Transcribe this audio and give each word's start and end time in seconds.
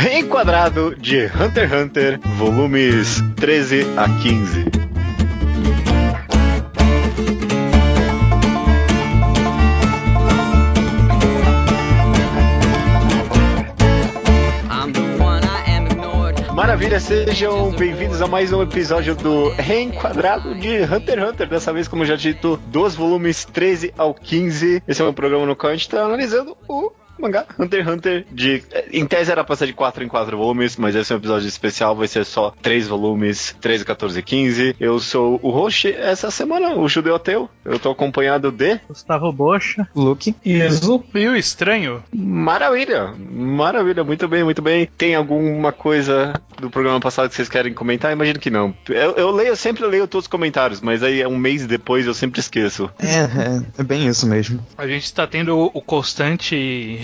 Reenquadrado 0.00 0.94
de 0.94 1.26
Hunter 1.26 1.64
x 1.64 1.72
Hunter, 1.72 2.20
volumes 2.36 3.20
13 3.34 3.84
a 3.96 4.08
15. 4.22 4.64
Maravilha, 16.54 17.00
sejam 17.00 17.72
bem-vindos 17.72 18.22
a 18.22 18.28
mais 18.28 18.52
um 18.52 18.62
episódio 18.62 19.16
do 19.16 19.48
Reenquadrado 19.48 20.54
de 20.54 20.84
Hunter 20.84 21.18
x 21.18 21.28
Hunter. 21.28 21.48
Dessa 21.48 21.72
vez, 21.72 21.88
como 21.88 22.04
já 22.04 22.14
dito, 22.14 22.56
dos 22.68 22.94
volumes 22.94 23.44
13 23.44 23.92
ao 23.98 24.14
15. 24.14 24.80
Esse 24.86 25.02
é 25.02 25.04
um 25.04 25.12
programa 25.12 25.44
no 25.44 25.56
qual 25.56 25.70
a 25.70 25.74
gente 25.74 25.88
está 25.88 26.04
analisando 26.04 26.56
o 26.68 26.92
mangá 27.20 27.46
Hunter 27.58 27.80
x 27.80 27.92
Hunter 27.92 28.26
de. 28.30 28.62
Em 28.92 29.06
tese 29.06 29.30
era 29.30 29.44
pra 29.44 29.56
ser 29.56 29.66
de 29.66 29.72
4 29.72 30.04
em 30.04 30.08
4 30.08 30.36
volumes, 30.36 30.76
mas 30.76 30.94
esse 30.94 31.12
é 31.12 31.16
um 31.16 31.18
episódio 31.18 31.48
especial, 31.48 31.94
vai 31.96 32.08
ser 32.08 32.24
só 32.24 32.52
3 32.62 32.88
volumes, 32.88 33.56
13, 33.60 33.84
14 33.84 34.18
e 34.18 34.22
15. 34.22 34.76
Eu 34.78 34.98
sou 34.98 35.38
o 35.42 35.50
host 35.50 35.92
essa 35.92 36.30
semana, 36.30 36.76
o 36.76 36.88
Judeu 36.88 37.14
Ateu. 37.14 37.48
Eu 37.64 37.78
tô 37.78 37.90
acompanhado 37.90 38.50
de. 38.50 38.80
Gustavo 38.88 39.32
Bocha, 39.32 39.88
Luke, 39.94 40.34
Iso 40.44 41.04
e 41.14 41.26
o 41.26 41.36
estranho. 41.36 42.02
Maravilha, 42.12 43.14
maravilha, 43.30 44.04
muito 44.04 44.26
bem, 44.28 44.44
muito 44.44 44.62
bem. 44.62 44.88
Tem 44.96 45.14
alguma 45.14 45.72
coisa 45.72 46.34
do 46.60 46.70
programa 46.70 47.00
passado 47.00 47.28
que 47.28 47.34
vocês 47.34 47.48
querem 47.48 47.72
comentar? 47.72 48.12
Imagino 48.12 48.38
que 48.38 48.50
não. 48.50 48.74
Eu, 48.88 49.12
eu 49.12 49.30
leio, 49.30 49.48
eu 49.48 49.56
sempre 49.56 49.84
leio 49.86 50.06
todos 50.06 50.24
os 50.24 50.28
comentários, 50.28 50.80
mas 50.80 51.02
aí 51.02 51.24
um 51.26 51.36
mês 51.36 51.66
depois 51.66 52.06
eu 52.06 52.14
sempre 52.14 52.40
esqueço. 52.40 52.90
É, 52.98 53.16
é, 53.16 53.62
é 53.78 53.82
bem 53.82 54.06
isso 54.06 54.26
mesmo. 54.26 54.64
A 54.76 54.86
gente 54.86 55.12
tá 55.12 55.26
tendo 55.26 55.70
o 55.72 55.80
constante 55.80 56.54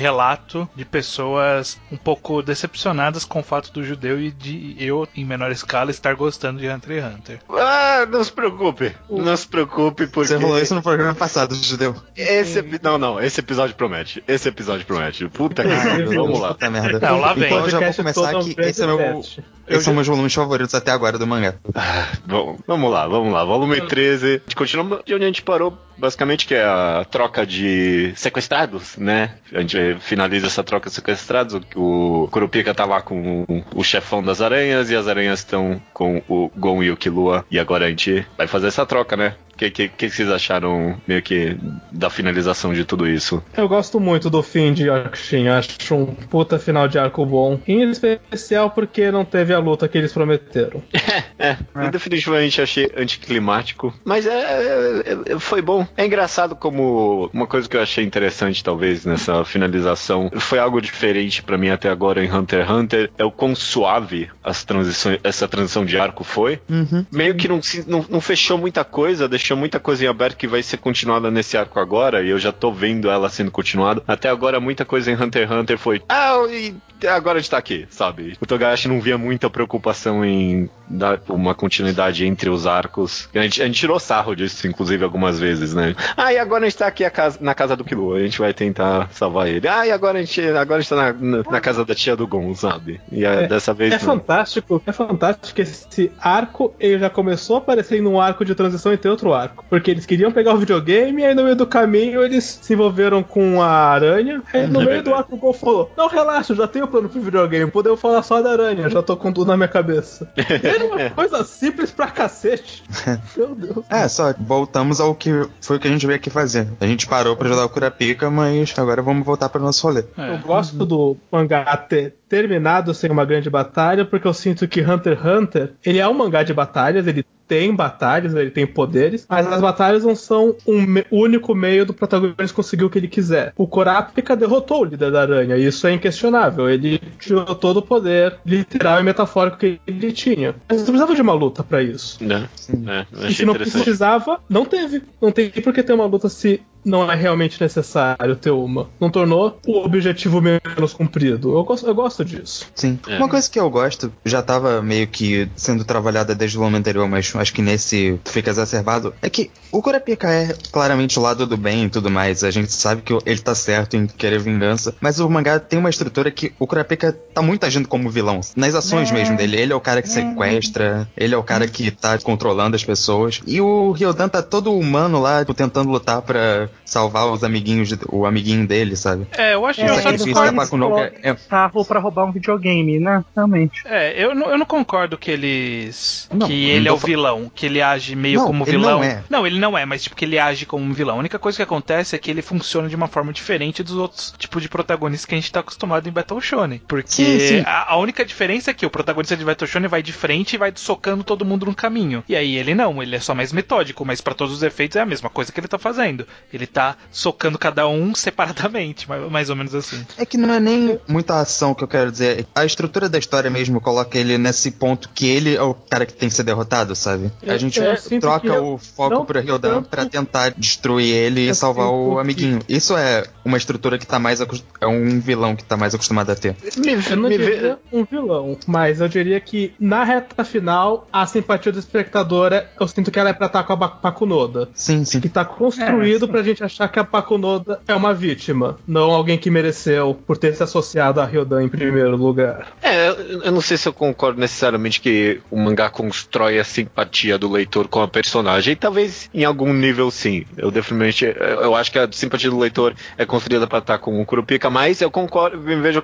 relato 0.04 0.68
de 0.76 0.84
pessoas 0.84 1.80
um 1.90 1.96
pouco 1.96 2.42
decepcionadas 2.42 3.24
com 3.24 3.40
o 3.40 3.42
fato 3.42 3.72
do 3.72 3.82
judeu 3.82 4.20
e 4.20 4.30
de 4.30 4.76
eu, 4.78 5.08
em 5.16 5.24
menor 5.24 5.50
escala, 5.50 5.90
estar 5.90 6.14
gostando 6.14 6.60
de 6.60 6.68
Hunter 6.68 7.02
x 7.02 7.14
Hunter. 7.14 7.38
Ah, 7.50 8.06
não 8.10 8.22
se 8.22 8.30
preocupe. 8.30 8.94
Não 9.08 9.34
se 9.36 9.48
preocupe, 9.48 10.06
porque. 10.06 10.28
Você 10.34 10.38
falou 10.38 10.58
isso 10.60 10.74
no 10.74 10.82
programa 10.82 11.14
passado, 11.14 11.54
Judeu. 11.54 11.94
Esse, 12.14 12.58
epi- 12.58 12.80
não, 12.82 12.98
não, 12.98 13.18
esse 13.20 13.40
episódio 13.40 13.74
promete. 13.74 14.22
Esse 14.28 14.48
episódio 14.48 14.84
promete. 14.86 15.26
Puta 15.28 15.62
que 15.62 15.68
pariu, 15.74 16.10
vamos 16.22 16.38
lá. 16.40 16.48
Puta 16.48 16.68
merda. 16.70 17.00
Não, 17.00 17.20
lá 17.20 17.32
vem. 17.32 17.44
Então 17.46 17.60
eu 17.60 17.70
já 17.70 17.80
vou 17.80 17.94
começar 17.94 18.30
aqui. 18.38 18.54
Esse 18.58 18.82
é 18.82 18.86
meu. 18.86 18.98
teste. 18.98 19.42
Esses 19.66 19.84
são 19.84 19.94
meus 19.94 20.06
volumes 20.06 20.34
favoritos 20.34 20.74
até 20.74 20.90
agora 20.90 21.16
do 21.16 21.26
mangá. 21.26 21.54
Ah, 21.74 22.08
Bom, 22.26 22.58
vamos 22.66 22.90
lá, 22.92 23.06
vamos 23.08 23.32
lá. 23.32 23.42
Volume 23.44 23.80
13. 23.80 24.26
A 24.26 24.30
gente 24.32 24.56
continua 24.56 25.02
de 25.06 25.14
onde 25.14 25.24
a 25.24 25.26
gente 25.26 25.40
parou, 25.40 25.78
basicamente, 25.96 26.46
que 26.46 26.54
é 26.54 26.62
a 26.62 27.06
troca 27.10 27.46
de 27.46 28.12
sequestrados, 28.14 28.96
né? 28.98 29.36
A 29.54 29.60
gente 29.60 29.93
finaliza 30.00 30.46
essa 30.46 30.62
troca 30.62 30.88
de 30.88 30.94
sequestrados. 30.94 31.60
O 31.74 32.28
Kurupika 32.30 32.74
tá 32.74 32.84
lá 32.84 33.00
com 33.00 33.44
o 33.74 33.84
chefão 33.84 34.22
das 34.22 34.40
aranhas 34.40 34.90
e 34.90 34.96
as 34.96 35.08
aranhas 35.08 35.40
estão 35.40 35.80
com 35.92 36.22
o 36.28 36.50
Gon 36.56 36.82
e 36.82 36.90
o 36.90 36.96
Killua. 36.96 37.44
E 37.50 37.58
agora 37.58 37.86
a 37.86 37.88
gente 37.88 38.26
vai 38.36 38.46
fazer 38.46 38.68
essa 38.68 38.86
troca, 38.86 39.16
né? 39.16 39.34
O 39.68 39.70
que, 39.70 39.88
que, 39.88 40.08
que 40.08 40.10
vocês 40.10 40.30
acharam 40.30 40.96
meio 41.06 41.22
que 41.22 41.56
da 41.92 42.10
finalização 42.10 42.72
de 42.72 42.84
tudo 42.84 43.08
isso? 43.08 43.42
Eu 43.56 43.68
gosto 43.68 43.98
muito 44.00 44.28
do 44.30 44.42
fim 44.42 44.72
de 44.72 44.88
Arkshin, 44.90 45.48
acho 45.48 45.94
um 45.94 46.06
puta 46.06 46.58
final 46.58 46.86
de 46.88 46.98
arco 46.98 47.24
bom. 47.24 47.60
Em 47.66 47.90
especial 47.90 48.70
porque 48.70 49.10
não 49.10 49.24
teve 49.24 49.52
a 49.54 49.58
luta 49.58 49.88
que 49.88 49.98
eles 49.98 50.12
prometeram. 50.12 50.82
É, 51.36 51.56
eu 51.74 51.90
definitivamente 51.90 52.62
achei 52.62 52.90
anticlimático, 53.28 53.92
mas 54.04 54.24
é, 54.26 54.30
é- 54.30 55.32
é- 55.34 55.38
foi 55.38 55.60
bom. 55.60 55.86
É 55.96 56.06
engraçado 56.06 56.54
como 56.54 57.28
uma 57.32 57.46
coisa 57.46 57.68
que 57.68 57.76
eu 57.76 57.82
achei 57.82 58.04
interessante, 58.04 58.62
talvez, 58.62 59.04
nessa 59.04 59.44
finalização, 59.44 60.30
foi 60.36 60.58
algo 60.58 60.80
diferente 60.80 61.42
pra 61.42 61.58
mim 61.58 61.68
até 61.70 61.88
agora 61.88 62.24
em 62.24 62.32
Hunter 62.32 62.60
x 62.62 62.70
Hunter, 62.70 63.10
é 63.18 63.24
o 63.24 63.30
quão 63.32 63.54
suave 63.54 64.30
as 64.42 64.64
transições, 64.64 65.18
essa 65.24 65.48
transição 65.48 65.84
de 65.84 65.98
arco 65.98 66.22
foi. 66.24 66.60
Uhum. 66.70 67.04
Meio 67.12 67.34
que 67.34 67.48
não, 67.48 67.60
se- 67.62 67.84
não, 67.88 68.04
não 68.08 68.20
fechou 68.20 68.56
muita 68.56 68.84
coisa, 68.84 69.28
deixou 69.28 69.53
muita 69.56 69.78
coisa 69.80 70.04
em 70.04 70.08
aberto 70.08 70.36
que 70.36 70.46
vai 70.46 70.62
ser 70.62 70.78
continuada 70.78 71.30
nesse 71.30 71.56
arco 71.56 71.78
agora, 71.80 72.22
e 72.22 72.30
eu 72.30 72.38
já 72.38 72.52
tô 72.52 72.72
vendo 72.72 73.10
ela 73.10 73.28
sendo 73.28 73.50
continuada. 73.50 74.02
Até 74.06 74.28
agora, 74.28 74.60
muita 74.60 74.84
coisa 74.84 75.10
em 75.10 75.14
Hunter 75.14 75.42
x 75.48 75.50
Hunter 75.50 75.78
foi. 75.78 76.02
Ah, 76.08 76.36
e 76.50 76.74
agora 77.06 77.38
a 77.38 77.40
gente 77.40 77.50
tá 77.50 77.58
aqui, 77.58 77.86
sabe? 77.90 78.36
O 78.40 78.46
Togashi 78.46 78.88
não 78.88 79.00
via 79.00 79.18
muita 79.18 79.50
preocupação 79.50 80.24
em 80.24 80.68
dar 80.88 81.20
uma 81.28 81.54
continuidade 81.54 82.24
entre 82.26 82.48
os 82.50 82.66
arcos. 82.66 83.28
A 83.34 83.42
gente, 83.42 83.62
a 83.62 83.66
gente 83.66 83.78
tirou 83.78 83.98
sarro 83.98 84.34
disso, 84.34 84.66
inclusive, 84.66 85.02
algumas 85.04 85.38
vezes, 85.40 85.74
né? 85.74 85.94
Ah, 86.16 86.32
e 86.32 86.38
agora 86.38 86.64
a 86.64 86.68
gente 86.68 86.78
tá 86.78 86.86
aqui 86.86 87.08
casa- 87.10 87.38
na 87.40 87.54
casa 87.54 87.74
do 87.76 87.84
Kilo, 87.84 88.14
a 88.14 88.20
gente 88.20 88.38
vai 88.38 88.52
tentar 88.54 89.08
salvar 89.12 89.48
ele. 89.48 89.66
Ah, 89.68 89.86
e 89.86 89.90
agora 89.90 90.18
a 90.18 90.22
gente, 90.22 90.40
agora 90.40 90.78
a 90.78 90.80
gente 90.80 90.88
tá 90.90 90.96
na, 90.96 91.12
na- 91.12 91.42
na 91.50 91.60
casa 91.60 91.84
da 91.84 91.94
tia 91.94 92.16
do 92.16 92.26
Gon, 92.26 92.54
sabe? 92.54 93.00
E 93.10 93.24
É, 93.24 93.46
dessa 93.46 93.72
vez. 93.74 93.92
É 93.92 93.98
não. 93.98 94.04
fantástico, 94.04 94.82
é 94.86 94.92
fantástico 94.92 95.54
que 95.54 95.62
esse 95.62 96.10
arco 96.20 96.74
ele 96.78 96.98
já 96.98 97.10
começou 97.10 97.56
a 97.56 97.58
aparecer 97.58 98.00
num 98.00 98.20
arco 98.20 98.44
de 98.44 98.54
transição 98.54 98.92
entre 98.92 99.10
outro 99.10 99.33
arco. 99.34 99.64
Porque 99.68 99.90
eles 99.90 100.06
queriam 100.06 100.32
pegar 100.32 100.54
o 100.54 100.58
videogame 100.58 101.22
e 101.22 101.24
aí 101.24 101.34
no 101.34 101.44
meio 101.44 101.56
do 101.56 101.66
caminho 101.66 102.22
eles 102.22 102.58
se 102.62 102.72
envolveram 102.72 103.22
com 103.22 103.60
a 103.62 103.68
aranha. 103.68 104.42
Aí 104.52 104.66
no 104.66 104.82
É 104.82 104.84
meio 104.84 105.02
do 105.02 105.14
arco 105.14 105.34
o 105.34 105.38
Gol 105.38 105.52
falou: 105.52 105.90
Não, 105.96 106.08
relaxa, 106.08 106.52
eu 106.52 106.56
já 106.56 106.66
tenho 106.66 106.86
plano 106.86 107.08
pro 107.08 107.20
videogame, 107.20 107.70
podemos 107.70 108.00
falar 108.00 108.22
só 108.22 108.40
da 108.40 108.52
aranha, 108.52 108.88
já 108.88 109.02
tô 109.02 109.16
com 109.16 109.32
tudo 109.32 109.48
na 109.48 109.56
minha 109.56 109.68
cabeça. 109.68 110.30
Era 110.36 110.84
uma 110.84 111.10
coisa 111.10 111.44
simples 111.44 111.90
pra 111.90 112.06
cacete. 112.08 112.82
Meu 113.36 113.54
Deus. 113.54 113.84
É, 113.90 114.06
só 114.08 114.32
voltamos 114.38 115.00
ao 115.00 115.14
que 115.14 115.30
foi 115.60 115.76
o 115.76 115.80
que 115.80 115.88
a 115.88 115.90
gente 115.90 116.06
veio 116.06 116.16
aqui 116.16 116.30
fazer. 116.30 116.68
A 116.80 116.86
gente 116.86 117.06
parou 117.06 117.36
pra 117.36 117.48
ajudar 117.48 117.64
o 117.64 117.68
Kurapika, 117.68 118.30
mas 118.30 118.74
agora 118.78 119.02
vamos 119.02 119.24
voltar 119.24 119.48
pro 119.48 119.62
nosso 119.62 119.86
rolê. 119.86 120.04
Eu 120.16 120.38
gosto 120.38 120.84
do 120.84 121.16
mangá 121.30 121.76
ter 121.76 122.14
terminado 122.28 122.92
sem 122.94 123.10
uma 123.10 123.24
grande 123.24 123.48
batalha, 123.48 124.04
porque 124.04 124.26
eu 124.26 124.34
sinto 124.34 124.66
que 124.66 124.80
Hunter 124.80 125.16
x 125.16 125.24
Hunter, 125.24 125.72
ele 125.84 125.98
é 125.98 126.08
um 126.08 126.14
mangá 126.14 126.42
de 126.42 126.52
batalhas, 126.52 127.06
ele 127.06 127.24
tem 127.46 127.74
batalhas, 127.74 128.34
ele 128.34 128.50
tem 128.50 128.66
poderes, 128.66 129.26
mas 129.28 129.46
as 129.46 129.60
batalhas 129.60 130.04
não 130.04 130.14
são 130.16 130.54
um 130.66 130.80
me- 130.82 131.04
único 131.10 131.54
meio 131.54 131.84
do 131.86 131.92
protagonista 131.94 132.54
conseguir 132.54 132.84
o 132.84 132.90
que 132.90 132.98
ele 132.98 133.08
quiser. 133.08 133.52
O 133.56 133.66
Kurapika 133.66 134.34
derrotou 134.36 134.82
o 134.82 134.84
líder 134.84 135.10
da 135.12 135.20
aranha, 135.22 135.56
e 135.56 135.66
isso 135.66 135.86
é 135.86 135.92
inquestionável. 135.92 136.68
Ele 136.68 137.00
tirou 137.18 137.44
todo 137.54 137.78
o 137.78 137.82
poder 137.82 138.36
literal 138.44 139.00
e 139.00 139.02
metafórico 139.02 139.58
que 139.58 139.80
ele 139.86 140.12
tinha. 140.12 140.54
Mas 140.68 140.78
não 140.78 140.86
precisava 140.86 141.14
de 141.14 141.22
uma 141.22 141.34
luta 141.34 141.62
pra 141.62 141.82
isso. 141.82 142.22
Né? 142.24 142.48
É, 142.70 143.06
eu 143.12 143.18
E 143.20 143.24
achei 143.24 143.34
se 143.34 143.44
não 143.44 143.54
precisava, 143.54 144.40
não 144.48 144.64
teve. 144.64 145.02
Não 145.20 145.30
tem 145.30 145.50
por 145.50 145.72
que 145.72 145.82
ter 145.82 145.92
uma 145.92 146.06
luta 146.06 146.28
se 146.28 146.60
não 146.84 147.10
é 147.10 147.14
realmente 147.14 147.60
necessário 147.60 148.36
ter 148.36 148.50
uma. 148.50 148.88
Não 149.00 149.10
tornou 149.10 149.58
o 149.66 149.84
objetivo 149.84 150.40
menos 150.40 150.92
cumprido. 150.92 151.56
Eu 151.56 151.64
gosto, 151.64 151.86
eu 151.86 151.94
gosto 151.94 152.24
disso. 152.24 152.66
Sim. 152.74 152.98
É. 153.08 153.16
Uma 153.16 153.28
coisa 153.28 153.48
que 153.48 153.58
eu 153.58 153.68
gosto, 153.70 154.12
já 154.24 154.42
tava 154.42 154.82
meio 154.82 155.06
que 155.06 155.48
sendo 155.56 155.84
trabalhada 155.84 156.34
desde 156.34 156.56
o 156.56 156.60
volume 156.60 156.78
anterior, 156.78 157.08
mas 157.08 157.34
acho 157.34 157.52
que 157.52 157.62
nesse 157.62 158.18
fica 158.24 158.50
exacerbado, 158.50 159.14
é 159.22 159.30
que 159.30 159.50
o 159.72 159.82
Kurapika 159.82 160.30
é 160.30 160.54
claramente 160.70 161.18
o 161.18 161.22
lado 161.22 161.46
do 161.46 161.56
bem 161.56 161.84
e 161.84 161.90
tudo 161.90 162.10
mais. 162.10 162.44
A 162.44 162.50
gente 162.50 162.72
sabe 162.72 163.02
que 163.02 163.16
ele 163.24 163.40
tá 163.40 163.54
certo 163.54 163.96
em 163.96 164.06
querer 164.06 164.40
vingança, 164.40 164.94
mas 165.00 165.20
o 165.20 165.28
mangá 165.28 165.58
tem 165.58 165.78
uma 165.78 165.90
estrutura 165.90 166.30
que 166.30 166.52
o 166.58 166.66
Kurapika 166.66 167.12
tá 167.12 167.42
muito 167.42 167.64
agindo 167.64 167.88
como 167.88 168.10
vilão. 168.10 168.40
Nas 168.56 168.74
ações 168.74 169.10
mesmo 169.10 169.36
dele. 169.36 169.56
Ele 169.56 169.72
é 169.72 169.76
o 169.76 169.80
cara 169.80 170.02
que 170.02 170.08
sequestra, 170.08 171.08
ele 171.16 171.34
é 171.34 171.38
o 171.38 171.42
cara 171.42 171.66
que 171.66 171.90
tá 171.90 172.18
controlando 172.18 172.76
as 172.76 172.84
pessoas. 172.84 173.40
E 173.46 173.60
o 173.60 173.92
Ryodan 173.92 174.28
tá 174.28 174.42
todo 174.42 174.72
humano 174.72 175.20
lá, 175.20 175.40
tipo, 175.40 175.54
tentando 175.54 175.90
lutar 175.90 176.22
pra 176.22 176.68
salvar 176.84 177.26
os 177.30 177.42
amiguinhos, 177.44 177.88
de- 177.88 177.98
o 178.08 178.26
amiguinho 178.26 178.66
dele, 178.66 178.96
sabe? 178.96 179.26
É, 179.36 179.54
eu 179.54 179.64
acho 179.66 179.80
que 179.80 179.86
É, 179.86 179.90
eu 179.90 179.94
só 179.94 180.00
sacrifício 180.02 180.34
da 180.34 181.02
é, 181.22 181.34
carro 181.48 181.84
pra 181.84 182.00
roubar 182.00 182.24
um 182.24 182.32
videogame, 182.32 182.98
né? 182.98 183.24
Realmente. 183.34 183.82
É, 183.86 184.22
eu 184.22 184.34
não, 184.34 184.50
eu 184.50 184.58
não 184.58 184.66
concordo 184.66 185.16
que 185.18 185.30
eles. 185.30 186.28
Não, 186.32 186.46
que 186.46 186.70
ele 186.70 186.88
é 186.88 186.92
o 186.92 186.96
vilão, 186.96 187.50
que 187.54 187.66
ele 187.66 187.80
age 187.80 188.14
meio 188.16 188.40
Não, 188.40 188.46
como 188.46 188.64
ele 188.64 188.70
vilão. 188.72 188.98
não 188.98 189.04
é. 189.04 189.24
Não, 189.28 189.46
ele 189.46 189.58
não 189.58 189.76
é, 189.78 189.84
mas 189.84 190.02
tipo 190.02 190.16
que 190.16 190.24
ele 190.24 190.38
age 190.38 190.66
como 190.66 190.84
um 190.84 190.92
vilão. 190.92 191.16
A 191.16 191.18
única 191.18 191.38
coisa 191.38 191.56
que 191.56 191.62
acontece 191.62 192.14
é 192.14 192.18
que 192.18 192.30
ele 192.30 192.42
funciona 192.42 192.88
de 192.88 192.96
uma 192.96 193.08
forma 193.08 193.32
diferente 193.32 193.82
dos 193.82 193.96
outros 193.96 194.34
tipos 194.38 194.62
de 194.62 194.68
protagonistas 194.68 195.26
que 195.26 195.34
a 195.34 195.38
gente 195.38 195.52
tá 195.52 195.60
acostumado 195.60 196.08
em 196.08 196.12
Battle 196.12 196.40
Shonen. 196.40 196.80
Porque 196.86 197.10
Sim, 197.10 197.38
sim. 197.38 197.62
A, 197.66 197.92
a 197.92 197.96
única 197.96 198.24
diferença 198.24 198.70
é 198.70 198.74
que 198.74 198.86
o 198.86 198.90
protagonista 198.90 199.36
de 199.36 199.44
Battle 199.44 199.68
Shonen 199.68 199.88
vai 199.88 200.02
de 200.02 200.12
frente 200.12 200.54
e 200.54 200.58
vai 200.58 200.72
socando 200.74 201.24
todo 201.24 201.44
mundo 201.44 201.66
no 201.66 201.74
caminho. 201.74 202.22
E 202.28 202.34
aí 202.36 202.56
ele 202.56 202.74
não, 202.74 203.02
ele 203.02 203.16
é 203.16 203.20
só 203.20 203.34
mais 203.34 203.52
metódico, 203.52 204.04
mas 204.04 204.20
pra 204.20 204.34
todos 204.34 204.54
os 204.54 204.62
efeitos 204.62 204.96
é 204.96 205.00
a 205.00 205.06
mesma 205.06 205.30
coisa 205.30 205.52
que 205.52 205.60
ele 205.60 205.68
tá 205.68 205.78
fazendo. 205.78 206.26
Ele 206.52 206.63
tá 206.66 206.96
socando 207.10 207.58
cada 207.58 207.86
um 207.88 208.14
separadamente, 208.16 209.08
mais, 209.30 209.50
ou 209.50 209.56
menos 209.56 209.74
assim. 209.74 210.04
É 210.18 210.24
que 210.24 210.36
não 210.36 210.52
é 210.52 210.60
nem 210.60 210.98
muita 211.08 211.38
ação 211.40 211.74
que 211.74 211.82
eu 211.84 211.88
quero 211.88 212.10
dizer. 212.10 212.46
A 212.54 212.64
estrutura 212.64 213.08
da 213.08 213.18
história 213.18 213.50
mesmo 213.50 213.80
coloca 213.80 214.18
ele 214.18 214.38
nesse 214.38 214.70
ponto 214.70 215.08
que 215.14 215.26
ele 215.26 215.54
é 215.56 215.62
o 215.62 215.74
cara 215.74 216.06
que 216.06 216.12
tem 216.12 216.28
que 216.28 216.34
ser 216.34 216.42
derrotado, 216.42 216.94
sabe? 216.94 217.30
A 217.46 217.56
gente 217.56 217.80
que 218.08 218.18
troca 218.20 218.60
o 218.60 218.78
foco 218.78 219.24
pro 219.24 219.40
Ryodan 219.40 219.74
tanto- 219.76 219.88
pra 219.88 220.06
tentar 220.06 220.50
destruir 220.56 221.12
ele 221.14 221.48
e 221.48 221.54
salvar 221.54 221.86
o 221.88 222.14
que- 222.14 222.20
amiguinho. 222.20 222.60
Isso 222.68 222.96
é 222.96 223.24
uma 223.44 223.56
estrutura 223.56 223.98
que 223.98 224.06
tá 224.06 224.18
mais 224.18 224.40
acos- 224.40 224.64
é 224.80 224.86
um 224.86 225.20
vilão 225.20 225.54
que 225.56 225.64
tá 225.64 225.76
mais 225.76 225.94
acostumado 225.94 226.30
a 226.30 226.34
ter. 226.34 226.56
Me, 226.76 226.92
Eu 226.92 227.16
não 227.16 227.28
me 227.28 227.36
diria 227.38 227.78
vê. 227.92 227.96
um 227.98 228.04
vilão, 228.04 228.56
mas 228.66 229.00
eu 229.00 229.08
diria 229.08 229.40
que 229.40 229.74
na 229.78 230.04
reta 230.04 230.44
final, 230.44 231.06
a 231.12 231.26
simpatia 231.26 231.72
do 231.72 231.78
espectador, 231.78 232.52
é- 232.52 232.68
eu 232.80 232.86
sinto 232.88 233.10
que 233.10 233.18
ela 233.18 233.30
é 233.30 233.32
pra 233.32 233.46
estar 233.46 233.62
com 233.64 233.72
a 233.72 233.76
Ba- 233.76 233.98
Bakunoda. 234.02 234.68
Sim, 234.74 235.04
sim. 235.04 235.20
Que 235.20 235.28
tá 235.28 235.44
construído 235.44 236.24
É, 236.24 236.26
sim. 236.26 236.32
pra 236.32 236.42
gente 236.42 236.53
gente 236.54 236.64
achar 236.64 236.88
que 236.88 236.98
a 236.98 237.04
Pakunoda 237.04 237.80
é 237.86 237.94
uma 237.94 238.14
vítima, 238.14 238.78
não 238.86 239.10
alguém 239.10 239.36
que 239.38 239.50
mereceu 239.50 240.18
por 240.26 240.36
ter 240.36 240.54
se 240.54 240.62
associado 240.62 241.20
a 241.20 241.24
Ryodan 241.24 241.64
em 241.64 241.68
primeiro 241.68 242.16
lugar. 242.16 242.68
É, 242.82 243.08
eu 243.08 243.52
não 243.52 243.60
sei 243.60 243.76
se 243.76 243.88
eu 243.88 243.92
concordo 243.92 244.40
necessariamente 244.40 245.00
que 245.00 245.40
o 245.50 245.58
mangá 245.58 245.90
constrói 245.90 246.58
a 246.58 246.64
simpatia 246.64 247.38
do 247.38 247.50
leitor 247.50 247.88
com 247.88 248.00
a 248.00 248.08
personagem. 248.08 248.76
Talvez 248.76 249.28
em 249.34 249.44
algum 249.44 249.72
nível 249.72 250.10
sim. 250.10 250.44
Eu 250.56 250.70
definitivamente 250.70 251.24
eu 251.62 251.74
acho 251.74 251.90
que 251.90 251.98
a 251.98 252.08
simpatia 252.10 252.50
do 252.50 252.58
leitor 252.58 252.94
é 253.16 253.24
construída 253.24 253.66
para 253.66 253.78
estar 253.78 253.98
com 253.98 254.20
o 254.20 254.26
Kurupika, 254.26 254.70
mas 254.70 255.00
eu 255.00 255.10
concordo, 255.10 255.58
me 255.58 255.76
vejo 255.76 256.02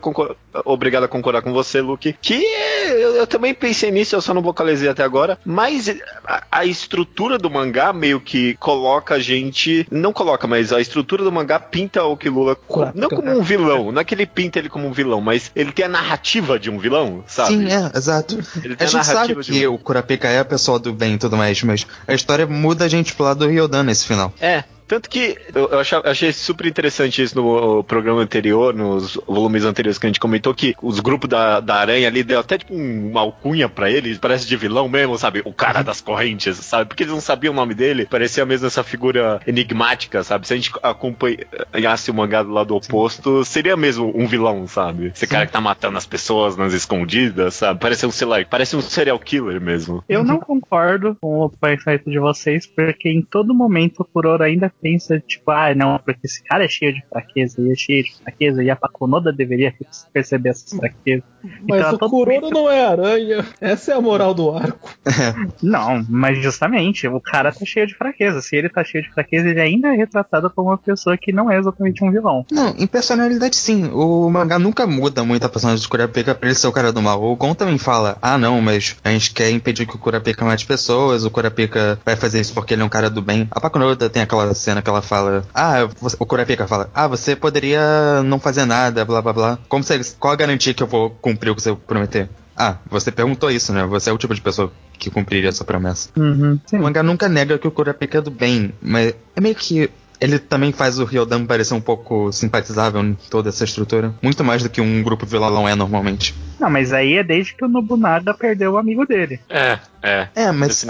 obrigado 0.64 1.04
a 1.04 1.08
concordar 1.08 1.42
com 1.42 1.52
você, 1.52 1.80
Luke, 1.80 2.14
que 2.20 2.42
eu, 2.90 3.16
eu, 3.16 3.26
também 3.26 3.54
pensei 3.54 3.90
nisso, 3.90 4.14
eu 4.14 4.20
só 4.20 4.34
não 4.34 4.42
vocalizei 4.42 4.88
até 4.88 5.02
agora, 5.02 5.38
mas 5.44 5.88
a, 6.24 6.44
a 6.50 6.64
estrutura 6.64 7.38
do 7.38 7.50
mangá 7.50 7.92
meio 7.92 8.20
que 8.20 8.54
coloca 8.54 9.14
a 9.14 9.18
gente, 9.18 9.86
não 9.90 10.12
coloca, 10.12 10.39
mas 10.46 10.72
a 10.72 10.80
estrutura 10.80 11.24
do 11.24 11.32
mangá 11.32 11.58
pinta 11.58 12.04
o 12.04 12.16
Kilula 12.16 12.56
não 12.94 13.08
como 13.08 13.30
um 13.30 13.42
vilão, 13.42 13.92
não 13.92 14.00
é 14.00 14.04
que 14.04 14.14
ele 14.14 14.26
pinta 14.26 14.58
ele 14.58 14.68
como 14.68 14.86
um 14.86 14.92
vilão, 14.92 15.20
mas 15.20 15.50
ele 15.54 15.72
tem 15.72 15.84
a 15.84 15.88
narrativa 15.88 16.58
de 16.58 16.70
um 16.70 16.78
vilão, 16.78 17.24
sabe? 17.26 17.50
Sim, 17.50 17.66
é, 17.66 17.96
exato. 17.96 18.38
Ele 18.62 18.76
tem 18.76 18.86
a, 18.86 18.88
a 18.88 18.92
gente 18.92 19.06
sabe 19.06 19.34
que 19.36 19.66
um... 19.66 19.74
o 19.74 19.78
Kurapika 19.78 20.28
é 20.28 20.40
a 20.40 20.44
pessoa 20.44 20.78
do 20.78 20.92
bem 20.92 21.14
e 21.14 21.18
tudo 21.18 21.36
mais, 21.36 21.62
mas 21.62 21.86
a 22.06 22.14
história 22.14 22.46
muda 22.46 22.84
a 22.84 22.88
gente 22.88 23.14
pro 23.14 23.24
lado 23.24 23.40
do 23.40 23.48
Ryodan 23.48 23.82
nesse 23.82 24.06
final. 24.06 24.32
É, 24.40 24.64
tanto 24.90 25.08
que 25.08 25.38
eu, 25.54 25.68
achei 26.04 26.32
super 26.32 26.66
interessante 26.66 27.22
isso 27.22 27.40
no 27.40 27.84
programa 27.84 28.20
anterior, 28.22 28.74
nos 28.74 29.14
volumes 29.24 29.64
anteriores 29.64 29.98
que 29.98 30.06
a 30.06 30.08
gente 30.08 30.18
comentou, 30.18 30.52
que 30.52 30.74
os 30.82 30.98
grupos 30.98 31.30
da, 31.30 31.60
da 31.60 31.76
aranha 31.76 32.08
ali 32.08 32.24
deu 32.24 32.40
até 32.40 32.58
tipo 32.58 32.74
uma 32.74 33.20
alcunha 33.20 33.68
pra 33.68 33.88
ele, 33.88 34.18
parece 34.18 34.48
de 34.48 34.56
vilão 34.56 34.88
mesmo, 34.88 35.16
sabe? 35.16 35.42
O 35.44 35.52
cara 35.52 35.82
das 35.82 36.00
correntes, 36.00 36.56
sabe? 36.56 36.86
Porque 36.86 37.04
eles 37.04 37.14
não 37.14 37.20
sabiam 37.20 37.52
o 37.52 37.56
nome 37.56 37.72
dele, 37.72 38.04
parecia 38.04 38.44
mesmo 38.44 38.66
essa 38.66 38.82
figura 38.82 39.40
enigmática, 39.46 40.24
sabe? 40.24 40.44
Se 40.48 40.54
a 40.54 40.56
gente 40.56 40.72
acompanhasse 40.82 42.10
o 42.10 42.14
mangá 42.14 42.42
do 42.42 42.50
lado 42.50 42.74
oposto, 42.74 43.44
seria 43.44 43.76
mesmo 43.76 44.12
um 44.12 44.26
vilão, 44.26 44.66
sabe? 44.66 45.12
Esse 45.14 45.24
Sim. 45.24 45.30
cara 45.30 45.46
que 45.46 45.52
tá 45.52 45.60
matando 45.60 45.98
as 45.98 46.06
pessoas 46.06 46.56
nas 46.56 46.72
escondidas, 46.72 47.54
sabe? 47.54 47.78
Parece 47.78 48.06
um, 48.06 48.10
sei 48.10 48.26
lá, 48.26 48.44
parece 48.44 48.74
um 48.74 48.80
serial 48.80 49.20
killer 49.20 49.60
mesmo. 49.60 50.02
Eu 50.08 50.24
não 50.24 50.40
concordo 50.40 51.16
com 51.20 51.42
o 51.42 51.48
pensamento 51.48 52.10
de 52.10 52.18
vocês, 52.18 52.66
porque 52.66 53.08
em 53.08 53.22
todo 53.22 53.54
momento 53.54 54.00
o 54.00 54.04
Kuroro 54.04 54.42
ainda 54.42 54.68
pensa, 54.80 55.20
tipo, 55.20 55.50
ah, 55.50 55.74
não, 55.74 55.98
porque 55.98 56.20
esse 56.24 56.42
cara 56.42 56.64
é 56.64 56.68
cheio 56.68 56.94
de 56.94 57.02
fraqueza, 57.08 57.60
e 57.60 57.70
é 57.70 57.74
cheio 57.74 58.04
de 58.04 58.16
fraqueza, 58.16 58.62
e 58.62 58.70
a 58.70 58.76
Paconoda 58.76 59.32
deveria 59.32 59.74
perceber 60.12 60.50
essas 60.50 60.72
fraquezas. 60.78 61.24
Mas 61.68 61.80
então, 61.80 61.94
o 61.94 62.10
Kuroro 62.10 62.40
momento... 62.40 62.54
não 62.54 62.70
é 62.70 62.84
aranha. 62.84 63.46
Essa 63.60 63.92
é 63.92 63.94
a 63.94 64.00
moral 64.00 64.34
do 64.34 64.50
arco. 64.50 64.90
não, 65.62 66.04
mas 66.08 66.42
justamente, 66.42 67.06
o 67.08 67.20
cara 67.20 67.52
tá 67.52 67.64
cheio 67.64 67.86
de 67.86 67.94
fraqueza. 67.94 68.40
Se 68.40 68.56
ele 68.56 68.68
tá 68.68 68.84
cheio 68.84 69.04
de 69.04 69.10
fraqueza, 69.10 69.48
ele 69.48 69.60
ainda 69.60 69.88
é 69.88 69.96
retratado 69.96 70.50
como 70.50 70.68
uma 70.68 70.78
pessoa 70.78 71.16
que 71.16 71.32
não 71.32 71.50
é 71.50 71.58
exatamente 71.58 72.04
um 72.04 72.10
vilão. 72.10 72.44
Não, 72.50 72.74
em 72.76 72.86
personalidade 72.86 73.56
sim. 73.56 73.90
O 73.92 74.28
mangá 74.30 74.58
nunca 74.58 74.86
muda 74.86 75.24
muito 75.24 75.44
a 75.44 75.48
personagem 75.48 75.82
do 75.82 75.88
Kurapika 75.88 76.34
pra 76.34 76.48
ele 76.48 76.58
ser 76.58 76.66
o 76.66 76.72
cara 76.72 76.92
do 76.92 77.02
mal. 77.02 77.22
O 77.22 77.36
Gon 77.36 77.54
também 77.54 77.78
fala, 77.78 78.18
ah 78.20 78.38
não, 78.38 78.60
mas 78.60 78.96
a 79.02 79.10
gente 79.10 79.32
quer 79.32 79.50
impedir 79.50 79.86
que 79.86 79.96
o 79.96 79.98
Kurapika 79.98 80.44
mate 80.44 80.66
pessoas, 80.66 81.24
o 81.24 81.30
Kurapika 81.30 81.98
vai 82.04 82.16
fazer 82.16 82.40
isso 82.40 82.54
porque 82.54 82.74
ele 82.74 82.82
é 82.82 82.84
um 82.84 82.88
cara 82.88 83.08
do 83.08 83.22
bem. 83.22 83.48
A 83.50 83.60
Pakunoda 83.60 84.08
tem 84.10 84.22
aquela 84.22 84.52
cena 84.54 84.69
que 84.80 84.88
ela 84.88 85.02
fala, 85.02 85.44
ah, 85.54 85.88
você, 86.00 86.16
o 86.18 86.26
Kurapika 86.26 86.66
fala, 86.66 86.90
ah, 86.94 87.08
você 87.08 87.34
poderia 87.34 88.22
não 88.24 88.38
fazer 88.38 88.64
nada, 88.64 89.04
blá 89.04 89.20
blá 89.20 89.32
blá. 89.32 89.58
Como 89.68 89.82
se 89.82 90.14
qual 90.18 90.32
a 90.32 90.36
garantia 90.36 90.72
que 90.72 90.82
eu 90.82 90.86
vou 90.86 91.10
cumprir 91.10 91.50
o 91.50 91.56
que 91.56 91.62
você 91.62 91.74
prometer? 91.74 92.28
Ah, 92.56 92.76
você 92.90 93.10
perguntou 93.10 93.50
isso, 93.50 93.72
né? 93.72 93.84
Você 93.86 94.10
é 94.10 94.12
o 94.12 94.18
tipo 94.18 94.34
de 94.34 94.40
pessoa 94.40 94.70
que 94.98 95.10
cumpriria 95.10 95.48
essa 95.48 95.64
promessa. 95.64 96.10
Uhum, 96.16 96.58
o 96.72 96.76
mangá 96.76 97.02
nunca 97.02 97.28
nega 97.28 97.58
que 97.58 97.66
o 97.66 97.70
Kurapika 97.70 98.18
é 98.18 98.20
do 98.20 98.30
bem, 98.30 98.72
mas 98.82 99.14
é 99.34 99.40
meio 99.40 99.54
que 99.54 99.90
ele 100.20 100.38
também 100.38 100.70
faz 100.70 100.98
o 100.98 101.04
Ryodan 101.04 101.46
parecer 101.46 101.72
um 101.72 101.80
pouco 101.80 102.30
simpatizável 102.30 103.00
em 103.00 103.16
toda 103.30 103.48
essa 103.48 103.64
estrutura. 103.64 104.14
Muito 104.20 104.44
mais 104.44 104.62
do 104.62 104.68
que 104.68 104.80
um 104.80 105.02
grupo 105.02 105.24
vilão 105.24 105.66
é 105.66 105.74
normalmente. 105.74 106.34
Não, 106.60 106.68
mas 106.68 106.92
aí 106.92 107.14
é 107.14 107.24
desde 107.24 107.54
que 107.54 107.64
o 107.64 107.68
Nobunaga 107.68 108.34
perdeu 108.34 108.72
o 108.72 108.76
amigo 108.76 109.06
dele. 109.06 109.40
É, 109.48 109.78
é. 110.02 110.28
É, 110.34 110.52
mas 110.52 110.84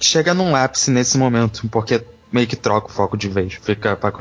chega 0.00 0.32
num 0.32 0.54
ápice 0.54 0.92
nesse 0.92 1.18
momento, 1.18 1.66
porque 1.68 2.00
meio 2.32 2.46
que 2.46 2.56
troca 2.56 2.88
o 2.88 2.92
foco 2.92 3.16
de 3.16 3.28
vez. 3.28 3.54
Fica 3.54 3.96
pra 3.96 4.12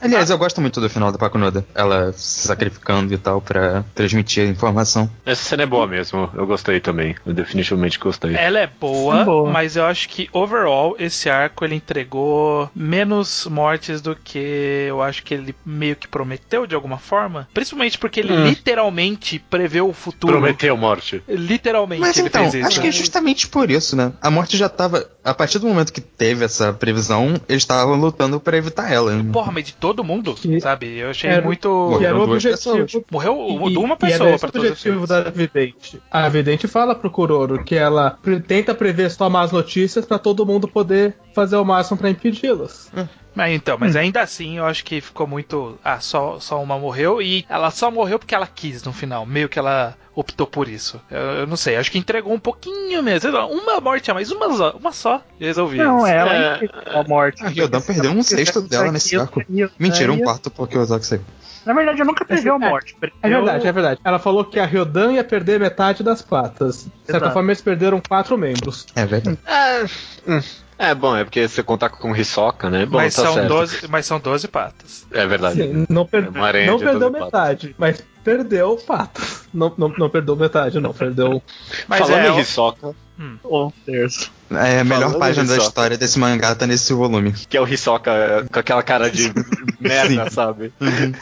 Aliás, 0.00 0.30
eu 0.30 0.38
gosto 0.38 0.60
muito 0.60 0.80
do 0.80 0.88
final 0.88 1.12
da 1.12 1.18
Pakunoda. 1.18 1.64
Ela 1.74 2.12
se 2.12 2.46
sacrificando 2.46 3.12
e 3.12 3.18
tal 3.18 3.40
para 3.40 3.84
transmitir 3.94 4.46
a 4.46 4.50
informação. 4.50 5.10
Essa 5.26 5.42
cena 5.42 5.64
é 5.64 5.66
boa 5.66 5.86
mesmo. 5.86 6.30
Eu 6.34 6.46
gostei 6.46 6.80
também. 6.80 7.14
Eu 7.24 7.34
definitivamente 7.34 7.98
gostei. 7.98 8.34
Ela 8.34 8.60
é 8.60 8.66
boa, 8.66 9.24
boa, 9.24 9.50
mas 9.50 9.76
eu 9.76 9.84
acho 9.84 10.08
que 10.08 10.28
overall 10.32 10.96
esse 10.98 11.28
arco 11.28 11.64
ele 11.64 11.74
entregou 11.74 12.70
menos 12.74 13.46
mortes 13.46 14.00
do 14.00 14.16
que 14.16 14.86
eu 14.88 15.02
acho 15.02 15.22
que 15.22 15.34
ele 15.34 15.54
meio 15.64 15.96
que 15.96 16.08
prometeu 16.08 16.66
de 16.66 16.74
alguma 16.74 16.98
forma. 16.98 17.48
Principalmente 17.52 17.98
porque 17.98 18.20
ele 18.20 18.32
hum. 18.32 18.46
literalmente 18.46 19.38
preveu 19.38 19.88
o 19.88 19.92
futuro. 19.92 20.32
Prometeu 20.32 20.76
morte. 20.76 21.22
Literalmente 21.28 22.00
mas 22.00 22.16
ele 22.16 22.28
então, 22.28 22.42
fez 22.42 22.54
isso. 22.54 22.66
Acho 22.66 22.80
que 22.80 22.88
é 22.88 22.92
justamente 22.92 23.48
por 23.48 23.70
isso, 23.70 23.94
né? 23.94 24.12
A 24.20 24.30
morte 24.30 24.56
já 24.56 24.68
tava. 24.68 25.08
A 25.22 25.34
partir 25.34 25.58
do 25.58 25.66
momento 25.66 25.92
que 25.92 26.00
teve 26.00 26.44
essa 26.44 26.72
previsão, 26.72 27.34
eles 27.48 27.62
estavam 27.62 27.94
lutando 27.96 28.40
para 28.40 28.56
evitar 28.56 28.90
ela. 28.90 29.12
Porra, 29.32 29.52
mas 29.52 29.64
de 29.64 29.74
todo 29.74 29.89
todo 29.90 30.04
mundo, 30.04 30.34
que 30.34 30.60
sabe? 30.60 30.98
Eu 30.98 31.10
achei 31.10 31.30
era, 31.30 31.42
muito. 31.42 31.96
Que 31.98 32.04
era 32.04 32.16
o 32.16 32.22
objetivo. 32.22 33.04
Morreu 33.10 33.36
e, 33.68 33.76
uma 33.76 33.96
pessoa 33.96 34.38
para 34.38 34.50
todos 34.50 34.68
o 34.68 34.72
objetivo 34.72 35.06
da 35.06 35.22
Vidente. 35.22 36.00
A 36.10 36.28
Vidente 36.28 36.68
fala 36.68 36.94
pro 36.94 37.10
Kuroro 37.10 37.64
que 37.64 37.74
ela 37.74 38.18
tenta 38.46 38.74
prever 38.74 39.10
só 39.10 39.28
más 39.28 39.50
notícias 39.50 40.04
para 40.04 40.18
todo 40.18 40.46
mundo 40.46 40.68
poder 40.68 41.16
fazer 41.34 41.56
o 41.56 41.64
máximo 41.64 41.98
para 41.98 42.10
impedi-las. 42.10 42.90
Hum. 42.96 43.06
Mas 43.34 43.52
então, 43.52 43.76
mas 43.78 43.94
hum. 43.94 43.98
ainda 43.98 44.20
assim 44.20 44.58
eu 44.58 44.66
acho 44.66 44.84
que 44.84 45.00
ficou 45.00 45.26
muito. 45.26 45.78
Ah, 45.84 46.00
só, 46.00 46.38
só 46.38 46.62
uma 46.62 46.78
morreu 46.78 47.20
e 47.20 47.44
ela 47.48 47.70
só 47.70 47.90
morreu 47.90 48.18
porque 48.18 48.34
ela 48.34 48.46
quis 48.46 48.82
no 48.82 48.92
final. 48.92 49.26
Meio 49.26 49.48
que 49.48 49.58
ela 49.58 49.96
optou 50.14 50.46
por 50.46 50.68
isso. 50.68 51.00
Eu, 51.10 51.20
eu 51.20 51.46
não 51.46 51.56
sei, 51.56 51.76
acho 51.76 51.90
que 51.90 51.98
entregou 51.98 52.32
um 52.32 52.38
pouquinho 52.38 53.02
mesmo. 53.02 53.30
Uma 53.30 53.80
morte 53.80 54.10
a 54.10 54.14
mais, 54.14 54.30
uma 54.30 54.52
só, 54.56 54.70
uma 54.72 54.92
só. 54.92 55.22
Resolvi. 55.38 55.78
Não, 55.78 56.06
ela 56.06 56.34
é... 56.34 56.68
a 56.94 57.02
morte. 57.04 57.44
A 57.44 57.48
Ryodan 57.48 57.80
perdeu 57.80 58.10
um 58.10 58.22
sexto 58.22 58.60
dela 58.60 58.90
nesse 58.92 59.16
arco. 59.16 59.42
Mentira, 59.78 60.12
um 60.12 60.20
quarto 60.20 60.50
porque 60.50 60.76
o 60.76 60.80
Ozaki 60.80 61.06
saiu. 61.06 61.22
Na 61.64 61.74
verdade, 61.74 62.00
eu 62.00 62.06
nunca 62.06 62.24
perdeu 62.24 62.54
a 62.54 62.58
morte. 62.58 62.96
É 63.22 63.28
verdade, 63.28 63.66
é 63.66 63.72
verdade. 63.72 64.00
Ela 64.02 64.18
falou 64.18 64.44
que 64.44 64.58
a 64.58 64.64
Ryodan 64.64 65.12
ia 65.12 65.22
perder 65.22 65.60
metade 65.60 66.02
das 66.02 66.22
patas. 66.22 66.84
De 67.04 67.12
certa 67.12 67.30
forma, 67.30 67.50
eles 67.50 67.60
perderam 67.60 68.00
quatro 68.00 68.36
membros. 68.38 68.86
É 68.96 69.04
verdade. 69.04 69.38
É, 69.46 69.84
hum. 70.26 70.40
É, 70.80 70.94
bom, 70.94 71.14
é 71.14 71.24
porque 71.24 71.46
você 71.46 71.62
contar 71.62 71.90
com 71.90 72.16
Hisoka, 72.16 72.70
né? 72.70 72.86
Bom, 72.86 72.96
mas, 72.96 73.14
tá 73.14 73.24
são 73.24 73.34
certo. 73.34 73.48
12, 73.48 73.88
mas 73.88 74.06
são 74.06 74.18
12 74.18 74.48
patas. 74.48 75.06
É 75.12 75.26
verdade. 75.26 75.62
Sim, 75.62 75.86
não, 75.90 76.06
per 76.06 76.30
é 76.54 76.66
não 76.66 76.78
perdeu 76.78 77.10
metade, 77.10 77.68
patas. 77.68 77.74
mas 77.76 78.02
perdeu 78.24 78.76
patas. 78.76 79.48
Não, 79.52 79.72
não, 79.76 79.88
não 79.88 80.10
perdeu 80.10 80.36
metade, 80.36 80.80
não. 80.80 80.92
Perdeu. 80.92 81.42
Mas 81.88 82.00
Falando 82.00 82.24
é, 82.24 82.28
em 82.30 82.38
Hisoka. 82.40 82.94
Hum. 83.18 83.36
Oh, 83.42 83.72
Deus. 83.86 84.30
É, 84.50 84.80
a 84.80 84.84
melhor 84.84 85.12
Falando 85.12 85.18
página 85.18 85.46
da 85.46 85.56
história 85.56 85.96
desse 85.96 86.18
mangá 86.18 86.54
tá 86.54 86.66
nesse 86.66 86.92
volume. 86.92 87.32
Que 87.32 87.56
é 87.56 87.60
o 87.60 87.68
Hisoka 87.68 88.46
com 88.50 88.58
aquela 88.58 88.82
cara 88.82 89.10
de 89.10 89.32
merda, 89.78 90.28
sabe? 90.30 90.72
Uhum. 90.80 91.12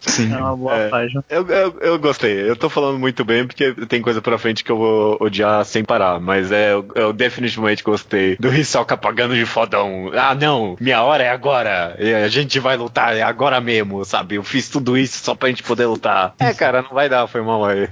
Sim. 0.00 0.32
É 0.32 0.36
uma 0.36 0.56
boa 0.56 0.74
é, 0.74 0.88
página. 0.88 1.24
Eu, 1.28 1.46
eu, 1.46 1.78
eu, 1.80 1.98
gostei. 1.98 2.48
Eu 2.48 2.56
tô 2.56 2.68
falando 2.68 2.98
muito 2.98 3.24
bem 3.24 3.46
porque 3.46 3.72
tem 3.86 4.00
coisa 4.00 4.20
pra 4.20 4.38
frente 4.38 4.64
que 4.64 4.72
eu 4.72 4.76
vou 4.76 5.18
odiar 5.20 5.64
sem 5.64 5.84
parar. 5.84 6.20
Mas 6.20 6.50
é, 6.52 6.72
eu, 6.72 6.86
eu 6.94 7.12
definitivamente 7.12 7.82
gostei 7.82 8.36
do 8.36 8.52
Hisoka 8.52 8.96
pagando 8.96 9.34
de 9.34 9.44
fodão. 9.44 10.10
Ah, 10.14 10.34
não, 10.34 10.76
minha 10.80 11.02
hora 11.02 11.22
é 11.22 11.30
agora. 11.30 11.96
A 12.24 12.28
gente 12.28 12.58
vai 12.58 12.76
lutar, 12.76 13.16
é 13.16 13.22
agora 13.22 13.60
mesmo, 13.60 14.04
sabe? 14.04 14.36
Eu 14.36 14.42
fiz 14.42 14.68
tudo 14.68 14.96
isso 14.96 15.22
só 15.22 15.34
pra 15.34 15.48
gente 15.48 15.62
poder 15.62 15.86
lutar. 15.86 16.34
É, 16.38 16.52
cara, 16.52 16.82
não 16.82 16.90
vai 16.90 17.08
dar, 17.08 17.26
foi 17.26 17.42
mal 17.42 17.64
aí. 17.64 17.88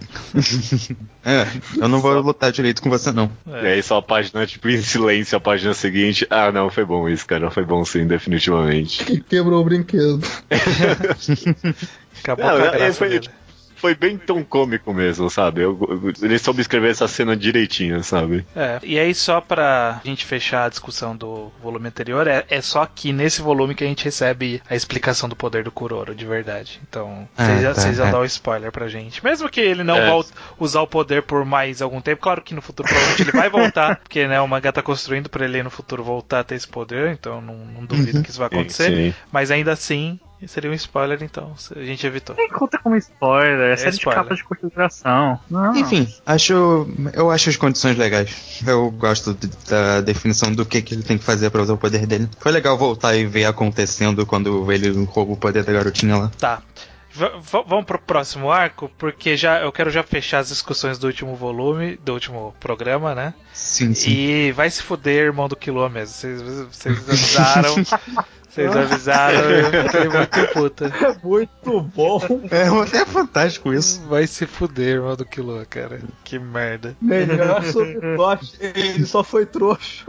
é, 1.24 1.46
eu 1.76 1.88
não 1.88 2.00
vou 2.00 2.18
lutar 2.20 2.52
direito 2.52 2.82
com 2.82 2.90
você, 2.90 3.12
não. 3.12 3.30
É. 3.52 3.64
E 3.64 3.66
aí 3.74 3.82
só 3.82 3.98
a 3.98 4.17
página, 4.18 4.46
tipo, 4.46 4.68
em 4.68 4.82
silêncio, 4.82 5.36
a 5.36 5.40
página 5.40 5.72
seguinte. 5.74 6.26
Ah, 6.28 6.50
não, 6.50 6.70
foi 6.70 6.84
bom 6.84 7.08
isso, 7.08 7.26
cara. 7.26 7.50
Foi 7.50 7.64
bom 7.64 7.84
sim, 7.84 8.06
definitivamente. 8.06 9.04
Quebrou 9.22 9.60
o 9.60 9.64
brinquedo. 9.64 10.20
Acabou 12.20 12.46
não, 12.46 12.54
a 12.54 12.70
graça 12.70 12.92
foi, 12.94 13.08
dele 13.10 13.30
foi 13.78 13.94
bem 13.94 14.18
tão 14.18 14.42
cômico 14.42 14.92
mesmo, 14.92 15.30
sabe? 15.30 15.62
Eu, 15.62 15.78
eu, 15.80 16.12
ele 16.22 16.38
soube 16.38 16.60
escrever 16.60 16.90
essa 16.90 17.08
cena 17.08 17.36
direitinho, 17.36 18.02
sabe? 18.02 18.44
É, 18.54 18.78
e 18.82 18.98
aí 18.98 19.14
só 19.14 19.40
pra 19.40 20.00
gente 20.04 20.24
fechar 20.24 20.64
a 20.64 20.68
discussão 20.68 21.16
do 21.16 21.50
volume 21.62 21.88
anterior, 21.88 22.26
é, 22.26 22.44
é 22.48 22.60
só 22.60 22.82
aqui 22.82 23.12
nesse 23.12 23.40
volume 23.40 23.74
que 23.74 23.84
a 23.84 23.86
gente 23.86 24.04
recebe 24.04 24.60
a 24.68 24.74
explicação 24.74 25.28
do 25.28 25.36
poder 25.36 25.64
do 25.64 25.70
Kuroro, 25.70 26.14
de 26.14 26.26
verdade. 26.26 26.80
Então, 26.88 27.28
é, 27.36 27.44
vocês 27.44 27.62
já, 27.62 27.74
tá, 27.74 27.92
já 27.92 28.06
é. 28.08 28.10
dão 28.10 28.24
spoiler 28.24 28.72
pra 28.72 28.88
gente. 28.88 29.22
Mesmo 29.24 29.48
que 29.48 29.60
ele 29.60 29.84
não 29.84 29.96
é. 29.96 30.10
volte 30.10 30.32
usar 30.58 30.82
o 30.82 30.86
poder 30.86 31.22
por 31.22 31.44
mais 31.44 31.80
algum 31.80 32.00
tempo, 32.00 32.22
claro 32.22 32.42
que 32.42 32.54
no 32.54 32.62
futuro 32.62 32.88
provavelmente 32.88 33.22
ele 33.22 33.32
vai 33.32 33.48
voltar, 33.48 33.96
porque 34.02 34.26
né, 34.26 34.40
o 34.40 34.48
mangá 34.48 34.72
tá 34.72 34.82
construindo 34.82 35.28
pra 35.28 35.44
ele 35.44 35.62
no 35.62 35.70
futuro 35.70 36.02
voltar 36.02 36.40
a 36.40 36.44
ter 36.44 36.56
esse 36.56 36.68
poder, 36.68 37.12
então 37.12 37.40
não, 37.40 37.54
não 37.54 37.84
duvido 37.84 38.18
uhum. 38.18 38.22
que 38.22 38.30
isso 38.30 38.38
vai 38.38 38.48
acontecer. 38.48 38.90
Sim, 38.90 39.10
sim. 39.10 39.14
Mas 39.30 39.50
ainda 39.50 39.72
assim, 39.72 40.18
Seria 40.46 40.70
um 40.70 40.74
spoiler, 40.74 41.22
então. 41.22 41.52
A 41.74 41.80
gente 41.82 42.06
evitou. 42.06 42.36
Nem 42.36 42.48
conta 42.48 42.78
como 42.78 42.94
spoiler, 42.96 43.70
é, 43.70 43.72
É 43.72 43.76
série 43.76 43.96
spoiler. 43.96 44.22
de 44.22 44.42
capa 44.44 44.58
de. 44.60 45.02
Não. 45.50 45.76
Enfim, 45.76 46.06
acho. 46.24 46.86
Eu 47.12 47.30
acho 47.30 47.50
as 47.50 47.56
condições 47.56 47.96
legais. 47.98 48.62
Eu 48.66 48.90
gosto 48.90 49.34
de- 49.34 49.48
da 49.68 50.00
definição 50.00 50.52
do 50.52 50.64
que, 50.64 50.80
que 50.80 50.94
ele 50.94 51.02
tem 51.02 51.18
que 51.18 51.24
fazer 51.24 51.50
pra 51.50 51.60
usar 51.62 51.74
o 51.74 51.78
poder 51.78 52.06
dele. 52.06 52.28
Foi 52.38 52.52
legal 52.52 52.78
voltar 52.78 53.16
e 53.16 53.26
ver 53.26 53.46
acontecendo 53.46 54.24
quando 54.24 54.70
ele 54.72 55.04
rouba 55.06 55.32
o 55.32 55.36
poder 55.36 55.64
da 55.64 55.72
garotinha 55.72 56.16
lá. 56.16 56.30
Tá. 56.38 56.62
V- 57.10 57.32
vamos 57.66 57.84
pro 57.84 57.98
próximo 57.98 58.48
arco, 58.52 58.88
porque 58.96 59.36
já 59.36 59.60
eu 59.60 59.72
quero 59.72 59.90
já 59.90 60.04
fechar 60.04 60.38
as 60.38 60.48
discussões 60.48 60.98
do 60.98 61.08
último 61.08 61.34
volume, 61.34 61.98
do 62.04 62.12
último 62.12 62.54
programa, 62.60 63.12
né? 63.12 63.34
Sim, 63.52 63.92
sim. 63.92 64.10
E 64.10 64.52
vai 64.52 64.70
se 64.70 64.82
fuder, 64.82 65.24
irmão 65.24 65.48
do 65.48 65.56
Quilô 65.56 65.88
mesmo. 65.88 66.14
Vocês, 66.14 66.40
vocês 66.42 66.96
avisaram. 67.08 67.74
Vocês 68.58 68.76
avisaram, 68.76 69.38
eu 69.50 69.84
fiquei 69.84 70.08
muito 70.08 70.52
puta. 70.52 70.86
É 70.86 71.26
muito 71.26 71.80
bom. 71.80 72.20
É, 72.50 72.98
é 72.98 73.04
fantástico 73.06 73.72
isso. 73.72 74.02
Vai 74.08 74.26
se 74.26 74.46
fuder, 74.46 74.96
irmão 74.96 75.16
do 75.16 75.24
Quilô, 75.24 75.60
cara. 75.68 76.00
Que 76.24 76.38
merda. 76.38 76.96
Melhor 77.00 77.62
sobreplot. 77.64 78.52
Ele 78.60 79.06
só 79.06 79.22
foi 79.22 79.46
trouxa. 79.46 80.04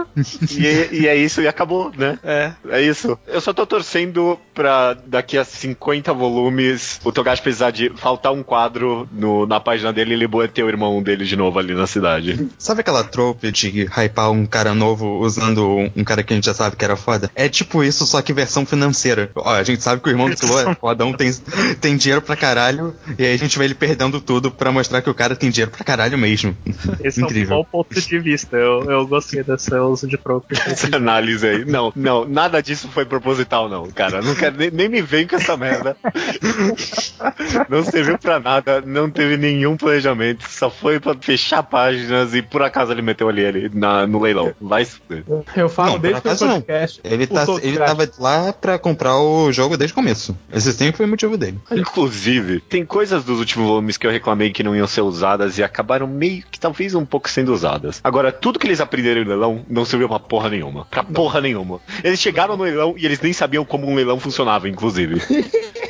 E, 0.52 1.02
e 1.02 1.08
é 1.08 1.16
isso, 1.16 1.42
e 1.42 1.48
acabou, 1.48 1.92
né? 1.98 2.18
É. 2.24 2.52
É 2.70 2.82
isso. 2.82 3.18
Eu 3.28 3.42
só 3.42 3.54
tô 3.54 3.66
torcendo 3.66 4.40
pra 4.54 4.94
daqui 5.06 5.38
a 5.38 5.44
50 5.46 6.14
volumes 6.14 7.00
o 7.04 7.12
Togashi 7.12 7.42
precisar 7.42 7.72
de 7.72 7.90
faltar 7.96 8.32
um 8.34 8.44
quadro 8.44 9.08
no- 9.12 9.46
na 9.46 9.60
página 9.60 9.92
dele 9.94 10.12
e 10.12 10.14
ele 10.16 10.48
ter 10.48 10.64
o 10.64 10.70
irmão 10.70 11.02
dele 11.02 11.26
de 11.26 11.36
novo 11.36 11.60
ali 11.60 11.74
na 11.74 11.88
cidade. 11.88 12.48
Sabe 12.58 12.82
aquela 12.82 13.04
trope 13.04 13.52
de 13.52 13.86
hypar 13.86 14.32
um 14.32 14.46
cara 14.46 14.74
novo 14.74 15.20
usando 15.20 15.68
um, 15.68 15.92
um 15.98 16.04
cara 16.04 16.24
que 16.24 16.34
a 16.34 16.36
gente 16.36 16.46
já 16.46 16.54
sabe 16.54 16.76
que 16.76 16.84
era 16.86 16.96
foda? 16.96 17.30
É 17.36 17.48
tipo 17.50 17.84
isso, 17.84 18.06
só 18.06 18.22
que 18.22 18.34
versão 18.40 18.66
financeira. 18.66 19.30
Ó, 19.36 19.50
a 19.50 19.64
gente 19.64 19.84
sabe 19.84 20.02
que 20.02 20.08
o 20.08 20.12
irmão 20.12 20.30
do 20.30 20.36
Kilo 20.36 20.58
é 20.60 20.76
fodão, 20.76 21.12
tem, 21.14 21.32
tem 21.82 21.98
dinheiro 21.98 22.22
pra 22.22 22.36
caralho, 22.36 22.96
e 23.18 23.26
aí 23.26 23.34
a 23.34 23.38
gente 23.38 23.58
vê 23.58 23.66
ele 23.66 23.76
perdendo 23.76 24.22
tudo 24.22 24.50
pra 24.50 24.72
mostrar 24.72 25.02
que 25.02 25.10
o 25.10 25.14
cara 25.14 25.36
tem 25.36 25.50
dinheiro 25.50 25.72
pra 25.72 25.84
caralho 25.84 26.18
mesmo. 26.18 26.56
Esse 27.04 27.20
é 27.20 27.24
um 27.24 27.26
Incrível. 27.26 27.58
bom 27.58 27.64
ponto 27.66 28.00
de 28.00 28.20
vista. 28.20 28.56
Eu, 28.56 28.90
eu 28.90 29.08
gostei 29.08 29.44
desse 29.44 29.74
uso 29.76 30.08
de 30.08 30.18
trope. 30.18 30.56
Essa 30.66 30.96
análise 30.96 31.46
aí. 31.46 31.66
Não, 31.66 31.92
não, 31.96 32.26
nada 32.26 32.62
disso 32.62 32.88
foi 32.90 33.06
proposital, 33.06 33.68
não, 33.68 33.90
cara. 33.92 34.22
Não 34.22 34.34
quero, 34.36 34.58
nem, 34.58 34.72
nem 34.72 34.90
me 34.90 35.02
vem 35.02 35.28
com 35.28 35.36
essa 35.36 35.58
merda. 35.58 35.98
Não 37.70 37.84
serviu 37.84 38.18
pra 38.18 38.40
nada, 38.40 38.82
não 38.82 39.10
teve 39.10 39.38
nenhum 39.38 39.76
planejamento, 39.76 40.46
só 40.50 40.70
foi 40.70 41.00
pra 41.00 41.16
fechar 41.20 41.64
páginas 41.64 42.34
e 42.34 42.42
por 42.42 42.62
acaso 42.62 42.92
ele 42.92 43.02
meteu 43.02 43.28
ali, 43.30 43.46
ali 43.46 43.72
na, 43.74 44.08
no 44.08 44.20
leilão. 44.20 44.54
Vai 44.60 44.86
se. 44.86 45.00
Eu 45.56 45.70
falo 45.70 45.94
Não, 45.94 46.00
desde 46.00 46.22
que 46.22 46.28
o 46.28 46.38
podcast. 46.38 47.02
Ele, 47.04 47.28
tá, 47.28 47.46
ele 47.62 47.78
tava 47.78 48.10
lá 48.20 48.54
pra 48.54 48.78
comprar 48.78 49.18
o 49.18 49.52
jogo 49.52 49.78
desde 49.78 49.94
o 49.94 49.96
começo. 49.96 50.38
Esse 50.54 50.74
sempre 50.74 50.98
foi 50.98 51.06
o 51.06 51.10
motivo 51.10 51.38
dele. 51.38 51.60
Inclusive, 51.72 52.60
tem 52.60 52.86
coisas 52.86 53.24
dos 53.24 53.40
últimos 53.40 53.68
volumes 53.68 53.98
que 53.98 54.06
eu 54.06 54.12
reclamei 54.12 54.52
que 54.52 54.64
não 54.64 54.76
iam 54.76 54.88
ser 54.88 55.02
usadas 55.02 55.58
e 55.58 55.64
acabaram 55.64 56.08
meio 56.08 56.44
que 56.50 56.60
talvez 56.60 56.94
um 56.94 57.06
pouco 57.06 57.30
sendo 57.30 57.54
usadas. 57.54 58.00
Agora, 58.04 58.32
tudo 58.32 58.60
que 58.60 58.68
eles 58.68 58.82
aprenderam 58.82 59.24
no 59.24 59.30
leilão 59.30 59.66
não 59.70 59.86
serviu 59.86 60.08
pra 60.08 60.20
porra 60.20 60.50
nenhuma. 60.50 60.86
Pra 60.86 61.04
porra 61.04 61.42
nenhuma. 61.42 61.80
Eles 62.04 62.20
chegaram 62.20 62.58
no 62.58 62.64
leilão 62.64 62.96
e 62.98 63.06
eles 63.06 63.20
nem 63.22 63.34
sabiam 63.34 63.66
como 63.66 63.88
um 63.88 63.96
leilão 63.96 64.20
funcionava, 64.20 64.68
inclusive. 64.68 65.22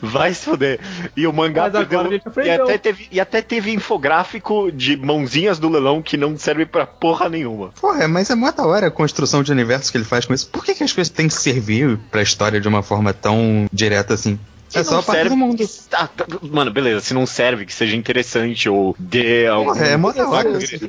Vai 0.00 0.34
se 0.34 0.44
fuder. 0.44 0.80
E 1.16 1.26
o 1.26 1.32
mangá 1.32 1.70
gente 1.70 2.22
e, 2.44 2.50
até 2.50 2.78
teve, 2.78 3.08
e 3.10 3.20
até 3.20 3.42
teve 3.42 3.70
infográfico 3.72 4.70
de 4.72 4.96
mãozinhas 4.96 5.58
do 5.58 5.68
leilão 5.68 6.02
que 6.02 6.16
não 6.16 6.36
serve 6.36 6.66
pra 6.66 6.86
porra 6.86 7.28
nenhuma. 7.28 7.70
Porra, 7.80 8.06
mas 8.08 8.30
é 8.30 8.34
mó 8.34 8.50
da 8.50 8.64
hora 8.66 8.88
a 8.88 8.90
construção 8.90 9.42
de 9.42 9.52
universo 9.52 9.90
que 9.90 9.98
ele 9.98 10.04
faz 10.04 10.24
com 10.26 10.34
isso. 10.34 10.48
Por 10.48 10.64
que, 10.64 10.74
que 10.74 10.84
as 10.84 10.92
coisas 10.92 11.10
têm 11.12 11.28
que 11.28 11.34
servir 11.34 11.98
pra 12.10 12.22
história 12.22 12.60
de 12.60 12.68
uma 12.68 12.82
forma 12.82 13.12
tão 13.12 13.66
direta 13.72 14.14
assim? 14.14 14.38
Se 14.68 14.78
É 14.78 14.84
só 14.84 15.02
serve- 15.02 15.28
do 15.28 15.36
mundo. 15.36 15.62
Ah, 15.92 16.06
tá- 16.06 16.24
mano, 16.50 16.70
beleza. 16.72 17.00
Se 17.02 17.12
não 17.12 17.26
serve, 17.26 17.66
que 17.66 17.74
seja 17.74 17.94
interessante 17.94 18.70
ou 18.70 18.96
dê 18.98 19.46
algum. 19.46 19.74
é 19.78 19.98
mó 19.98 20.12
da 20.12 20.26
hora. 20.26 20.48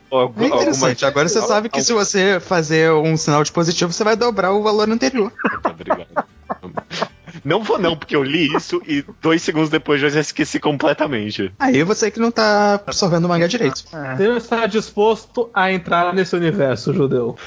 algum- 0.10 0.42
É 0.42 0.48
interessante. 0.48 1.04
Agora 1.06 1.28
você 1.28 1.42
sabe 1.42 1.68
que 1.68 1.82
se 1.84 1.92
você 1.92 2.40
fazer 2.40 2.94
um 2.94 3.18
sinal 3.18 3.44
de 3.44 3.52
positivo, 3.52 3.92
você 3.92 4.06
vai 4.06 4.16
dobrar 4.16 4.54
o 4.54 4.64
valor 4.64 4.90
anterior. 4.90 5.34
Tá, 5.62 5.72
obrigado. 5.72 6.08
Não 7.44 7.64
vou 7.64 7.78
não, 7.78 7.96
porque 7.96 8.16
eu 8.16 8.24
li 8.24 8.54
isso 8.56 8.82
e 8.88 9.04
dois 9.22 9.42
segundos 9.42 9.70
depois 9.70 10.02
eu 10.02 10.10
já 10.10 10.20
esqueci 10.20 10.60
completamente. 10.60 11.52
Aí 11.60 11.84
você 11.84 12.10
que 12.10 12.20
não 12.20 12.32
tá 12.32 12.76
absorvendo 12.76 13.26
o 13.26 13.30
mangá 13.30 13.48
direito. 13.48 13.84
Você 13.84 14.28
não 14.28 14.38
está 14.38 14.66
disposto 14.66 15.50
a 15.54 15.72
entrar 15.72 16.14
nesse 16.14 16.36
universo, 16.36 16.94
judeu. 16.94 17.38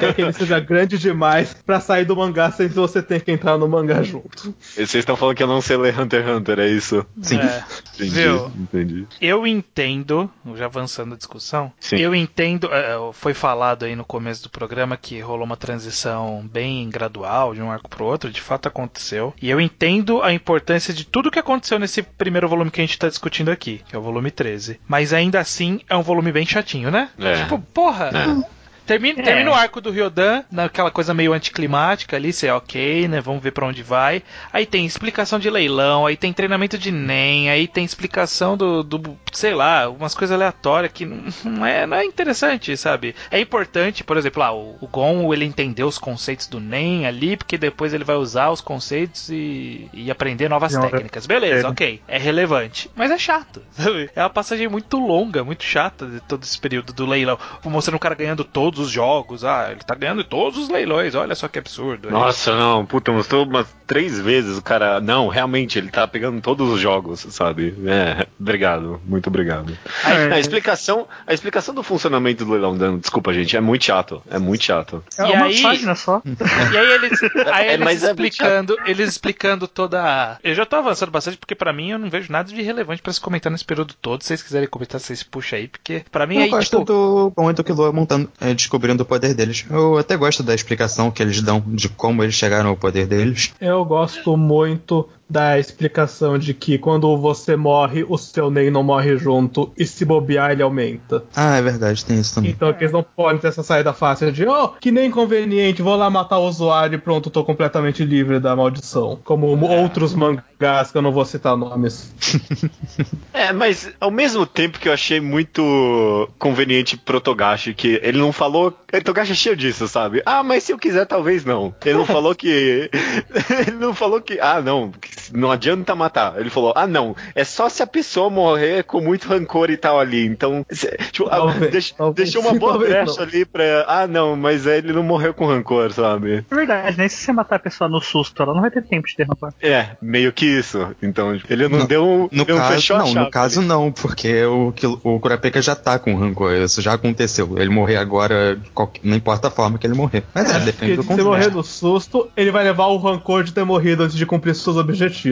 Quer 0.00 0.14
que 0.14 0.22
ele 0.22 0.32
seja 0.32 0.58
grande 0.60 0.98
demais 0.98 1.54
pra 1.64 1.80
sair 1.80 2.04
do 2.04 2.16
mangá 2.16 2.50
sem 2.50 2.68
que 2.68 2.74
você 2.74 3.02
ter 3.02 3.22
que 3.22 3.32
entrar 3.32 3.58
no 3.58 3.68
mangá 3.68 4.02
junto. 4.02 4.54
Vocês 4.60 4.94
estão 4.94 5.16
falando 5.16 5.36
que 5.36 5.42
eu 5.42 5.46
não 5.46 5.60
sei 5.60 5.76
ler 5.76 5.98
Hunter 5.98 6.22
x 6.22 6.30
Hunter, 6.30 6.58
é 6.58 6.68
isso? 6.68 7.06
Sim. 7.20 7.38
É. 7.38 7.64
Entendi. 7.94 8.10
Viu? 8.10 8.52
Entendi. 8.58 9.06
Eu 9.20 9.46
entendo, 9.46 10.30
já 10.54 10.66
avançando 10.66 11.14
a 11.14 11.16
discussão, 11.16 11.72
Sim. 11.78 11.96
eu 11.96 12.14
entendo, 12.14 12.68
é, 12.72 12.96
foi 13.12 13.34
falado 13.34 13.84
aí 13.84 13.94
no 13.94 14.04
começo 14.04 14.42
do 14.42 14.50
programa 14.50 14.96
que 14.96 15.20
rolou 15.20 15.44
uma 15.44 15.56
transição 15.56 16.48
bem 16.50 16.88
gradual 16.88 17.54
de 17.54 17.62
um 17.62 17.70
arco 17.70 17.88
pro 17.88 18.04
outro, 18.04 18.30
de 18.30 18.40
fato 18.40 18.66
aconteceu. 18.66 19.33
E 19.40 19.50
eu 19.50 19.60
entendo 19.60 20.22
a 20.22 20.32
importância 20.32 20.92
de 20.92 21.04
tudo 21.04 21.30
que 21.30 21.38
aconteceu 21.38 21.78
nesse 21.78 22.02
primeiro 22.02 22.48
volume 22.48 22.70
que 22.70 22.80
a 22.80 22.84
gente 22.84 22.98
tá 22.98 23.08
discutindo 23.08 23.50
aqui, 23.50 23.82
que 23.88 23.94
é 23.94 23.98
o 23.98 24.02
volume 24.02 24.30
13. 24.30 24.80
Mas 24.86 25.12
ainda 25.12 25.40
assim 25.40 25.80
é 25.88 25.96
um 25.96 26.02
volume 26.02 26.32
bem 26.32 26.46
chatinho, 26.46 26.90
né? 26.90 27.10
É. 27.18 27.42
Tipo, 27.42 27.58
porra! 27.58 28.10
É. 28.12 28.63
Termina, 28.86 29.20
É. 29.20 29.22
termina 29.22 29.50
o 29.50 29.54
arco 29.54 29.80
do 29.80 29.90
Ryodan, 29.90 30.42
naquela 30.50 30.90
coisa 30.90 31.14
meio 31.14 31.32
anticlimática 31.32 32.16
ali, 32.16 32.32
você 32.32 32.48
é 32.48 32.54
ok, 32.54 33.08
né? 33.08 33.20
Vamos 33.20 33.42
ver 33.42 33.52
pra 33.52 33.66
onde 33.66 33.82
vai. 33.82 34.22
Aí 34.52 34.66
tem 34.66 34.84
explicação 34.84 35.38
de 35.38 35.48
leilão, 35.48 36.06
aí 36.06 36.16
tem 36.16 36.32
treinamento 36.32 36.76
de 36.76 36.90
NEM, 36.90 37.50
aí 37.50 37.66
tem 37.66 37.84
explicação 37.84 38.56
do, 38.56 38.82
do 38.82 39.18
sei 39.32 39.54
lá, 39.54 39.88
umas 39.88 40.14
coisas 40.14 40.34
aleatórias 40.34 40.92
que 40.92 41.04
não 41.04 41.24
não 41.44 41.66
é, 41.66 41.86
não 41.86 41.96
é 41.96 42.04
interessante, 42.04 42.76
sabe? 42.76 43.14
É 43.30 43.40
importante, 43.40 44.04
por 44.04 44.16
exemplo, 44.16 44.40
lá, 44.40 44.52
o, 44.52 44.76
o 44.80 44.86
Gon, 44.86 45.32
ele 45.32 45.44
entendeu 45.44 45.86
os 45.86 45.98
conceitos 45.98 46.46
do 46.46 46.60
NEM 46.60 47.06
ali, 47.06 47.36
porque 47.36 47.56
depois 47.56 47.94
ele 47.94 48.04
vai 48.04 48.16
usar 48.16 48.50
os 48.50 48.60
conceitos 48.60 49.28
e, 49.30 49.88
e 49.92 50.10
aprender 50.10 50.48
novas 50.48 50.72
Não, 50.74 50.82
técnicas. 50.88 51.26
Beleza, 51.26 51.66
é. 51.66 51.70
ok. 51.70 52.02
É 52.06 52.18
relevante. 52.18 52.90
Mas 52.94 53.10
é 53.10 53.18
chato, 53.18 53.62
sabe? 53.72 54.10
É 54.14 54.20
uma 54.22 54.30
passagem 54.30 54.68
muito 54.68 54.98
longa, 54.98 55.42
muito 55.44 55.64
chata 55.64 56.06
de 56.06 56.20
todo 56.20 56.42
esse 56.42 56.58
período 56.58 56.92
do 56.92 57.06
leilão. 57.06 57.38
Mostrando 57.64 57.96
o 57.96 58.00
cara 58.00 58.14
ganhando 58.14 58.44
todos 58.74 58.86
os 58.86 58.90
jogos. 58.90 59.44
Ah, 59.44 59.68
ele 59.70 59.80
tá 59.80 59.94
ganhando 59.94 60.24
todos 60.24 60.58
os 60.58 60.68
leilões. 60.68 61.14
Olha 61.14 61.34
só 61.34 61.48
que 61.48 61.58
absurdo. 61.58 62.10
Nossa, 62.10 62.54
não, 62.56 62.84
puta, 62.84 63.12
mostrou 63.12 63.44
umas 63.44 63.66
três 63.86 64.18
vezes 64.18 64.58
o 64.58 64.62
cara. 64.62 65.00
Não, 65.00 65.28
realmente, 65.28 65.78
ele 65.78 65.88
tá 65.90 66.06
pegando 66.06 66.40
todos 66.40 66.68
os 66.70 66.80
jogos, 66.80 67.26
sabe? 67.30 67.74
É, 67.86 68.26
obrigado, 68.38 69.00
muito 69.04 69.26
obrigado. 69.28 69.76
É. 70.04 70.34
A 70.34 70.38
explicação, 70.38 71.06
a 71.26 71.32
explicação 71.34 71.74
do 71.74 71.82
funcionamento 71.82 72.44
do 72.44 72.52
leilão, 72.52 72.76
Dan, 72.76 72.98
desculpa, 72.98 73.32
gente, 73.32 73.56
é 73.56 73.60
muito 73.60 73.84
chato. 73.84 74.22
É 74.30 74.38
muito 74.38 74.64
chato. 74.64 75.02
É 75.18 75.22
E 75.22 75.32
uma 75.32 75.46
aí- 75.46 75.62
página 75.62 75.94
só. 75.94 76.22
E 76.72 76.76
aí 76.76 76.92
eles, 76.94 77.20
aí 77.52 77.66
É, 77.68 77.74
eles 77.74 77.84
mas 77.84 78.02
é 78.04 78.08
explicando, 78.08 78.76
eles 78.86 79.08
explicando 79.10 79.68
toda 79.68 80.02
a... 80.02 80.36
Eu 80.42 80.54
já 80.54 80.64
tô 80.66 80.76
avançando 80.76 81.10
bastante 81.10 81.36
porque 81.36 81.54
pra 81.54 81.72
mim 81.72 81.90
eu 81.90 81.98
não 81.98 82.08
vejo 82.10 82.30
nada 82.32 82.48
de 82.52 82.60
relevante 82.62 83.02
pra 83.02 83.12
se 83.12 83.20
comentar 83.20 83.50
nesse 83.52 83.64
período 83.64 83.94
todo. 84.00 84.22
Se 84.22 84.28
vocês 84.28 84.42
quiserem 84.42 84.68
comentar, 84.68 85.00
vocês 85.00 85.22
puxam 85.22 85.58
aí, 85.58 85.68
porque 85.68 86.04
pra 86.10 86.26
mim 86.26 86.36
Eu 86.36 86.42
aí 86.42 86.50
gosto 86.50 86.70
tipo, 86.70 86.84
do 86.84 87.32
Gon 87.36 87.50
e 87.50 87.54
do 87.54 87.64
Killua 87.64 87.92
montando, 87.92 88.30
é, 88.40 88.52
descobrindo 88.54 89.02
o 89.02 89.06
poder 89.06 89.34
deles. 89.34 89.64
Eu 89.70 89.98
até 89.98 90.16
gosto 90.16 90.42
da 90.42 90.54
explicação 90.54 91.10
que 91.10 91.22
eles 91.22 91.40
dão 91.42 91.62
de 91.66 91.88
como 91.88 92.22
eles 92.22 92.34
chegaram 92.34 92.70
ao 92.70 92.76
poder 92.76 93.06
deles. 93.06 93.52
Eu 93.60 93.73
gosto 93.82 94.36
muito 94.36 95.08
da 95.28 95.58
explicação 95.58 96.38
de 96.38 96.52
que 96.54 96.78
quando 96.78 97.16
você 97.16 97.56
morre, 97.56 98.04
o 98.08 98.16
seu 98.18 98.50
Ney 98.50 98.70
não 98.70 98.82
morre 98.82 99.16
junto 99.16 99.72
e 99.76 99.86
se 99.86 100.04
bobear 100.04 100.50
ele 100.52 100.62
aumenta. 100.62 101.24
Ah, 101.34 101.56
é 101.56 101.62
verdade, 101.62 102.04
tem 102.04 102.20
isso 102.20 102.34
também. 102.34 102.50
Então 102.50 102.72
que 102.72 102.84
eles 102.84 102.92
não 102.92 103.02
podem 103.02 103.40
ter 103.40 103.48
essa 103.48 103.62
saída 103.62 103.92
fácil 103.92 104.30
de, 104.30 104.46
oh, 104.46 104.68
que 104.68 104.90
nem 104.90 105.10
conveniente, 105.10 105.82
vou 105.82 105.96
lá 105.96 106.10
matar 106.10 106.38
o 106.38 106.46
usuário 106.46 106.96
e 106.96 106.98
pronto, 106.98 107.30
tô 107.30 107.44
completamente 107.44 108.04
livre 108.04 108.38
da 108.38 108.54
maldição. 108.54 109.18
Como 109.24 109.46
outros 109.66 110.14
mangás 110.14 110.90
que 110.90 110.98
eu 110.98 111.02
não 111.02 111.12
vou 111.12 111.24
citar 111.24 111.56
nomes. 111.56 112.12
É, 113.32 113.52
mas 113.52 113.90
ao 114.00 114.12
mesmo 114.12 114.46
tempo 114.46 114.78
que 114.78 114.88
eu 114.88 114.92
achei 114.92 115.20
muito 115.20 116.28
conveniente 116.38 116.96
pro 116.96 117.20
Togashi, 117.20 117.74
que 117.74 118.00
ele 118.02 118.16
não 118.16 118.32
falou. 118.32 118.72
é, 118.92 119.00
Togashi 119.00 119.32
é 119.32 119.34
cheio 119.34 119.56
disso, 119.56 119.88
sabe? 119.88 120.22
Ah, 120.24 120.42
mas 120.44 120.62
se 120.62 120.72
eu 120.72 120.78
quiser, 120.78 121.04
talvez 121.04 121.44
não. 121.44 121.74
Ele 121.84 121.98
não 121.98 122.06
falou 122.06 122.32
que. 122.34 122.88
ele 123.66 123.76
não 123.78 123.92
falou 123.92 124.20
que. 124.20 124.38
Ah, 124.40 124.62
não. 124.62 124.92
que 124.92 125.23
não 125.34 125.50
adianta 125.50 125.94
matar. 125.94 126.38
Ele 126.40 126.48
falou, 126.50 126.72
ah 126.76 126.86
não, 126.86 127.14
é 127.34 127.44
só 127.44 127.68
se 127.68 127.82
a 127.82 127.86
pessoa 127.86 128.30
morrer 128.30 128.84
com 128.84 129.00
muito 129.00 129.28
rancor 129.28 129.70
e 129.70 129.76
tal 129.76 129.98
ali. 130.00 130.24
Então, 130.24 130.64
tipo, 131.12 131.28
Talvez, 131.28 131.70
deixa- 131.72 131.94
talvez 131.96 132.30
deixou 132.32 132.48
uma 132.50 132.58
boa 132.58 132.78
brecha 132.78 133.16
não. 133.16 133.22
ali 133.22 133.44
pra. 133.44 133.84
Ah 133.88 134.06
não, 134.06 134.36
mas 134.36 134.66
ele 134.66 134.92
não 134.92 135.02
morreu 135.02 135.34
com 135.34 135.46
rancor, 135.46 135.92
sabe? 135.92 136.44
É 136.50 136.54
verdade, 136.54 136.96
né? 136.96 137.08
Se 137.08 137.16
você 137.16 137.32
matar 137.32 137.56
a 137.56 137.58
pessoa 137.58 137.88
no 137.88 138.00
susto, 138.00 138.42
ela 138.42 138.54
não 138.54 138.60
vai 138.60 138.70
ter 138.70 138.82
tempo 138.82 139.06
de 139.06 139.16
ter 139.16 139.26
rancor. 139.26 139.52
É, 139.60 139.88
meio 140.00 140.32
que 140.32 140.46
isso. 140.46 140.94
Então, 141.02 141.38
ele 141.48 141.68
não 141.68 141.80
No- 141.80 141.86
deu, 141.86 142.28
No 142.32 142.44
deu 142.44 142.56
um 142.56 142.58
caso, 142.58 142.74
fechou 142.74 142.96
a 142.96 142.98
não, 143.00 143.06
chave 143.06 143.24
no 143.24 143.30
caso 143.30 143.58
ali. 143.60 143.68
não, 143.68 143.92
porque 143.92 144.44
o, 144.44 144.72
o 145.02 145.18
Kurapika 145.20 145.60
já 145.60 145.74
tá 145.74 145.98
com 145.98 146.14
rancor, 146.14 146.52
isso 146.54 146.80
já 146.80 146.94
aconteceu. 146.94 147.58
Ele 147.58 147.70
morrer 147.70 147.96
agora, 147.96 148.58
qualquer- 148.72 149.00
não 149.04 149.16
importa 149.16 149.48
a 149.48 149.50
forma 149.50 149.78
que 149.78 149.86
ele 149.86 149.94
morrer. 149.94 150.22
Mas 150.34 150.50
é, 150.54 150.60
depende 150.60 150.72
Porque 150.72 150.96
do 150.96 151.02
se 151.02 151.08
você 151.08 151.22
contexto. 151.22 151.26
morrer 151.28 151.50
no 151.50 151.62
susto, 151.64 152.30
ele 152.36 152.50
vai 152.50 152.64
levar 152.64 152.86
o 152.86 152.96
rancor 152.98 153.42
de 153.44 153.52
ter 153.52 153.64
morrido 153.64 154.02
antes 154.04 154.16
de 154.16 154.24
cumprir 154.26 154.54
seus 154.54 154.76
objetivos 154.76 155.23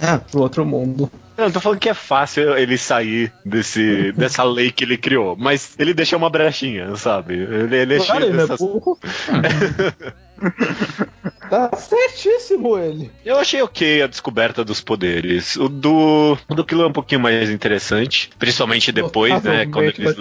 É, 0.00 0.18
pro 0.18 0.40
outro 0.40 0.64
mundo. 0.64 1.10
Não, 1.36 1.44
eu 1.44 1.52
tô 1.52 1.60
falando 1.60 1.78
que 1.78 1.88
é 1.88 1.94
fácil 1.94 2.56
ele 2.56 2.78
sair 2.78 3.30
desse, 3.44 4.12
dessa 4.16 4.42
lei 4.42 4.70
que 4.70 4.84
ele 4.84 4.96
criou, 4.96 5.36
mas 5.36 5.74
ele 5.78 5.92
deixou 5.92 6.18
uma 6.18 6.30
brechinha, 6.30 6.96
sabe? 6.96 7.34
Ele, 7.34 7.76
ele 7.76 7.94
é 7.94 7.98
Claro, 7.98 8.22
cheio 8.22 8.32
ele 8.32 8.40
é 8.40 8.40
dessas... 8.40 8.58
burro. 8.58 8.98
tá 11.50 11.70
certíssimo 11.76 12.78
ele. 12.78 13.10
Eu 13.24 13.38
achei 13.38 13.60
ok 13.60 14.02
a 14.02 14.06
descoberta 14.06 14.64
dos 14.64 14.80
poderes. 14.80 15.56
O 15.56 15.68
do, 15.68 16.38
o 16.48 16.54
do 16.54 16.64
Kilo 16.64 16.84
é 16.84 16.86
um 16.86 16.92
pouquinho 16.92 17.20
mais 17.20 17.50
interessante, 17.50 18.30
principalmente 18.38 18.90
depois, 18.90 19.42
né? 19.42 19.66
Quando 19.66 19.84
eles. 19.84 20.16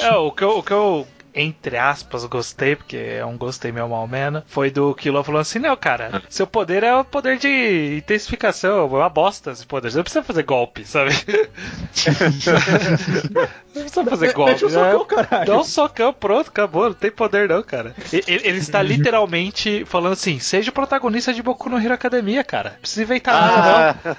É, 0.00 0.14
o 0.14 0.30
que 0.30 0.44
eu, 0.44 0.58
o 0.58 0.62
que 0.62 0.72
eu 0.72 1.06
entre 1.36 1.76
aspas, 1.76 2.24
gostei, 2.24 2.74
porque 2.74 2.96
é 2.96 3.24
um 3.24 3.36
gostei 3.36 3.70
meio 3.70 3.88
mal 3.88 4.08
menos, 4.08 4.42
foi 4.46 4.70
do 4.70 4.94
Kilo 4.94 5.22
falando 5.22 5.42
assim, 5.42 5.58
não, 5.58 5.76
cara, 5.76 6.22
seu 6.30 6.46
poder 6.46 6.82
é 6.82 6.96
o 6.96 7.04
poder 7.04 7.36
de 7.36 7.98
intensificação, 7.98 8.78
é 8.78 8.82
uma 8.84 9.10
bosta 9.10 9.50
esse 9.50 9.66
poder, 9.66 9.90
você 9.90 9.98
não 9.98 10.04
precisa 10.04 10.24
fazer 10.24 10.42
golpe, 10.44 10.86
sabe? 10.86 11.10
não 13.74 13.82
precisa 13.82 14.04
fazer 14.04 14.32
golpe, 14.32 14.52
Mete 14.52 14.64
né? 14.64 14.70
socão, 14.70 15.04
caralho. 15.04 15.46
Dá 15.46 15.58
um 15.58 15.64
socão, 15.64 16.12
pronto, 16.12 16.48
acabou, 16.48 16.86
não 16.86 16.94
tem 16.94 17.10
poder 17.10 17.50
não, 17.50 17.62
cara. 17.62 17.94
Ele, 18.10 18.40
ele 18.42 18.58
está 18.58 18.82
literalmente 18.82 19.84
falando 19.84 20.14
assim, 20.14 20.38
seja 20.38 20.70
o 20.70 20.74
protagonista 20.74 21.34
de 21.34 21.42
Boku 21.42 21.68
no 21.68 21.78
Hero 21.78 21.92
Academia, 21.92 22.42
cara. 22.42 22.70
Não 22.70 22.80
precisa 22.80 23.02
inventar 23.02 23.34
nada, 23.34 23.98
não. 24.04 24.16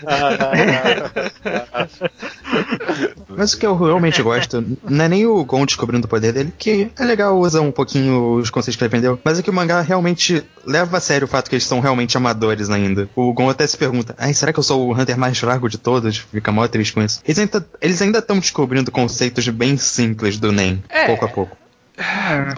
Mas 3.30 3.54
o 3.54 3.60
que 3.60 3.66
eu 3.66 3.76
realmente 3.76 4.22
gosto 4.22 4.64
não 4.84 5.06
é 5.06 5.10
nem 5.10 5.26
o 5.26 5.44
Gon 5.44 5.66
descobrindo 5.66 6.06
o 6.06 6.10
poder 6.10 6.32
dele, 6.32 6.54
que 6.58 6.92
é 6.98 7.07
legal 7.08 7.38
usar 7.40 7.62
um 7.62 7.72
pouquinho 7.72 8.34
os 8.36 8.50
conceitos 8.50 8.76
que 8.76 8.84
ele 8.84 8.88
aprendeu, 8.88 9.20
mas 9.24 9.40
é 9.40 9.42
que 9.42 9.50
o 9.50 9.54
mangá 9.54 9.82
realmente 9.82 10.44
leva 10.66 10.98
a 10.98 11.00
sério 11.00 11.26
o 11.26 11.28
fato 11.30 11.50
que 11.50 11.56
eles 11.56 11.66
são 11.66 11.80
realmente 11.80 12.16
amadores 12.18 12.70
ainda. 12.70 13.10
O 13.16 13.34
Gon 13.34 13.50
até 13.50 13.66
se 13.66 13.78
pergunta: 13.78 14.14
Ai, 14.18 14.34
será 14.34 14.54
que 14.54 14.60
eu 14.60 14.64
sou 14.64 14.88
o 14.88 14.94
Hunter 14.94 15.18
mais 15.18 15.38
fraco 15.38 15.68
de 15.70 15.78
todos? 15.78 16.18
Fica 16.18 16.52
mó 16.52 16.68
triste 16.68 16.94
com 16.94 17.02
isso. 17.02 17.22
Eles 17.26 17.40
ainda 17.40 17.66
eles 17.82 18.02
estão 18.02 18.40
descobrindo 18.40 18.92
conceitos 18.92 19.48
bem 19.50 19.78
simples 19.78 20.38
do 20.38 20.52
Nen, 20.52 20.84
É. 20.90 21.06
pouco 21.06 21.26
a 21.26 21.28
pouco. 21.30 21.58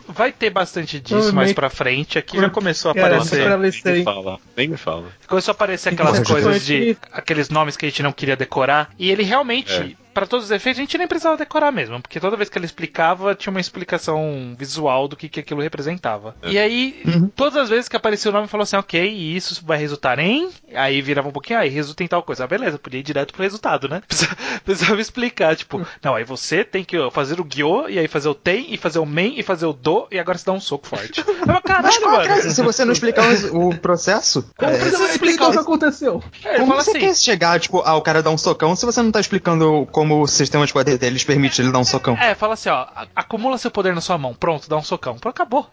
Vai 0.09 0.31
ter 0.33 0.49
bastante 0.49 0.99
disso 0.99 1.33
mais 1.33 1.53
pra 1.53 1.69
frente. 1.69 2.17
Aqui 2.17 2.37
já 2.39 2.49
começou 2.49 2.89
a 2.89 2.91
aparecer. 2.91 3.47
Nem 3.85 3.93
me 3.99 4.03
fala, 4.03 4.37
nem 4.57 4.67
me 4.67 4.77
fala. 4.77 5.05
Começou 5.27 5.51
a 5.51 5.55
aparecer 5.55 5.89
aquelas 5.93 6.19
coisas 6.19 6.65
de. 6.65 6.97
aqueles 7.11 7.49
nomes 7.49 7.77
que 7.77 7.85
a 7.85 7.89
gente 7.89 8.03
não 8.03 8.11
queria 8.11 8.35
decorar. 8.35 8.89
E 8.99 9.09
ele 9.09 9.23
realmente, 9.23 9.97
pra 10.19 10.27
todos 10.27 10.45
os 10.45 10.51
efeitos, 10.51 10.79
a 10.79 10.83
gente 10.83 10.97
nem 10.97 11.07
precisava 11.07 11.37
decorar 11.37 11.71
mesmo. 11.71 12.01
Porque 12.01 12.19
toda 12.19 12.35
vez 12.37 12.49
que 12.49 12.57
ele 12.57 12.65
explicava, 12.65 13.33
tinha 13.35 13.51
uma 13.51 13.59
explicação 13.59 14.53
visual 14.57 15.07
do 15.07 15.15
que, 15.15 15.29
que 15.29 15.39
aquilo 15.39 15.61
representava. 15.61 16.35
E 16.43 16.57
aí, 16.57 17.01
todas 17.35 17.55
as 17.57 17.69
vezes 17.69 17.87
que 17.89 17.95
aparecia 17.95 18.29
o 18.29 18.33
nome, 18.33 18.47
falou 18.47 18.63
assim: 18.63 18.75
ok, 18.75 19.09
e 19.09 19.35
isso 19.35 19.61
vai 19.65 19.77
resultar 19.77 20.19
em. 20.19 20.49
Aí 20.73 21.01
virava 21.01 21.27
um 21.29 21.31
pouquinho, 21.31 21.59
aí 21.59 21.69
resulta 21.69 22.03
em 22.03 22.07
tal 22.07 22.23
coisa. 22.23 22.43
Ah, 22.43 22.47
beleza, 22.47 22.77
podia 22.77 22.99
ir 22.99 23.03
direto 23.03 23.33
pro 23.33 23.43
resultado, 23.43 23.87
né? 23.87 24.01
Precisava, 24.07 24.35
precisava 24.65 25.01
explicar, 25.01 25.55
tipo, 25.55 25.85
não, 26.03 26.15
aí 26.15 26.23
você 26.23 26.63
tem 26.63 26.83
que 26.83 26.97
fazer 27.11 27.39
o 27.39 27.43
Gyo, 27.45 27.89
e 27.89 27.97
aí 27.97 28.07
fazer 28.07 28.29
o 28.29 28.35
Ten, 28.35 28.65
e 28.69 28.77
fazer 28.77 28.99
o 28.99 29.05
Men, 29.05 29.39
e 29.39 29.43
fazer 29.43 29.65
o 29.65 29.73
Do, 29.73 30.07
e 30.11 30.19
agora 30.19 30.37
você 30.37 30.45
dá 30.45 30.51
um 30.51 30.59
soco 30.59 30.87
forte. 30.87 31.23
Eu, 31.29 31.35
Mas 31.47 31.61
Caralho, 31.63 32.01
qual 32.01 32.15
a 32.21 32.27
mano. 32.27 32.51
se 32.51 32.61
você 32.61 32.83
não 32.85 32.91
explicar 32.93 33.23
o, 33.51 33.69
o 33.69 33.77
processo? 33.77 34.49
Como 34.57 34.71
É, 34.71 34.77
você 34.77 34.97
vai 34.97 35.09
explicar 35.11 35.47
o 35.47 35.51
que 35.51 35.57
aconteceu? 35.57 36.23
É, 36.43 36.59
Como 36.59 36.73
você 36.75 36.91
assim, 36.91 36.99
quer 36.99 37.15
chegar, 37.15 37.59
tipo, 37.59 37.81
ah, 37.85 37.95
o 37.95 38.01
cara 38.01 38.21
dá 38.21 38.29
um 38.29 38.37
socão 38.37 38.75
se 38.75 38.85
você 38.85 39.01
não 39.01 39.11
tá 39.11 39.19
explicando 39.19 39.87
como 39.91 40.08
o 40.11 40.27
sistema 40.27 40.65
de 40.65 40.73
poder 40.73 40.97
deles 40.97 41.23
permite 41.23 41.61
ele 41.61 41.71
dar 41.71 41.79
um 41.79 41.83
socão? 41.83 42.17
É, 42.17 42.35
fala 42.35 42.53
assim, 42.53 42.69
ó, 42.69 42.87
acumula 43.15 43.57
seu 43.57 43.71
poder 43.71 43.93
na 43.93 44.01
sua 44.01 44.17
mão, 44.17 44.33
pronto, 44.33 44.69
dá 44.69 44.77
um 44.77 44.83
socão. 44.83 45.17
Pronto, 45.17 45.35
acabou. 45.35 45.69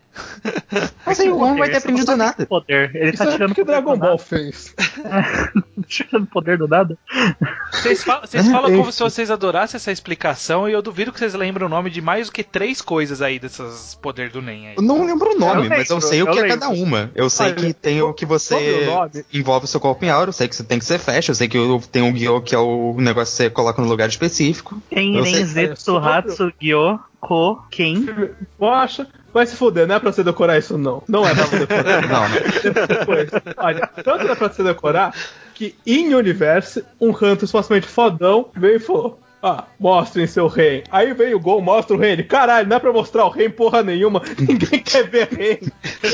Mas 1.05 1.21
aí 1.21 1.31
o 1.31 1.37
Gon 1.39 1.57
vai 1.57 1.69
ter 1.69 1.77
Ele 1.77 1.79
aprendido 1.79 2.17
nada. 2.17 2.47
Poder. 2.47 2.91
Ele 2.95 3.11
Isso 3.11 3.19
tá 3.19 3.29
é 3.31 3.33
tirando 3.33 3.51
o 3.51 3.55
que 3.55 3.65
poder 3.65 3.73
Dragon 3.73 3.93
do 3.95 3.99
Ball 4.01 4.19
fez. 4.19 4.75
nada. 5.05 5.53
tirando 5.87 6.27
poder 6.27 6.59
do 6.59 6.67
nada. 6.69 6.97
Vocês 7.73 8.03
falam, 8.03 8.23
vocês 8.27 8.49
falam 8.49 8.77
como 8.77 8.93
se 8.93 9.03
vocês 9.03 9.31
adorassem 9.31 9.77
essa 9.77 9.93
explicação 9.93 10.69
e 10.69 10.73
eu 10.73 10.83
duvido 10.83 11.13
que 11.13 11.19
vocês 11.19 11.35
lembram 11.35 11.67
o 11.67 11.71
nome 11.71 11.91
de 11.91 12.01
mais 12.01 12.27
do 12.27 12.33
que 12.33 12.43
três 12.43 12.81
coisas 12.83 13.23
aí 13.23 13.39
desses 13.39 13.95
poder 14.01 14.31
do 14.31 14.41
Nen 14.43 14.69
aí. 14.69 14.75
Eu 14.77 14.83
não 14.83 15.05
lembro 15.05 15.31
o 15.35 15.39
nome, 15.39 15.65
Eu 15.65 15.69
mas 15.69 15.89
eu 15.91 15.97
lembro, 15.97 16.09
sei 16.09 16.23
o 16.23 16.29
eu 16.29 16.33
que 16.33 16.39
é 16.41 16.49
cada 16.49 16.69
uma. 16.69 17.11
Eu 17.15 17.29
sei 17.31 17.47
Olha, 17.47 17.55
que 17.55 17.73
tem 17.73 18.03
o 18.03 18.13
que 18.13 18.27
você 18.27 18.55
o 18.55 19.37
envolve 19.39 19.65
o 19.65 19.69
seu 19.69 19.81
corpo 19.81 20.05
em 20.05 20.11
aura, 20.11 20.29
eu 20.31 20.33
sei 20.33 20.49
que 20.49 20.57
você 20.57 20.65
tem 20.65 20.79
que 20.79 20.85
ser 20.85 20.99
fast, 20.99 21.29
eu 21.29 21.35
sei 21.35 21.49
que 21.49 21.59
o- 21.59 21.81
tem 21.81 22.03
o 22.03 22.13
Gyo, 22.13 22.41
que 22.41 22.55
é 22.55 22.59
o 22.59 22.95
negócio 22.99 23.33
que 23.33 23.37
você 23.45 23.51
coloca 23.51 23.81
no 23.81 23.89
lugar 23.89 24.09
específico. 24.09 24.81
Tem 24.91 25.17
Eu 25.17 25.25
Renzetsu, 25.25 25.97
Hatsu, 25.99 26.53
Gyo, 26.61 26.99
Ko, 27.21 27.63
Ken. 27.71 28.05
Poxa, 28.59 29.07
vai 29.37 29.47
se 29.47 29.57
fuder, 29.57 29.87
não 29.87 29.95
é 29.95 29.99
pra 30.01 30.13
você 30.13 30.23
decorar 30.25 30.59
isso 30.59 30.77
não. 30.79 31.03
Não 31.09 31.27
é 31.27 31.35
pra 31.35 31.45
você 31.45 31.59
decorar. 31.61 32.03
Não, 32.09 32.29
não. 32.29 32.87
Depois, 32.87 33.31
olha, 33.57 33.87
tanto 34.03 34.27
dá 34.27 34.37
pra 34.37 34.49
você 34.49 34.63
decorar 34.63 35.15
que 35.55 35.75
em 35.87 36.15
Universe, 36.15 36.85
um 37.01 37.11
Hunter 37.11 37.47
supostamente 37.47 37.87
fodão 37.87 38.49
veio 38.55 38.77
e 38.77 38.81
falou. 38.81 39.21
Ah, 39.43 39.65
mostrem 39.79 40.27
seu 40.27 40.49
rei. 40.49 40.83
Aí 40.91 41.13
veio 41.13 41.37
o 41.37 41.41
Gol, 41.41 41.61
mostra 41.63 41.95
o 41.95 41.99
rei. 41.99 42.13
Ele, 42.13 42.25
caralho, 42.25 42.67
não 42.69 42.77
é 42.77 42.81
pra 42.81 42.93
mostrar 42.93 43.27
o 43.27 43.29
rei 43.29 43.49
porra 43.49 43.83
nenhuma. 43.83 44.21
Ninguém 44.41 44.81
quer 44.83 45.09
ver 45.09 45.29
rei. 45.29 45.61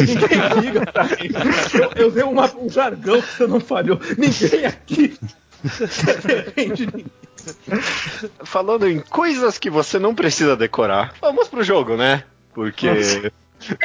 Ninguém 0.00 0.60
liga 0.60 0.84
pra 0.92 1.04
rei. 1.04 1.30
Eu, 1.72 1.90
eu 2.02 2.08
usei 2.08 2.22
uma- 2.24 2.52
um 2.56 2.68
jargão 2.68 3.22
que 3.22 3.32
você 3.36 3.46
não 3.46 3.60
falhou. 3.60 3.98
Ninguém 4.18 4.66
aqui 4.66 5.16
quer 6.04 6.20
ver 6.20 6.52
rei 6.54 6.70
de 6.72 6.86
ninguém. 6.86 7.06
Falando 8.44 8.86
em 8.88 8.98
coisas 9.00 9.58
que 9.58 9.70
você 9.70 9.98
não 9.98 10.14
precisa 10.14 10.56
decorar, 10.56 11.14
vamos 11.20 11.48
pro 11.48 11.62
jogo, 11.64 11.96
né? 11.96 12.24
Porque. 12.54 13.30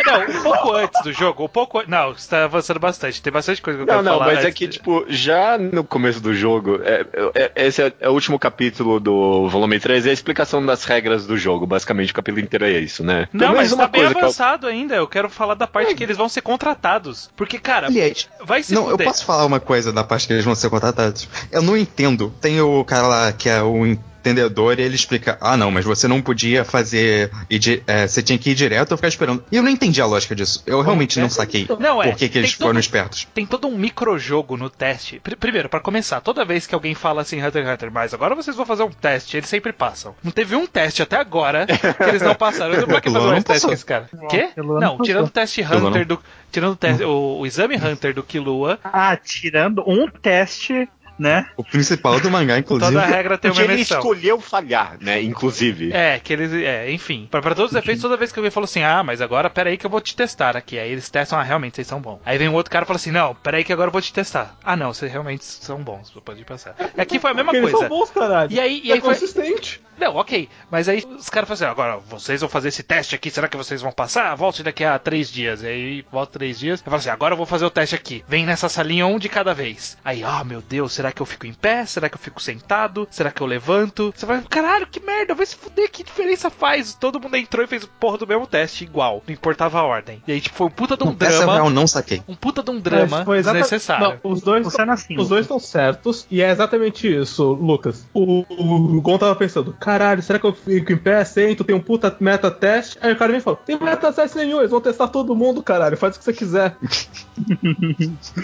Não, 0.07 0.39
um 0.39 0.41
pouco 0.41 0.71
antes 0.73 1.03
do 1.03 1.13
jogo, 1.13 1.45
um 1.45 1.47
pouco. 1.47 1.83
Não, 1.87 2.11
você 2.11 2.27
tá 2.31 2.45
avançando 2.45 2.79
bastante. 2.79 3.21
Tem 3.21 3.31
bastante 3.31 3.61
coisa 3.61 3.77
que 3.77 3.83
eu 3.83 3.85
Não, 3.85 3.93
quero 4.01 4.05
não, 4.05 4.17
falar. 4.17 4.33
mas 4.33 4.43
é 4.43 4.51
que, 4.51 4.65
de- 4.65 4.73
tipo, 4.73 5.05
já 5.07 5.55
no 5.55 5.83
começo 5.83 6.19
do 6.19 6.33
jogo, 6.33 6.79
é- 6.83 7.05
é- 7.35 7.51
esse 7.67 7.83
é, 7.83 7.93
é 7.99 8.09
o 8.09 8.13
último 8.13 8.39
capítulo 8.39 8.99
do 8.99 9.47
volume 9.47 9.79
3, 9.79 10.07
é 10.07 10.09
a 10.09 10.13
explicação 10.13 10.65
das 10.65 10.83
regras 10.83 11.27
do 11.27 11.37
jogo. 11.37 11.67
Basicamente, 11.67 12.11
o 12.11 12.15
capítulo 12.15 12.43
inteiro 12.43 12.65
é 12.65 12.71
isso, 12.79 13.03
né? 13.03 13.27
Não, 13.31 13.53
mas 13.53 13.71
tá 13.71 13.87
bem 13.87 14.01
que 14.01 14.13
eu- 14.15 14.17
avançado 14.17 14.65
ainda. 14.65 14.95
Eu 14.95 15.05
quero 15.07 15.29
falar 15.29 15.53
da 15.53 15.67
parte 15.67 15.93
que 15.93 16.03
eles 16.03 16.17
vão 16.17 16.27
ser 16.27 16.41
contratados. 16.41 17.29
Porque, 17.35 17.59
cara, 17.59 17.85
Aliás, 17.85 18.27
vai 18.43 18.63
se 18.63 18.73
não, 18.73 18.85
eu 18.85 18.91
fuder. 18.91 19.05
posso 19.05 19.23
falar 19.25 19.45
uma 19.45 19.59
coisa 19.59 19.93
da 19.93 20.03
parte 20.03 20.25
que 20.25 20.33
eles 20.33 20.43
vão 20.43 20.55
ser 20.55 20.71
contratados? 20.71 21.29
Eu 21.51 21.61
não 21.61 21.77
entendo. 21.77 22.33
Tem 22.41 22.59
o 22.59 22.83
cara 22.83 23.05
lá 23.05 23.31
que 23.31 23.47
é 23.47 23.61
o 23.61 23.85
entendedor 24.27 24.79
e 24.79 24.83
ele 24.83 24.95
explica: 24.95 25.37
ah, 25.41 25.55
não, 25.57 25.71
mas 25.71 25.85
você 25.85 26.07
não 26.07 26.21
podia 26.21 26.63
fazer. 26.65 27.31
ir 27.49 27.59
di- 27.59 27.83
é, 27.87 28.07
você 28.07 28.21
tinha 28.21 28.37
que 28.37 28.51
ir 28.51 28.55
direto 28.55 28.91
ou 28.91 28.97
ficar 28.97 29.07
esperando. 29.07 29.43
E 29.51 29.55
eu 29.55 29.63
não 29.63 29.69
entendi 29.69 30.01
a 30.01 30.05
lógica 30.05 30.35
disso. 30.35 30.61
Eu 30.65 30.81
realmente 30.81 31.19
não 31.19 31.29
saquei 31.29 31.67
Não, 31.79 32.01
é, 32.01 32.09
por 32.09 32.17
que, 32.17 32.29
que 32.29 32.37
eles 32.37 32.51
tem 32.51 32.57
todo- 32.59 32.67
foram 32.67 32.79
espertos. 32.79 33.27
Tem 33.33 33.45
todo 33.45 33.67
um 33.67 33.77
microjogo 33.77 34.57
no 34.57 34.69
teste. 34.69 35.19
Pr- 35.19 35.35
primeiro, 35.35 35.69
pra 35.69 35.79
começar, 35.79 36.21
toda 36.21 36.43
vez 36.45 36.67
que 36.67 36.75
alguém 36.75 36.93
fala 36.95 37.21
assim, 37.21 37.41
Hunter 37.43 37.63
x 37.63 37.73
Hunter, 37.73 37.91
mas 37.91 38.13
agora 38.13 38.35
vocês 38.35 38.55
vão 38.55 38.65
fazer 38.65 38.83
um 38.83 38.89
teste, 38.91 39.37
eles 39.37 39.49
sempre 39.49 39.71
passam. 39.71 40.15
Não 40.23 40.31
teve 40.31 40.55
um 40.55 40.65
teste 40.67 41.01
até 41.01 41.17
agora 41.17 41.65
que 41.65 42.03
eles 42.03 42.21
não 42.21 42.35
passaram. 42.35 42.73
Eu 42.73 42.87
pra 42.87 43.01
que 43.01 43.09
fazer 43.09 43.25
não 43.25 43.41
teste 43.41 43.67
com 43.67 43.73
esse 43.73 43.85
cara? 43.85 44.09
Quê? 44.29 44.49
Não, 44.57 44.79
não 44.79 44.97
tirando 45.01 45.25
o 45.27 45.29
teste 45.29 45.61
Hunter 45.61 45.79
não. 45.81 46.05
do. 46.05 46.19
Tirando 46.49 46.71
o, 46.73 46.75
teste, 46.77 47.03
o, 47.03 47.39
o 47.39 47.45
exame 47.45 47.75
Hunter 47.75 48.13
do 48.13 48.23
Killua, 48.23 48.79
Ah, 48.83 49.15
tirando 49.17 49.83
um 49.85 50.07
teste, 50.07 50.87
né? 51.17 51.47
O 51.55 51.63
principal 51.63 52.19
do 52.19 52.29
mangá, 52.29 52.57
inclusive. 52.57 52.91
toda 52.91 53.05
regra 53.05 53.37
tem 53.37 53.51
uma 53.51 53.61
ele 53.61 53.75
menção. 53.75 53.99
escolheu 53.99 54.39
falhar, 54.39 54.97
né? 54.99 55.21
Inclusive. 55.21 55.91
É, 55.91 56.19
que 56.19 56.33
eles. 56.33 56.51
É, 56.53 56.91
enfim. 56.91 57.27
Pra, 57.29 57.41
pra 57.41 57.55
todos 57.55 57.71
os 57.71 57.77
efeitos, 57.77 58.01
toda 58.01 58.17
vez 58.17 58.31
que 58.31 58.39
alguém 58.39 58.51
falou 58.51 58.65
assim, 58.65 58.83
ah, 58.83 59.03
mas 59.03 59.21
agora 59.21 59.49
pera 59.49 59.69
aí 59.69 59.77
que 59.77 59.85
eu 59.85 59.89
vou 59.89 60.01
te 60.01 60.15
testar 60.15 60.55
aqui. 60.55 60.77
Aí 60.77 60.91
eles 60.91 61.09
testam, 61.09 61.39
ah, 61.39 61.43
realmente, 61.43 61.75
vocês 61.75 61.87
são 61.87 61.99
bons. 61.99 62.19
Aí 62.25 62.37
vem 62.37 62.47
um 62.49 62.53
outro 62.53 62.71
cara 62.71 62.83
e 62.83 62.87
fala 62.87 62.97
assim, 62.97 63.11
não, 63.11 63.35
pera 63.35 63.57
aí 63.57 63.63
que 63.63 63.73
agora 63.73 63.87
eu 63.89 63.93
vou 63.93 64.01
te 64.01 64.13
testar. 64.13 64.55
Ah, 64.63 64.75
não, 64.75 64.93
vocês 64.93 65.11
realmente 65.11 65.43
são 65.43 65.77
bons, 65.81 66.11
você 66.11 66.21
pode 66.21 66.43
passar. 66.45 66.75
Aqui 66.97 67.19
foi 67.19 67.31
a 67.31 67.33
mesma 67.33 67.51
Porque 67.51 67.65
eles 67.65 67.71
coisa. 67.71 67.87
são 67.87 67.97
bons, 67.97 68.09
caralho. 68.11 68.51
E 68.51 68.59
aí, 68.59 68.81
e 68.83 68.91
é 68.91 68.95
aí 68.95 69.01
foi, 69.01 69.13
consistente. 69.13 69.81
Não, 69.97 70.15
ok. 70.15 70.47
Mas 70.69 70.87
aí 70.87 71.03
os 71.17 71.29
caras 71.29 71.47
falam 71.47 71.53
assim, 71.53 71.65
agora 71.71 71.97
vocês 71.97 72.39
vão 72.41 72.49
fazer 72.49 72.69
esse 72.69 72.83
teste 72.83 73.15
aqui, 73.15 73.29
será 73.29 73.47
que 73.47 73.57
vocês 73.57 73.81
vão 73.81 73.91
passar? 73.91 74.35
Volte 74.35 74.63
daqui 74.63 74.83
a 74.83 74.97
três 74.99 75.31
dias. 75.31 75.63
E 75.63 75.67
aí 75.67 76.05
volta 76.11 76.33
três 76.33 76.59
dias. 76.59 76.79
Eu 76.79 76.85
falo 76.85 76.97
assim, 76.97 77.09
agora 77.09 77.33
eu 77.33 77.37
vou 77.37 77.45
fazer 77.45 77.65
o 77.65 77.69
teste 77.69 77.95
aqui. 77.95 78.23
Vem 78.27 78.45
nessa 78.45 78.69
salinha 78.69 79.05
um 79.07 79.17
de 79.19 79.29
cada 79.29 79.53
vez. 79.53 79.97
Aí, 80.03 80.23
ah, 80.23 80.43
meu 80.43 80.61
Deus, 80.61 80.93
será 80.93 81.11
que 81.11 81.21
eu 81.21 81.25
fico 81.25 81.45
em 81.47 81.53
pé? 81.53 81.85
Será 81.85 82.09
que 82.09 82.15
eu 82.15 82.19
fico 82.19 82.41
sentado? 82.41 83.07
Será 83.09 83.31
que 83.31 83.41
eu 83.41 83.47
levanto? 83.47 84.13
Você 84.15 84.25
vai, 84.25 84.41
caralho, 84.43 84.87
que 84.87 84.99
merda, 84.99 85.33
vai 85.33 85.45
se 85.45 85.55
fuder, 85.55 85.89
que 85.91 86.03
diferença 86.03 86.49
faz? 86.49 86.93
Todo 86.93 87.19
mundo 87.19 87.35
entrou 87.35 87.63
e 87.63 87.67
fez 87.67 87.85
porra 87.99 88.17
do 88.19 88.27
mesmo 88.27 88.45
teste, 88.47 88.83
igual. 88.83 89.23
Não 89.27 89.33
importava 89.33 89.79
a 89.79 89.83
ordem. 89.83 90.21
E 90.27 90.31
aí, 90.31 90.41
tipo, 90.41 90.55
foi 90.55 90.67
um 90.67 90.71
puta 90.71 90.95
de 90.95 91.03
um 91.03 91.15
Essa 91.19 91.37
drama. 91.45 91.57
eu 91.57 91.69
não 91.69 91.87
saquei. 91.87 92.21
Um 92.27 92.35
puta 92.35 92.61
de 92.61 92.71
um 92.71 92.79
drama 92.79 93.25
foi 93.25 93.39
exata- 93.39 93.57
desnecessário. 93.59 94.19
Não, 94.23 94.31
os 94.31 94.41
dois, 94.41 94.63
Funciona 94.63 94.93
assim. 94.93 95.17
os 95.19 95.29
dois 95.29 95.41
estão 95.45 95.59
certos 95.59 96.27
e 96.29 96.41
é 96.41 96.49
exatamente 96.51 97.07
isso, 97.13 97.43
Lucas. 97.53 98.05
O, 98.13 98.45
o 98.49 99.01
Gon 99.01 99.17
tava 99.17 99.35
pensando, 99.35 99.73
caralho, 99.87 100.21
será 100.21 100.37
que 100.37 100.45
eu 100.45 100.51
fico 100.51 100.91
em 100.91 100.97
pé, 100.97 101.23
sento, 101.23 101.63
tem 101.63 101.73
um 101.73 101.79
puta 101.79 102.13
meta 102.19 102.51
teste? 102.51 102.97
Aí 102.99 103.13
o 103.13 103.15
cara 103.15 103.31
vem 103.31 103.39
e 103.39 103.41
falou, 103.41 103.57
tem 103.65 103.79
meta 103.79 104.11
teste 104.11 104.37
nenhum, 104.37 104.59
eles 104.59 104.69
vão 104.69 104.81
testar 104.81 105.07
todo 105.07 105.33
mundo, 105.33 105.63
caralho, 105.63 105.95
faz 105.95 106.17
o 106.17 106.19
que 106.19 106.25
você 106.25 106.33
quiser. 106.33 106.75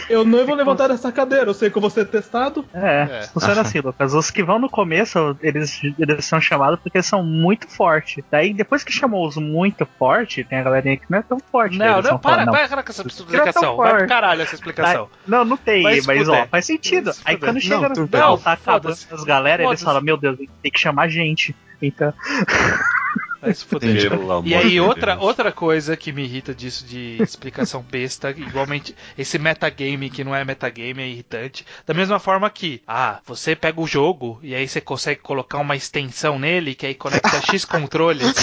eu 0.09 0.23
não 0.25 0.45
vou 0.45 0.55
levantar 0.55 0.87
dessa 0.87 1.11
cadeira, 1.11 1.45
eu 1.45 1.53
sei 1.53 1.69
que 1.69 1.77
eu 1.77 1.81
vou 1.81 1.89
ser 1.89 2.05
testado. 2.05 2.65
É, 2.73 3.03
É. 3.03 3.21
funciona 3.33 3.61
assim, 3.61 3.79
Lucas. 3.79 4.13
Os 4.13 4.29
que 4.31 4.43
vão 4.43 4.59
no 4.59 4.69
começo, 4.69 5.37
eles, 5.41 5.79
eles 5.97 6.25
são 6.25 6.39
chamados 6.39 6.79
porque 6.81 6.97
eles 6.97 7.07
são 7.07 7.23
muito 7.23 7.67
fortes. 7.67 8.23
Daí, 8.31 8.53
depois 8.53 8.83
que 8.83 8.91
chamou 8.91 9.27
os 9.27 9.37
muito 9.37 9.87
forte, 9.97 10.43
tem 10.43 10.59
a 10.59 10.63
galerinha 10.63 10.97
que 10.97 11.05
não 11.09 11.19
é 11.19 11.21
tão 11.21 11.39
forte. 11.39 11.77
Não, 11.77 12.01
não, 12.01 12.19
para, 12.19 12.19
falar, 12.19 12.45
não. 12.45 12.53
para 12.53 12.83
com 12.83 12.89
essa 12.91 13.07
explicação. 13.07 13.75
Vai 13.75 13.89
pro 13.89 13.97
forte. 13.97 14.09
caralho 14.09 14.41
essa 14.41 14.55
explicação. 14.55 15.09
Não, 15.27 15.43
não 15.45 15.57
tem, 15.57 15.83
mas 15.83 16.05
fuder. 16.05 16.29
ó, 16.29 16.47
faz 16.47 16.65
sentido. 16.65 17.11
Aí 17.25 17.37
quando 17.37 17.59
chega 17.59 17.89
Não, 17.89 17.89
no 17.89 18.07
final, 18.07 18.37
tá 18.37 18.53
acabando 18.53 18.93
as 19.11 19.23
galera, 19.23 19.63
eles 19.63 19.81
falam, 19.81 20.01
meu 20.01 20.17
Deus, 20.17 20.37
tem 20.61 20.71
que 20.71 20.79
chamar 20.79 21.07
gente. 21.07 21.55
Então, 21.81 22.13
Vai 23.43 23.53
se 23.53 23.65
fuder. 23.65 24.09
Pelo 24.09 24.41
E 24.45 24.55
aí, 24.55 24.69
de 24.71 24.79
outra, 24.79 25.13
Deus. 25.15 25.25
outra 25.27 25.51
coisa 25.51 25.97
que 25.97 26.11
me 26.13 26.23
irrita 26.23 26.53
disso 26.55 26.85
de 26.85 27.21
explicação 27.21 27.81
besta, 27.91 28.29
igualmente, 28.31 28.95
esse 29.17 29.37
metagame 29.37 30.09
que 30.09 30.23
não 30.23 30.33
é 30.33 30.45
metagame 30.45 31.01
é 31.03 31.07
irritante. 31.09 31.65
Da 31.85 31.93
mesma 31.93 32.19
forma 32.19 32.49
que, 32.49 32.81
ah, 32.87 33.19
você 33.25 33.55
pega 33.55 33.81
o 33.81 33.85
jogo 33.87 34.39
e 34.41 34.55
aí 34.55 34.67
você 34.67 34.79
consegue 34.79 35.19
colocar 35.21 35.57
uma 35.57 35.75
extensão 35.75 36.39
nele 36.39 36.73
que 36.73 36.85
aí 36.85 36.95
conecta 36.95 37.41
X 37.51 37.65
controles. 37.65 38.33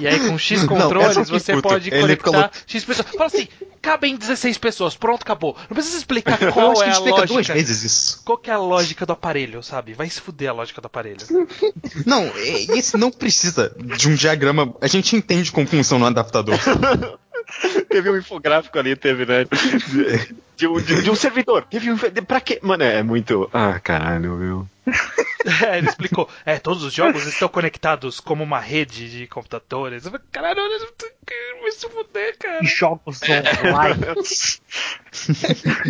e 0.00 0.08
aí 0.08 0.18
com 0.28 0.36
X 0.36 0.62
Não, 0.62 0.68
controles 0.68 1.10
essa 1.10 1.24
que 1.24 1.30
você 1.30 1.52
puta. 1.52 1.68
pode 1.68 1.88
Ele 1.90 2.00
conectar 2.00 2.30
colo- 2.32 2.50
X 2.66 2.84
pessoas. 2.84 3.08
Fala 3.12 3.26
assim, 3.26 3.48
cabem 3.80 4.16
16 4.16 4.58
pessoas, 4.58 4.96
pronto, 4.96 5.22
acabou. 5.22 5.56
Não 5.70 5.74
precisa 5.74 5.96
explicar 5.98 6.42
Eu 6.42 6.52
qual 6.52 6.72
acho 6.72 6.82
que 6.82 6.88
é 6.88 6.90
a 6.90 6.92
explica 6.94 7.16
duas 7.18 7.30
lógica. 7.30 7.54
vezes 7.54 7.82
isso. 7.84 8.22
Qual 8.24 8.36
que 8.36 8.50
é 8.50 8.54
a 8.54 8.58
lógica 8.58 9.06
do 9.06 9.12
aparelho, 9.12 9.62
sabe? 9.62 9.92
Vai 9.94 10.10
se 10.10 10.20
fuder 10.20 10.50
a 10.50 10.52
lógica 10.52 10.80
do 10.80 10.86
aparelho. 10.86 11.18
Não, 12.04 12.24
e- 12.38 12.78
esse 12.78 12.96
não 12.96 13.10
precisa 13.10 13.74
de 13.96 14.08
um 14.08 14.14
diagrama. 14.14 14.47
A 14.80 14.86
gente 14.86 15.16
entende 15.16 15.50
como 15.52 15.66
funciona 15.66 16.04
um 16.04 16.08
adaptador. 16.08 16.58
Teve 17.88 18.10
um 18.10 18.18
infográfico 18.18 18.78
ali, 18.78 18.94
teve, 18.94 19.24
né? 19.24 19.46
De, 20.58 20.66
um, 20.66 20.80
de- 20.80 21.02
de 21.02 21.10
um 21.10 21.14
servidor. 21.14 21.64
Teve 21.70 21.90
um. 21.90 21.94
de- 21.96 22.22
Pra 22.22 22.40
quê? 22.40 22.58
Mano, 22.62 22.82
é 22.82 23.02
muito. 23.02 23.48
Ah, 23.52 23.78
caralho, 23.80 24.36
meu. 24.36 24.66
É, 25.64 25.78
ele 25.78 25.88
explicou. 25.88 26.28
É, 26.44 26.58
todos 26.58 26.82
os 26.82 26.92
jogos 26.92 27.24
estão 27.26 27.48
conectados 27.48 28.18
como 28.18 28.42
uma 28.42 28.58
rede 28.58 29.08
de 29.08 29.26
computadores. 29.28 30.04
Eu 30.04 30.10
falei, 30.10 30.26
Caralho, 30.32 30.60
olha, 30.60 30.78
vai 31.62 31.70
se 31.70 31.88
fuder, 31.88 32.36
cara. 32.36 32.58
jogos 32.64 33.20
online. 33.22 34.04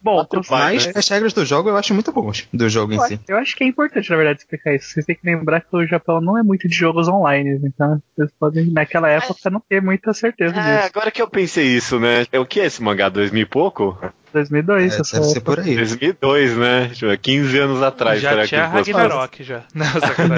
Bom, 0.00 0.26
Mas 0.50 0.86
né? 0.86 0.92
as 0.96 1.08
regras 1.08 1.32
do 1.32 1.44
jogo 1.44 1.68
eu 1.68 1.76
acho 1.76 1.92
muito 1.94 2.12
boas. 2.12 2.46
Do 2.52 2.68
jogo 2.68 2.92
em 2.92 2.96
eu, 2.96 3.02
si. 3.06 3.20
eu 3.28 3.36
acho 3.36 3.56
que 3.56 3.64
é 3.64 3.66
importante, 3.66 4.08
na 4.10 4.16
verdade, 4.16 4.40
explicar 4.40 4.74
isso. 4.74 4.90
Vocês 4.90 5.04
têm 5.06 5.16
que 5.16 5.26
lembrar 5.26 5.60
que 5.60 5.74
o 5.76 5.86
Japão 5.86 6.20
não 6.20 6.38
é 6.38 6.42
muito 6.42 6.68
de 6.68 6.74
jogos 6.74 7.08
online, 7.08 7.60
então 7.64 8.00
vocês 8.16 8.30
podem, 8.38 8.66
naquela 8.70 9.08
época, 9.08 9.50
não 9.50 9.60
ter 9.60 9.82
muita 9.82 10.12
certeza 10.14 10.54
É, 10.56 10.76
disso. 10.76 10.88
agora 10.94 11.10
que 11.10 11.20
eu 11.20 11.28
pensei 11.28 11.66
isso, 11.66 11.98
né? 11.98 12.26
É 12.32 12.38
o 12.38 12.46
que 12.46 12.60
é 12.60 12.66
esse 12.66 12.82
mangá? 12.92 13.08
2000 13.08 13.42
e 13.42 13.46
pouco? 13.46 13.98
2002, 14.32 14.82
É, 14.96 15.00
essa 15.00 15.16
deve 15.20 15.26
ser 15.32 15.40
por 15.40 15.60
aí. 15.60 15.76
2002, 15.76 16.56
né? 16.56 16.86
Deixa 16.86 17.04
eu 17.06 17.10
ver, 17.10 17.18
15 17.18 17.58
anos 17.58 17.82
atrás. 17.82 18.20
já 18.20 18.30
será 18.30 18.46
tinha 18.46 18.66
Ragnarok 18.66 19.42
já. 19.44 19.62
Não, 19.74 19.86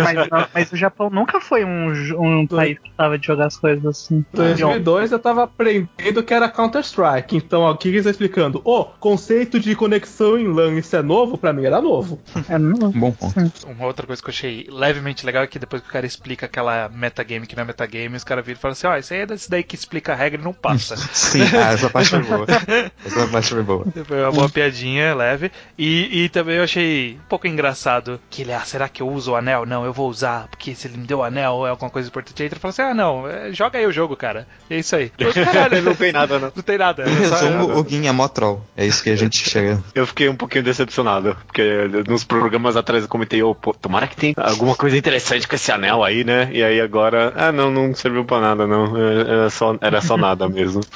mas, 0.03 0.29
não- 0.31 0.47
mas 0.55 0.73
o 0.73 0.77
Japão 0.77 1.11
nunca 1.11 1.41
foi 1.41 1.65
um, 1.65 1.93
um 2.19 2.47
país 2.47 2.79
que 2.79 2.91
tava 2.93 3.19
de 3.19 3.27
jogar 3.27 3.47
as 3.47 3.57
coisas 3.57 3.85
assim. 3.85 4.17
Em 4.17 4.37
2002 4.37 5.13
eu 5.13 5.19
tava 5.19 5.45
aprendendo 5.45 6.23
que 6.23 6.33
era 6.35 6.49
Counter-Strike. 6.49 7.37
Então, 7.37 7.63
o 7.63 7.79
eles 7.85 7.99
estão 7.99 8.11
explicando? 8.11 8.61
O 8.65 8.85
conceito 8.85 9.59
de 9.61 9.75
conexão 9.75 10.39
em 10.39 10.47
LAN, 10.47 10.75
isso 10.79 10.95
é 10.97 11.03
novo? 11.03 11.37
Pra 11.39 11.53
mim 11.53 11.65
era 11.65 11.81
novo. 11.81 12.21
É, 12.49 12.59
não, 12.59 12.91
Bom 12.91 13.13
ponto. 13.13 13.67
Uma 13.67 13.87
outra 13.87 14.07
coisa 14.07 14.21
que 14.23 14.29
eu 14.29 14.33
achei 14.33 14.67
levemente 14.71 15.25
legal 15.27 15.43
é 15.43 15.47
que 15.47 15.59
depois 15.59 15.83
que 15.83 15.89
o 15.89 15.93
cara 15.93 16.07
explica 16.07 16.47
aquela 16.47 16.89
metagame 16.89 17.47
que 17.47 17.55
não 17.57 17.63
é 17.63 17.67
metagame, 17.67 18.17
os 18.17 18.25
caras 18.25 18.45
viram 18.45 18.59
e 18.59 18.61
falam 18.61 18.73
assim: 18.73 18.87
ó, 18.87 18.97
isso 18.97 19.13
aí 19.15 19.21
é 19.21 19.27
desse 19.27 19.51
daí 19.51 19.63
que 19.63 19.75
explica 19.75 20.13
a 20.13 20.17
regra 20.17 20.41
e 20.41 20.45
não 20.45 20.53
passa. 20.53 20.97
Sim, 21.13 21.43
ah, 21.43 21.73
essa 21.73 21.91
parte 21.91 22.11
foi 22.11 22.23
boa. 22.23 22.47
Essa 23.05 23.27
parte 23.29 23.49
foi 23.51 23.63
boa. 23.63 23.84
Foi 24.07 24.23
uma 24.23 24.33
boa 24.33 24.49
piadinha 24.49 25.15
leve. 25.15 25.51
E, 25.79 26.25
e 26.25 26.29
também 26.29 26.57
eu 26.57 26.65
achei 26.65 27.19
um 27.25 27.29
pouco 27.29 27.47
engraçado 27.47 28.21
que 28.31 28.43
ele, 28.43 28.53
ah, 28.53 28.61
será 28.61 28.89
que 28.89 29.03
eu 29.03 29.09
uso 29.09 29.33
o 29.33 29.37
anel? 29.37 29.67
Não, 29.67 29.85
eu 29.85 29.93
vou 29.93 30.09
usar, 30.09 30.49
porque 30.49 30.75
se 30.75 30.87
ele 30.89 30.97
me 30.97 31.07
deu 31.07 31.19
o 31.19 31.23
anel 31.23 31.67
é 31.67 31.71
alguma 31.71 31.91
coisa 31.91 32.09
importante. 32.09 32.43
Aí 32.43 32.49
ele 32.49 32.57
fala 32.57 32.71
assim: 32.71 32.83
ah, 32.83 32.95
não, 32.95 33.29
é, 33.29 33.53
joga 33.53 33.79
aí 33.79 33.87
o 33.87 33.93
jogo, 33.93 34.17
cara. 34.17 34.47
É 34.69 34.77
isso 34.77 34.95
aí. 34.97 35.11
Eu, 35.19 35.33
Caralho, 35.33 35.83
não 35.83 35.95
tem 35.95 36.13
nada, 36.13 36.39
não. 36.39 36.53
Não 36.55 36.63
tem 36.63 36.79
nada. 36.79 37.05
Em 37.09 37.23
é 37.25 37.29
só- 37.29 37.37
resumo, 37.37 37.81
o 37.81 37.89
Gin 37.89 38.07
é 38.07 38.13
mó 38.13 38.29
troll. 38.29 38.65
É 38.77 38.87
isso 38.87 39.03
que 39.03 39.11
a 39.11 39.17
gente 39.17 39.49
chega. 39.49 39.83
Eu 39.95 40.07
fiquei 40.07 40.29
um 40.29 40.37
pouquinho 40.37 40.65
decepcionado, 40.65 41.37
porque 41.47 41.63
nos 42.09 42.25
programas 42.25 42.77
atrás 42.77 43.03
eu 43.03 43.09
comentei, 43.09 43.43
ô, 43.43 43.55
pô, 43.55 43.73
tomara 43.75 44.07
que 44.07 44.17
tenha 44.17 44.35
alguma 44.37 44.75
coisa 44.75 44.97
interessante 44.97 45.47
com 45.47 45.55
esse 45.55 45.71
anel 45.73 46.03
aí, 46.03 46.25
né? 46.25 46.49
E 46.53 46.63
aí 46.63 46.81
agora, 46.81 47.33
ah, 47.37 47.53
não, 47.53 47.71
não 47.71 47.95
serviu 47.95 48.25
pra 48.25 48.41
nada, 48.41 48.67
não. 48.67 48.97
Era 48.97 49.51
só, 49.51 49.77
era 49.81 50.01
só 50.01 50.17
nada 50.17 50.49
mesmo. 50.49 50.81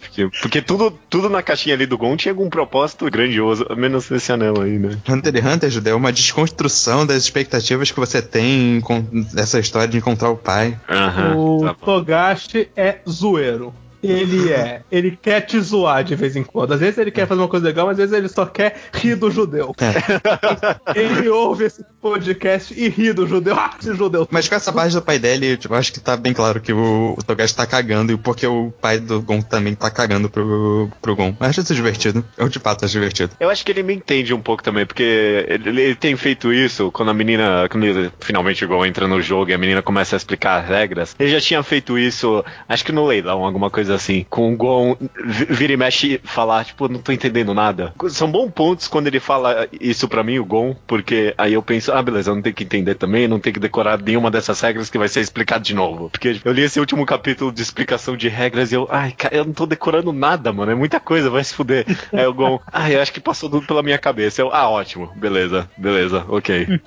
Porque, 0.00 0.28
porque 0.40 0.62
tudo, 0.62 0.90
tudo 1.08 1.28
na 1.28 1.42
caixinha 1.42 1.74
ali 1.74 1.86
do 1.86 1.98
Gon 2.00 2.16
tinha 2.16 2.32
algum 2.32 2.48
propósito 2.48 3.04
grandioso, 3.10 3.66
menos 3.76 4.10
esse 4.10 4.32
anel 4.32 4.58
aí, 4.58 4.78
né? 4.78 4.98
Hunter 5.06 5.36
x 5.36 5.44
Hunter, 5.46 5.70
Judeu, 5.70 5.92
é 5.92 5.96
uma 5.96 6.12
desconstrução 6.12 7.04
das 7.04 7.18
expectativas 7.18 7.90
que 7.90 8.00
você 8.00 8.22
tem 8.22 8.80
com 8.80 9.04
essa 9.36 9.60
história 9.60 9.86
de 9.86 9.98
encontrar 9.98 10.30
o 10.30 10.36
pai. 10.36 10.80
Aham. 10.88 11.36
o 11.36 11.60
tá. 11.64 11.74
Togashi 11.74 12.70
é 12.74 13.00
zoeiro. 13.06 13.74
Ele 14.02 14.50
é. 14.50 14.82
Ele 14.90 15.18
quer 15.20 15.42
te 15.42 15.60
zoar 15.60 16.02
de 16.02 16.14
vez 16.14 16.36
em 16.36 16.42
quando. 16.42 16.72
Às 16.72 16.80
vezes 16.80 16.98
ele 16.98 17.10
quer 17.10 17.26
fazer 17.26 17.40
uma 17.40 17.48
coisa 17.48 17.66
legal, 17.66 17.86
mas 17.86 17.98
às 17.98 18.10
vezes 18.10 18.16
ele 18.16 18.28
só 18.28 18.46
quer 18.46 18.76
rir 18.92 19.14
do 19.14 19.30
judeu. 19.30 19.74
ele 20.94 21.28
ouve 21.28 21.64
esse 21.64 21.84
podcast 22.00 22.72
e 22.74 22.88
ri 22.88 23.12
do 23.12 23.26
judeu. 23.26 23.54
Ah, 23.54 23.74
esse 23.78 23.94
judeu. 23.94 24.26
Mas 24.30 24.48
com 24.48 24.54
essa 24.54 24.72
parte 24.72 24.94
do 24.94 25.02
pai 25.02 25.18
dele, 25.18 25.56
tipo, 25.56 25.74
eu 25.74 25.78
acho 25.78 25.92
que 25.92 26.00
tá 26.00 26.16
bem 26.16 26.32
claro 26.32 26.60
que 26.60 26.72
o, 26.72 27.14
o 27.18 27.22
Togashi 27.22 27.54
tá 27.54 27.66
cagando 27.66 28.12
e 28.12 28.16
porque 28.16 28.46
o 28.46 28.72
pai 28.80 28.98
do 28.98 29.20
Gon 29.20 29.42
também 29.42 29.74
tá 29.74 29.90
cagando 29.90 30.30
pro, 30.30 30.90
pro 31.00 31.16
Gon. 31.16 31.36
Eu 31.38 31.46
acho 31.46 31.60
isso 31.60 31.74
divertido. 31.74 32.24
Eu 32.38 32.48
de 32.48 32.58
fato 32.58 32.84
acho 32.84 32.92
divertido. 32.92 33.32
Eu 33.38 33.50
acho 33.50 33.64
que 33.64 33.72
ele 33.72 33.82
me 33.82 33.94
entende 33.94 34.32
um 34.32 34.40
pouco 34.40 34.62
também, 34.62 34.86
porque 34.86 35.46
ele, 35.48 35.68
ele 35.68 35.94
tem 35.94 36.16
feito 36.16 36.52
isso 36.52 36.90
quando 36.90 37.10
a 37.10 37.14
menina, 37.14 37.68
quando 37.68 37.84
ele 37.84 38.10
finalmente 38.20 38.64
igual 38.64 38.86
entra 38.86 39.06
no 39.06 39.20
jogo 39.20 39.50
e 39.50 39.54
a 39.54 39.58
menina 39.58 39.82
começa 39.82 40.16
a 40.16 40.18
explicar 40.18 40.62
as 40.62 40.68
regras. 40.68 41.14
Ele 41.18 41.30
já 41.30 41.40
tinha 41.40 41.62
feito 41.62 41.98
isso, 41.98 42.44
acho 42.68 42.84
que 42.84 42.92
no 42.92 43.06
leilão, 43.06 43.44
alguma 43.44 43.70
coisa 43.70 43.89
assim, 43.90 44.24
com 44.28 44.52
o 44.52 44.56
Gon 44.56 44.96
vi- 45.24 45.46
vira 45.46 45.72
e 45.72 45.76
mexe 45.76 46.14
e 46.14 46.28
falar, 46.28 46.64
tipo, 46.64 46.88
não 46.88 47.00
tô 47.00 47.12
entendendo 47.12 47.52
nada. 47.54 47.92
São 48.08 48.30
bons 48.30 48.50
pontos 48.50 48.88
quando 48.88 49.06
ele 49.06 49.20
fala 49.20 49.68
isso 49.80 50.08
pra 50.08 50.22
mim, 50.22 50.38
o 50.38 50.44
Gon, 50.44 50.74
porque 50.86 51.34
aí 51.38 51.52
eu 51.54 51.62
penso, 51.62 51.92
ah, 51.92 52.02
beleza, 52.02 52.30
eu 52.30 52.34
não 52.34 52.42
tenho 52.42 52.54
que 52.54 52.64
entender 52.64 52.94
também, 52.94 53.26
não 53.28 53.38
tenho 53.40 53.54
que 53.54 53.60
decorar 53.60 54.00
nenhuma 54.00 54.30
dessas 54.30 54.60
regras 54.60 54.88
que 54.90 54.98
vai 54.98 55.08
ser 55.08 55.20
explicado 55.20 55.64
de 55.64 55.74
novo. 55.74 56.10
Porque 56.10 56.40
eu 56.44 56.52
li 56.52 56.62
esse 56.62 56.78
último 56.80 57.04
capítulo 57.06 57.52
de 57.52 57.62
explicação 57.62 58.16
de 58.16 58.28
regras 58.28 58.72
e 58.72 58.74
eu, 58.74 58.86
ai, 58.90 59.12
cara, 59.12 59.36
eu 59.36 59.44
não 59.44 59.52
tô 59.52 59.66
decorando 59.66 60.12
nada, 60.12 60.52
mano, 60.52 60.72
é 60.72 60.74
muita 60.74 61.00
coisa, 61.00 61.30
vai 61.30 61.42
se 61.44 61.54
fuder. 61.54 61.84
Aí 62.12 62.26
o 62.26 62.34
Gon, 62.34 62.60
ai, 62.72 62.94
eu 62.96 63.00
acho 63.02 63.12
que 63.12 63.20
passou 63.20 63.48
tudo 63.50 63.66
pela 63.66 63.82
minha 63.82 63.98
cabeça. 63.98 64.40
Eu, 64.42 64.52
ah, 64.52 64.68
ótimo, 64.68 65.12
beleza, 65.16 65.68
beleza, 65.76 66.24
ok. 66.28 66.66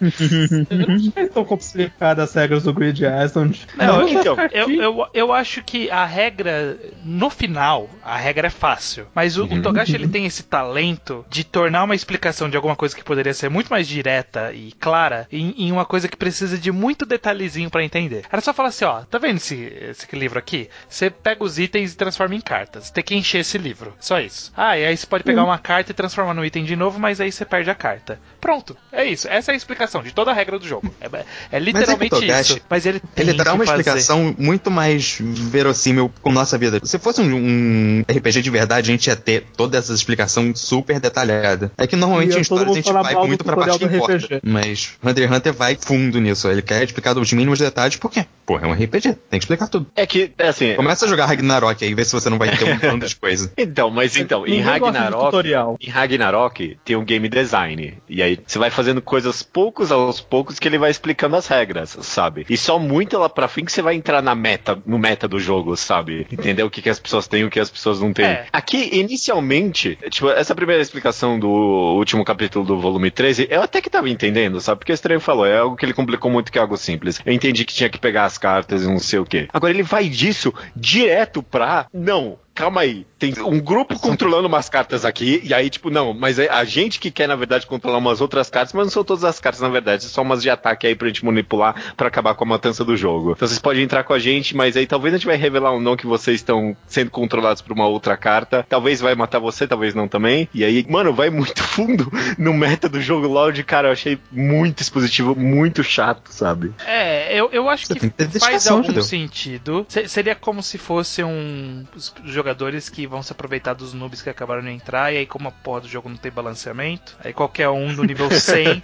Eu 0.69 0.87
não 0.87 0.99
sei 0.99 1.27
tão 1.27 1.43
complicadas 1.45 2.29
as 2.29 2.35
regras 2.35 2.63
do 2.63 2.73
Grid 2.73 3.01
Island. 3.03 3.65
Não, 3.77 3.99
Não, 4.01 4.07
então, 4.09 4.35
Eu, 4.51 4.69
eu, 4.69 5.07
eu 5.13 5.33
acho 5.33 5.63
que 5.63 5.89
a 5.89 6.05
regra, 6.05 6.77
no 7.03 7.29
final, 7.29 7.89
a 8.03 8.17
regra 8.17 8.47
é 8.47 8.49
fácil. 8.49 9.07
Mas 9.13 9.37
o, 9.37 9.45
o 9.45 9.61
Togashi 9.61 9.95
ele 9.95 10.07
tem 10.07 10.25
esse 10.25 10.43
talento 10.43 11.25
de 11.29 11.43
tornar 11.43 11.83
uma 11.83 11.95
explicação 11.95 12.49
de 12.49 12.55
alguma 12.55 12.75
coisa 12.75 12.95
que 12.95 13.03
poderia 13.03 13.33
ser 13.33 13.49
muito 13.49 13.69
mais 13.69 13.87
direta 13.87 14.51
e 14.53 14.71
clara 14.73 15.27
em, 15.31 15.53
em 15.57 15.71
uma 15.71 15.85
coisa 15.85 16.07
que 16.07 16.17
precisa 16.17 16.57
de 16.57 16.71
muito 16.71 17.05
detalhezinho 17.05 17.69
pra 17.69 17.83
entender. 17.83 18.23
Era 18.31 18.41
só 18.41 18.53
falar 18.53 18.69
assim: 18.69 18.85
ó, 18.85 19.01
tá 19.01 19.17
vendo 19.17 19.37
esse, 19.37 19.55
esse 19.55 20.15
livro 20.15 20.39
aqui? 20.39 20.69
Você 20.87 21.09
pega 21.09 21.43
os 21.43 21.59
itens 21.59 21.93
e 21.93 21.97
transforma 21.97 22.35
em 22.35 22.41
cartas. 22.41 22.89
Tem 22.89 23.03
que 23.03 23.15
encher 23.15 23.39
esse 23.39 23.57
livro. 23.57 23.93
Só 23.99 24.19
isso. 24.19 24.51
Ah, 24.55 24.77
e 24.77 24.85
aí 24.85 24.95
você 24.95 25.05
pode 25.05 25.23
pegar 25.23 25.43
uma 25.43 25.57
carta 25.57 25.91
e 25.91 25.93
transformar 25.93 26.33
no 26.33 26.45
item 26.45 26.63
de 26.65 26.75
novo, 26.75 26.99
mas 26.99 27.19
aí 27.19 27.31
você 27.31 27.45
perde 27.45 27.69
a 27.69 27.75
carta. 27.75 28.19
Pronto. 28.39 28.75
É 28.91 29.05
isso. 29.05 29.27
Essa 29.27 29.51
é 29.51 29.53
a 29.53 29.57
explicação 29.57 30.03
de 30.03 30.11
toda 30.13 30.31
a 30.31 30.33
regra 30.33 30.59
do 30.59 30.67
jogo. 30.67 30.93
É, 30.99 31.25
é 31.51 31.59
literalmente 31.59 32.09
Togashi, 32.09 32.53
isso. 32.53 32.61
Mas 32.69 32.85
ele 32.85 32.99
tem 32.99 33.27
Ele 33.29 33.41
uma 33.41 33.65
fazer. 33.65 33.81
explicação 33.81 34.35
muito 34.37 34.69
mais 34.69 35.17
verossímil 35.19 36.11
com 36.21 36.31
nossa 36.31 36.57
vida. 36.57 36.79
Se 36.83 36.99
fosse 36.99 37.21
um, 37.21 37.35
um 37.35 38.01
RPG 38.01 38.41
de 38.41 38.49
verdade, 38.49 38.89
a 38.89 38.93
gente 38.93 39.07
ia 39.07 39.15
ter 39.15 39.45
toda 39.55 39.77
essa 39.77 39.93
explicação 39.93 40.53
super 40.55 40.99
detalhada. 40.99 41.71
É 41.77 41.87
que 41.87 41.95
normalmente 41.95 42.37
em 42.37 42.41
histórias 42.41 42.71
a 42.71 42.75
gente 42.75 42.91
vai 42.91 43.15
muito 43.27 43.43
pra 43.43 43.55
parte 43.55 43.79
que 43.79 43.85
importa. 43.85 44.17
RPG. 44.17 44.41
Mas 44.43 44.93
Hunter 45.03 45.23
x 45.27 45.37
Hunter 45.37 45.53
vai 45.53 45.77
fundo 45.79 46.19
nisso. 46.19 46.47
Ele 46.49 46.61
quer 46.61 46.83
explicar 46.83 47.17
os 47.17 47.33
mínimos 47.33 47.59
detalhes, 47.59 47.97
porque, 47.97 48.25
pô, 48.45 48.57
é 48.59 48.65
um 48.67 48.73
RPG. 48.73 49.13
Tem 49.29 49.39
que 49.39 49.45
explicar 49.45 49.67
tudo. 49.67 49.87
É 49.95 50.05
que, 50.05 50.31
é 50.37 50.47
assim. 50.47 50.75
Começa 50.75 51.05
a 51.05 51.09
jogar 51.09 51.25
Ragnarok 51.25 51.83
aí, 51.83 51.93
vê 51.93 52.05
se 52.05 52.13
você 52.13 52.29
não 52.29 52.37
vai 52.37 52.55
ter 52.55 52.65
um 52.65 52.79
tanto 52.79 53.07
de 53.07 53.15
coisa. 53.15 53.51
Então, 53.63 53.89
mas 53.89 54.17
então, 54.17 54.45
em 54.45 54.59
Ragnarok. 54.59 55.25
tutorial. 55.25 55.77
Em 55.79 55.89
Ragnarok 55.89 56.77
tem 56.83 56.95
um 56.95 57.03
game 57.03 57.29
design. 57.29 57.97
E 58.09 58.21
aí 58.21 58.37
você 58.45 58.59
vai 58.59 58.69
fazendo 58.69 59.01
coisas 59.01 59.41
poucos 59.41 59.91
aos 59.91 60.19
poucos 60.19 60.59
que 60.59 60.67
ele 60.67 60.77
vai 60.77 60.91
explicando 60.91 61.35
as 61.35 61.47
regras, 61.47 61.97
sabe? 62.01 62.45
E 62.49 62.57
só 62.57 62.77
muito 62.77 63.17
lá 63.17 63.29
pra 63.29 63.47
fim 63.47 63.63
que 63.63 63.71
você 63.71 63.81
vai 63.81 63.95
entrar 63.95 64.21
na 64.21 64.35
meta, 64.35 64.77
no 64.85 64.99
meta 64.99 65.27
do 65.27 65.39
jogo, 65.39 65.75
sabe? 65.77 66.27
Entender 66.31 66.63
o 66.63 66.69
que, 66.69 66.81
que 66.81 66.89
as 66.89 66.99
pessoas 66.99 67.27
têm 67.27 67.41
e 67.41 67.45
o 67.45 67.49
que 67.49 67.59
as 67.59 67.69
pessoas 67.69 67.99
não 68.01 68.11
têm. 68.11 68.25
É. 68.25 68.45
Aqui, 68.51 68.89
inicialmente, 68.91 69.97
tipo, 70.09 70.29
essa 70.29 70.53
primeira 70.53 70.81
explicação 70.81 71.39
do 71.39 71.49
último 71.49 72.25
capítulo 72.25 72.65
do 72.65 72.79
volume 72.79 73.09
13, 73.09 73.47
eu 73.49 73.61
até 73.61 73.81
que 73.81 73.89
tava 73.89 74.09
entendendo, 74.09 74.59
sabe? 74.59 74.79
Porque 74.79 74.91
o 74.91 74.93
estranho 74.95 75.19
falou, 75.19 75.45
é 75.45 75.57
algo 75.57 75.75
que 75.75 75.85
ele 75.85 75.93
complicou 75.93 76.29
muito 76.29 76.51
que 76.51 76.57
é 76.57 76.61
algo 76.61 76.77
simples. 76.77 77.19
Eu 77.25 77.33
entendi 77.33 77.65
que 77.65 77.73
tinha 77.73 77.89
que 77.89 77.99
pegar 77.99 78.25
as 78.33 78.37
cartas 78.37 78.83
e 78.83 78.87
não 78.87 78.99
sei 78.99 79.19
o 79.19 79.25
quê. 79.25 79.47
Agora 79.53 79.71
ele 79.71 79.83
vai 79.83 80.09
disso 80.09 80.53
direto 80.75 81.43
pra. 81.43 81.87
Não. 81.93 82.37
Calma 82.55 82.81
aí, 82.81 83.05
tem 83.17 83.33
um 83.39 83.59
grupo 83.59 83.97
controlando 83.99 84.47
umas 84.47 84.69
cartas 84.69 85.05
aqui, 85.05 85.41
e 85.43 85.53
aí, 85.53 85.69
tipo, 85.71 85.89
não, 85.89 86.13
mas 86.13 86.37
é 86.37 86.47
a 86.49 86.63
gente 86.63 86.99
que 86.99 87.09
quer, 87.09 87.27
na 87.27 87.35
verdade, 87.35 87.65
controlar 87.65 87.97
umas 87.97 88.21
outras 88.21 88.49
cartas, 88.49 88.73
mas 88.73 88.85
não 88.85 88.91
são 88.91 89.03
todas 89.03 89.23
as 89.23 89.39
cartas, 89.39 89.61
na 89.61 89.69
verdade, 89.69 90.03
são 90.03 90.23
umas 90.23 90.41
de 90.43 90.49
ataque 90.51 90.85
aí 90.85 90.93
pra 90.95 91.07
gente 91.07 91.25
manipular 91.25 91.93
pra 91.97 92.07
acabar 92.09 92.35
com 92.35 92.43
a 92.43 92.47
matança 92.47 92.85
do 92.85 92.95
jogo. 92.95 93.31
Então 93.31 93.47
vocês 93.47 93.59
podem 93.59 93.81
entrar 93.83 94.03
com 94.03 94.13
a 94.13 94.19
gente, 94.19 94.55
mas 94.55 94.77
aí 94.77 94.85
talvez 94.85 95.13
a 95.13 95.17
gente 95.17 95.25
vai 95.25 95.35
revelar 95.35 95.71
ou 95.71 95.79
não 95.81 95.95
que 95.97 96.05
vocês 96.05 96.35
estão 96.35 96.77
sendo 96.85 97.09
controlados 97.09 97.61
por 97.61 97.73
uma 97.73 97.87
outra 97.87 98.15
carta. 98.15 98.63
Talvez 98.69 98.99
vai 99.01 99.15
matar 99.15 99.39
você, 99.39 99.67
talvez 99.67 99.95
não 99.95 100.07
também. 100.07 100.47
E 100.53 100.63
aí, 100.63 100.85
mano, 100.87 101.11
vai 101.11 101.31
muito 101.31 101.63
fundo 101.63 102.11
no 102.37 102.53
meta 102.53 102.87
do 102.87 103.01
jogo 103.01 103.25
LOL, 103.27 103.51
cara, 103.65 103.87
eu 103.87 103.93
achei 103.93 104.19
muito 104.31 104.81
expositivo, 104.81 105.35
muito 105.35 105.83
chato, 105.83 106.27
sabe? 106.31 106.71
É, 106.85 107.35
eu, 107.35 107.49
eu 107.51 107.67
acho 107.67 107.87
Você 107.87 107.95
que 107.95 108.39
faz 108.39 108.67
algum 108.67 108.83
Judeu. 108.83 109.01
sentido. 109.03 109.85
Se- 109.89 110.07
seria 110.07 110.35
como 110.35 110.61
se 110.61 110.77
fosse 110.77 111.23
um 111.23 111.83
os 111.95 112.13
jogadores 112.43 112.89
que 112.89 113.07
vão 113.07 113.23
se 113.23 113.31
aproveitar 113.31 113.73
dos 113.73 113.93
noobs 113.93 114.21
que 114.21 114.29
acabaram 114.29 114.61
de 114.61 114.69
entrar, 114.69 115.13
e 115.13 115.17
aí 115.17 115.25
como 115.25 115.47
a 115.47 115.51
porra 115.51 115.81
do 115.81 115.87
jogo 115.87 116.09
não 116.09 116.17
tem 116.17 116.31
balanceamento, 116.31 117.15
aí 117.23 117.31
qualquer 117.31 117.69
um 117.69 117.93
do 117.95 118.03
nível 118.03 118.29
100 118.29 118.81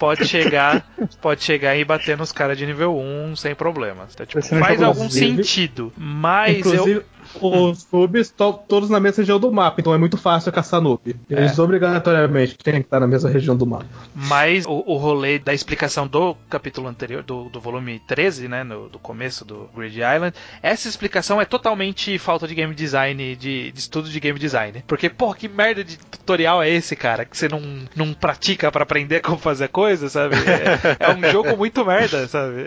pode 0.00 0.26
chegar, 0.26 0.84
pode 1.20 1.44
chegar 1.44 1.76
e 1.76 1.84
bater 1.84 2.16
nos 2.16 2.32
caras 2.32 2.58
de 2.58 2.66
nível 2.66 2.98
1 2.98 3.36
sem 3.36 3.54
problemas. 3.54 4.12
Então, 4.12 4.26
tipo, 4.26 4.42
faz 4.42 4.82
algum 4.82 5.08
sentido, 5.08 5.92
mas 5.96 6.58
Inclusive, 6.58 6.92
eu 6.92 7.04
os 7.40 7.86
noobs 7.92 8.26
estão 8.26 8.52
todos 8.52 8.90
na 8.90 9.00
mesma 9.00 9.22
região 9.22 9.38
do 9.38 9.50
mapa, 9.52 9.80
então 9.80 9.94
é 9.94 9.98
muito 9.98 10.16
fácil 10.16 10.52
caçar 10.52 10.80
noob. 10.80 11.16
Eles 11.28 11.58
obrigatoriamente 11.58 12.56
têm 12.58 12.74
que 12.74 12.86
estar 12.86 13.00
na 13.00 13.06
mesma 13.06 13.30
região 13.30 13.56
do 13.56 13.66
mapa. 13.66 13.86
Mas 14.14 14.64
o, 14.66 14.82
o 14.86 14.96
rolê 14.96 15.38
da 15.38 15.54
explicação 15.54 16.06
do 16.06 16.34
capítulo 16.48 16.88
anterior, 16.88 17.22
do, 17.22 17.48
do 17.48 17.60
volume 17.60 18.00
13, 18.06 18.48
né? 18.48 18.64
No, 18.64 18.88
do 18.88 18.98
começo 18.98 19.44
do 19.44 19.68
Grid 19.74 19.96
Island, 19.96 20.34
essa 20.62 20.88
explicação 20.88 21.40
é 21.40 21.44
totalmente 21.44 22.18
falta 22.18 22.46
de 22.46 22.54
game 22.54 22.74
design, 22.74 23.36
de, 23.36 23.70
de 23.72 23.78
estudo 23.78 24.08
de 24.08 24.20
game 24.20 24.38
design. 24.38 24.82
Porque, 24.86 25.08
pô, 25.08 25.32
que 25.34 25.48
merda 25.48 25.84
de 25.84 25.98
tutorial 25.98 26.62
é 26.62 26.70
esse, 26.70 26.96
cara? 26.96 27.24
Que 27.24 27.36
você 27.36 27.48
não, 27.48 27.62
não 27.94 28.12
pratica 28.12 28.70
pra 28.70 28.82
aprender 28.82 29.20
como 29.22 29.38
fazer 29.38 29.68
coisa, 29.68 30.08
sabe? 30.08 30.36
É, 30.36 31.06
é 31.06 31.14
um 31.14 31.30
jogo 31.30 31.56
muito 31.56 31.84
merda, 31.84 32.26
sabe? 32.28 32.56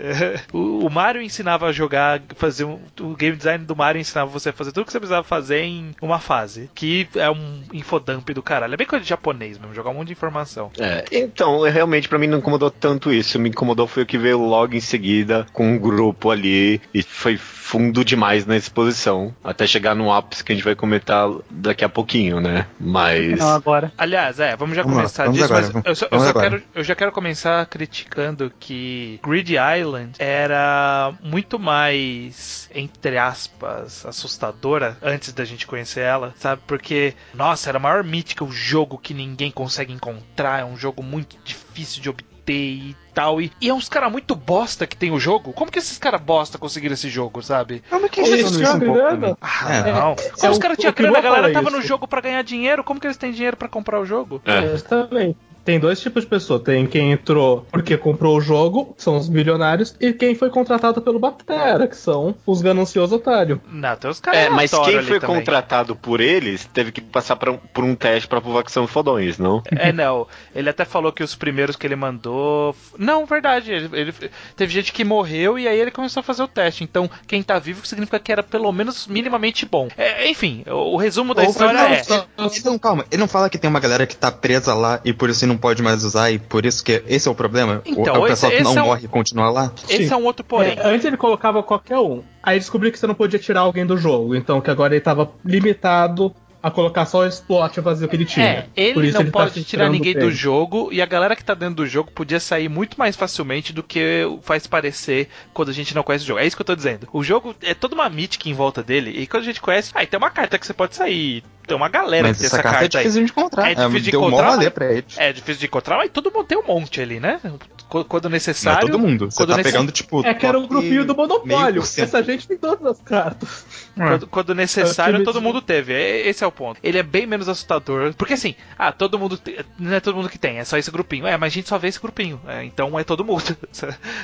O, 0.52 0.86
o 0.86 0.90
Mario 0.90 1.22
ensinava 1.22 1.66
a 1.66 1.72
jogar, 1.72 2.20
fazer 2.36 2.64
um, 2.64 2.78
o 3.00 3.14
game 3.14 3.36
design 3.36 3.64
do 3.64 3.76
Mario 3.76 4.00
ensinava 4.00 4.30
você 4.30 4.49
a 4.50 4.52
fazer 4.52 4.72
tudo 4.72 4.86
que 4.86 4.92
você 4.92 5.00
precisava 5.00 5.24
fazer 5.24 5.62
em 5.62 5.94
uma 6.00 6.18
fase. 6.18 6.70
Que 6.74 7.08
é 7.14 7.30
um 7.30 7.62
infodump 7.72 8.28
do 8.32 8.42
caralho. 8.42 8.74
É 8.74 8.76
bem 8.76 8.86
coisa 8.86 9.02
de 9.02 9.08
japonês 9.08 9.58
mesmo, 9.58 9.74
jogar 9.74 9.90
um 9.90 9.94
monte 9.94 10.08
de 10.08 10.12
informação. 10.12 10.70
É, 10.78 11.04
então, 11.12 11.64
é, 11.66 11.70
realmente, 11.70 12.08
pra 12.08 12.18
mim 12.18 12.26
não 12.26 12.38
incomodou 12.38 12.70
tanto 12.70 13.12
isso. 13.12 13.38
Me 13.38 13.48
incomodou 13.48 13.86
foi 13.86 14.02
o 14.02 14.06
que 14.06 14.18
veio 14.18 14.38
logo 14.38 14.74
em 14.74 14.80
seguida 14.80 15.46
com 15.52 15.72
um 15.72 15.78
grupo 15.78 16.30
ali 16.30 16.80
e 16.92 17.02
foi 17.02 17.36
fundo 17.70 18.04
demais 18.04 18.44
na 18.44 18.56
exposição. 18.56 19.32
Até 19.44 19.64
chegar 19.64 19.94
no 19.94 20.12
ápice 20.12 20.42
que 20.42 20.50
a 20.50 20.54
gente 20.56 20.64
vai 20.64 20.74
comentar 20.74 21.28
daqui 21.48 21.84
a 21.84 21.88
pouquinho, 21.88 22.40
né? 22.40 22.66
Mas. 22.80 23.38
Não, 23.38 23.50
agora. 23.50 23.92
Aliás, 23.96 24.40
é, 24.40 24.56
vamos 24.56 24.74
já 24.74 24.82
Vamos 24.82 24.96
lá, 24.96 25.02
começar 25.02 25.24
vamos 25.24 25.38
disso, 25.38 25.52
agora, 25.52 25.70
mas 25.72 25.84
eu 25.84 25.94
só, 25.94 26.06
eu 26.06 26.18
vamos 26.18 26.26
só 26.26 26.40
quero, 26.40 26.62
eu 26.74 26.84
já 26.84 26.94
quero 26.96 27.12
começar 27.12 27.64
criticando 27.66 28.52
que 28.58 29.20
Grid 29.22 29.54
Island 29.54 30.14
era 30.18 31.12
muito 31.22 31.60
mais, 31.60 32.68
entre 32.74 33.16
aspas, 33.16 34.04
assustadora 34.04 34.98
antes 35.00 35.32
da 35.32 35.44
gente 35.44 35.64
conhecer 35.64 36.00
ela, 36.00 36.34
sabe? 36.36 36.62
Porque, 36.66 37.14
nossa, 37.32 37.68
era 37.68 37.78
a 37.78 37.80
maior 37.80 38.02
mítica, 38.02 38.44
o 38.44 38.50
jogo 38.50 38.98
que 38.98 39.14
ninguém 39.14 39.50
consegue 39.50 39.92
encontrar, 39.92 40.60
é 40.60 40.64
um 40.64 40.76
jogo 40.76 41.04
muito 41.04 41.36
difícil 41.44 42.02
de 42.02 42.08
obter 42.08 42.29
e 42.52 42.96
tal. 43.14 43.40
E, 43.40 43.50
e 43.60 43.68
é 43.68 43.74
uns 43.74 43.88
caras 43.88 44.10
muito 44.10 44.34
bosta 44.34 44.86
que 44.86 44.96
tem 44.96 45.10
o 45.10 45.18
jogo. 45.20 45.52
Como 45.52 45.70
que 45.70 45.78
esses 45.78 45.98
caras 45.98 46.20
bosta 46.20 46.58
conseguiram 46.58 46.94
esse 46.94 47.08
jogo, 47.08 47.42
sabe? 47.42 47.82
Como 47.90 48.06
é 48.06 48.08
que 48.08 48.20
Eles 48.20 48.46
isso 48.46 48.58
tinham 48.58 48.78
grana. 48.78 49.36
Ah, 49.40 49.74
É. 49.74 49.92
não. 49.92 50.12
É, 50.12 50.14
Como 50.30 50.46
é 50.46 50.50
os 50.50 50.58
caras 50.58 50.78
tinham 50.78 50.92
grana, 50.92 51.18
a 51.18 51.22
galera 51.22 51.52
tava 51.52 51.70
no 51.70 51.82
jogo 51.82 52.06
pra 52.08 52.20
ganhar 52.20 52.42
dinheiro. 52.42 52.82
Como 52.84 53.00
que 53.00 53.06
eles 53.06 53.16
têm 53.16 53.32
dinheiro 53.32 53.56
pra 53.56 53.68
comprar 53.68 54.00
o 54.00 54.04
jogo? 54.06 54.40
É. 54.44 54.64
Exatamente. 54.72 55.36
Tem 55.64 55.78
dois 55.78 56.00
tipos 56.00 56.24
de 56.24 56.28
pessoa. 56.30 56.58
Tem 56.58 56.86
quem 56.86 57.12
entrou 57.12 57.66
porque 57.70 57.96
comprou 57.96 58.36
o 58.36 58.40
jogo, 58.40 58.94
que 58.96 59.02
são 59.02 59.16
os 59.16 59.28
bilionários, 59.28 59.94
e 60.00 60.12
quem 60.12 60.34
foi 60.34 60.50
contratado 60.50 61.00
pelo 61.00 61.18
Batera, 61.18 61.86
que 61.86 61.96
são 61.96 62.34
os 62.46 62.60
gananciosos 62.62 63.16
otários. 63.16 63.58
Não, 63.70 63.96
tem 63.96 64.10
os 64.10 64.20
caras 64.20 64.40
É, 64.40 64.48
mas 64.50 64.70
quem 64.70 65.02
foi 65.02 65.20
também. 65.20 65.36
contratado 65.36 65.94
por 65.94 66.20
eles 66.20 66.68
teve 66.72 66.92
que 66.92 67.00
passar 67.00 67.36
pra 67.36 67.52
um- 67.52 67.56
por 67.58 67.84
um 67.84 67.94
teste 67.94 68.28
pra 68.28 68.40
provar 68.40 68.62
que 68.64 68.72
são 68.72 68.86
fodões, 68.86 69.38
não? 69.38 69.62
É, 69.70 69.92
não. 69.92 70.26
Ele 70.54 70.68
até 70.70 70.84
falou 70.84 71.12
que 71.12 71.22
os 71.22 71.34
primeiros 71.34 71.76
que 71.76 71.86
ele 71.86 71.96
mandou. 71.96 72.74
Não, 72.98 73.26
verdade. 73.26 73.72
Ele, 73.72 73.88
ele- 73.92 74.14
Teve 74.56 74.72
gente 74.72 74.92
que 74.92 75.04
morreu 75.04 75.58
e 75.58 75.66
aí 75.68 75.78
ele 75.78 75.90
começou 75.90 76.20
a 76.20 76.24
fazer 76.24 76.42
o 76.42 76.48
teste. 76.48 76.84
Então, 76.84 77.08
quem 77.26 77.42
tá 77.42 77.58
vivo 77.58 77.86
significa 77.86 78.18
que 78.18 78.30
era 78.32 78.42
pelo 78.42 78.70
menos 78.72 79.06
minimamente 79.06 79.64
bom. 79.66 79.88
É, 79.96 80.28
enfim, 80.28 80.62
o, 80.66 80.94
o 80.94 80.96
resumo 80.96 81.34
da 81.34 81.42
Ou- 81.42 81.50
história 81.50 81.72
não, 81.72 81.86
é. 81.88 82.02
só- 82.02 82.26
Então, 82.58 82.78
calma, 82.78 83.04
ele 83.10 83.20
não 83.20 83.28
fala 83.28 83.48
que 83.50 83.58
tem 83.58 83.68
uma 83.70 83.80
galera 83.80 84.06
que 84.06 84.16
tá 84.16 84.30
presa 84.30 84.74
lá 84.74 85.00
e 85.04 85.12
por 85.12 85.28
isso 85.30 85.44
não 85.50 85.58
pode 85.58 85.82
mais 85.82 86.04
usar 86.04 86.30
e 86.30 86.38
por 86.38 86.64
isso 86.64 86.82
que 86.82 87.02
esse 87.06 87.28
é 87.28 87.30
o 87.30 87.34
problema? 87.34 87.82
Então, 87.84 88.14
o, 88.14 88.20
o 88.20 88.26
esse- 88.26 88.28
pessoal 88.28 88.50
que 88.52 88.56
esse 88.58 88.64
não 88.64 88.78
é 88.78 88.82
um- 88.82 88.86
morre 88.86 89.08
continua 89.08 89.50
lá? 89.50 89.72
Esse 89.88 90.06
Sim. 90.08 90.14
é 90.14 90.16
um 90.16 90.24
outro 90.24 90.44
porém. 90.44 90.76
É, 90.78 90.86
antes 90.86 91.04
ele 91.04 91.16
colocava 91.16 91.62
qualquer 91.62 91.98
um. 91.98 92.22
Aí 92.42 92.58
descobri 92.58 92.90
que 92.90 92.98
você 92.98 93.06
não 93.06 93.14
podia 93.14 93.38
tirar 93.38 93.60
alguém 93.60 93.84
do 93.84 93.96
jogo. 93.96 94.34
Então 94.34 94.60
que 94.60 94.70
agora 94.70 94.94
ele 94.94 95.00
tava 95.02 95.30
limitado 95.44 96.34
a 96.62 96.70
colocar 96.70 97.06
só 97.06 97.20
o 97.20 97.26
slot 97.26 97.80
vazio 97.80 98.08
que 98.08 98.16
ele 98.16 98.24
tinha. 98.24 98.46
É, 98.46 98.68
ele 98.76 98.94
Por 98.94 99.04
isso 99.04 99.14
não 99.14 99.20
ele 99.22 99.30
tá 99.30 99.38
pode 99.38 99.50
tirar 99.52 99.64
filtrando 99.64 99.92
ninguém 99.92 100.14
do 100.14 100.30
jogo 100.30 100.88
e 100.92 101.00
a 101.00 101.06
galera 101.06 101.34
que 101.34 101.42
tá 101.44 101.54
dentro 101.54 101.76
do 101.76 101.86
jogo 101.86 102.10
podia 102.10 102.38
sair 102.38 102.68
muito 102.68 102.98
mais 102.98 103.16
facilmente 103.16 103.72
do 103.72 103.82
que 103.82 104.24
faz 104.42 104.66
parecer 104.66 105.28
quando 105.54 105.70
a 105.70 105.72
gente 105.72 105.94
não 105.94 106.02
conhece 106.02 106.24
o 106.24 106.28
jogo. 106.28 106.40
É 106.40 106.46
isso 106.46 106.56
que 106.56 106.62
eu 106.62 106.66
tô 106.66 106.76
dizendo. 106.76 107.08
O 107.12 107.22
jogo 107.22 107.54
é 107.62 107.72
toda 107.74 107.94
uma 107.94 108.08
mítica 108.10 108.48
em 108.48 108.52
volta 108.54 108.82
dele 108.82 109.10
e 109.10 109.26
quando 109.26 109.42
a 109.42 109.46
gente 109.46 109.60
conhece, 109.60 109.90
aí 109.94 110.06
tem 110.06 110.18
uma 110.18 110.30
carta 110.30 110.58
que 110.58 110.66
você 110.66 110.74
pode 110.74 110.94
sair. 110.96 111.42
Tem 111.66 111.76
uma 111.76 111.88
galera 111.88 112.26
Mas 112.28 112.36
que 112.38 112.42
tem 112.42 112.46
essa 112.48 112.56
essa 112.56 112.62
carta 112.64 112.78
é 112.78 112.80
carta 112.80 112.98
aí. 112.98 113.04
difícil 113.04 113.24
de 113.24 113.30
encontrar. 113.30 113.70
É 113.70 113.74
difícil 113.76 114.00
de 114.00 114.16
encontrar, 114.16 114.56
mas- 114.56 114.68
pra. 114.70 114.86
É 115.18 115.32
difícil 115.32 115.60
de 115.60 115.66
encontrar, 115.66 115.96
mas 115.98 116.10
todo 116.10 116.32
mundo 116.32 116.44
tem 116.44 116.58
um 116.58 116.66
monte 116.66 117.00
ali, 117.00 117.20
né? 117.20 117.40
Qu- 117.88 118.04
Quando 118.04 118.24
Não 118.24 118.30
é 118.30 118.32
necessário. 118.32 118.88
todo 118.88 118.98
mundo. 118.98 119.30
Você 119.30 119.36
quando 119.36 119.50
tá 119.50 119.56
necess- 119.58 119.72
pegando, 119.72 119.92
tipo. 119.92 120.26
É 120.26 120.34
que 120.34 120.44
era 120.46 120.58
o 120.58 120.62
top 120.62 120.74
grupinho 120.74 121.04
do 121.04 121.14
Monopólio. 121.14 121.82
Essa 121.82 122.22
gente 122.24 122.48
tem 122.48 122.56
todas 122.56 122.84
as 122.86 123.00
cartas. 123.00 123.64
Quando, 123.94 124.26
quando 124.26 124.54
necessário, 124.54 125.20
É, 125.20 125.22
todo 125.24 125.40
mundo 125.40 125.60
teve. 125.62 125.92
É- 125.92 126.26
Esse 126.28 126.42
é 126.42 126.46
o 126.46 126.49
ponto. 126.52 126.78
Ele 126.82 126.98
é 126.98 127.02
bem 127.02 127.26
menos 127.26 127.48
assustador. 127.48 128.12
Porque 128.14 128.34
assim, 128.34 128.54
ah, 128.78 128.92
todo 128.92 129.18
mundo. 129.18 129.36
te- 129.36 129.64
Não 129.78 129.94
é 129.94 130.00
todo 130.00 130.16
mundo 130.16 130.28
que 130.28 130.38
tem, 130.38 130.58
é 130.58 130.64
só 130.64 130.76
esse 130.78 130.90
grupinho. 130.90 131.26
É, 131.26 131.36
mas 131.36 131.52
a 131.52 131.54
gente 131.54 131.68
só 131.68 131.78
vê 131.78 131.88
esse 131.88 132.00
grupinho. 132.00 132.40
É, 132.46 132.64
então 132.64 132.98
é 132.98 133.04
todo 133.04 133.24
mundo. 133.24 133.40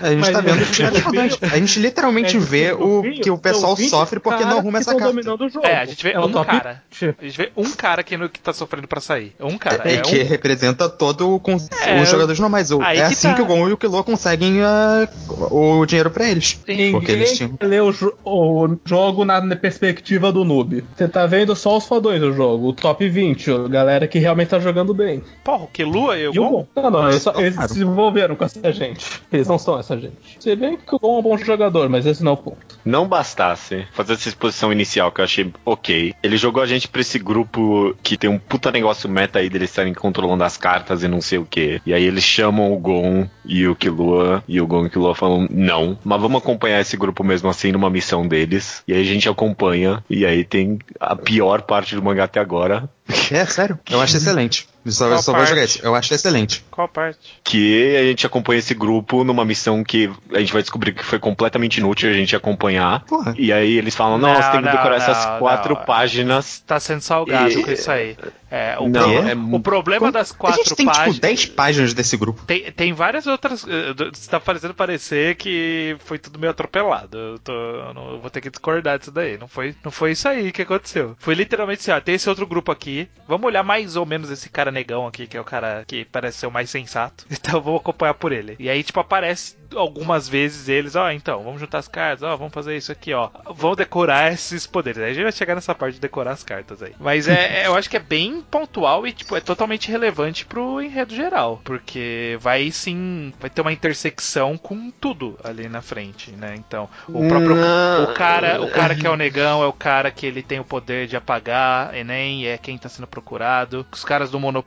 A 0.01 0.09
gente 0.11 0.21
Mas 0.21 0.31
tá 0.31 0.41
vendo 0.41 0.65
que 0.67 0.83
é. 0.83 1.49
A 1.49 1.59
gente 1.59 1.79
literalmente 1.81 2.37
É, 2.37 2.41
vê 2.41 2.73
o 2.73 3.03
que 3.03 3.31
o 3.31 3.39
pessoal 3.39 3.75
são 3.75 3.77
20 3.77 3.89
sofre 3.91 4.21
porque 4.21 4.45
não 4.45 4.59
arruma 4.59 4.79
essa 4.79 4.95
carta. 4.95 5.15
o. 5.31 5.67
É, 5.67 5.77
a 5.81 5.85
gente 5.85 6.03
vê 6.03 6.12
é 6.12 6.21
o 6.21 6.27
um 6.27 6.33
cara. 6.33 6.83
20. 6.91 7.17
A 7.19 7.25
gente 7.25 7.37
vê 7.39 7.53
um 7.57 7.71
cara 7.73 8.03
que, 8.03 8.17
no- 8.17 8.29
que 8.29 8.41
tá 8.41 8.53
sofrendo 8.53 8.87
pra 8.89 9.01
sair. 9.01 9.35
Um 9.41 9.57
cara. 9.59 9.83
É, 9.89 9.95
É, 9.95 10.01
que 10.01 10.21
um- 10.21 10.27
representa 10.27 10.89
todo 10.89 11.35
o 11.35 11.41
con- 11.41 11.57
É, 11.85 12.01
os 12.03 12.09
jogadores 12.09 12.39
normais. 12.39 12.71
O- 12.71 12.83
É 12.83 12.95
que 12.95 13.01
assim 13.03 13.29
tá. 13.29 13.35
que 13.35 13.43
o 13.43 13.47
Gon 13.47 13.69
e 13.69 13.73
o 13.73 13.77
Kilo 13.77 14.03
conseguem 14.05 14.62
ah, 14.62 15.09
o 15.51 15.85
dinheiro 15.87 16.11
pra 16.11 16.29
eles. 16.29 16.55
Porque 16.55 16.73
eles 16.73 16.93
Ninguém 16.93 17.35
tinham. 17.35 17.59
lê 17.62 17.81
o, 17.81 17.93
jo- 17.93 18.15
o 18.25 18.77
jogo 18.85 19.25
na 19.25 19.41
perspectiva 19.57 20.31
do 20.33 20.45
noob. 20.45 20.85
Você 20.97 21.09
tá 21.09 21.27
vendo 21.27 21.55
só 21.57 21.77
os 21.77 21.87
fodões 21.87 22.15
do 22.18 22.33
jogo, 22.33 22.68
o 22.68 22.72
top 22.72 23.09
20, 23.09 23.50
a 23.50 23.68
galera 23.68 24.07
que 24.09 24.18
realmente 24.18 24.48
tá 24.48 24.59
jogando 24.59 24.92
bem. 24.94 25.22
Porra, 25.44 25.64
o 25.64 25.68
Kelua 25.68 26.16
e 26.18 26.29
o 26.29 26.35
E 26.35 26.38
o 26.38 26.42
Gon? 26.42 26.50
Gon? 26.50 26.66
Não, 26.83 26.90
não, 26.90 27.09
eles, 27.09 27.22
só- 27.22 27.35
eles 27.38 27.57
se 27.70 27.81
envolveram 27.81 28.35
com 28.37 28.44
essa 28.44 28.72
gente. 28.72 29.05
Eles 29.33 29.46
não 29.48 29.59
são 29.59 29.79
essa 29.79 29.98
gente. 29.98 30.16
Se 30.38 30.55
bem 30.57 30.76
que 30.76 30.94
o 30.94 30.98
Gon 30.98 31.16
é 31.16 31.18
um 31.18 31.22
bom 31.22 31.37
jogador, 31.38 31.88
mas 31.88 32.07
esse 32.07 32.22
não 32.22 32.33
é 32.33 32.35
o 32.35 32.38
ponto. 32.38 32.79
Não 32.85 33.07
bastasse 33.09 33.85
fazer 33.92 34.14
essa 34.14 34.29
exposição 34.29 34.72
inicial 34.72 35.11
que 35.11 35.20
eu 35.20 35.24
achei 35.24 35.52
ok, 35.64 36.14
ele 36.22 36.37
jogou 36.37 36.62
a 36.62 36.66
gente 36.66 36.88
pra 36.88 37.00
esse 37.00 37.18
grupo 37.18 37.94
que 38.02 38.16
tem 38.16 38.31
um 38.31 38.38
puta 38.38 38.70
negócio 38.70 39.09
meta 39.09 39.38
aí 39.38 39.48
deles 39.48 39.70
estarem 39.70 39.92
controlando 39.94 40.44
as 40.44 40.57
cartas 40.57 41.02
e 41.02 41.09
não 41.09 41.20
sei 41.20 41.38
o 41.38 41.44
que. 41.44 41.81
E 41.85 41.92
aí 41.92 42.05
eles 42.05 42.22
chamam 42.24 42.72
o 42.72 42.79
Gon 42.79 43.26
e 43.44 43.66
o 43.66 43.74
Killua 43.74 44.42
e 44.46 44.61
o 44.61 44.66
Gon 44.66 44.88
Killua 44.88 45.14
falam 45.14 45.46
não, 45.50 45.98
mas 46.05 46.20
vamos 46.20 46.40
acompanhar 46.42 46.81
esse 46.81 46.96
grupo 46.96 47.24
mesmo 47.24 47.48
assim 47.48 47.72
numa 47.72 47.90
missão 47.90 48.26
deles. 48.26 48.83
E 48.87 48.92
aí 48.92 49.00
a 49.00 49.05
gente 49.05 49.29
acompanha 49.29 50.02
e 50.09 50.24
aí 50.24 50.44
tem 50.44 50.79
a 51.00 51.16
pior 51.16 51.62
parte 51.62 51.94
do 51.94 52.02
mangá 52.07 52.25
até 52.25 52.40
agora, 52.40 52.88
É, 53.31 53.45
sério. 53.47 53.79
Eu 53.90 54.01
acho 54.01 54.16
excelente. 54.16 54.69
Parte? 54.94 55.49
jogar 55.51 55.64
isso. 55.64 55.81
Eu 55.83 55.94
acho 55.94 56.14
excelente. 56.14 56.64
Qual 56.70 56.88
parte? 56.88 57.18
que 57.44 57.96
a 57.96 58.03
gente 58.03 58.27
acompanha 58.27 58.59
esse 58.59 58.75
grupo 58.75 59.22
numa 59.25 59.44
missão 59.44 59.83
que 59.85 60.11
a 60.33 60.38
gente 60.40 60.53
vai 60.53 60.62
descobrir 60.62 60.92
que 60.92 61.05
foi 61.05 61.18
completamente 61.18 61.79
inútil 61.79 62.11
a 62.11 62.12
gente 62.12 62.35
acompanhar. 62.35 63.05
Porra. 63.05 63.35
E 63.38 63.53
aí 63.53 63.77
eles 63.79 63.94
falam, 63.94 64.18
não, 64.18 64.29
Não, 64.33 64.42
você 64.42 64.51
tem 64.51 64.62
que 64.62 64.68
decorar 64.70 64.88
não, 64.90 64.96
essas 64.96 65.38
quatro 65.38 65.75
não. 65.75 65.85
páginas. 65.85 66.61
Tá 66.66 66.79
sendo 66.81 67.01
salgado 67.01 67.51
E- 67.51 67.62
com 67.62 67.70
isso 67.70 67.90
aí. 67.90 68.16
É, 68.51 68.77
o, 68.79 68.88
Não, 68.88 69.03
pro- 69.03 69.29
é 69.29 69.35
o 69.57 69.61
problema 69.61 70.12
das 70.12 70.31
quatro 70.33 70.61
a 70.61 70.64
gente 70.64 70.77
tem, 70.77 70.87
páginas. 70.87 71.14
tipo, 71.16 71.20
10 71.27 71.46
páginas 71.46 71.94
desse 71.94 72.16
grupo. 72.16 72.42
Tem, 72.46 72.70
tem 72.72 72.92
várias 72.92 73.27
outras. 73.27 73.64
eh, 73.68 73.92
do- 73.92 74.09
Está 74.09 74.38
parecendo 74.38 74.72
parecer 74.75 75.35
que 75.37 75.96
foi 76.05 76.18
tudo 76.18 76.38
meio 76.38 76.51
atropelado. 76.53 77.16
Eu, 77.18 77.38
tô, 77.40 77.53
eu 77.53 77.94
não, 77.94 78.11
eu 78.12 78.20
vou 78.20 78.31
ter 78.31 78.40
que 78.40 78.49
discordar 78.51 78.99
disso 78.99 79.11
daí. 79.11 79.37
Não 79.37 79.49
foi, 79.49 79.75
não 79.85 79.90
foi 79.90 80.12
isso 80.12 80.29
aí 80.29 80.53
que 80.53 80.62
aconteceu. 80.62 81.16
Foi 81.18 81.35
literalmente 81.35 81.81
assim: 81.81 81.90
ó, 81.90 82.01
tem 82.01 82.14
esse 82.14 82.29
outro 82.29 82.46
grupo 82.46 82.70
aqui. 82.70 83.09
Vamos 83.29 83.46
olhar 83.46 83.62
mais 83.64 83.96
ou 83.96 84.07
menos 84.07 84.31
esse 84.31 84.49
cara 84.49 84.70
negão 84.77 85.07
aqui, 85.07 85.27
que 85.27 85.37
é 85.37 85.41
o 85.41 85.45
cara 85.45 85.85
que 85.87 86.05
parece 86.05 86.39
ser 86.39 86.47
o 86.47 86.51
mais 86.51 86.71
sensato. 86.71 87.25
Então 87.47 87.61
vamos 87.61 87.81
acompanhar 87.81 88.15
por 88.15 88.33
ele. 88.33 88.57
E 88.59 88.69
aí, 88.69 88.83
tipo, 88.83 88.99
aparece 88.99 89.57
algumas 89.75 90.29
vezes 90.29 90.69
eles: 90.69 90.97
ó, 90.97 91.11
então, 91.11 91.43
vamos 91.45 91.61
juntar 91.61 91.79
as 91.79 91.87
cartas, 91.89 92.23
ó, 92.25 92.37
vamos 92.37 92.53
fazer 92.53 92.77
isso 92.77 92.91
aqui, 92.91 93.12
ó. 93.15 93.31
Vamos 93.55 93.77
decorar 93.77 94.33
esses 94.33 94.67
poderes. 94.67 95.01
Aí 95.01 95.11
a 95.11 95.15
gente 95.15 95.23
vai 95.23 95.33
chegar 95.33 95.55
nessa 95.55 95.75
parte 95.75 95.95
de 95.95 96.01
decorar 96.01 96.33
as 96.33 96.43
cartas 96.43 96.83
aí. 96.83 96.93
Mas 96.99 97.29
é, 97.29 97.62
é- 97.62 97.67
eu 97.69 97.77
acho 97.77 97.89
que 97.89 97.97
é 97.97 98.01
bem 98.01 98.43
pontual 98.51 99.07
e, 99.07 99.12
tipo, 99.12 99.37
é 99.37 99.41
totalmente 99.41 99.89
relevante 99.91 100.45
pro 100.45 100.81
enredo 100.83 101.15
geral. 101.15 101.61
Porque 101.65 102.37
vai 102.41 102.71
sim, 102.73 103.33
vai 103.39 103.49
ter 103.49 103.61
uma 103.61 103.73
intersecção 103.73 104.57
com 104.59 104.91
tudo 104.91 105.39
ali 105.45 105.69
na 105.69 105.83
frente, 105.83 106.33
né? 106.33 106.55
Então, 106.57 106.89
o 107.09 107.29
próprio. 107.29 107.57
O 108.03 108.15
cara, 108.15 108.61
o 108.62 108.71
cara 108.71 108.95
que 108.95 109.07
é 109.07 109.11
o 109.11 109.17
negão 109.17 109.62
é 109.62 109.67
o 109.67 109.73
cara 109.73 110.11
que 110.11 110.27
ele 110.27 110.43
tem 110.43 110.59
o 110.59 110.65
poder 110.65 111.07
de 111.07 111.17
apagar 111.17 111.95
Enem, 111.95 112.47
é 112.47 112.59
quem 112.59 112.77
tá 112.77 112.89
sendo 112.89 113.07
procurado. 113.07 113.87
Os 113.93 114.05
caras 114.05 114.31
do 114.31 114.41
monopólio 114.41 114.65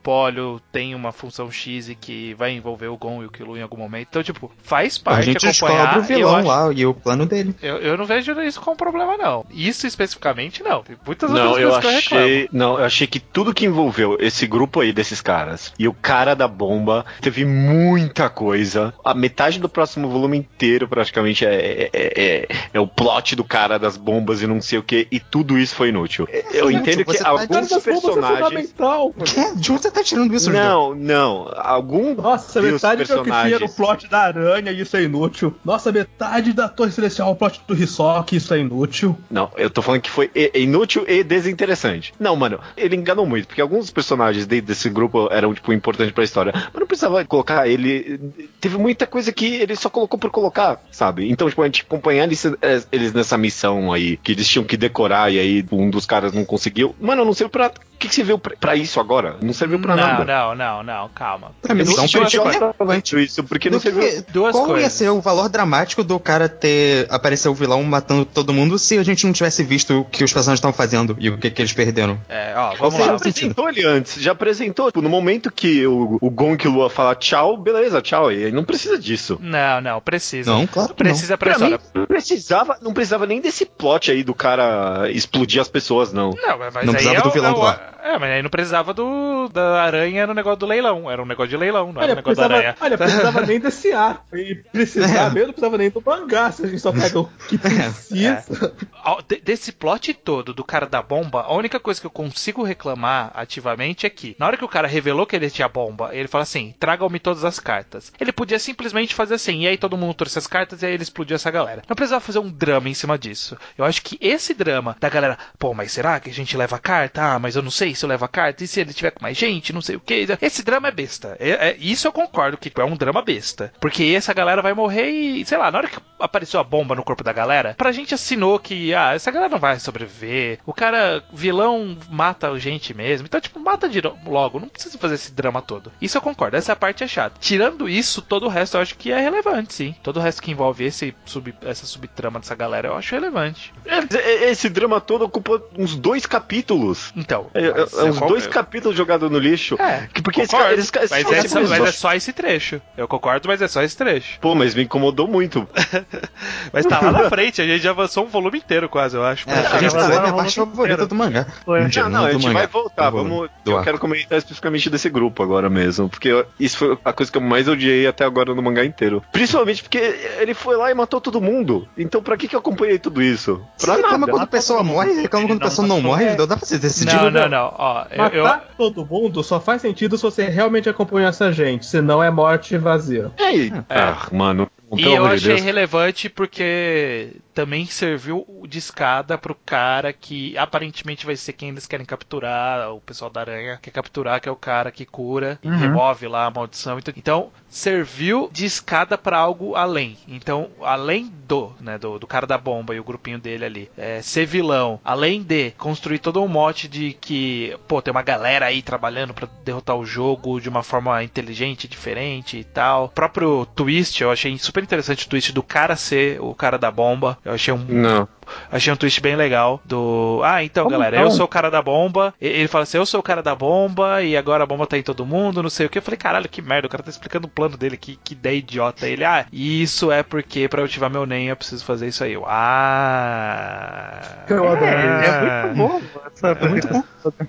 têm 0.72 0.96
uma 0.96 1.12
função 1.12 1.52
X 1.52 1.90
e 1.90 1.96
que 1.96 2.34
vai 2.36 2.52
envolver 2.52 2.88
o 2.88 2.98
Gon 2.98 3.22
e 3.24 3.26
o 3.26 3.32
Killua 3.32 3.58
em 3.58 3.62
algum 3.62 3.78
momento. 3.78 4.08
Então, 4.10 4.24
tipo, 4.24 4.52
faz 4.64 5.00
A 5.02 5.04
parte 5.10 5.26
gente 5.26 5.48
acompanhar. 5.48 5.96
descobre 6.00 6.00
o 6.00 6.02
eu 6.14 6.18
vilão 6.18 6.36
acho- 6.38 6.48
lá 6.48 6.74
e 6.74 6.86
o 6.86 6.94
plano 6.94 7.26
dele. 7.26 7.56
Eu, 7.62 7.78
eu 7.78 7.98
não 7.98 8.06
vejo 8.06 8.32
isso 8.42 8.60
como 8.62 8.76
problema, 8.76 9.18
não. 9.18 9.46
Isso 9.52 9.86
especificamente, 9.88 10.64
não. 10.64 10.84
Tem 10.84 10.96
muitas 11.06 11.30
Não, 11.30 11.50
outras 11.52 11.62
eu 11.64 11.70
coisas 11.72 11.80
que 11.82 11.88
eu 11.88 11.92
reclamo. 12.20 12.24
achei. 12.26 12.50
Não, 12.52 12.80
eu 12.80 12.86
achei 12.86 13.08
que 13.08 13.20
tudo 13.20 13.54
que 13.54 13.66
envolveu 13.66 14.18
esse 14.20 14.46
grupo 14.48 14.80
aí 14.82 14.92
desses 14.94 15.22
caras 15.22 15.74
e 15.78 15.88
o 15.88 15.94
cara 15.94 16.34
da 16.36 16.48
bomba 16.48 17.06
teve 17.22 17.46
muita 17.46 18.30
coisa. 18.30 18.94
A 19.04 19.14
metade 19.14 19.60
do 19.60 19.70
próximo 19.70 20.10
volume 20.10 20.38
inteiro, 20.38 20.88
praticamente, 20.88 21.46
é, 21.46 21.90
é, 21.92 21.92
é, 21.94 22.48
é 22.74 22.80
o 22.80 22.88
plot 22.88 23.36
do 23.36 23.44
cara 23.44 23.78
das 23.78 23.98
bombas 23.98 24.42
e 24.42 24.48
não 24.48 24.62
sei 24.62 24.80
o 24.80 24.84
que, 24.84 25.08
e 25.12 25.20
tudo 25.20 25.58
isso 25.58 25.76
foi 25.76 25.90
inútil. 25.90 26.28
Eu 26.54 26.70
entendo 26.72 27.06
que 27.06 27.18
tá 27.18 27.30
alguns 27.30 27.48
bombas 27.48 27.72
é 27.72 27.80
personagens. 27.80 28.40
fundamental. 28.40 29.14
Que? 29.14 29.56
De 29.56 29.72
onde 29.72 29.82
você 29.90 29.92
tá 29.92 30.04
tirando 30.04 30.34
isso? 30.34 30.52
Não, 30.52 30.94
não. 30.96 31.52
Algum 31.56 32.16
Nossa, 32.16 32.62
metade 32.62 33.04
do 33.04 33.24
que 33.24 33.32
tinha 33.32 33.60
no 33.60 33.70
plot 33.70 34.08
da 34.08 34.20
aranha, 34.20 34.72
isso 34.72 34.96
é 34.96 35.04
inútil. 35.04 35.56
Nossa, 35.64 35.92
metade 35.92 36.54
da 36.54 36.70
Torre 36.70 36.92
Celestial, 36.92 37.32
o 37.32 37.36
plot 37.36 37.62
do 37.68 37.76
Hisoka, 37.76 38.36
isso 38.36 38.54
é 38.54 38.60
inútil. 38.60 39.18
Não, 39.30 39.52
eu 39.58 39.70
tô 39.70 39.82
falando 39.82 40.02
que 40.02 40.10
foi 40.10 40.32
inútil 40.54 41.06
e 41.08 41.24
desinteressante. 41.24 42.14
Não, 42.20 42.36
mano, 42.36 42.60
ele 42.78 42.96
enganou 42.96 43.26
muito, 43.26 43.48
porque 43.48 43.62
alguns 43.62 43.86
dos 43.86 43.92
personagens 43.92 44.46
desse 44.46 44.90
grupo 44.90 45.28
eram, 45.32 45.54
tipo, 45.54 45.74
importantes 45.74 46.14
pra 46.14 46.24
história. 46.24 46.54
Mas 46.56 46.80
não 46.80 46.88
precisava 46.88 47.24
colocar 47.26 47.68
ele. 47.68 48.20
Teve 48.60 48.78
muita 48.78 49.08
coisa 49.08 49.32
que 49.32 49.46
ele 49.46 49.76
só 49.76 49.90
colocou 49.90 50.20
por 50.20 50.30
colocar, 50.30 50.82
sabe? 50.92 51.30
Então, 51.30 51.50
tipo, 51.50 51.62
a 51.62 51.66
gente 51.66 51.84
acompanhar 51.84 52.24
eles, 52.24 52.46
eh, 52.46 52.84
eles 52.92 53.14
nessa 53.14 53.38
missão 53.38 53.92
aí, 53.92 54.18
que 54.18 54.32
eles 54.32 54.48
tinham 54.48 54.64
que 54.64 54.78
decorar 54.78 55.32
e 55.32 55.40
aí 55.40 55.66
um 55.72 55.90
dos 55.90 56.06
caras 56.06 56.34
não 56.34 56.46
conseguiu. 56.46 56.96
Mano, 57.00 57.26
não 57.26 57.34
serviu 57.34 57.50
pra. 57.50 57.68
O 57.68 58.00
que, 58.00 58.08
que 58.08 58.16
serviu 58.16 58.40
pra, 58.40 58.56
pra 58.56 58.76
isso 58.78 59.00
agora? 59.00 59.36
Não 59.42 59.52
serviu 59.70 59.80
pra 59.80 59.96
não, 59.96 60.04
nada. 60.04 60.26
não, 60.26 60.56
não, 60.56 60.84
não, 60.84 61.10
calma. 61.10 61.52
Pra 61.62 61.74
missão 61.76 62.04
não 62.04 62.74
foi 62.74 63.22
isso, 63.22 63.44
porque 63.44 63.70
não 63.70 63.80
serviu. 63.80 64.24
Duas 64.32 64.52
Qual 64.54 64.66
ia 64.68 64.74
coisas. 64.74 64.94
ser 64.94 65.10
o 65.10 65.22
valor 65.22 65.50
dramático 65.50 66.04
do 66.04 66.20
cara 66.20 66.48
ter 66.50 67.08
aparecer 67.10 67.50
o 67.50 67.54
vilão 67.54 67.84
matando 67.84 68.26
todo 68.26 68.54
mundo 68.54 68.78
se 68.80 68.98
a 68.98 69.04
gente 69.04 69.26
não 69.26 69.34
tivesse 69.34 69.64
visto 69.64 70.02
o 70.02 70.06
que 70.06 70.24
os 70.24 70.32
personagens 70.34 70.58
estavam 70.60 70.74
fazendo 70.76 71.16
e 71.20 71.30
o 71.30 71.38
que, 71.38 71.50
que 71.50 71.62
eles 71.62 71.74
perderam? 71.74 72.20
É, 72.28 72.54
ó, 72.56 72.72
Você 72.72 72.78
vamos 72.78 73.00
já 73.00 73.06
lá. 73.06 73.16
apresentou 73.16 73.70
ele 73.70 73.86
antes, 73.86 74.22
já 74.22 74.32
apresentou. 74.32 74.88
Tipo, 74.88 75.02
no 75.02 75.10
momento 75.10 75.52
que 75.52 75.86
o, 75.86 76.18
o 76.22 76.30
Gon 76.30 76.58
o 76.66 76.70
Lua 76.70 76.90
falar 76.90 77.16
tchau, 77.16 77.58
beleza, 77.58 78.02
tchau. 78.02 78.32
E 78.32 78.46
aí 78.46 78.52
não 78.52 78.64
precisa 78.64 78.98
disso. 78.98 79.38
Não, 79.42 79.82
não, 79.82 80.02
precisa. 80.02 80.52
Não, 80.52 80.66
claro 80.68 80.90
que 80.90 80.96
Precisa 80.96 81.38
pra 81.38 81.50
Pra 81.56 81.68
mim, 81.70 81.78
não 81.94 82.06
precisava, 82.06 82.78
não 82.82 82.94
precisava 82.94 83.26
nem 83.26 83.42
desse 83.42 83.66
plot 83.66 84.12
aí 84.12 84.24
do 84.24 84.34
cara 84.34 85.10
explodir 85.12 85.62
as 85.62 85.68
pessoas, 85.68 86.12
não. 86.14 86.32
Não, 86.32 86.58
mas 86.60 86.74
Não 86.74 86.82
aí 86.82 86.90
precisava 86.90 87.18
é 87.20 87.22
do 87.22 87.30
vilão 87.32 87.52
é, 87.52 87.56
o- 87.56 87.60
lá. 87.62 87.82
É, 88.10 88.18
mas 88.20 88.32
aí 88.32 88.42
não 88.42 88.50
precisava 88.50 88.94
do 88.94 89.48
da 89.50 89.82
aranha 89.82 90.28
no 90.28 90.34
negócio 90.34 90.60
do 90.60 90.66
leilão. 90.66 91.10
Era 91.10 91.22
um 91.22 91.26
negócio 91.26 91.50
de 91.50 91.58
leilão, 91.58 91.92
não 91.94 92.02
era 92.02 92.12
Olha, 92.12 92.14
um 92.14 92.16
negócio 92.18 92.36
da 92.36 92.48
precisava, 92.48 92.56
aranha. 92.56 92.76
olha, 92.82 92.98
precisava 92.98 93.42
nem 93.46 93.60
desse 93.60 93.92
arco. 93.92 94.38
E 94.38 94.56
precisar 94.72 95.28
É. 95.28 95.30
mesmo, 95.30 95.48
não 95.48 95.54
precisava 95.54 95.78
nem 95.78 95.90
do 95.90 96.02
mangá. 96.06 96.52
Se 96.52 96.64
a 96.66 96.68
gente 96.68 96.80
só 96.82 96.92
pega 96.92 97.20
o 97.20 97.30
que 97.48 97.58
precisa. 97.58 98.74
Ó, 99.06 99.22
de- 99.28 99.40
Desse 99.40 99.72
plot 99.72 100.14
todo 100.14 100.54
do 100.54 100.64
cara 100.64 100.86
da 100.86 101.02
bomba, 101.02 101.42
a 101.42 101.54
única 101.54 101.80
coisa 101.80 102.00
que 102.00 102.06
eu 102.06 102.12
consigo 102.12 102.64
reclamar 102.64 103.32
ativamente 103.34 104.06
é 104.06 104.10
que, 104.10 104.36
na 104.40 104.46
hora 104.46 104.58
que 104.58 104.66
o 104.66 104.70
cara 104.70 104.88
revelou 104.88 105.26
que 105.26 105.36
ele 105.36 105.50
tinha 105.50 105.68
bomba, 105.68 106.10
ele 106.14 106.28
fala 106.28 106.44
assim: 106.44 106.74
tragam-me 106.80 107.20
todas 107.20 107.44
as 107.44 107.60
cartas. 107.60 108.12
Ele 108.20 108.32
podia 108.32 108.60
simplesmente 108.60 109.16
fazer 109.16 109.36
assim, 109.36 109.62
e 109.62 109.68
aí 109.68 109.78
todo 109.78 109.98
mundo 109.98 110.14
trouxe 110.14 110.38
as 110.38 110.48
cartas 110.48 110.82
e 110.82 110.86
aí 110.86 110.94
ele 110.94 111.04
explodiu 111.04 111.36
essa 111.36 111.50
galera. 111.50 111.82
Não 111.88 111.96
precisava 111.96 112.22
fazer 112.22 112.40
um 112.40 112.50
drama 112.52 112.90
em 112.90 112.94
cima 112.94 113.18
disso. 113.18 113.58
Eu 113.78 113.86
acho 113.86 114.02
que 114.02 114.18
esse 114.22 114.54
drama 114.54 114.96
da 115.00 115.10
galera, 115.10 115.38
pô, 115.58 115.74
mas 115.74 115.92
será 115.92 116.20
que 116.20 116.30
a 116.30 116.34
gente 116.34 116.56
leva 116.58 116.76
a 116.76 116.80
carta? 116.80 117.22
Ah, 117.34 117.40
mas 117.40 117.56
eu 117.56 117.62
não 117.62 117.72
sei 117.72 117.96
se 118.00 118.06
eu 118.06 118.10
levo 118.10 118.26
a 118.26 118.28
carta, 118.28 118.64
e 118.64 118.68
se 118.68 118.80
ele 118.80 118.94
tiver 118.94 119.12
com 119.12 119.22
mais 119.22 119.38
gente, 119.38 119.74
não 119.74 119.82
sei 119.82 119.96
o 119.96 120.00
que. 120.00 120.26
Esse 120.42 120.64
drama 120.64 120.88
é 120.88 120.92
besta. 120.92 121.36
É- 121.40 121.70
é- 121.70 121.78
isso 121.80 122.08
eu 122.08 122.12
concordo 122.12 122.58
que 122.58 122.72
é 122.80 122.84
um 122.84 122.96
drama 122.96 123.22
besta. 123.22 123.72
Porque 123.80 124.04
essa 124.16 124.34
galera 124.34 124.62
vai 124.62 124.74
morrer 124.74 125.10
e, 125.10 125.46
sei 125.46 125.58
lá, 125.58 125.70
na 125.72 125.78
hora 125.78 125.88
que 125.88 125.98
apareceu 126.20 126.60
a 126.60 126.64
bomba 126.64 126.96
no 126.96 127.04
corpo 127.04 127.24
da 127.24 127.34
galera, 127.34 127.76
pra 127.78 127.92
gente 127.92 128.14
assinou 128.14 128.60
que, 128.60 128.94
ah, 128.94 129.14
essa 129.14 129.32
galera 129.32 129.52
não 129.52 129.60
vai 129.60 129.80
sobreviver. 129.80 130.60
O 130.66 130.74
cara, 130.74 131.24
vilão, 131.34 131.98
mata 132.10 132.50
a 132.50 132.60
gente 132.60 132.94
mesmo. 132.94 133.26
Então, 133.28 133.40
tipo, 133.42 133.60
mata 133.60 133.88
de 133.90 134.02
logo. 134.26 134.60
Não 134.60 134.68
precisa 134.68 134.98
fazer 134.98 135.16
esse 135.16 135.32
drama 135.32 135.62
todo. 135.62 135.92
Isso 136.02 136.18
eu 136.18 136.22
concordo, 136.22 136.56
essa 136.58 136.76
parte 136.76 137.04
é 137.04 137.08
chata. 137.08 137.36
Tirando 137.40 137.88
isso, 137.90 138.22
todo 138.22 138.46
o 138.46 138.50
resto 138.50 138.78
eu 138.78 138.82
acho 138.82 138.96
que 138.96 139.12
é 139.12 139.20
relevante, 139.20 139.74
sim. 139.74 139.96
Todo 140.04 140.18
o 140.18 140.20
resto 140.22 140.42
que 140.42 140.52
envolve 140.52 140.84
esse 140.86 141.14
sub, 141.26 141.54
essa 141.64 141.86
subtrama 141.86 142.40
dessa 142.40 142.56
galera 142.56 142.88
eu 142.90 142.96
acho 142.96 143.14
relevante. 143.16 143.74
É, 143.86 144.50
Esse 144.50 144.70
drama 144.70 145.00
todo 145.02 145.24
ocupa 145.26 145.62
uns 145.78 145.96
dois 145.96 146.26
capítulos. 146.26 147.12
Então. 147.16 147.50
É, 147.54 147.79
é- 147.80 148.00
é 148.02 148.04
uns 148.10 148.20
dois 148.20 148.48
capítulos 148.48 148.96
jogados 148.98 149.30
no 149.32 149.38
lixo. 149.40 149.76
É, 149.80 150.08
Que- 150.14 150.22
porque 150.22 150.42
esse 150.42 150.52
concordo, 150.52 150.64
cara- 150.70 150.74
eles- 150.74 150.92
esses 150.96 151.12
mas, 151.12 151.46
é, 151.46 151.48
são 151.48 151.64
mas 151.68 151.84
é 151.84 151.92
só 151.92 152.14
esse 152.14 152.34
trecho. 152.34 152.82
Eu 152.98 153.08
concordo, 153.08 153.48
mas 153.48 153.62
é 153.62 153.68
só 153.68 153.82
esse 153.82 153.96
trecho. 153.98 154.40
Pô, 154.40 154.54
mas 154.56 154.74
me 154.76 154.84
incomodou 154.84 155.28
muito. 155.28 155.68
Mas 156.72 156.86
tá 156.86 157.00
lá 157.02 157.12
na 157.12 157.30
frente, 157.30 157.62
a 157.62 157.66
gente 157.66 157.82
já 157.82 157.90
avançou 157.92 158.24
um 158.26 158.28
volume 158.28 158.60
inteiro 158.60 158.88
quase, 158.88 159.16
eu 159.16 159.24
acho. 159.24 159.50
É, 159.50 159.54
a 159.54 159.80
gente 159.80 159.96
lá. 159.96 160.02
vai 160.02 160.10
ver 160.12 160.18
a 160.18 160.28
não, 160.32 160.38
parte 160.38 160.58
não, 160.60 160.68
favorita 160.68 161.06
do 161.08 161.16
mangá. 161.16 161.46
Não, 161.66 162.10
não, 162.10 162.26
a 162.26 162.32
gente 162.32 162.44
mangá. 162.46 162.60
vai 162.60 162.68
voltar. 162.68 163.10
Vamos, 163.10 163.50
eu 163.66 163.82
quero 163.82 163.98
comentar 164.00 164.38
especificamente 164.38 164.90
desse 164.90 165.10
grupo 165.10 165.42
agora 165.44 165.70
mesmo. 165.70 166.10
Porque 166.10 166.28
eu- 166.30 166.46
isso 166.60 166.78
foi 166.78 166.98
a 167.04 167.14
coisa 167.14 167.32
que 167.32 167.38
eu 167.38 167.42
mais 167.42 167.68
odiei 167.68 168.06
até 168.08 168.24
agora 168.24 168.54
no 168.54 168.62
mangá 168.62 168.86
inteiro. 168.86 169.24
Principalmente 169.32 169.82
porque 169.84 169.98
ele 170.40 170.54
foi 170.54 170.76
lá 170.78 170.92
e 170.92 170.94
matou 170.94 171.20
todo 171.20 171.42
mundo. 171.42 171.88
Então 171.98 172.22
pra 172.22 172.38
que, 172.38 172.48
que 172.48 172.56
eu 172.56 172.60
acompanhei 172.60 173.00
tudo 173.00 173.22
isso? 173.22 173.62
Você 173.78 173.86
Pra 173.86 173.96
reclama 173.96 174.18
nada. 174.20 174.32
quando 174.32 174.44
a 174.44 174.48
pessoa 174.48 174.84
morre, 174.84 175.14
reclama 175.22 175.48
quando 175.48 175.62
a 175.62 175.64
Não, 175.64 175.70
pessoa 175.70 175.88
não 175.88 176.02
morre, 176.02 176.26
É. 176.26 176.36
dá 176.36 176.48
pra 176.48 176.66
você 176.66 176.78
decidir. 176.78 177.16
Não, 177.16 177.30
não, 177.32 177.50
não. 177.50 177.69
Ó, 177.78 178.06
Matar 178.18 178.70
eu, 178.70 178.76
todo 178.78 179.06
mundo 179.06 179.44
só 179.44 179.60
faz 179.60 179.82
sentido 179.82 180.18
se 180.18 180.24
você 180.24 180.46
realmente 180.48 180.90
acompanhou 180.90 181.30
essa 181.30 181.52
gente, 181.52 181.86
senão 181.86 182.22
é 182.24 182.30
morte 182.30 182.78
vazia. 182.78 183.32
Ei, 183.38 183.72
É. 183.90 184.00
Ah, 184.00 184.28
mano. 184.32 184.70
E 184.92 185.04
pelo 185.04 185.16
eu 185.18 185.26
achei 185.26 185.50
Deus. 185.50 185.62
relevante 185.62 186.30
porque 186.30 187.34
também 187.60 187.86
serviu 187.88 188.48
de 188.70 188.78
escada 188.78 189.38
pro 189.38 189.54
cara 189.54 190.14
que 190.14 190.58
aparentemente 190.58 191.26
vai 191.26 191.36
ser 191.36 191.52
quem 191.52 191.68
eles 191.68 191.86
querem 191.86 192.06
capturar, 192.06 192.90
o 192.94 193.02
pessoal 193.02 193.30
da 193.30 193.42
aranha 193.42 193.78
quer 193.82 193.92
capturar, 193.92 194.40
que 194.40 194.48
é 194.48 194.52
o 194.52 194.56
cara 194.56 194.92
que 194.94 195.06
cura 195.06 195.60
e 195.62 195.68
Uhum. 195.68 195.78
remove 195.78 196.26
lá 196.26 196.46
a 196.46 196.52
maldição. 196.52 196.98
Então, 196.98 197.14
então 197.18 197.52
serviu 197.70 198.50
de 198.54 198.66
escada 198.66 199.18
pra 199.18 199.38
algo 199.38 199.76
além. 199.76 200.18
Então, 200.28 200.70
além 200.82 201.32
do, 201.48 201.74
né, 201.82 201.98
do, 201.98 202.18
do 202.18 202.26
cara 202.26 202.48
da 202.48 202.58
bomba 202.58 202.96
e 202.96 203.00
o 203.00 203.04
grupinho 203.04 203.38
dele 203.38 203.66
ali, 203.66 203.92
é, 203.98 204.22
ser 204.22 204.46
vilão, 204.46 205.00
além 205.04 205.44
de 205.44 205.72
construir 205.72 206.20
todo 206.20 206.42
um 206.42 206.48
mote 206.48 206.88
de 206.88 207.12
que, 207.20 207.78
pô, 207.90 208.02
tem 208.02 208.12
uma 208.12 208.22
galera 208.24 208.68
aí 208.68 208.82
trabalhando 208.82 209.34
pra 209.34 209.50
derrotar 209.66 209.98
o 209.98 210.06
jogo 210.06 210.62
de 210.62 210.70
uma 210.70 210.82
forma 210.82 211.22
inteligente, 211.24 211.88
diferente 211.90 212.58
e 212.58 212.64
tal. 212.64 213.06
O 213.06 213.10
próprio 213.10 213.66
twist, 213.76 214.22
eu 214.22 214.32
achei 214.32 214.58
super 214.58 214.82
interessante 214.82 215.26
o 215.26 215.30
twist 215.30 215.52
do 215.52 215.62
cara 215.62 215.96
ser 215.98 216.40
o 216.42 216.56
cara 216.56 216.78
da 216.78 216.90
bomba. 216.90 217.38
Eu 217.50 217.56
achei 217.56 217.74
um, 217.74 217.86
Não. 217.88 218.28
achei 218.72 218.92
um 218.94 218.96
twist 218.96 219.20
bem 219.22 219.36
legal 219.36 219.82
do. 219.86 220.42
Ah, 220.44 220.64
então, 220.64 220.84
Como 220.86 220.96
galera, 220.98 221.18
não? 221.18 221.24
eu 221.26 221.32
sou 221.32 221.46
o 221.46 221.50
cara 221.50 221.70
da 221.70 221.82
bomba. 221.82 222.34
E- 222.40 222.48
Ele 222.48 222.68
fala 222.68 222.84
assim: 222.84 222.98
eu 222.98 223.06
sou 223.06 223.20
o 223.20 223.24
cara 223.24 223.42
da 223.44 223.54
bomba 223.56 224.22
e 224.22 224.38
agora 224.38 224.64
a 224.64 224.68
bomba 224.68 224.86
tá 224.88 224.98
em 224.98 225.04
todo 225.04 225.26
mundo, 225.26 225.62
não 225.64 225.70
sei 225.70 225.86
o 225.86 225.90
que. 225.90 225.98
Eu 225.98 226.02
falei, 226.02 226.18
caralho, 226.18 226.48
que 226.50 226.62
merda, 226.62 226.88
o 226.88 226.90
cara 226.90 227.04
tá 227.04 227.10
explicando 227.10 227.48
o 227.48 227.50
plano 227.50 227.76
dele, 227.78 227.98
que, 227.98 228.18
que 228.24 228.34
ideia 228.34 228.58
idiota. 228.58 229.08
Ele, 229.08 229.24
ah, 229.26 229.46
isso 229.52 230.12
é 230.12 230.24
porque 230.24 230.68
pra 230.68 230.82
eu 230.82 230.86
ativar 230.86 231.10
meu 231.10 231.26
NEM 231.26 231.48
eu 231.48 231.56
preciso 231.56 231.84
fazer 231.86 232.08
isso 232.08 232.24
aí. 232.24 232.34
Eu, 232.34 232.46
ah. 232.48 234.22
Eu 234.50 234.68
adoro. 234.68 234.86
É, 234.86 235.62
é 235.70 235.74
muito 235.74 235.78
bom. 235.78 236.02
Essa 236.34 236.48
É 236.50 236.68
muito 236.68 236.88
bom. 236.88 237.04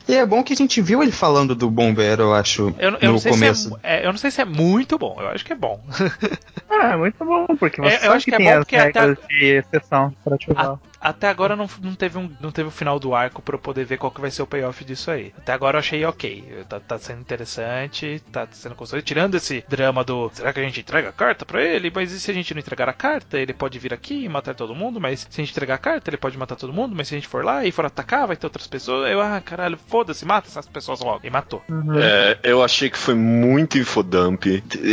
E 0.08 0.14
é 0.14 0.26
bom 0.26 0.42
que 0.42 0.52
a 0.52 0.56
gente 0.56 0.80
viu 0.80 1.02
ele 1.02 1.12
falando 1.12 1.54
do 1.54 1.70
bombeiro, 1.70 2.22
eu 2.24 2.34
acho, 2.34 2.74
Eu, 2.78 2.90
eu 2.90 2.90
no 3.02 3.12
não 3.12 3.18
sei 3.18 3.32
começo. 3.32 3.68
se 3.70 3.76
é, 3.82 4.00
é- 4.02 4.06
eu 4.06 4.10
não 4.12 4.18
sei 4.18 4.30
se 4.30 4.40
é 4.40 4.44
muito 4.44 4.98
bom, 4.98 5.16
eu 5.20 5.28
acho 5.28 5.44
que 5.44 5.52
é 5.52 5.56
bom. 5.56 5.80
Ah, 6.72 6.92
é 6.92 6.96
muito 6.96 7.22
bom, 7.24 7.46
porque 7.58 7.80
você 7.80 7.88
É, 7.88 7.96
eu 7.96 8.00
sabe 8.00 8.14
acho 8.16 8.24
que 8.24 8.34
é 8.34 8.36
tem 8.38 8.46
bom 8.46 8.52
as 8.52 8.58
porque 8.60 8.76
até 8.76 9.14
de 9.14 9.44
exceção 9.44 10.14
pra 10.24 10.34
ativar. 10.36 10.78
Até 11.00 11.28
agora 11.28 11.56
não, 11.56 11.68
não, 11.82 11.94
teve 11.94 12.16
um, 12.18 12.30
não 12.40 12.50
teve 12.52 12.68
o 12.68 12.70
final 12.72 12.98
do 12.98 13.14
arco 13.14 13.40
pra 13.42 13.54
eu 13.54 13.58
poder 13.58 13.84
ver 13.84 13.96
qual 13.98 14.12
que 14.12 14.20
vai 14.20 14.30
ser 14.30 14.42
o 14.42 14.46
payoff 14.46 14.84
disso 14.84 15.10
aí. 15.10 15.32
Até 15.36 15.52
agora 15.52 15.76
eu 15.76 15.80
achei 15.80 16.04
ok. 16.04 16.64
Tá, 16.68 16.78
tá 16.78 16.98
sendo 16.98 17.20
interessante, 17.22 18.22
tá 18.30 18.46
sendo 18.52 18.74
construído. 18.74 19.04
Tirando 19.04 19.34
esse 19.34 19.64
drama 19.68 20.04
do 20.04 20.30
será 20.32 20.52
que 20.52 20.60
a 20.60 20.62
gente 20.62 20.80
entrega 20.80 21.08
a 21.08 21.12
carta 21.12 21.44
pra 21.46 21.62
ele? 21.62 21.90
Mas 21.94 22.12
e 22.12 22.20
se 22.20 22.30
a 22.30 22.34
gente 22.34 22.52
não 22.54 22.60
entregar 22.60 22.88
a 22.88 22.92
carta? 22.92 23.38
Ele 23.38 23.52
pode 23.54 23.78
vir 23.78 23.92
aqui 23.94 24.24
e 24.24 24.28
matar 24.28 24.54
todo 24.54 24.74
mundo, 24.74 25.00
mas 25.00 25.20
se 25.28 25.40
a 25.40 25.44
gente 25.44 25.50
entregar 25.52 25.74
a 25.76 25.78
carta, 25.78 26.10
ele 26.10 26.18
pode 26.18 26.36
matar 26.38 26.54
todo 26.56 26.72
mundo, 26.72 26.94
mas 26.94 27.08
se 27.08 27.14
a 27.14 27.18
gente 27.18 27.28
for 27.28 27.44
lá 27.44 27.64
e 27.64 27.72
for 27.72 27.84
atacar, 27.86 28.26
vai 28.26 28.36
ter 28.36 28.46
outras 28.46 28.66
pessoas. 28.66 29.10
Eu, 29.10 29.20
ah, 29.22 29.40
caralho, 29.60 29.78
foda-se, 29.86 30.24
mata 30.24 30.48
essas 30.48 30.66
pessoas 30.66 31.00
logo. 31.00 31.20
E 31.24 31.30
matou. 31.30 31.62
Uhum. 31.68 31.98
É, 31.98 32.38
eu 32.42 32.62
achei 32.62 32.88
que 32.90 32.98
foi 32.98 33.14
muito 33.14 33.78
infodump. 33.78 34.46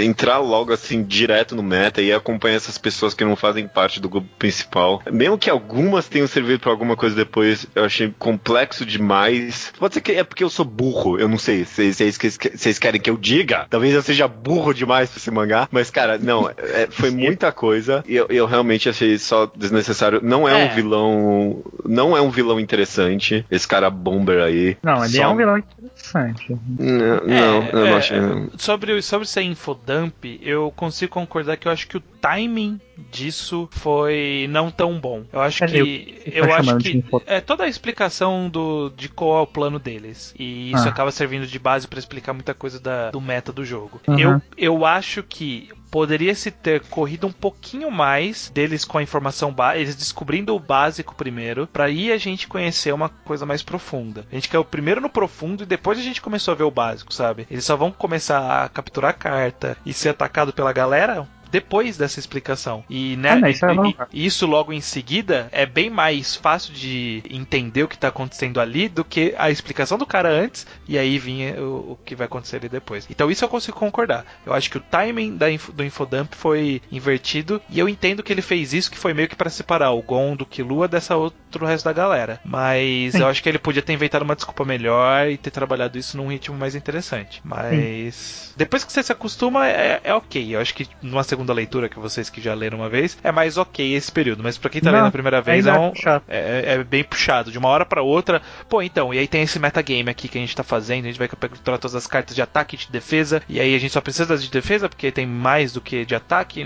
Entrar 0.03 0.37
logo 0.39 0.73
assim, 0.73 1.03
direto 1.03 1.55
no 1.55 1.63
meta 1.63 2.01
e 2.01 2.11
acompanhar 2.11 2.55
essas 2.55 2.77
pessoas 2.77 3.13
que 3.13 3.23
não 3.23 3.35
fazem 3.35 3.67
parte 3.67 3.99
do 4.01 4.09
grupo 4.09 4.27
principal. 4.37 5.01
Mesmo 5.11 5.37
que 5.37 5.49
algumas 5.49 6.07
tenham 6.07 6.27
servido 6.27 6.59
pra 6.59 6.71
alguma 6.71 6.95
coisa 6.95 7.15
depois, 7.15 7.65
eu 7.75 7.83
achei 7.85 8.13
complexo 8.19 8.85
demais. 8.85 9.71
Pode 9.79 9.93
ser 9.93 10.01
que 10.01 10.11
é 10.13 10.23
porque 10.23 10.43
eu 10.43 10.49
sou 10.49 10.65
burro, 10.65 11.17
eu 11.19 11.27
não 11.27 11.37
sei 11.37 11.65
se 11.65 11.93
vocês 11.93 12.79
querem 12.79 12.99
que 12.99 13.09
eu 13.09 13.17
diga. 13.17 13.65
Talvez 13.69 13.93
eu 13.93 14.01
seja 14.01 14.27
burro 14.27 14.73
demais 14.73 15.09
pra 15.09 15.17
esse 15.17 15.31
mangá, 15.31 15.67
mas 15.71 15.89
cara, 15.89 16.17
não, 16.17 16.49
é- 16.49 16.87
foi 16.89 17.09
muita 17.09 17.51
coisa 17.51 18.03
e 18.07 18.15
eu, 18.15 18.27
eu 18.29 18.45
realmente 18.45 18.89
achei 18.89 19.17
só 19.17 19.49
desnecessário. 19.55 20.19
Não 20.23 20.47
é, 20.47 20.61
É. 20.61 20.65
um 20.71 20.75
vilão, 20.75 21.63
não 21.85 22.15
é 22.17 22.21
um 22.21 22.29
vilão 22.29 22.59
interessante, 22.59 23.45
esse 23.49 23.67
cara 23.67 23.89
bomber 23.89 24.41
aí. 24.41 24.56
Não, 24.83 25.03
ele 25.03 25.13
Só- 25.17 25.23
é 25.23 25.27
um 25.27 25.35
vilão 25.35 25.57
interessante. 25.57 26.55
Não, 26.79 26.97
não, 27.25 27.63
É, 27.63 27.69
eu 27.71 27.79
não 27.79 27.85
é, 27.87 27.93
achei. 27.97 28.17
Sobre, 28.57 28.93
o- 28.93 29.03
sobre 29.03 29.27
ser 29.27 29.41
infodump, 29.43 30.23
eu 30.41 30.71
consigo 30.75 31.11
concordar 31.11 31.57
que 31.57 31.67
eu 31.67 31.71
acho 31.71 31.87
que 31.87 31.97
o 31.97 32.03
timing 32.21 32.79
disso 33.11 33.67
foi 33.71 34.47
não 34.49 34.69
tão 34.71 34.99
bom. 34.99 35.23
Eu 35.31 35.39
acho 35.41 35.59
Cadê 35.59 35.83
que. 35.83 36.21
tá 36.25 36.37
Eu 36.37 36.53
acho 36.53 36.77
que. 36.77 37.03
É 37.25 37.39
toda 37.41 37.63
a 37.63 37.67
explicação 37.67 38.49
do, 38.49 38.89
de 38.95 39.09
qual 39.09 39.39
é 39.39 39.41
o 39.41 39.47
plano 39.47 39.79
deles. 39.79 40.33
E 40.37 40.71
isso 40.71 40.87
Ah. 40.87 40.89
acaba 40.89 41.11
servindo 41.11 41.45
de 41.47 41.59
base 41.59 41.87
pra 41.87 41.99
explicar 41.99 42.33
muita 42.33 42.53
coisa 42.53 42.79
da, 42.79 43.11
do 43.11 43.21
meta 43.21 43.51
do 43.51 43.63
jogo. 43.65 43.99
Uhum. 44.07 44.19
Eu, 44.19 44.41
eu 44.57 44.85
acho 44.85 45.23
que. 45.23 45.69
Poderia 45.97 46.35
se 46.35 46.51
ter 46.51 46.81
corrido 46.81 47.25
um 47.25 47.31
pouquinho 47.31 47.89
mais 47.89 48.51
deles 48.53 48.85
com 48.85 48.99
a 48.99 49.01
informação 49.01 49.51
básica, 49.51 49.79
eles 49.79 49.95
descobrindo 49.95 50.55
o 50.55 50.59
básico 50.59 51.15
primeiro, 51.15 51.65
pra 51.65 51.85
aí 51.85 52.11
a 52.11 52.19
gente 52.19 52.47
conhecer 52.47 52.93
uma 52.93 53.09
coisa 53.09 53.47
mais 53.47 53.63
profunda. 53.63 54.23
A 54.31 54.35
gente 54.35 54.47
caiu 54.47 54.63
primeiro 54.63 55.01
no 55.01 55.09
profundo 55.09 55.63
e 55.63 55.65
depois 55.65 55.97
a 55.97 56.03
gente 56.03 56.21
começou 56.21 56.51
a 56.51 56.55
ver 56.55 56.65
o 56.65 56.69
básico, 56.71 57.11
sabe? 57.11 57.47
Eles 57.49 57.65
só 57.65 57.75
vão 57.75 57.91
começar 57.91 58.63
a 58.63 58.69
capturar 58.69 59.17
carta 59.17 59.75
e 59.83 59.91
ser 59.91 60.09
atacado 60.09 60.53
pela 60.53 60.71
galera 60.71 61.27
depois 61.49 61.97
dessa 61.97 62.19
explicação. 62.19 62.83
E, 62.89 63.15
né, 63.17 63.31
Ah, 63.31 63.35
não, 63.37 63.47
isso 63.49 63.65
e- 63.65 63.95
e 64.13 64.25
isso 64.25 64.45
logo 64.45 64.71
em 64.73 64.81
seguida 64.81 65.47
é 65.51 65.65
bem 65.65 65.89
mais 65.89 66.35
fácil 66.35 66.73
de 66.73 67.23
entender 67.29 67.83
o 67.83 67.87
que 67.87 67.97
tá 67.97 68.07
acontecendo 68.09 68.59
ali 68.59 68.87
do 68.89 69.03
que 69.03 69.33
a 69.37 69.49
explicação 69.49 69.97
do 69.97 70.05
cara 70.05 70.29
antes 70.29 70.65
e 70.87 70.97
aí 70.97 71.17
vinha 71.17 71.61
o, 71.61 71.91
o 71.93 71.99
que 72.05 72.15
vai 72.15 72.25
acontecer 72.25 72.57
ali 72.57 72.69
depois. 72.69 73.07
Então 73.09 73.29
isso 73.31 73.43
eu 73.43 73.49
consigo 73.49 73.77
concordar. 73.77 74.25
Eu 74.45 74.53
acho 74.53 74.69
que 74.69 74.77
o 74.77 74.81
timing 74.81 75.35
da 75.37 75.47
do 75.73 75.83
infodump 75.83 76.33
foi 76.35 76.81
invertido 76.91 77.61
e 77.69 77.79
eu 77.79 77.87
entendo 77.87 78.21
que 78.21 78.31
ele 78.33 78.41
fez 78.41 78.73
isso 78.73 78.91
que 78.91 78.97
foi 78.97 79.13
meio 79.13 79.27
que 79.29 79.35
para 79.35 79.49
separar 79.49 79.91
o 79.91 80.01
Gon 80.01 80.35
do 80.35 80.45
Killua 80.45 80.87
dessa 80.87 81.15
outro 81.15 81.65
resto 81.65 81.85
da 81.85 81.93
galera. 81.93 82.39
Mas 82.43 83.13
Sim. 83.13 83.21
eu 83.21 83.27
acho 83.27 83.41
que 83.41 83.47
ele 83.49 83.57
podia 83.59 83.81
ter 83.81 83.93
inventado 83.93 84.23
uma 84.23 84.35
desculpa 84.35 84.65
melhor 84.65 85.27
e 85.29 85.37
ter 85.37 85.51
trabalhado 85.51 85.97
isso 85.97 86.17
num 86.17 86.27
ritmo 86.27 86.57
mais 86.57 86.75
interessante. 86.75 87.41
Mas 87.43 88.53
depois 88.55 88.83
que 88.83 88.91
você 88.91 89.01
se 89.03 89.11
acostuma 89.11 89.67
é, 89.67 90.01
é 90.03 90.13
ok. 90.13 90.55
Eu 90.55 90.59
acho 90.59 90.73
que 90.73 90.87
numa 91.01 91.23
segunda 91.23 91.36
leitura 91.53 91.89
que 91.89 91.99
vocês 91.99 92.29
que 92.29 92.41
já 92.41 92.53
leram 92.53 92.77
uma 92.79 92.89
vez 92.89 93.17
é 93.23 93.31
mais 93.31 93.57
ok 93.57 93.93
esse 93.93 94.11
período. 94.11 94.43
Mas 94.43 94.57
pra 94.57 94.69
quem 94.69 94.81
tá 94.81 94.91
Não, 94.91 94.97
lendo 94.99 95.07
a 95.07 95.11
primeira 95.11 95.41
vez 95.41 95.65
é, 95.65 95.71
ainda 95.71 95.81
um- 95.81 95.93
é 96.27 96.37
é, 96.37 96.73
é 96.73 96.83
bem 96.83 97.03
puxado, 97.03 97.51
de 97.51 97.57
uma 97.57 97.69
hora 97.69 97.85
pra 97.85 98.01
outra. 98.01 98.41
Pô, 98.69 98.81
então, 98.81 99.13
e 99.13 99.19
aí 99.19 99.27
tem 99.27 99.41
esse 99.43 99.59
metagame 99.59 100.09
aqui 100.09 100.27
que 100.27 100.37
a 100.37 100.41
gente 100.41 100.55
tá 100.55 100.63
fazendo, 100.63 101.05
a 101.05 101.07
gente 101.07 101.19
vai 101.19 101.27
capturar 101.27 101.79
todas 101.79 101.95
as 101.95 102.07
cartas 102.07 102.35
de 102.35 102.41
ataque 102.41 102.75
e 102.75 102.79
de 102.79 102.91
defesa, 102.91 103.41
e 103.47 103.59
aí 103.59 103.75
a 103.75 103.79
gente 103.79 103.91
só 103.93 104.01
precisa 104.01 104.25
das 104.25 104.43
de 104.43 104.49
defesa 104.51 104.87
porque 104.89 105.11
tem 105.11 105.25
mais 105.25 105.71
do 105.73 105.81
que 105.81 106.05
de 106.05 106.15
ataque. 106.15 106.65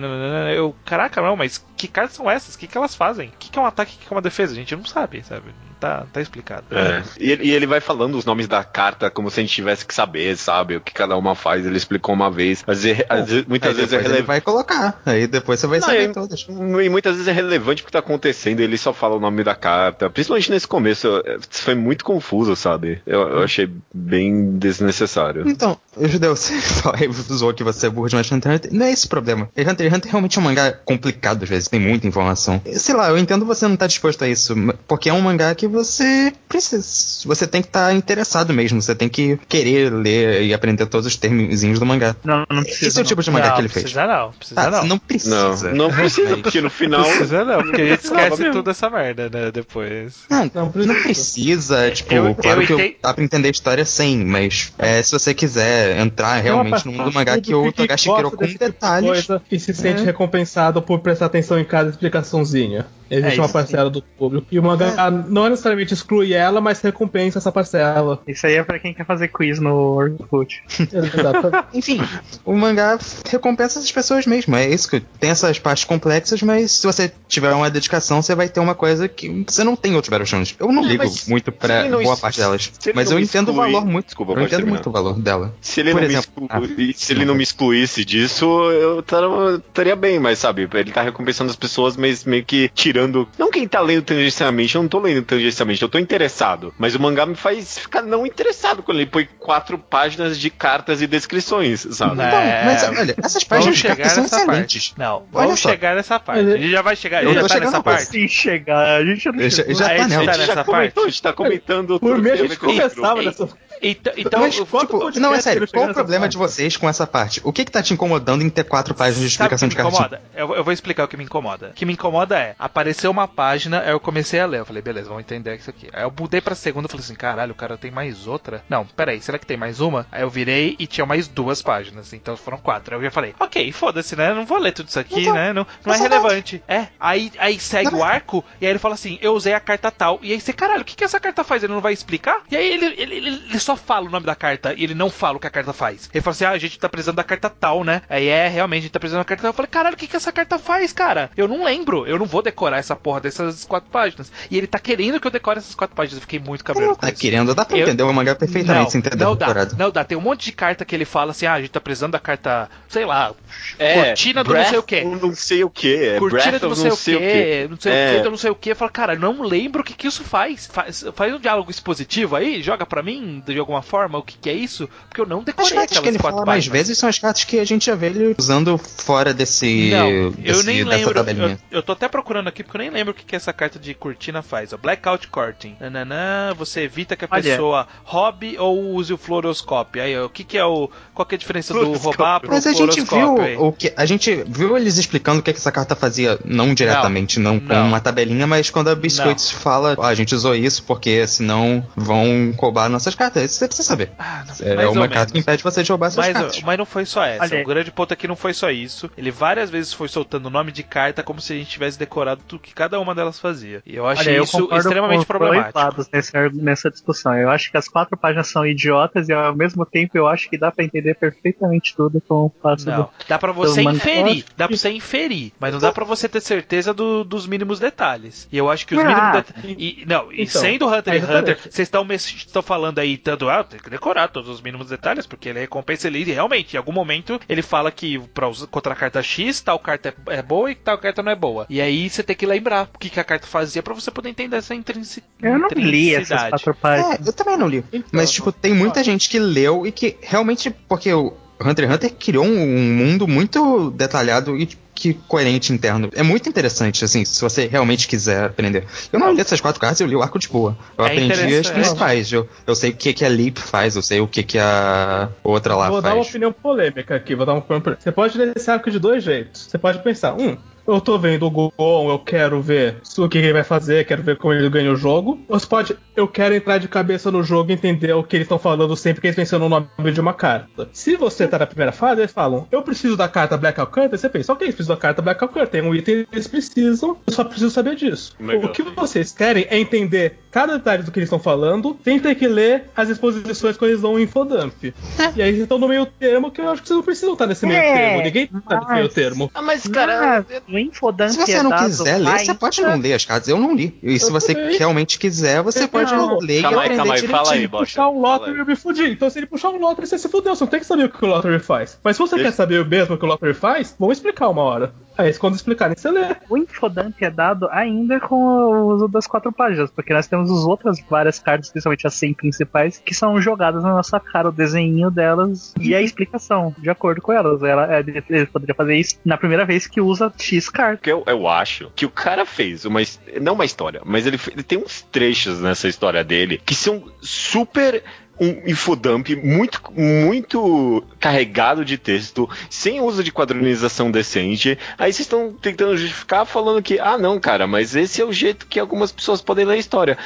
Eu, 0.55 0.75
caraca, 0.85 1.21
não, 1.21 1.35
mas 1.35 1.63
que 1.81 1.87
cartas 1.87 2.15
são 2.15 2.29
essas? 2.29 2.55
O 2.55 2.57
que, 2.57 2.67
que 2.67 2.77
elas 2.77 2.95
fazem? 2.95 3.29
O 3.29 3.33
que, 3.39 3.49
que 3.51 3.57
é 3.59 3.61
um 3.61 3.65
ataque 3.65 3.93
e 3.93 3.95
o 3.95 3.99
que 3.99 4.05
que 4.07 4.13
é 4.13 4.15
uma 4.15 4.21
defesa? 4.21 4.51
A 4.53 4.55
gente 4.55 4.75
não 4.75 4.85
sabe, 4.85 5.23
sabe? 5.27 5.45
Não 5.47 5.71
tá, 5.79 6.05
tá 6.13 6.21
explicado. 6.21 6.63
É. 6.71 7.01
E, 7.19 7.31
ele, 7.31 7.43
e 7.45 7.51
ele 7.51 7.65
vai 7.65 7.79
falando 7.81 8.15
os 8.15 8.23
nomes 8.25 8.47
da 8.47 8.63
carta 8.63 9.09
como 9.09 9.29
se 9.31 9.39
a 9.39 9.43
gente 9.43 9.53
tivesse 9.53 9.85
que 9.85 9.93
saber, 9.93 10.37
sabe? 10.37 10.75
O 10.75 10.81
que 10.81 10.93
cada 10.93 11.17
uma 11.17 11.33
faz. 11.35 11.65
Ele 11.65 11.75
explicou 11.77 12.13
uma 12.13 12.29
vez. 12.29 12.63
Às 12.67 12.83
vezes, 12.83 13.03
às 13.09 13.27
vezes- 13.29 13.45
muitas 13.47 13.75
vezes 13.75 13.91
é 13.93 13.97
relevante. 13.97 14.21
vai 14.23 14.41
colocar. 14.41 15.01
Aí 15.05 15.25
depois 15.27 15.59
você 15.59 15.67
vai 15.67 15.79
Não, 15.79 15.87
saber 15.87 16.03
é- 16.09 16.13
todas. 16.13 16.45
E 16.47 16.89
muitas 16.89 17.13
vezes 17.13 17.27
é 17.27 17.31
relevante 17.31 17.81
o 17.81 17.85
que 17.85 17.91
tá 17.91 17.99
acontecendo, 17.99 18.59
ele 18.59 18.77
só 18.77 18.93
fala 18.93 19.15
o 19.15 19.19
nome 19.19 19.43
da 19.43 19.55
carta. 19.55 20.09
Principalmente 20.09 20.51
nesse 20.51 20.67
começo, 20.67 21.07
é, 21.25 21.37
foi 21.49 21.73
muito 21.75 22.05
confuso, 22.05 22.55
sabe? 22.55 23.01
Eu, 23.05 23.21
eu 23.27 23.43
achei 23.43 23.69
bem 23.93 24.57
desnecessário. 24.57 25.47
Então, 25.47 25.77
Judeu, 25.99 26.35
você 26.37 26.59
fala- 26.61 26.97
zoou 27.33 27.53
que 27.53 27.63
você 27.63 27.87
é 27.87 27.89
burro 27.89 28.07
demais 28.07 28.27
de 28.27 28.33
Hunter 28.33 28.51
x 28.51 28.65
Hunter. 28.67 28.73
Não 28.79 28.85
é 28.85 28.91
esse 28.91 29.05
o 29.05 29.09
problema. 29.09 29.49
E 29.55 29.61
Hunter 29.63 29.93
Hunter 29.93 30.11
realmente 30.11 30.37
é 30.37 30.41
um 30.41 30.43
mangá 30.43 30.71
complicado 30.71 31.43
às 31.43 31.49
vezes, 31.49 31.70
tem 31.71 31.79
muita 31.79 32.05
informação. 32.05 32.61
Sei 32.73 32.93
lá, 32.93 33.09
eu 33.09 33.17
entendo 33.17 33.45
você 33.45 33.67
não 33.67 33.75
tá 33.77 33.87
disposto 33.87 34.23
a 34.23 34.27
isso, 34.27 34.53
porque 34.87 35.09
é 35.09 35.13
um 35.13 35.21
mangá 35.21 35.55
que 35.55 35.67
você 35.67 36.33
precisa. 36.49 36.83
Você 37.25 37.47
tem 37.47 37.61
que 37.61 37.69
estar 37.69 37.93
interessado 37.95 38.53
mesmo, 38.53 38.81
você 38.81 38.93
tem 38.93 39.07
que 39.09 39.39
querer 39.47 39.91
ler 39.91 40.43
e 40.43 40.53
aprender 40.53 40.85
todos 40.85 41.07
os 41.07 41.15
termozinhos 41.15 41.79
do 41.79 41.85
mangá. 41.85 42.15
Não, 42.23 42.45
não 42.49 42.61
precisa. 42.63 42.87
Esse 42.87 42.97
é 42.97 43.01
o 43.01 43.03
não. 43.03 43.07
tipo 43.07 43.23
de 43.23 43.31
mangá 43.31 43.47
não, 43.47 43.55
que 43.55 43.61
ele 43.61 43.69
fez. 43.69 43.83
precisa 43.83 44.05
não, 44.05 44.31
precisa 44.33 44.55
Tá, 44.61 44.69
não. 44.69 44.79
não 44.81 44.87
Não, 44.87 44.99
precisa. 44.99 45.71
não 45.73 45.89
precisa, 45.91 46.37
porque 46.37 46.61
no 46.61 46.69
final. 46.69 47.03
Precisa 47.05 47.45
não, 47.45 47.61
porque 47.63 47.81
a 47.81 47.85
gente 47.85 48.03
esquece 48.03 48.37
mesmo. 48.41 48.53
tudo 48.53 48.69
essa 48.69 48.89
merda, 48.89 49.29
né, 49.29 49.51
depois. 49.51 50.13
Não, 50.29 50.51
Não 50.53 50.65
não 50.65 50.71
precisa. 50.71 51.01
precisa. 51.01 51.91
tipo, 51.91 52.13
Eu- 52.13 52.35
claro 52.35 52.61
eu 52.63 52.67
que 52.67 52.73
eu, 52.73 52.95
dá 53.01 53.13
pra 53.13 53.23
entender 53.23 53.47
a 53.47 53.51
história 53.51 53.85
sem, 53.85 54.17
mas 54.25 54.73
é, 54.77 55.01
se 55.01 55.11
você 55.11 55.33
quiser 55.33 55.97
entrar 55.99 56.35
realmente 56.41 56.85
no 56.85 56.91
mundo 56.91 57.05
do 57.05 57.13
mangá 57.13 57.39
que 57.39 57.53
o 57.53 57.71
Togashi 57.71 58.11
criou 58.13 58.31
com 58.31 58.45
detalhes. 58.45 59.09
Coisa 59.25 59.41
e 59.49 59.59
se 59.59 59.73
sente 59.73 60.01
É. 60.01 60.05
recompensado 60.05 60.81
por 60.81 60.99
prestar 60.99 61.27
atenção 61.27 61.60
em 61.61 61.65
cada 61.65 61.89
explicaçãozinha. 61.89 62.85
Existe 63.13 63.39
É, 63.39 63.41
uma 63.41 63.49
parcela 63.49 63.89
do 63.89 64.01
público. 64.01 64.47
E 64.49 64.57
o 64.57 64.63
mangá 64.63 65.11
não 65.27 65.49
necessariamente 65.49 65.93
exclui 65.93 66.31
ela, 66.33 66.61
mas 66.61 66.79
recompensa 66.79 67.39
essa 67.39 67.51
parcela. 67.51 68.21
Isso 68.25 68.47
aí 68.47 68.53
é 68.53 68.63
pra 68.63 68.79
quem 68.79 68.93
quer 68.93 69.05
fazer 69.05 69.27
quiz 69.27 69.59
no 69.59 69.73
Orkut. 69.97 70.63
Enfim, 71.73 72.01
o 72.45 72.55
mangá 72.55 72.97
recompensa 73.29 73.79
essas 73.79 73.91
pessoas 73.91 74.25
mesmo. 74.25 74.55
É 74.55 74.69
isso 74.69 74.89
que 74.89 75.01
tem 75.19 75.29
essas 75.29 75.59
partes 75.59 75.83
complexas, 75.83 76.41
mas 76.41 76.71
se 76.71 76.87
você 76.87 77.11
tiver 77.27 77.51
uma 77.53 77.69
dedicação, 77.69 78.21
você 78.21 78.33
vai 78.33 78.47
ter 78.47 78.61
uma 78.61 78.75
coisa 78.75 79.09
que 79.09 79.43
você 79.45 79.61
não 79.63 79.75
tem 79.75 79.91
em 79.91 79.95
outros 79.95 80.09
Battle 80.09 80.25
Shonen. 80.25 80.47
Eu 80.57 80.71
não 80.71 80.85
É, 80.85 80.87
ligo 80.87 81.03
muito 81.27 81.51
pra 81.51 81.83
boa 81.89 82.15
parte 82.15 82.39
delas. 82.39 82.71
Mas 82.95 83.11
eu 83.11 83.19
entendo 83.19 83.49
o 83.49 83.51
exclui- 83.51 83.71
valor 83.73 83.85
muito. 83.85 84.05
Desculpa, 84.05 84.31
eu 84.31 84.37
entendo 84.39 84.49
terminar. 84.51 84.71
muito 84.71 84.89
o 84.89 84.91
valor 84.91 85.19
dela. 85.19 85.53
Se 85.59 85.81
ele, 85.81 85.91
Por 85.91 86.01
não 86.01 86.07
exemplo, 86.07 86.31
me 86.49 86.85
exclu- 86.87 86.93
se 86.95 87.11
ele 87.13 87.25
não 87.25 87.35
me 87.35 87.43
excluísse 87.43 88.05
disso, 88.05 88.45
eu 88.71 88.99
estaria 89.01 89.95
bem, 89.97 90.17
mas 90.17 90.39
sabe, 90.39 90.67
ele 90.73 90.91
tá 90.91 91.01
recompensando 91.01 91.50
as 91.51 91.55
pessoas, 91.55 91.95
mas 91.95 92.23
meio 92.25 92.43
que 92.43 92.69
tirando. 92.73 93.27
Não 93.37 93.51
quem 93.51 93.67
tá 93.67 93.79
lendo 93.79 94.03
tangencialmente, 94.03 94.75
eu 94.75 94.81
não 94.81 94.89
tô 94.89 94.99
lendo 94.99 95.23
tangencialmente, 95.23 95.81
eu 95.81 95.89
tô 95.89 95.99
interessado. 95.99 96.73
Mas 96.77 96.95
o 96.95 96.99
mangá 96.99 97.25
me 97.25 97.35
faz 97.35 97.77
ficar 97.77 98.01
não 98.01 98.25
interessado 98.25 98.81
quando 98.81 98.97
ele 98.99 99.09
põe 99.09 99.27
quatro 99.39 99.77
páginas 99.77 100.39
de 100.39 100.49
cartas 100.49 101.01
e 101.01 101.07
descrições, 101.07 101.85
sabe? 101.91 102.15
Não. 102.15 102.23
É, 102.23 102.65
mas 102.65 102.83
olha, 102.83 103.15
essas 103.17 103.43
Vamos 103.43 103.43
páginas 103.45 103.75
de 103.75 103.81
chegar 103.81 103.95
cartas 103.97 104.11
são 104.13 104.23
nessa 104.23 104.35
excelentes. 104.37 104.87
parte. 104.89 104.99
Não, 104.99 105.23
vamos 105.31 105.59
chegar 105.59 105.95
nessa 105.95 106.19
parte. 106.19 106.39
A 106.51 106.57
gente 106.57 106.71
já 106.71 106.81
vai 106.81 106.95
chegar, 106.95 107.19
a 107.19 107.23
Eu 107.23 107.33
gente 107.33 107.41
já 107.43 107.47
tá 107.49 107.59
nessa 107.59 107.83
parte. 107.83 108.05
Sem 108.07 108.27
chegar, 108.27 108.97
a 108.97 109.05
gente 109.05 109.25
não 109.31 109.39
Já- 109.39 109.49
chegou. 109.49 109.75
já 109.75 109.87
Aí 109.87 109.97
tá 109.97 110.05
a 110.05 110.07
gente 110.07 110.17
nela. 110.17 110.25
tá 110.25 110.31
a 110.31 110.33
gente 110.35 110.45
já 110.47 110.55
nessa 110.55 110.63
comentou, 110.65 110.93
parte. 110.93 110.99
a 111.07 111.09
gente 111.11 111.21
tá 111.21 111.33
comentando 111.33 111.99
Por 111.99 112.17
mim, 112.17 112.29
a 112.29 112.35
gente 112.35 112.57
conversava 112.57 113.21
nessa. 113.21 113.49
Então, 113.81 114.13
então 114.15 114.39
Mas, 114.41 114.55
tipo, 114.55 115.19
não, 115.19 115.33
é 115.33 115.41
sério, 115.41 115.67
qual 115.67 115.89
o 115.89 115.93
problema 115.93 116.29
de 116.29 116.37
vocês 116.37 116.77
com 116.77 116.87
essa 116.87 117.07
parte? 117.07 117.41
O 117.43 117.51
que 117.51 117.65
que 117.65 117.71
tá 117.71 117.81
te 117.81 117.93
incomodando 117.93 118.43
em 118.43 118.49
ter 118.49 118.63
quatro 118.63 118.93
páginas 118.93 119.21
de 119.21 119.27
explicação 119.27 119.67
de 119.67 119.75
me 119.75 119.81
cartinha? 119.81 119.99
incomoda? 119.99 120.21
Eu, 120.35 120.55
eu 120.55 120.63
vou 120.63 120.71
explicar 120.71 121.03
o 121.03 121.07
que 121.07 121.17
me 121.17 121.23
incomoda. 121.23 121.69
O 121.69 121.73
que 121.73 121.85
me 121.85 121.93
incomoda 121.93 122.37
é, 122.37 122.55
apareceu 122.59 123.09
uma 123.09 123.27
página, 123.27 123.81
aí 123.81 123.91
eu 123.91 123.99
comecei 123.99 124.39
a 124.39 124.45
ler. 124.45 124.59
Eu 124.59 124.65
falei, 124.65 124.81
beleza, 124.81 125.07
vamos 125.09 125.23
entender 125.23 125.55
isso 125.55 125.69
aqui. 125.69 125.89
Aí 125.91 126.03
eu 126.03 126.13
mudei 126.17 126.41
pra 126.41 126.53
segunda 126.53 126.87
e 126.87 126.91
falei 126.91 127.03
assim, 127.03 127.15
caralho, 127.15 127.53
o 127.53 127.55
cara 127.55 127.77
tem 127.77 127.89
mais 127.89 128.27
outra? 128.27 128.63
Não, 128.69 128.85
peraí, 128.85 129.19
será 129.21 129.39
que 129.39 129.45
tem 129.45 129.57
mais 129.57 129.79
uma? 129.79 130.05
Aí 130.11 130.21
eu 130.21 130.29
virei 130.29 130.75
e 130.77 130.85
tinha 130.85 131.05
mais 131.05 131.27
duas 131.27 131.61
páginas, 131.61 132.13
então 132.13 132.37
foram 132.37 132.57
quatro. 132.57 132.93
Aí 132.93 132.99
eu 132.99 133.05
já 133.05 133.11
falei, 133.11 133.33
ok, 133.39 133.71
foda-se, 133.71 134.15
né? 134.15 134.33
Não 134.33 134.45
vou 134.45 134.59
ler 134.59 134.73
tudo 134.73 134.89
isso 134.89 134.99
aqui, 134.99 135.21
Então, 135.21 135.33
né? 135.33 135.53
Não, 135.53 135.65
não 135.85 135.93
é 135.93 135.97
relevante. 135.97 136.63
É, 136.67 136.87
aí, 136.99 137.31
aí 137.39 137.59
segue 137.59 137.91
Não, 137.91 137.99
o 137.99 138.03
arco, 138.03 138.43
e 138.59 138.65
aí 138.65 138.71
ele 138.71 138.79
fala 138.79 138.93
assim, 138.93 139.17
eu 139.21 139.33
usei 139.33 139.53
a 139.53 139.59
carta 139.59 139.89
tal. 139.89 140.19
E 140.21 140.31
aí 140.31 140.39
você, 140.39 140.53
caralho, 140.53 140.81
o 140.81 140.85
que, 140.85 140.95
que 140.95 141.03
essa 141.03 141.19
carta 141.19 141.43
faz? 141.43 141.63
Ele 141.63 141.73
não 141.73 141.81
vai 141.81 141.93
explicar? 141.93 142.41
E 142.49 142.55
aí 142.55 142.71
ele, 142.71 142.85
ele, 142.85 143.15
ele, 143.15 143.43
ele 143.49 143.59
só 143.59 143.70
fala 143.75 144.07
o 144.07 144.09
nome 144.11 144.25
da 144.25 144.35
carta 144.35 144.73
e 144.77 144.83
ele 144.83 144.93
não 144.95 145.09
fala 145.09 145.37
o 145.37 145.39
que 145.39 145.47
a 145.47 145.51
carta 145.51 145.73
faz. 145.73 146.09
Ele 146.13 146.21
fala 146.21 146.31
assim, 146.31 146.45
ah, 146.45 146.49
a 146.51 146.57
gente 146.57 146.77
tá 146.79 146.89
precisando 146.89 147.15
da 147.17 147.23
carta 147.23 147.49
tal, 147.49 147.83
né? 147.83 148.01
Aí 148.09 148.27
é, 148.27 148.47
realmente, 148.47 148.79
a 148.79 148.81
gente 148.83 148.91
tá 148.91 148.99
precisando 148.99 149.21
da 149.21 149.25
carta 149.25 149.41
tal. 149.43 149.49
Eu 149.49 149.53
falei, 149.53 149.69
caralho, 149.69 149.95
o 149.95 149.97
que, 149.97 150.07
que 150.07 150.15
essa 150.15 150.31
carta 150.31 150.57
faz, 150.59 150.91
cara? 150.93 151.29
Eu 151.35 151.47
não 151.47 151.63
lembro, 151.63 152.05
eu 152.07 152.17
não 152.19 152.25
vou 152.25 152.41
decorar 152.41 152.77
essa 152.77 152.95
porra 152.95 153.21
dessas 153.21 153.65
quatro 153.65 153.89
páginas. 153.89 154.31
E 154.49 154.57
ele 154.57 154.67
tá 154.67 154.79
querendo 154.79 155.19
que 155.19 155.27
eu 155.27 155.31
decore 155.31 155.57
essas 155.59 155.75
quatro 155.75 155.95
páginas. 155.95 156.17
Eu 156.17 156.21
fiquei 156.21 156.39
muito 156.39 156.63
cabreiro 156.63 156.95
com 156.95 157.01
Tá 157.01 157.09
isso. 157.09 157.21
querendo, 157.21 157.53
dá 157.55 157.65
pra 157.65 157.77
Eu- 157.77 157.83
entender 157.87 158.03
o 158.03 158.13
mangá 158.13 158.35
perfeitamente 158.35 158.83
Não, 158.83 158.89
sem 158.89 159.01
ter 159.01 159.15
não 159.15 159.35
dá, 159.35 159.47
decorado. 159.47 159.75
não 159.77 159.91
dá. 159.91 160.03
Tem 160.03 160.17
um 160.17 160.21
monte 160.21 160.45
de 160.45 160.51
carta 160.51 160.83
que 160.85 160.95
ele 160.95 161.05
fala 161.05 161.31
assim, 161.31 161.45
ah, 161.45 161.53
a 161.53 161.59
gente 161.61 161.71
tá 161.71 161.79
precisando 161.79 162.11
da 162.13 162.19
carta, 162.19 162.69
sei 162.87 163.05
lá, 163.05 163.33
É, 163.79 163.95
cortina 164.05 164.43
do 164.43 164.53
não 164.53 164.65
sei 164.65 164.77
o 164.77 164.83
quê. 164.83 165.01
ou 165.05 165.15
Não 165.17 165.35
sei 165.35 165.63
o 165.63 165.69
que. 165.69 165.95
É 165.95 166.19
cortina 166.19 166.59
do 166.59 166.69
não 166.69 166.75
sei 166.75 167.15
o 167.15 167.19
quê, 167.19 167.67
não 167.69 167.77
sei 167.79 167.91
o 167.91 167.95
É. 167.95 168.21
do 168.21 168.29
não 168.31 168.37
sei 168.37 168.51
o 168.51 168.55
quê. 168.55 168.75
Fala, 168.75 168.91
cara, 168.91 169.15
não 169.15 169.41
lembro 169.41 169.81
o 169.81 169.83
que, 169.83 169.93
que 169.93 170.07
isso 170.07 170.23
faz. 170.23 170.67
faz. 170.67 171.03
Faz 171.15 171.33
um 171.33 171.39
diálogo 171.39 171.69
expositivo 171.71 172.35
aí, 172.35 172.61
joga 172.61 172.85
pra 172.85 173.01
mim, 173.03 173.41
de 173.45 173.53
alguma 173.61 173.81
forma, 173.81 174.17
o 174.17 174.23
que, 174.23 174.37
que 174.37 174.49
é 174.49 174.53
isso, 174.53 174.89
porque 175.07 175.21
eu 175.21 175.25
não 175.25 175.39
As 175.39 175.45
decorei 175.45 175.71
cartas 175.77 175.99
que 175.99 176.07
ele 176.07 176.17
quatro 176.19 176.31
fala 176.37 176.45
mais 176.45 176.59
páginas. 176.65 176.77
vezes 176.79 176.97
são 176.97 177.07
as 177.09 177.17
cartas 177.19 177.43
que 177.43 177.59
a 177.59 177.65
gente 177.65 177.85
já 177.85 177.95
vê 177.95 178.07
ele 178.07 178.35
usando 178.37 178.77
fora 178.77 179.33
desse. 179.33 179.89
Não, 179.91 180.09
eu 180.09 180.31
desse- 180.31 180.63
nem 180.65 180.83
dessa 180.83 180.97
lembro. 180.97 181.13
tabelinha. 181.13 181.59
Eu, 181.71 181.77
eu 181.77 181.83
tô 181.83 181.91
até 181.93 182.07
procurando 182.07 182.47
aqui 182.47 182.63
porque 182.63 182.77
eu 182.77 182.81
nem 182.81 182.89
lembro 182.89 183.11
o 183.11 183.15
que, 183.15 183.23
que 183.23 183.35
essa 183.35 183.53
carta 183.53 183.79
de 183.79 183.93
cortina 183.93 184.41
faz. 184.41 184.73
Ó, 184.73 184.77
Blackout 184.77 185.27
Curtain. 185.27 185.75
Nananã, 185.79 186.53
você 186.55 186.81
evita 186.81 187.15
que 187.15 187.25
a 187.25 187.27
Olha. 187.31 187.41
pessoa 187.43 187.87
roube 188.03 188.57
ou 188.57 188.93
use 188.95 189.13
o 189.13 189.17
fluoroscópio. 189.17 190.01
Aí, 190.01 190.17
ó, 190.17 190.25
o 190.25 190.29
que, 190.29 190.43
que 190.43 190.57
é 190.57 190.65
o. 190.65 190.89
Qual 191.13 191.25
que 191.25 191.35
é 191.35 191.37
a 191.37 191.39
diferença 191.39 191.73
do 191.73 191.93
roubar 191.97 192.39
pro 192.39 192.49
Mas 192.49 192.65
a 192.67 192.73
gente 192.73 193.01
viu 193.01 193.41
aí? 193.41 193.55
o 193.57 193.71
que 193.71 193.93
a 193.95 194.05
gente 194.05 194.43
viu 194.47 194.75
eles 194.77 194.97
explicando 194.97 195.39
o 195.39 195.43
que, 195.43 195.51
que 195.53 195.59
essa 195.59 195.71
carta 195.71 195.95
fazia, 195.95 196.39
não 196.45 196.73
diretamente, 196.73 197.39
não, 197.39 197.59
com 197.59 197.73
Não. 197.73 197.87
uma 197.87 197.99
tabelinha, 197.99 198.47
mas 198.47 198.69
quando 198.69 198.89
a 198.89 198.95
Biscuits 198.95 199.51
fala, 199.51 199.95
ó, 199.97 200.03
a 200.05 200.15
gente 200.15 200.33
usou 200.33 200.55
isso 200.55 200.83
porque 200.83 201.25
senão 201.27 201.85
vão 201.95 202.53
roubar 202.57 202.89
nossas 202.89 203.15
cartas. 203.15 203.50
Isso 203.51 203.59
você 203.59 203.67
precisa 203.67 203.87
saber. 203.87 204.11
Ah, 204.17 204.43
não, 204.47 204.81
É 204.81 204.87
uma 204.87 205.07
carta 205.07 205.33
que 205.33 205.39
impede 205.39 205.61
você 205.61 205.83
de 205.83 205.91
roubar 205.91 206.11
Mas, 206.15 206.33
cartas. 206.33 206.61
mas 206.61 206.77
não 206.77 206.85
foi 206.85 207.05
só 207.05 207.23
essa. 207.23 207.43
Olha. 207.53 207.63
O 207.63 207.67
grande 207.67 207.91
ponto 207.91 208.13
aqui 208.13 208.27
não 208.27 208.35
foi 208.35 208.53
só 208.53 208.71
isso. 208.71 209.09
Ele 209.17 209.29
várias 209.31 209.69
vezes 209.69 209.93
foi 209.93 210.07
soltando 210.07 210.45
o 210.45 210.49
nome 210.49 210.71
de 210.71 210.83
carta 210.83 211.21
como 211.21 211.41
se 211.41 211.53
a 211.53 211.55
gente 211.57 211.69
tivesse 211.69 211.99
decorado 211.99 212.41
tudo 212.47 212.61
que 212.61 212.73
cada 212.73 212.99
uma 212.99 213.13
delas 213.13 213.39
fazia. 213.39 213.81
E 213.85 213.95
eu 213.95 214.07
achei 214.07 214.27
Olha, 214.33 214.37
eu 214.37 214.43
isso 214.43 214.53
concordo 214.59 214.77
extremamente 214.77 215.25
problemático. 215.25 215.73
dois 215.73 215.85
lados 215.85 216.07
nesse 216.11 216.35
argu- 216.37 216.61
nessa 216.61 216.89
discussão. 216.89 217.35
Eu 217.37 217.49
acho 217.49 217.69
que 217.69 217.77
as 217.77 217.87
quatro 217.87 218.17
páginas 218.17 218.47
são 218.47 218.65
idiotas 218.65 219.27
e 219.29 219.33
ao 219.33 219.55
mesmo 219.55 219.85
tempo 219.85 220.17
eu 220.17 220.27
acho 220.27 220.49
que 220.49 220.57
dá 220.57 220.71
pra 220.71 220.83
entender 220.85 221.15
perfeitamente 221.15 221.95
tudo 221.95 222.21
com 222.27 222.45
o 222.45 222.49
passo 222.49 222.85
do. 222.85 222.91
Não, 222.91 223.09
dá 223.27 223.37
pra 223.37 223.51
você 223.51 223.81
inferir, 223.81 224.45
dá 224.55 224.67
pra 224.67 224.77
você 224.77 224.89
inferir, 224.89 225.51
mas 225.59 225.73
não 225.73 225.79
dá 225.79 225.91
pra 225.91 226.05
você 226.05 226.29
ter 226.29 226.41
certeza 226.41 226.93
do- 226.93 227.23
dos 227.23 227.45
mínimos 227.47 227.79
detalhes. 227.79 228.47
E 228.51 228.57
eu 228.57 228.69
acho 228.69 228.85
que 228.87 228.95
os 228.95 229.01
Ah, 229.01 229.05
mínimos 229.07 229.31
detalhes. 229.33 229.75
E, 229.77 230.03
não, 230.07 230.31
e 230.31 230.43
Então, 230.43 230.61
sendo 230.61 230.87
Hunter 230.87 231.13
é 231.13 231.17
x 231.17 231.29
Hunter, 231.29 231.57
vocês 231.69 231.91
estão 232.35 232.61
falando 232.61 232.99
aí 232.99 233.17
tanto, 233.31 233.49
ah, 233.49 233.63
tem 233.63 233.79
que 233.79 233.89
decorar 233.89 234.27
todos 234.27 234.49
os 234.49 234.61
mínimos 234.61 234.87
detalhes, 234.87 235.25
porque 235.25 235.49
ele 235.49 235.59
recompensa 235.59 236.07
ele 236.07 236.19
e 236.19 236.23
realmente, 236.23 236.73
em 236.73 236.77
algum 236.77 236.91
momento, 236.91 237.39
ele 237.47 237.61
fala 237.61 237.91
que 237.91 238.19
pra 238.33 238.47
usar 238.47 238.67
contra 238.67 238.93
a 238.93 238.95
carta 238.95 239.23
X, 239.23 239.61
tal 239.61 239.79
carta 239.79 240.13
é, 240.27 240.37
é 240.37 240.41
boa 240.41 240.69
e 240.71 240.75
tal 240.75 240.97
carta 240.97 241.23
não 241.23 241.31
é 241.31 241.35
boa. 241.35 241.65
E 241.69 241.79
aí 241.79 242.09
você 242.09 242.23
tem 242.23 242.35
que 242.35 242.45
lembrar 242.45 242.89
o 242.93 242.99
que, 242.99 243.09
que 243.09 243.19
a 243.19 243.23
carta 243.23 243.47
fazia 243.47 243.81
pra 243.81 243.93
você 243.93 244.11
poder 244.11 244.29
entender 244.29 244.57
essa 244.57 244.75
intrinsi 244.75 245.23
Eu 245.41 245.57
não 245.57 245.69
li 245.69 246.13
essas 246.13 246.49
quatro 246.49 246.75
páginas. 246.75 247.25
É, 247.25 247.29
eu 247.29 247.33
também 247.33 247.57
não 247.57 247.67
li. 247.67 247.83
Então, 247.91 248.09
Mas, 248.11 248.31
tipo, 248.31 248.51
tem 248.51 248.73
muita 248.73 249.03
gente 249.03 249.29
que 249.29 249.39
leu 249.39 249.87
e 249.87 249.91
que 249.91 250.17
realmente. 250.21 250.69
Porque 250.69 251.13
o 251.13 251.33
Hunter 251.63 251.85
x 251.85 251.95
Hunter 251.95 252.13
criou 252.13 252.45
um, 252.45 252.61
um 252.61 252.93
mundo 252.95 253.27
muito 253.27 253.91
detalhado 253.91 254.57
e 254.57 254.67
que 255.01 255.13
coerente 255.27 255.73
interno. 255.73 256.09
É 256.13 256.21
muito 256.21 256.47
interessante, 256.47 257.03
assim, 257.03 257.25
se 257.25 257.41
você 257.41 257.65
realmente 257.67 258.07
quiser 258.07 258.45
aprender. 258.45 258.85
Eu 259.11 259.19
não 259.19 259.33
li 259.33 259.41
essas 259.41 259.59
quatro 259.59 259.81
cartas, 259.81 259.99
eu 259.99 260.07
li 260.07 260.15
o 260.15 260.21
arco 260.21 260.37
de 260.37 260.47
boa. 260.47 260.77
Eu 260.97 261.05
É 261.05 261.07
aprendi 261.07 261.55
as 261.55 261.69
principais. 261.69 262.31
Eu, 262.31 262.47
eu 262.67 262.75
sei 262.75 262.91
o 262.91 262.95
que, 262.95 263.13
que 263.13 263.25
a 263.25 263.29
Leap 263.29 263.57
faz, 263.57 263.95
eu 263.95 264.01
sei 264.01 264.19
o 264.21 264.27
que, 264.27 264.43
que 264.43 264.59
a 264.59 265.29
outra 265.43 265.75
lá 265.75 265.89
vou 265.89 266.01
dar 266.01 266.09
uma 266.09 266.17
faz. 266.17 266.29
opinião 266.29 266.51
polêmica 266.53 267.15
aqui, 267.15 267.33
vou 267.35 267.45
dar 267.45 267.53
uma 267.53 267.59
opinião 267.59 267.81
polêmica. 267.81 268.03
Você 268.03 268.11
pode 268.11 268.37
ler 268.37 268.51
esse 268.55 268.69
arco 268.69 268.91
de 268.91 268.99
dois 268.99 269.23
jeitos. 269.23 269.63
Você 269.69 269.77
pode 269.77 270.03
pensar, 270.03 270.33
um, 270.35 270.55
eu 270.87 270.99
tô 271.01 271.17
vendo 271.17 271.45
o 271.45 271.49
Gon, 271.51 271.71
eu 272.11 272.19
quero 272.19 272.61
ver 272.61 272.97
o 273.17 273.27
que 273.29 273.37
ele 273.37 273.53
vai 273.53 273.63
fazer, 273.63 274.05
quero 274.05 274.23
ver 274.23 274.37
como 274.37 274.53
ele 274.53 274.69
ganha 274.69 274.91
o 274.91 274.95
jogo. 274.95 275.39
Ou 275.47 275.59
você 275.59 275.65
pode, 275.67 275.97
eu 276.15 276.27
quero 276.27 276.53
entrar 276.55 276.77
de 276.77 276.87
cabeça 276.87 277.31
no 277.31 277.43
jogo 277.43 277.71
e 277.71 277.73
entender 277.73 278.13
o 278.13 278.23
que 278.23 278.35
eles 278.35 278.45
estão 278.45 278.59
falando 278.59 278.95
sempre 278.95 279.21
que 279.21 279.27
eles 279.27 279.37
mencionam 279.37 279.67
o 279.67 279.69
nome 279.69 280.11
de 280.11 280.19
uma 280.21 280.33
carta. 280.33 280.89
Se 280.93 281.15
você 281.15 281.47
tá 281.47 281.57
na 281.59 281.65
primeira 281.65 281.91
fase, 281.91 282.21
eles 282.21 282.31
falam, 282.31 282.67
eu 282.71 282.81
preciso 282.81 283.15
da 283.15 283.27
carta 283.27 283.57
Black 283.57 283.79
Alcantara, 283.79 284.17
você 284.17 284.29
pensa, 284.29 284.53
ok, 284.53 284.65
eles 284.65 284.75
precisam 284.75 284.95
da 284.95 285.01
carta 285.01 285.21
Black 285.21 285.41
Alcantara, 285.43 285.67
tem 285.67 285.81
um 285.81 285.95
item 285.95 286.25
que 286.25 286.35
eles 286.35 286.47
precisam, 286.47 287.17
eu 287.25 287.33
só 287.33 287.43
preciso 287.43 287.69
saber 287.71 287.95
disso. 287.95 288.35
Legal. 288.39 288.69
O 288.69 288.73
que 288.73 288.81
vocês 288.83 289.31
querem 289.31 289.65
é 289.69 289.79
entender 289.79 290.39
cada 290.51 290.77
detalhe 290.77 291.03
do 291.03 291.11
que 291.11 291.19
eles 291.19 291.27
estão 291.27 291.39
falando, 291.39 291.97
sem 292.03 292.19
ter 292.19 292.35
que 292.35 292.47
ler 292.47 292.85
as 292.95 293.07
exposições 293.09 293.77
quando 293.77 293.91
eles 293.91 294.01
dão 294.01 294.13
um 294.13 294.19
infodump. 294.19 294.73
E 295.35 295.41
aí 295.41 295.51
vocês 295.51 295.63
estão 295.63 295.77
no 295.79 295.87
meio 295.87 296.05
termo 296.05 296.51
que 296.51 296.59
eu 296.59 296.69
acho 296.69 296.81
que 296.81 296.87
vocês 296.89 296.97
não 296.97 297.03
precisam 297.05 297.33
estar 297.33 297.47
nesse 297.47 297.65
meio 297.65 297.79
É, 297.79 297.93
termo. 297.93 298.21
Ninguém 298.23 298.47
tá 298.47 298.75
nesse 298.75 298.87
mas- 298.87 298.95
meio 298.97 299.09
termo. 299.09 299.51
Ah, 299.53 299.61
mas, 299.61 299.87
Cara, 299.87 300.45
o 300.67 300.77
infodump 300.77 301.29
Se 301.31 301.37
você 301.37 301.53
é 301.53 301.63
não 301.63 301.71
quiser 301.71 302.17
ler, 302.17 302.39
você 302.39 302.51
em- 302.51 302.55
pode 302.55 302.81
não 302.81 302.97
ler 302.99 303.13
as 303.13 303.23
cartas. 303.25 303.47
Eu 303.47 303.57
não 303.59 303.73
li. 303.73 303.97
E 304.03 304.19
se 304.19 304.25
Eu 304.25 304.31
você 304.31 304.53
também. 304.53 304.77
realmente 304.77 305.17
quiser, 305.17 305.61
você 305.61 305.83
Eu 305.83 305.87
pode 305.87 306.10
não. 306.17 306.37
ler 306.39 306.59
e 306.59 306.61
Calma 306.61 306.77
aí, 306.81 306.83
aprender 306.85 306.97
calma 306.97 307.13
aí, 307.13 307.21
direitinho. 307.21 307.31
fala 307.31 307.41
aí, 307.41 307.53
Se 307.53 307.57
ele 307.61 307.67
Bocha. 307.67 307.83
puxar 307.85 308.09
um 308.09 308.21
Lottery, 308.21 308.59
eu 308.59 308.65
me 308.65 308.75
fudi. 308.75 309.09
Então, 309.11 309.29
se 309.29 309.39
ele 309.39 309.45
puxar 309.47 309.69
um 309.69 309.79
Lottery, 309.79 310.07
você 310.07 310.17
se 310.17 310.29
fudeu. 310.29 310.55
Você 310.55 310.63
não 310.63 310.69
tem 310.71 310.79
que 310.79 310.85
saber 310.85 311.05
o 311.05 311.09
que 311.09 311.23
o 311.25 311.27
Lottery 311.27 311.59
faz. 311.59 311.99
Mas 312.03 312.15
se 312.15 312.21
você 312.21 312.35
Esse- 312.35 312.43
quer 312.45 312.51
saber 312.51 312.85
mesmo 312.87 313.15
o 313.15 313.17
que 313.17 313.25
o 313.25 313.27
Lottery 313.27 313.53
faz, 313.53 313.95
vamos 313.99 314.17
explicar 314.17 314.49
uma 314.49 314.61
hora. 314.61 314.93
Aí, 315.21 315.33
quando 315.35 315.55
explicarem, 315.55 315.95
você 315.95 316.09
lê. 316.09 316.35
O 316.49 316.57
infodump 316.57 317.15
é 317.21 317.29
dado 317.29 317.67
ainda 317.71 318.19
com 318.19 318.35
o 318.35 318.93
uso 318.93 319.07
das 319.07 319.27
quatro 319.27 319.51
páginas, 319.51 319.91
porque 319.91 320.13
nós 320.13 320.27
temos 320.27 320.49
as 320.49 320.65
outras 320.65 320.99
várias 321.09 321.39
cartas, 321.39 321.69
principalmente 321.69 322.07
as 322.07 322.13
100 322.15 322.33
principais, 322.33 322.97
que 322.97 323.13
são 323.13 323.39
jogadas 323.39 323.83
na 323.83 323.93
nossa 323.93 324.19
cara, 324.19 324.49
o 324.49 324.51
desenho 324.51 325.11
delas 325.11 325.73
e 325.79 325.93
a 325.93 326.01
explicação, 326.01 326.75
de 326.77 326.89
acordo 326.89 327.21
com 327.21 327.31
elas. 327.31 327.61
Ela, 327.61 327.95
é, 327.95 327.99
ele 327.99 328.45
poderia 328.47 328.75
fazer 328.75 328.95
isso 328.95 329.15
na 329.23 329.37
primeira 329.37 329.65
vez 329.65 329.87
que 329.87 330.01
usa 330.01 330.33
X 330.37 330.69
carta. 330.69 330.97
Porque 330.97 331.11
eu, 331.11 331.23
eu 331.27 331.47
acho 331.47 331.91
que 331.95 332.05
o 332.05 332.09
cara 332.09 332.45
fez 332.45 332.85
uma. 332.85 332.99
Não 333.41 333.53
uma 333.53 333.65
história, 333.65 334.01
mas 334.03 334.25
ele, 334.25 334.39
ele 334.51 334.63
tem 334.63 334.77
uns 334.77 335.01
trechos 335.03 335.61
nessa 335.61 335.87
história 335.87 336.23
dele 336.23 336.61
que 336.65 336.75
são 336.75 337.03
super. 337.21 338.03
Um 338.41 338.67
infodump 338.67 339.29
muito, 339.35 339.79
muito 339.95 341.03
carregado 341.19 341.85
de 341.85 341.95
texto, 341.95 342.49
sem 342.71 342.99
uso 342.99 343.23
de 343.23 343.31
quadrinização 343.31 344.09
decente. 344.09 344.79
Aí 344.97 345.13
vocês 345.13 345.27
estão 345.27 345.53
tentando 345.53 345.95
justificar 345.95 346.43
falando 346.47 346.81
que, 346.81 346.99
ah, 346.99 347.19
não, 347.19 347.39
cara, 347.39 347.67
mas 347.67 347.95
esse 347.95 348.19
é 348.19 348.25
o 348.25 348.33
jeito 348.33 348.65
que 348.65 348.79
algumas 348.79 349.11
pessoas 349.11 349.41
podem 349.43 349.63
ler 349.65 349.75
a 349.75 349.77
história. 349.77 350.17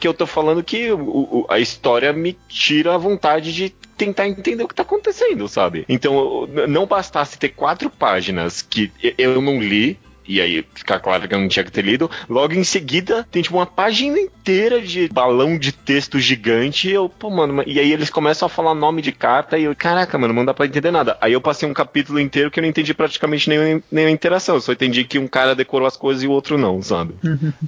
Que 0.00 0.08
eu 0.08 0.12
tô 0.12 0.26
falando 0.26 0.62
que 0.64 0.90
o- 0.90 1.46
a 1.48 1.60
história 1.60 2.12
me 2.12 2.36
tira 2.48 2.94
a 2.94 2.98
vontade 2.98 3.52
de 3.52 3.70
tentar 3.96 4.26
entender 4.26 4.64
o 4.64 4.68
que 4.68 4.74
tá 4.74 4.82
acontecendo, 4.82 5.46
sabe? 5.46 5.84
Então, 5.88 6.48
não 6.68 6.86
bastasse 6.86 7.38
ter 7.38 7.50
quatro 7.50 7.88
páginas 7.88 8.60
que 8.60 8.90
eu 9.16 9.40
não 9.40 9.60
li, 9.60 9.96
e 10.26 10.40
aí 10.40 10.64
fica 10.74 10.98
claro 11.00 11.26
que 11.28 11.34
eu 11.34 11.38
não 11.40 11.48
tinha 11.48 11.64
que 11.64 11.72
ter 11.72 11.84
lido. 11.84 12.10
Logo 12.28 12.54
em 12.54 12.64
seguida, 12.64 13.26
tem 13.30 13.42
tipo 13.42 13.56
uma 13.56 13.66
página 13.66 14.18
inteira 14.18 14.80
de 14.80 15.08
balão 15.08 15.58
de 15.58 15.72
texto 15.72 16.18
gigante. 16.18 16.88
E 16.88 16.92
eu, 16.92 17.08
pô, 17.08 17.30
mano, 17.30 17.62
e 17.66 17.78
aí 17.78 17.92
eles 17.92 18.10
começam 18.10 18.46
a 18.46 18.48
falar 18.48 18.74
nome 18.74 19.02
de 19.02 19.12
carta 19.12 19.58
e 19.58 19.64
eu, 19.64 19.74
caraca, 19.74 20.16
mano, 20.18 20.32
não 20.34 20.44
dá 20.44 20.54
pra 20.54 20.66
entender 20.66 20.90
nada. 20.90 21.16
Aí 21.20 21.32
eu 21.32 21.40
passei 21.40 21.68
um 21.68 21.74
capítulo 21.74 22.20
inteiro 22.20 22.50
que 22.50 22.58
eu 22.58 22.62
não 22.62 22.68
entendi 22.68 22.92
praticamente 22.94 23.48
nenhuma, 23.48 23.82
nenhuma 23.90 24.12
interação. 24.12 24.54
Eu 24.56 24.60
só 24.60 24.72
entendi 24.72 25.04
que 25.04 25.18
um 25.18 25.26
cara 25.28 25.54
decorou 25.54 25.86
as 25.86 25.96
coisas 25.96 26.22
e 26.22 26.26
o 26.26 26.30
outro 26.30 26.56
não, 26.58 26.80
sabe? 26.82 27.14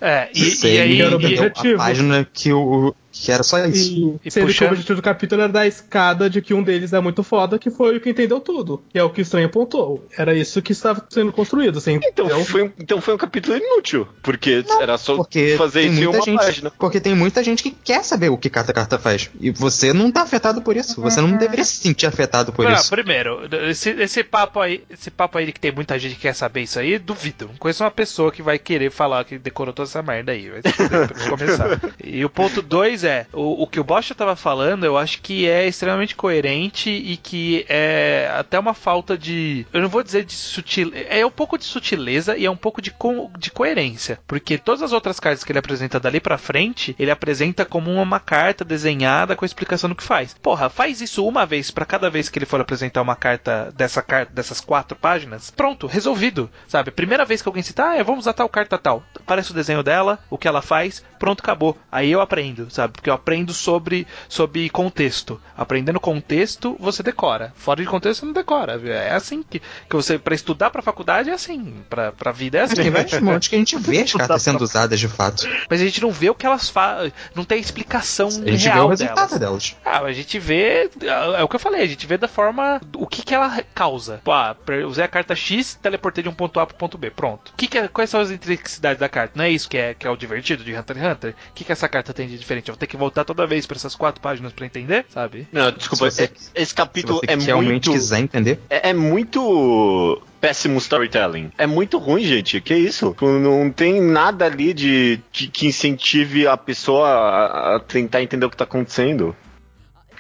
É, 0.01 0.29
e, 0.35 0.51
Sei, 0.53 0.77
e 0.77 0.81
aí. 0.81 0.99
e- 0.99 1.05
objetivo. 1.05 1.75
a 1.75 1.85
página 1.87 2.27
que, 2.33 2.53
o, 2.53 2.95
que 3.15 3.31
era 3.31 3.43
só 3.43 3.65
isso. 3.67 4.19
E, 4.23 4.29
E 4.29 4.31
sendo 4.31 4.47
que 4.47 4.53
puxando- 4.53 4.69
o 4.69 4.73
objetivo 4.73 4.97
do 4.97 5.03
capítulo 5.03 5.43
era 5.43 5.53
dar 5.53 5.67
escada 5.67 6.29
de 6.29 6.43
que 6.43 6.53
um 6.53 6.63
deles 6.63 6.93
é 6.93 7.01
muito 7.01 7.23
foda, 7.23 7.59
que 7.59 7.71
foi 7.71 7.97
o 7.97 8.01
que 8.01 8.11
entendeu 8.11 8.41
tudo. 8.41 8.83
Que 8.91 8.99
é 8.99 9.03
o 9.05 9.11
que 9.11 9.21
o 9.21 9.23
estranho 9.23 9.47
apontou. 9.47 10.07
Era 10.19 10.35
isso 10.35 10.61
que 10.61 10.73
estava 10.73 11.05
sendo 11.09 11.33
construído. 11.33 11.81
Você 11.81 11.93
Então 11.93 12.27
entendeu? 12.27 12.45
foi, 12.45 12.63
um, 12.65 12.73
então 12.79 13.01
foi 13.01 13.15
um 13.15 13.19
capítulo 13.19 13.57
inútil, 13.57 14.07
porque 14.23 14.65
era 14.81 14.99
só 14.99 15.17
Porque 15.17 15.55
fazer 15.57 15.83
isso 15.83 16.01
em 16.01 16.05
muita 16.05 16.19
uma 16.19 16.25
gente, 16.25 16.39
página. 16.39 16.73
Porque 16.79 17.01
tem 17.01 17.15
muita 17.15 17.43
gente 17.45 17.63
que 17.63 17.71
quer 17.71 18.03
saber 18.05 18.29
o 18.31 18.37
que 18.37 18.51
cada 18.51 18.73
carta 18.73 18.99
faz. 18.99 19.31
E 19.41 19.51
você 19.51 19.93
não 19.93 20.11
tá 20.11 20.23
afetado 20.23 20.61
por 20.63 20.77
isso. 20.77 21.01
Você 21.01 21.21
não 21.21 21.37
deveria 21.37 21.65
se 21.65 21.77
sentir 21.77 22.07
afetado 22.07 22.53
por 22.53 22.67
Ah, 22.67 22.73
isso. 22.73 22.91
primeiro, 22.91 23.41
esse, 23.71 23.91
esse 23.91 24.25
papo 24.25 24.59
aí, 24.61 24.83
esse 24.91 25.11
papo 25.11 25.39
aí 25.39 25.47
de 25.47 25.53
que 25.53 25.61
tem 25.61 25.71
muita 25.73 25.99
gente 25.99 26.17
que 26.17 26.23
quer 26.23 26.35
saber 26.35 26.63
isso 26.63 26.79
aí, 26.79 26.99
duvido. 26.99 27.47
Não 27.49 27.57
conheço 27.57 27.85
uma 27.85 27.91
pessoa 27.91 28.33
que 28.33 28.43
vai 28.43 28.59
querer 28.59 28.91
falar 28.91 29.25
que 29.25 29.39
decorou 29.39 29.73
toda 29.73 29.89
essa 29.89 30.03
merda 30.03 30.33
aí. 30.33 30.51
Começar. 31.29 31.81
E 32.03 32.25
o 32.25 32.31
ponto 32.31 32.63
2 32.63 33.04
é, 33.05 33.27
o, 33.33 33.63
o 33.63 33.67
que 33.67 33.81
o 33.81 33.85
Bosch 33.85 34.11
tava 34.15 34.37
falando, 34.37 34.85
eu 34.85 34.97
acho 34.97 35.21
que 35.21 35.49
é 35.49 35.67
extremamente 35.67 36.17
coerente 36.17 36.91
e 36.91 37.17
que 37.17 37.65
é 37.69 38.31
até 38.37 38.59
uma 38.59 38.75
falta 38.75 39.17
de. 39.17 39.67
Eu 39.73 39.83
não 39.83 39.89
vou 39.89 40.03
dizer 40.03 40.25
de 40.25 40.33
sutileza. 40.33 41.07
É 41.09 41.25
um 41.25 41.31
pouco 41.31 41.59
de 41.59 41.65
sutileza 41.65 42.37
e 42.37 42.45
é 42.45 42.51
um 42.51 42.57
pouco 42.57 42.81
de, 42.81 42.91
co 42.91 43.31
de 43.39 43.51
coerência. 43.51 44.19
Porque 44.27 44.59
todas 44.59 44.83
as 44.83 44.93
outras 44.93 45.21
cartas 45.21 45.45
que 45.45 45.53
ele 45.53 45.59
apresenta 45.59 46.01
dali 46.01 46.21
pra 46.21 46.39
frente, 46.39 46.95
ele 46.99 47.11
apresenta 47.11 47.65
como 47.65 47.91
uma 47.93 48.21
carta 48.21 48.65
desenhada 48.65 49.37
com 49.37 49.45
a 49.45 49.47
explicação 49.47 49.91
do 49.91 49.97
que 49.97 50.03
faz. 50.03 50.35
Porra, 50.43 50.69
faz 50.69 51.01
isso 51.01 51.27
uma 51.27 51.47
vez 51.47 51.71
para 51.71 51.85
cada 51.85 52.11
vez 52.11 52.29
que 52.29 52.39
ele 52.39 52.47
for 52.47 52.61
apresentar 52.61 53.03
uma 53.03 53.17
carta 53.17 53.73
dessa 53.77 54.03
carta 54.03 54.33
dessas 54.33 54.61
quatro 54.61 54.97
páginas. 54.97 55.51
Pronto, 55.51 55.87
resolvido. 55.87 56.51
Sabe? 56.67 56.91
Primeira 56.91 57.25
vez 57.25 57.43
que 57.43 57.49
alguém 57.49 57.63
cita, 57.63 57.85
ah, 57.85 58.03
vamos 58.03 58.21
usar 58.21 58.33
tal 58.33 58.49
carta 58.49 58.79
tal. 58.79 59.03
Aparece 59.17 59.51
o 59.51 59.55
desenho 59.55 59.83
dela, 59.83 60.19
o 60.31 60.39
que 60.39 60.49
ela 60.49 60.63
faz, 60.63 61.05
pronto, 61.19 61.41
acabou. 61.41 61.77
Aí 61.91 62.11
eu 62.11 62.21
aprendo, 62.21 62.71
sabe? 62.71 62.94
Porque 62.95 63.11
eu 63.11 63.15
aprendo 63.15 63.53
sobre, 63.53 64.07
sobre 64.29 64.69
contexto. 64.71 65.41
Aprendendo 65.57 66.01
contexto, 66.01 66.77
você 66.81 67.03
decora. 67.03 67.53
Fora 67.55 67.83
de 67.83 67.89
contexto, 67.89 68.21
você 68.21 68.27
não 68.27 68.33
decora. 68.33 68.81
É 68.89 69.13
assim 69.13 69.43
que, 69.43 69.61
que 69.61 69.95
você, 69.97 70.19
para 70.19 70.35
estudar 70.35 70.71
pra 70.71 70.81
faculdade, 70.81 71.29
é 71.29 71.35
assim. 71.35 71.75
Pra, 71.91 72.13
pra 72.13 72.33
vida 72.33 72.59
é 72.59 72.63
assim. 72.63 72.77
Tem 72.77 72.91
vários 72.91 73.21
montes 73.21 73.49
que 73.49 73.55
a 73.57 73.59
gente 73.59 73.77
vê 73.79 74.01
as 74.03 74.13
cartas 74.13 74.43
sendo 74.43 74.63
usadas 74.63 74.99
de 74.99 75.09
fato. 75.09 75.47
Mas 75.69 75.81
a 75.81 75.85
gente 75.85 76.01
não 76.01 76.11
vê 76.11 76.31
o 76.31 76.35
que 76.35 76.47
elas 76.47 76.69
fazem. 76.69 77.13
Não 77.35 77.45
tem 77.45 77.61
explicação 77.61 78.29
A 78.29 78.31
gente 78.31 78.65
vê 78.65 78.71
real 78.71 78.87
o 78.87 78.91
resultado 78.91 79.39
delas. 79.39 79.73
delas. 79.73 79.77
Ah, 79.85 80.01
a 80.01 80.13
gente 80.13 80.39
vê. 80.39 80.91
É 81.37 81.43
o 81.43 81.49
que 81.49 81.57
eu 81.57 81.61
falei, 81.61 81.83
a 81.83 81.87
gente 81.87 82.07
vê 82.07 82.17
da 82.17 82.29
forma. 82.29 82.81
O 82.97 83.07
que, 83.07 83.23
que 83.23 83.35
ela 83.35 83.63
causa. 83.75 84.21
Pô, 84.25 84.33
ah, 84.33 84.57
usei 84.89 85.05
a 85.05 85.09
carta 85.09 85.35
X, 85.35 85.79
teleportei 85.83 86.23
de 86.23 86.29
um 86.29 86.35
ponto 86.35 86.59
A 86.59 86.67
pro 86.67 86.77
ponto 86.77 86.97
B. 86.97 87.11
Pronto. 87.11 87.49
O 87.51 87.57
que 87.57 87.67
que 87.67 87.79
é- 87.79 87.89
quais 87.89 88.09
são 88.09 88.21
as 88.21 88.31
intricacidades 88.31 88.99
da 88.99 89.09
carta? 89.09 89.33
Não 89.37 89.45
é 89.45 89.51
isso 89.51 89.69
que 89.69 89.77
é, 89.77 89.95
que 89.95 90.07
é 90.07 90.11
o 90.11 90.17
divertido 90.17 90.65
de 90.65 90.75
Hunter 90.75 90.97
x 90.97 91.07
Hunter? 91.07 91.31
O 91.51 91.53
que, 91.55 91.65
que 91.65 91.73
essa 91.73 91.89
carta 91.89 92.13
tem 92.15 92.27
de 92.29 92.39
diferente? 92.39 92.71
Ter 92.85 92.91
que 92.91 92.97
voltar 92.97 93.25
toda 93.25 93.47
vez 93.47 93.67
pra 93.67 93.77
essas 93.77 93.95
quatro 93.95 94.21
páginas 94.21 94.53
pra 94.53 94.67
entender, 94.67 95.05
sabe? 95.09 95.49
Não, 95.53 95.71
desculpa, 95.73 96.11
Se 96.11 96.17
você- 96.17 96.25
é- 96.25 96.63
esse 96.63 96.71
Se 96.71 96.75
capítulo 96.75 97.21
você 97.21 97.33
é 97.33 97.37
realmente 97.37 97.89
muito. 97.89 97.93
quiser 97.93 98.19
entender. 98.21 98.61
É, 98.69 98.91
é 98.91 98.93
muito 98.95 100.21
péssimo 100.41 100.79
storytelling. 100.79 101.51
É 101.57 101.67
muito 101.67 101.99
ruim, 101.99 102.23
gente. 102.25 102.61
Que 102.61 102.75
isso? 102.75 103.11
Tipo, 103.11 103.27
Não 103.27 103.71
tem 103.71 104.01
nada 104.01 104.45
ali 104.45 104.73
de 104.75 105.21
que, 105.33 105.49
que 105.49 105.67
incentive 105.67 106.47
a 106.47 106.57
pessoa 106.57 107.09
a, 107.09 107.77
a 107.77 107.81
tentar 107.81 108.23
entender 108.23 108.45
o 108.47 108.51
que 108.51 108.57
tá 108.57 108.65
acontecendo. 108.65 109.35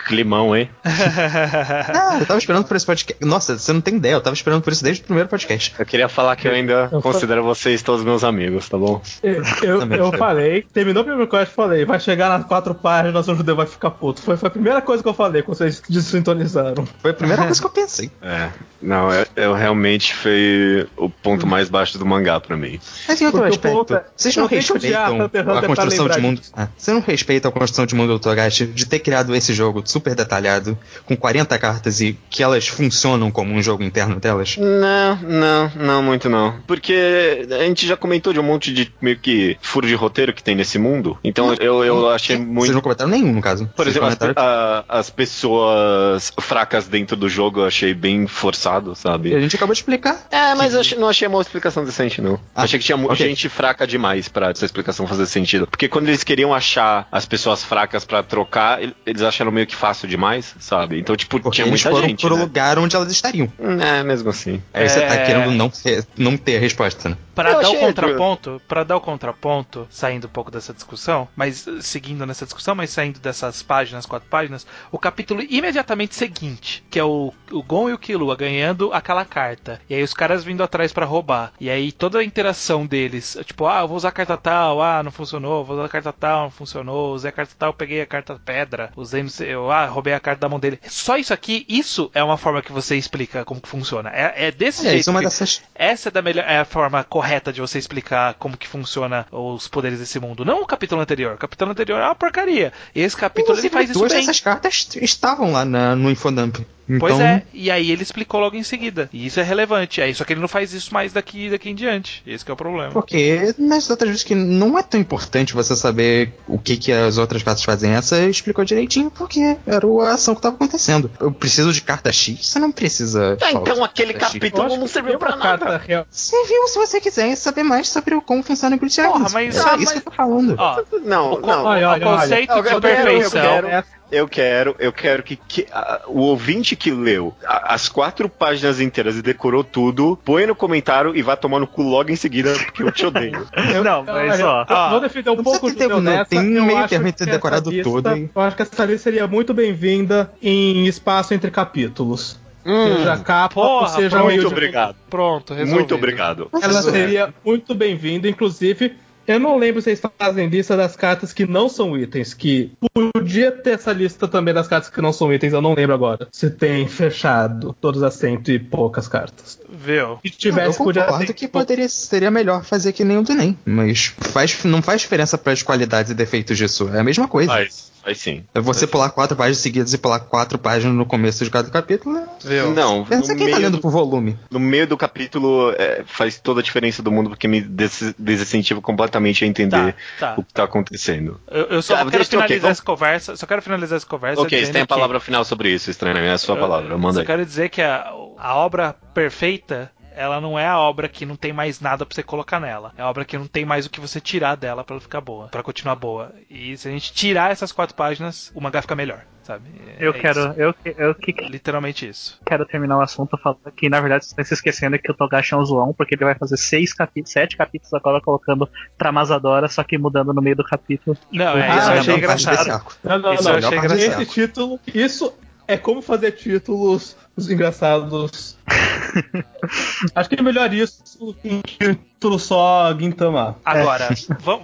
Climão, 0.06 0.56
hein? 0.56 0.68
Ah, 0.84 2.18
eu 2.20 2.26
tava 2.26 2.38
esperando 2.38 2.64
por 2.64 2.76
esse 2.76 2.86
podcast. 2.86 3.24
Nossa, 3.24 3.58
você 3.58 3.72
não 3.72 3.80
tem 3.80 3.96
ideia, 3.96 4.14
eu 4.14 4.20
tava 4.20 4.34
esperando 4.34 4.62
por 4.62 4.72
isso 4.72 4.82
desde 4.82 5.02
o 5.02 5.04
primeiro 5.04 5.28
podcast. 5.28 5.74
Eu 5.78 5.86
queria 5.86 6.08
falar 6.08 6.36
que 6.36 6.46
eu 6.46 6.52
ainda 6.52 6.88
Eu 6.90 7.00
considero 7.00 7.42
vocês 7.42 7.82
todos 7.82 8.04
meus 8.04 8.24
amigos, 8.24 8.68
tá 8.68 8.76
bom? 8.76 9.00
Eu, 9.22 9.42
eu, 9.62 9.92
eu 9.92 10.12
falei, 10.12 10.66
terminou 10.72 11.02
o 11.02 11.06
primeiro 11.06 11.30
quest, 11.30 11.52
falei, 11.52 11.84
vai 11.84 11.98
chegar 12.00 12.28
nas 12.28 12.46
quatro 12.46 12.74
páginas, 12.74 13.28
o 13.28 13.34
judeu 13.34 13.56
vai 13.56 13.66
ficar 13.66 13.90
puto. 13.90 14.20
Foi, 14.22 14.36
foi 14.36 14.46
a 14.48 14.50
primeira 14.50 14.82
coisa 14.82 15.02
que 15.02 15.08
eu 15.08 15.14
falei 15.14 15.42
quando 15.42 15.58
vocês 15.58 15.82
desintonizaram. 15.88 16.86
Foi 17.00 17.10
a 17.10 17.14
primeira 17.14 17.42
coisa 17.44 17.60
que 17.60 17.66
eu 17.66 17.70
pensei. 17.70 18.10
É. 18.22 18.50
Não, 18.80 19.10
eu, 19.12 19.26
eu 19.34 19.54
realmente 19.54 20.14
foi 20.14 20.86
o 20.96 21.08
ponto 21.08 21.46
mais 21.46 21.68
baixo 21.68 21.98
do 21.98 22.04
mangá 22.04 22.38
pra 22.38 22.56
mim. 22.56 22.78
Mas 23.08 23.20
em 23.20 23.26
outro 23.26 23.40
Porque 23.40 23.52
o 23.52 23.54
aspecto, 23.54 23.76
ponto 23.76 23.94
é- 23.94 24.04
vocês 24.14 24.36
não 24.36 24.46
respeitam 24.46 25.24
a 25.24 25.62
construção 25.62 26.08
de 26.08 26.20
mundo. 26.20 26.42
Ah, 26.54 26.68
você 26.76 26.92
não 26.92 27.00
respeita 27.00 27.48
a 27.48 27.52
construção 27.52 27.86
de 27.86 27.94
mundo 27.94 28.12
do 28.12 28.18
Togashi 28.18 28.66
de 28.66 28.86
ter 28.86 28.98
criado 28.98 29.34
esse 29.34 29.54
jogo 29.54 29.82
super 29.94 30.14
detalhado, 30.14 30.76
com 31.06 31.16
40 31.16 31.56
cartas 31.58 32.00
e 32.00 32.18
que 32.28 32.42
elas 32.42 32.66
funcionam 32.66 33.30
como 33.30 33.52
um 33.54 33.62
jogo 33.62 33.82
interno 33.84 34.18
delas? 34.18 34.56
Não, 34.58 35.16
não, 35.22 35.72
não 35.76 36.02
muito 36.02 36.28
não. 36.28 36.60
Porque 36.66 37.46
a 37.50 37.64
gente 37.64 37.86
já 37.86 37.96
comentou 37.96 38.32
de 38.32 38.40
um 38.40 38.42
monte 38.42 38.72
de 38.72 38.92
meio 39.00 39.16
que 39.18 39.56
furo 39.62 39.86
de 39.86 39.94
roteiro 39.94 40.32
que 40.32 40.42
tem 40.42 40.54
nesse 40.56 40.78
mundo. 40.78 41.16
Então 41.22 41.54
eu, 41.54 41.84
eu 41.84 42.10
achei 42.10 42.36
Vocês 42.36 42.48
muito. 42.48 42.72
não 42.72 42.80
comentaram 42.80 43.10
nenhum, 43.10 43.32
no 43.32 43.40
caso. 43.40 43.66
Por 43.76 43.84
Vocês 43.84 43.96
exemplo, 43.96 44.08
as, 44.08 44.18
comentaram 44.18 44.48
a- 44.48 44.84
as 44.88 45.10
pessoas 45.10 46.32
fracas 46.40 46.86
dentro 46.88 47.16
do 47.16 47.28
jogo 47.28 47.60
eu 47.60 47.66
achei 47.66 47.94
bem 47.94 48.26
forçado, 48.26 48.92
que 48.92 48.98
a 48.98 49.12
sabe? 49.12 49.40
gente 49.40 49.56
acabou 49.56 49.72
de 49.74 49.78
explicar. 49.80 50.26
É, 50.30 50.54
mas 50.54 50.74
eu 50.74 50.80
achei- 50.80 50.98
não 50.98 51.08
achei 51.08 51.28
uma 51.28 51.40
explicação 51.40 51.84
decente, 51.84 52.20
não. 52.20 52.34
Ah, 52.54 52.62
achei 52.64 52.78
que 52.78 52.84
tinha 52.84 52.96
mu- 52.96 53.10
ok. 53.12 53.26
gente 53.26 53.48
fraca 53.48 53.86
demais 53.86 54.28
pra 54.28 54.50
essa 54.50 54.64
explicação 54.64 55.06
fazer 55.06 55.26
sentido. 55.26 55.66
Porque 55.66 55.88
quando 55.88 56.08
eles 56.08 56.24
queriam 56.24 56.52
achar 56.54 57.06
as 57.12 57.24
pessoas 57.26 57.62
fracas 57.62 58.04
pra 58.04 58.22
trocar, 58.22 58.82
ele- 58.82 58.94
eles 59.06 59.22
acharam 59.22 59.50
meio 59.52 59.66
que 59.66 59.76
fácil 59.84 60.08
demais, 60.08 60.54
sabe? 60.58 60.98
Então, 60.98 61.14
tipo, 61.14 61.38
Porque 61.38 61.56
tinha 61.56 61.66
eles 61.66 61.82
muita 61.84 61.94
foram 61.94 62.08
gente. 62.08 62.20
pro 62.26 62.34
né? 62.36 62.40
lugar 62.42 62.78
onde 62.78 62.96
elas 62.96 63.12
estariam. 63.12 63.52
É, 63.80 64.02
mesmo 64.02 64.30
assim. 64.30 64.62
Aí 64.72 64.88
você 64.88 65.00
tá 65.02 65.14
É. 65.14 65.26
querendo 65.26 65.50
não 65.50 65.70
não 66.16 66.36
ter 66.38 66.56
a 66.56 66.60
resposta, 66.60 67.10
né? 67.10 67.16
Pra 67.34 67.50
Eu 67.52 67.60
dar 67.62 67.70
o 67.70 67.78
contraponto, 67.80 68.62
para 68.68 68.84
dar 68.84 68.96
o 68.96 69.00
contraponto, 69.00 69.86
saindo 69.90 70.26
um 70.26 70.30
pouco 70.30 70.50
dessa 70.50 70.72
discussão, 70.72 71.28
mas 71.34 71.66
eh, 71.66 71.80
seguindo 71.80 72.24
nessa 72.26 72.44
discussão, 72.44 72.74
mas 72.74 72.90
saindo 72.90 73.18
dessas 73.18 73.62
páginas, 73.62 74.06
quatro 74.06 74.28
páginas, 74.28 74.66
o 74.92 74.98
capítulo 74.98 75.42
imediatamente 75.42 76.14
seguinte, 76.14 76.84
que 76.90 76.98
é 76.98 77.04
o, 77.04 77.32
o 77.50 77.62
Gon 77.62 77.90
e 77.90 77.92
o 77.92 77.98
Killua 77.98 78.36
ganhando 78.36 78.92
aquela 78.92 79.24
carta, 79.24 79.80
e 79.90 79.94
aí 79.94 80.02
os 80.02 80.14
caras 80.14 80.44
vindo 80.44 80.62
atrás 80.62 80.92
pra 80.92 81.04
roubar, 81.04 81.52
e 81.60 81.68
aí 81.68 81.90
toda 81.92 82.20
a 82.20 82.24
interação 82.24 82.86
deles, 82.86 83.36
tipo, 83.44 83.66
ah, 83.66 83.80
eu 83.80 83.88
vou 83.88 83.96
usar 83.96 84.08
a 84.10 84.12
carta 84.12 84.36
tal, 84.36 84.80
ah, 84.82 85.02
não 85.02 85.10
funcionou, 85.10 85.64
vou 85.64 85.76
usar 85.76 85.86
a 85.86 85.88
carta 85.88 86.12
tal, 86.12 86.44
não 86.44 86.50
funcionou, 86.50 87.14
usei 87.14 87.28
a 87.30 87.32
carta 87.32 87.54
tal, 87.58 87.74
peguei 87.74 88.00
a 88.00 88.06
carta 88.06 88.40
pedra, 88.44 88.92
usei 88.96 89.22
não 89.22 89.30
sei, 89.30 89.54
eu, 89.54 89.70
ah, 89.70 89.86
roubei 89.86 90.14
a 90.14 90.20
carta 90.20 90.42
da 90.42 90.48
mão 90.48 90.60
dele. 90.60 90.78
Só 90.88 91.16
isso 91.16 91.34
aqui, 91.34 91.64
isso 91.68 92.10
é 92.14 92.22
uma 92.22 92.36
forma 92.36 92.62
que 92.62 92.72
você 92.72 92.96
explica 92.96 93.44
como 93.44 93.60
que 93.60 93.68
funciona. 93.68 94.10
É, 94.10 94.46
é 94.46 94.50
desse 94.52 94.86
É, 94.86 94.90
jeito. 94.92 95.12
que- 95.12 95.20
dessas. 95.20 95.62
essa 95.74 96.08
é, 96.08 96.12
da 96.12 96.22
melhor, 96.22 96.44
é 96.46 96.58
a 96.58 96.64
forma 96.64 97.02
correta 97.04 97.23
de 97.52 97.60
você 97.60 97.78
explicar 97.78 98.34
como 98.34 98.56
que 98.56 98.68
funciona 98.68 99.26
os 99.32 99.66
poderes 99.68 99.98
desse 99.98 100.18
mundo. 100.20 100.44
Não 100.44 100.62
o 100.62 100.66
capítulo 100.66 101.00
anterior. 101.00 101.34
O 101.34 101.38
capítulo 101.38 101.70
anterior 101.70 102.00
é 102.00 102.04
uma 102.04 102.14
porcaria. 102.14 102.72
Esse 102.94 103.16
capítulo 103.16 103.58
ele 103.58 103.66
Inclusive, 103.68 103.72
faz 103.72 103.90
isso 103.90 103.98
duas 103.98 104.12
bem. 104.12 104.20
dessas 104.20 104.40
cartas 104.40 104.88
estavam 105.00 105.52
lá 105.52 105.64
na- 105.64 105.96
no 105.96 106.10
Infodump. 106.10 106.56
Então, 106.88 107.08
Pois 107.08 107.20
é, 107.20 107.42
e 107.52 107.70
aí 107.70 107.90
ele 107.90 108.02
explicou 108.02 108.40
logo 108.40 108.56
em 108.56 108.62
seguida. 108.62 109.08
E 109.12 109.26
isso 109.26 109.40
é 109.40 109.42
relevante. 109.42 110.00
Aí, 110.02 110.14
só 110.14 110.22
que 110.24 110.32
ele 110.32 110.40
não 110.40 110.48
faz 110.48 110.72
isso 110.74 110.92
mais 110.92 111.12
daqui, 111.12 111.48
daqui 111.48 111.70
em 111.70 111.74
diante. 111.74 112.22
Esse 112.26 112.44
que 112.44 112.50
é 112.50 112.54
o 112.54 112.56
problema. 112.56 112.90
Porque 112.92 113.54
nas 113.58 113.88
outras 113.88 114.10
vezes 114.10 114.24
que 114.24 114.34
não 114.34 114.78
é 114.78 114.82
tão 114.82 115.00
importante 115.00 115.54
você 115.54 115.74
saber 115.74 116.34
o 116.46 116.58
que, 116.58 116.76
que 116.76 116.92
as 116.92 117.16
outras 117.16 117.42
cartas 117.42 117.64
fazem, 117.64 117.92
essa 117.92 118.18
explicou 118.24 118.64
direitinho 118.64 119.10
porque 119.10 119.56
era 119.66 119.86
a 119.86 120.12
ação 120.14 120.34
que 120.34 120.40
estava 120.40 120.56
acontecendo. 120.56 121.10
Eu 121.18 121.32
preciso 121.32 121.72
de 121.72 121.80
carta 121.80 122.12
X, 122.12 122.48
você 122.48 122.58
não 122.58 122.70
precisa. 122.70 123.38
Ah, 123.40 123.52
então 123.52 123.82
aquele 123.82 124.12
X. 124.12 124.22
Eu 124.22 124.28
capítulo 124.28 124.76
não 124.76 124.86
serviu 124.86 125.18
pra 125.18 125.36
nada. 125.36 125.42
carta 125.64 125.76
real. 125.86 126.06
Você 126.10 126.36
viu 126.46 126.68
se 126.68 126.78
você 126.78 127.00
quiser 127.00 127.34
saber 127.36 127.62
mais 127.62 127.88
sobre 127.88 128.14
o- 128.14 128.20
como 128.22 128.42
funciona 128.42 128.76
o 128.76 128.78
Great 128.78 128.94
Porra, 129.00 129.26
mas- 129.32 129.56
é 129.56 129.60
ah, 129.60 129.76
isso 129.76 129.84
mas- 129.84 129.92
que 129.92 129.98
eu 129.98 130.02
tô 130.02 130.10
falando. 130.10 130.54
Ó, 130.58 130.82
Não, 131.04 131.34
o, 131.34 131.40
não. 131.40 131.64
Olha, 131.64 131.88
olha, 131.90 132.06
o 132.08 132.10
conceito 132.20 132.50
olha. 132.52 132.62
de 132.62 132.68
Eu 132.68 132.80
quero- 132.80 132.98
eu 132.98 133.04
perfeição. 133.04 133.42
quero- 133.42 133.84
Eu 134.12 134.28
quero, 134.28 134.76
eu 134.78 134.92
quero 134.92 135.22
que, 135.22 135.34
que, 135.36 135.66
ah, 135.72 136.02
o 136.06 136.20
ouvinte 136.20 136.76
que 136.76 136.90
leu 136.90 137.34
a- 137.44 137.74
as 137.74 137.88
quatro 137.88 138.28
páginas 138.28 138.80
inteiras 138.80 139.16
e 139.16 139.22
decorou 139.22 139.64
tudo, 139.64 140.16
põe 140.24 140.46
no 140.46 140.54
comentário 140.54 141.16
e 141.16 141.22
vá 141.22 141.34
tomar 141.34 141.58
no 141.58 141.66
cu 141.66 141.82
logo 141.82 142.10
em 142.12 142.16
seguida, 142.16 142.52
porque 142.54 142.82
eu 142.82 142.92
te 142.92 143.06
odeio. 143.06 143.46
Não, 143.82 144.04
mas 144.04 144.40
ó. 144.40 144.64
eu 144.68 144.90
vou 144.90 145.00
defender 145.00 145.30
um 145.30 145.36
não 145.36 145.42
pouco 145.44 145.66
o 145.68 145.74
tempo, 145.74 146.00
nessa. 146.00 146.26
Tem 146.26 146.54
eu 146.54 146.64
meio 146.64 146.78
acho 146.78 146.88
termo 146.90 147.06
que 147.06 147.12
ter 147.12 147.26
decorado 147.26 147.68
essa 147.70 147.76
lista- 147.76 147.90
todo 147.90 148.16
e- 148.16 148.30
Eu 148.34 148.42
acho 148.42 148.56
que 148.56 148.62
essa 148.62 148.84
lista 148.84 149.02
seria 149.04 149.26
muito 149.26 149.52
bem-vinda 149.52 150.30
em 150.40 150.86
espaço 150.86 151.34
entre 151.34 151.50
capítulos. 151.50 152.38
Hum, 152.66 152.96
seja 152.96 153.18
capa 153.18 153.54
porra, 153.54 153.80
ou 153.82 153.88
seja 153.88 154.08
pronto, 154.10 154.24
muito 154.24 154.40
de- 154.40 154.46
obrigado. 154.46 154.96
Pronto, 155.10 155.52
resolvido. 155.52 155.74
Muito 155.76 155.94
obrigado. 155.94 156.48
Ela 156.62 156.82
seria 156.82 157.34
muito 157.44 157.74
bem-vinda, 157.74 158.26
inclusive. 158.28 158.96
Eu 159.26 159.40
não 159.40 159.56
lembro 159.56 159.80
se 159.80 159.90
eles 159.90 160.02
fazem 160.18 160.48
lista 160.48 160.76
das 160.76 160.96
cartas 160.96 161.32
que 161.32 161.46
não 161.46 161.68
são 161.68 161.96
itens, 161.96 162.34
que 162.34 162.72
podia 162.92 163.50
ter 163.50 163.70
essa 163.70 163.92
lista 163.92 164.28
também 164.28 164.52
das 164.52 164.68
cartas 164.68 164.90
que 164.90 165.00
não 165.00 165.12
são 165.12 165.32
itens, 165.32 165.52
eu 165.52 165.62
não 165.62 165.74
lembro 165.74 165.94
agora. 165.94 166.28
Se 166.30 166.50
tem 166.50 166.86
fechado 166.86 167.74
todas 167.80 168.02
as 168.02 168.14
cento 168.14 168.50
e 168.50 168.58
poucas 168.58 169.08
cartas. 169.08 169.58
Viu? 169.84 170.18
Se 170.24 170.30
tivesse, 170.30 170.78
eu 170.78 170.84
podia 170.84 171.02
concordo 171.04 171.26
ter. 171.26 171.32
que 171.34 171.46
poderia, 171.48 171.88
seria 171.88 172.30
melhor 172.30 172.64
fazer 172.64 172.92
que 172.92 173.04
nem 173.04 173.18
o 173.18 173.22
do 173.22 173.34
NEM, 173.34 173.58
mas 173.64 174.12
faz, 174.18 174.64
não 174.64 174.80
faz 174.82 175.02
diferença 175.02 175.36
para 175.36 175.52
as 175.52 175.62
qualidades 175.62 176.10
e 176.10 176.14
defeitos 176.14 176.56
disso. 176.56 176.88
É 176.92 177.00
a 177.00 177.04
mesma 177.04 177.28
coisa. 177.28 177.50
Faz, 177.52 177.92
faz 178.02 178.18
sim. 178.18 178.44
É 178.54 178.60
você 178.60 178.86
pular 178.86 179.10
quatro 179.10 179.36
páginas 179.36 179.58
seguidas 179.58 179.92
e 179.92 179.98
pular 179.98 180.20
quatro 180.20 180.58
páginas 180.58 180.94
no 180.96 181.04
começo 181.06 181.44
de 181.44 181.50
cada 181.50 181.70
capítulo. 181.70 182.16
é- 182.18 182.24
Viu? 182.48 182.70
Não, 182.72 183.04
Pensa 183.04 183.32
no 183.32 183.38
quem 183.38 183.50
tá 183.50 183.58
lendo 183.58 183.76
do, 183.76 183.80
por 183.80 183.90
volume. 183.90 184.38
no 184.50 184.58
meio 184.60 184.86
do 184.86 184.96
capítulo 184.96 185.72
é, 185.78 186.02
faz 186.06 186.38
toda 186.38 186.60
a 186.60 186.62
diferença 186.62 187.02
do 187.02 187.10
mundo, 187.10 187.30
porque 187.30 187.46
me 187.48 187.60
des 187.60 188.14
desincentiva 188.18 188.80
completamente 188.80 189.44
a 189.44 189.46
entender 189.46 189.94
Tá, 190.18 190.34
tá. 190.34 190.34
o 190.38 190.44
que 190.44 190.52
tá 190.54 190.64
acontecendo. 190.64 191.40
Eu, 191.50 191.64
eu 191.66 191.82
só 191.82 191.94
Tá, 191.96 192.10
quero 192.10 192.24
finalizar 192.24 192.60
vamos- 192.60 192.78
essa 192.78 192.82
conversa. 192.82 193.36
Só 193.36 193.46
quero 193.46 193.62
finalizar 193.62 193.96
essa 193.96 194.06
conversa. 194.06 194.40
ok, 194.40 194.64
você 194.64 194.72
tem 194.72 194.82
a 194.82 194.84
que- 194.86 194.88
palavra 194.88 195.20
final 195.20 195.44
sobre 195.44 195.70
isso, 195.70 195.90
estranho, 195.90 196.16
é 196.18 196.32
a 196.32 196.38
sua 196.38 196.56
palavra, 196.56 196.94
Eu 196.94 196.98
manda 196.98 197.14
só 197.14 197.20
aí. 197.20 197.26
quero 197.26 197.44
dizer 197.44 197.68
que 197.68 197.80
a, 197.82 198.10
a 198.36 198.54
obra 198.56 198.94
perfeita 199.14 199.90
ela 200.16 200.40
não 200.40 200.56
é 200.56 200.64
a 200.64 200.78
obra 200.78 201.08
que 201.08 201.26
não 201.26 201.34
tem 201.34 201.52
mais 201.52 201.80
nada 201.80 202.06
pra 202.06 202.14
você 202.14 202.22
colocar 202.22 202.60
nela. 202.60 202.92
É 202.96 203.02
a 203.02 203.10
obra 203.10 203.24
que 203.24 203.36
não 203.36 203.48
tem 203.48 203.64
mais 203.64 203.84
o 203.84 203.90
que 203.90 203.98
você 204.00 204.20
tirar 204.20 204.54
dela 204.54 204.84
pra 204.84 204.94
ela 204.94 205.00
ficar 205.00 205.20
boa, 205.20 205.48
pra 205.48 205.60
continuar 205.60 205.96
boa. 205.96 206.32
E 206.48 206.76
se 206.76 206.86
a 206.86 206.90
gente 206.92 207.12
tirar 207.12 207.50
essas 207.50 207.72
quatro 207.72 207.96
páginas, 207.96 208.52
o 208.54 208.60
mangá 208.60 208.80
fica 208.80 208.94
melhor, 208.94 209.24
sabe? 209.42 209.64
É 209.98 210.06
Eu 210.06 210.12
isso. 210.12 210.20
quero, 210.20 210.40
eu, 210.56 210.72
que- 210.72 210.94
eu 210.96 211.14
que 211.16 211.32
Literalmente 211.48 212.08
isso. 212.08 212.40
quero 212.46 212.64
terminar 212.64 212.96
o 212.98 213.00
assunto 213.00 213.36
falando 213.38 213.58
que, 213.76 213.88
na 213.88 214.00
verdade, 214.00 214.24
você 214.26 214.30
está 214.30 214.44
se 214.44 214.54
esquecendo 214.54 214.96
que 215.00 215.10
o 215.10 215.14
Togashi 215.16 215.52
é 215.52 215.56
um 215.56 215.64
zoão, 215.64 215.92
porque 215.92 216.14
ele 216.14 216.24
vai 216.24 216.36
fazer 216.36 216.58
seis 216.58 216.92
capítulos, 216.94 217.32
sete 217.32 217.56
capítulos 217.56 217.92
agora 217.92 218.20
colocando 218.20 218.70
Tramasadora, 218.96 219.66
só 219.68 219.82
que 219.82 219.98
mudando 219.98 220.32
no 220.32 220.40
meio 220.40 220.54
do 220.54 220.62
capítulo. 220.62 221.16
Não, 221.32 221.58
é, 221.58 221.68
Ah, 221.68 221.76
isso 221.76 221.88
eu 221.90 221.92
é 221.92 221.98
achei 221.98 222.14
engraçado. 222.16 222.84
Não, 223.02 223.18
não, 223.18 223.34
Isso 223.34 223.42
não. 223.42 223.50
eu 223.58 223.58
achei 223.66 223.80
desse 223.80 224.06
Esse 224.22 224.26
título, 224.26 224.78
isso 224.94 225.34
é 225.66 225.76
como 225.76 226.00
fazer 226.00 226.30
títulos 226.32 227.16
os 227.36 227.50
engraçados. 227.50 228.56
Acho 230.14 230.28
que 230.28 230.36
é 230.36 230.42
melhor 230.42 230.72
isso 230.72 231.36
em 231.44 231.60
título 231.60 232.38
só 232.38 232.94
Gintama. 232.98 233.56
Agora, 233.64 234.08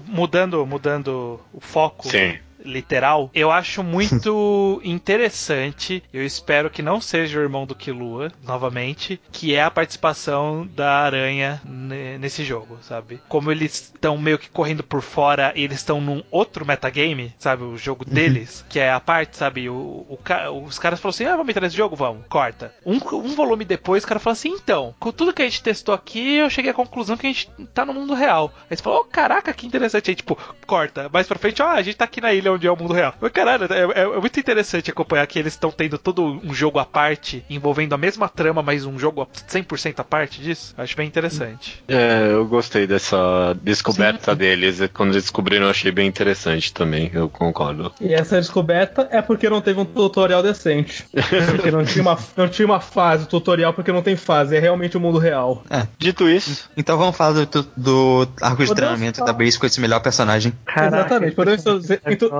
mudando, 0.06 0.64
mudando 0.66 1.40
o 1.52 1.60
foco. 1.60 2.08
Sim. 2.08 2.38
Literal, 2.64 3.30
eu 3.34 3.50
acho 3.50 3.82
muito 3.82 4.80
interessante. 4.84 6.02
Eu 6.12 6.24
espero 6.24 6.70
que 6.70 6.82
não 6.82 7.00
seja 7.00 7.38
o 7.38 7.42
irmão 7.42 7.66
do 7.66 7.74
Killua, 7.74 8.30
novamente, 8.42 9.20
que 9.32 9.54
é 9.54 9.62
a 9.62 9.70
participação 9.70 10.66
da 10.74 10.90
aranha 11.00 11.61
ne- 11.64 12.18
nesse 12.18 12.44
jogo, 12.44 12.78
sabe? 12.82 13.20
Como 13.28 13.50
eles 13.50 13.92
estão 13.94 14.16
meio 14.18 14.38
que 14.38 14.48
correndo 14.48 14.82
por 14.82 15.02
fora 15.02 15.52
e 15.54 15.62
eles 15.64 15.78
estão 15.78 16.00
num 16.00 16.22
outro 16.30 16.64
metagame, 16.66 17.34
sabe? 17.38 17.62
O 17.64 17.76
jogo 17.76 18.04
deles, 18.04 18.64
que 18.68 18.78
é 18.78 18.90
a 18.90 19.00
parte, 19.00 19.36
sabe? 19.36 19.68
O, 19.68 20.06
o 20.08 20.18
ca- 20.22 20.50
os 20.50 20.78
caras 20.78 21.00
falaram 21.00 21.14
assim: 21.14 21.24
ah, 21.24 21.36
vamos 21.36 21.50
entrar 21.50 21.62
nesse 21.62 21.76
jogo? 21.76 21.96
Vamos, 21.96 22.24
corta. 22.28 22.74
Um, 22.84 22.96
um 23.14 23.34
volume 23.34 23.64
depois, 23.64 24.04
o 24.04 24.06
cara 24.06 24.20
fala 24.20 24.32
assim: 24.32 24.50
então, 24.50 24.94
com 24.98 25.12
tudo 25.12 25.32
que 25.32 25.42
a 25.42 25.44
gente 25.44 25.62
testou 25.62 25.94
aqui, 25.94 26.36
eu 26.36 26.50
cheguei 26.50 26.70
à 26.70 26.74
conclusão 26.74 27.16
que 27.16 27.26
a 27.26 27.30
gente 27.30 27.48
tá 27.74 27.84
no 27.84 27.94
mundo 27.94 28.14
real. 28.14 28.52
Aí 28.70 28.76
você 28.76 28.82
falou: 28.82 29.00
oh, 29.00 29.04
caraca, 29.04 29.52
que 29.52 29.66
interessante. 29.66 30.11
Aí, 30.11 30.14
tipo, 30.16 30.36
corta. 30.66 31.08
Mais 31.12 31.26
pra 31.26 31.38
frente, 31.38 31.62
ó, 31.62 31.68
a 31.68 31.82
gente 31.82 31.96
tá 31.96 32.04
aqui 32.04 32.20
na 32.20 32.32
ilha 32.32 32.49
onde 32.51 32.66
é 32.66 32.70
o 32.70 32.76
mundo 32.76 32.92
real. 32.94 33.14
Mas, 33.20 33.32
caralho, 33.32 33.64
é, 33.70 34.01
é- 34.01 34.03
é 34.03 34.20
muito 34.20 34.38
interessante 34.38 34.90
acompanhar 34.90 35.26
que 35.26 35.38
eles 35.38 35.53
estão 35.55 35.70
tendo 35.70 35.98
todo 35.98 36.40
um 36.44 36.53
jogo 36.55 36.78
à 36.78 36.84
parte, 36.84 37.44
envolvendo 37.48 37.94
a 37.94 37.98
mesma 37.98 38.28
trama, 38.28 38.62
mas 38.62 38.84
um 38.84 38.98
jogo 38.98 39.22
a 39.22 39.26
100% 39.26 40.01
à 40.01 40.05
parte 40.05 40.40
disso. 40.42 40.74
Acho 40.76 40.96
bem 40.96 41.07
interessante. 41.07 41.82
É, 41.88 42.28
eu 42.32 42.46
gostei 42.46 42.86
dessa 42.86 43.57
descoberta 43.62 44.34
deles. 44.34 44.80
Quando 44.92 45.11
eles 45.11 45.24
descobriram, 45.24 45.64
eu 45.66 45.70
achei 45.70 45.90
bem 45.90 46.07
interessante 46.07 46.72
também. 46.72 47.11
Eu 47.12 47.28
concordo. 47.28 47.92
E 48.01 48.12
essa 48.14 48.36
descoberta 48.40 49.09
é 49.11 49.20
porque 49.22 49.48
não 49.48 49.61
teve 49.61 49.80
um 49.80 49.84
tutorial 49.84 50.42
decente. 50.42 51.05
Porque 51.51 51.70
não 51.70 51.84
tinha 51.84 52.03
uma, 52.03 52.18
não 52.36 52.48
tinha 52.48 52.66
uma 52.66 52.80
fase 52.80 53.26
tutorial, 53.26 53.72
porque 53.72 53.92
não 53.92 54.03
tem 54.03 54.16
fase. 54.16 54.57
É 54.57 54.61
realmente 54.61 54.96
o 54.96 55.01
mundo 55.01 55.18
real. 55.18 55.62
Dito 55.98 56.28
isso, 56.28 56.68
Então 56.76 56.96
vamos 56.98 57.16
falar 57.16 57.44
do, 57.44 57.62
do 57.76 58.28
arco 58.40 58.64
de 58.64 58.74
treinamento 58.74 59.24
da 59.24 59.32
Base 59.32 59.59
com 59.59 59.66
esse 59.66 59.80
melhor 59.80 60.01
personagem. 60.01 60.53
Caraca, 60.64 60.96
Exatamente. 60.96 61.34
Podemos 61.34 61.64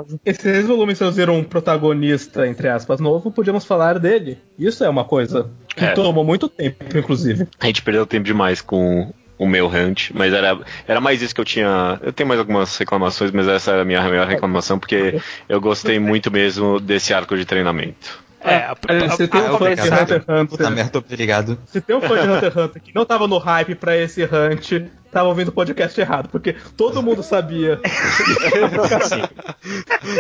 introduzir- 0.01 0.21
intro- 0.27 0.51
esses 0.51 0.67
volumes 0.67 0.97
introduziram 0.97 1.37
um 1.39 1.45
protagonista, 1.45 2.47
entre 2.47 2.69
aspas, 2.69 3.01
novo, 3.01 3.31
podíamos 3.31 3.65
falar 3.65 3.99
dele. 3.99 4.39
Isso 4.59 4.83
é 4.85 4.89
uma 4.89 5.05
coisa 5.05 5.49
que 5.75 5.85
É. 5.85 5.93
tomou 5.93 6.25
muito 6.25 6.49
tempo, 6.49 6.85
inclusive. 6.97 7.47
a 7.59 7.67
gente 7.67 7.83
perdeu 7.83 8.07
tempo 8.07 8.25
demais 8.25 8.61
com 8.61 9.13
o 9.39 9.47
meu 9.47 9.69
hunt, 9.69 10.11
mas 10.13 10.35
era, 10.35 10.59
era 10.87 11.01
mais 11.01 11.23
isso 11.23 11.35
que 11.35 11.41
eu 11.41 11.45
tinha. 11.47 11.99
Eu 12.03 12.13
tenho 12.13 12.29
mais 12.29 12.39
algumas 12.39 12.77
reclamações, 12.77 13.31
mas 13.31 13.49
essa 13.49 13.71
era 13.73 13.83
a 13.83 13.85
minha 13.87 14.03
maior 14.03 14.27
reclamação, 14.27 14.79
porque 14.79 15.19
eu 15.49 15.61
gostei 15.61 15.99
muito 15.99 16.31
mesmo 16.31 16.79
desse 16.79 17.15
arco 17.15 17.35
de 17.37 17.45
treinamento. 17.47 18.21
É, 18.43 18.57
a, 18.57 18.73
a, 18.73 19.09
Você 19.09 19.29
tem 19.29 19.41
um 19.41 19.59
fã 19.59 19.75
de. 19.75 19.81
Hunter 19.83 20.17
x 20.17 20.25
Puta 20.49 20.65
Hunter. 20.65 20.71
merda, 20.71 20.99
obrigado. 20.99 21.59
Se 21.67 21.81
tem 21.81 21.95
um 21.97 22.01
fã 22.01 22.21
de 22.21 22.29
Hunter 22.29 22.51
x 22.53 22.57
Hunter 22.57 22.83
que 22.83 22.95
não 22.95 23.05
tava 23.05 23.27
no 23.29 23.37
hype 23.39 23.75
pra 23.75 23.97
esse 23.97 24.23
hunt, 24.25 24.89
tava 25.13 25.29
ouvindo 25.29 25.49
o 25.49 25.53
podcast 25.53 26.01
errado, 26.01 26.29
porque 26.31 26.55
todo 26.77 27.03
mundo 27.03 27.23
sabia. 27.23 27.79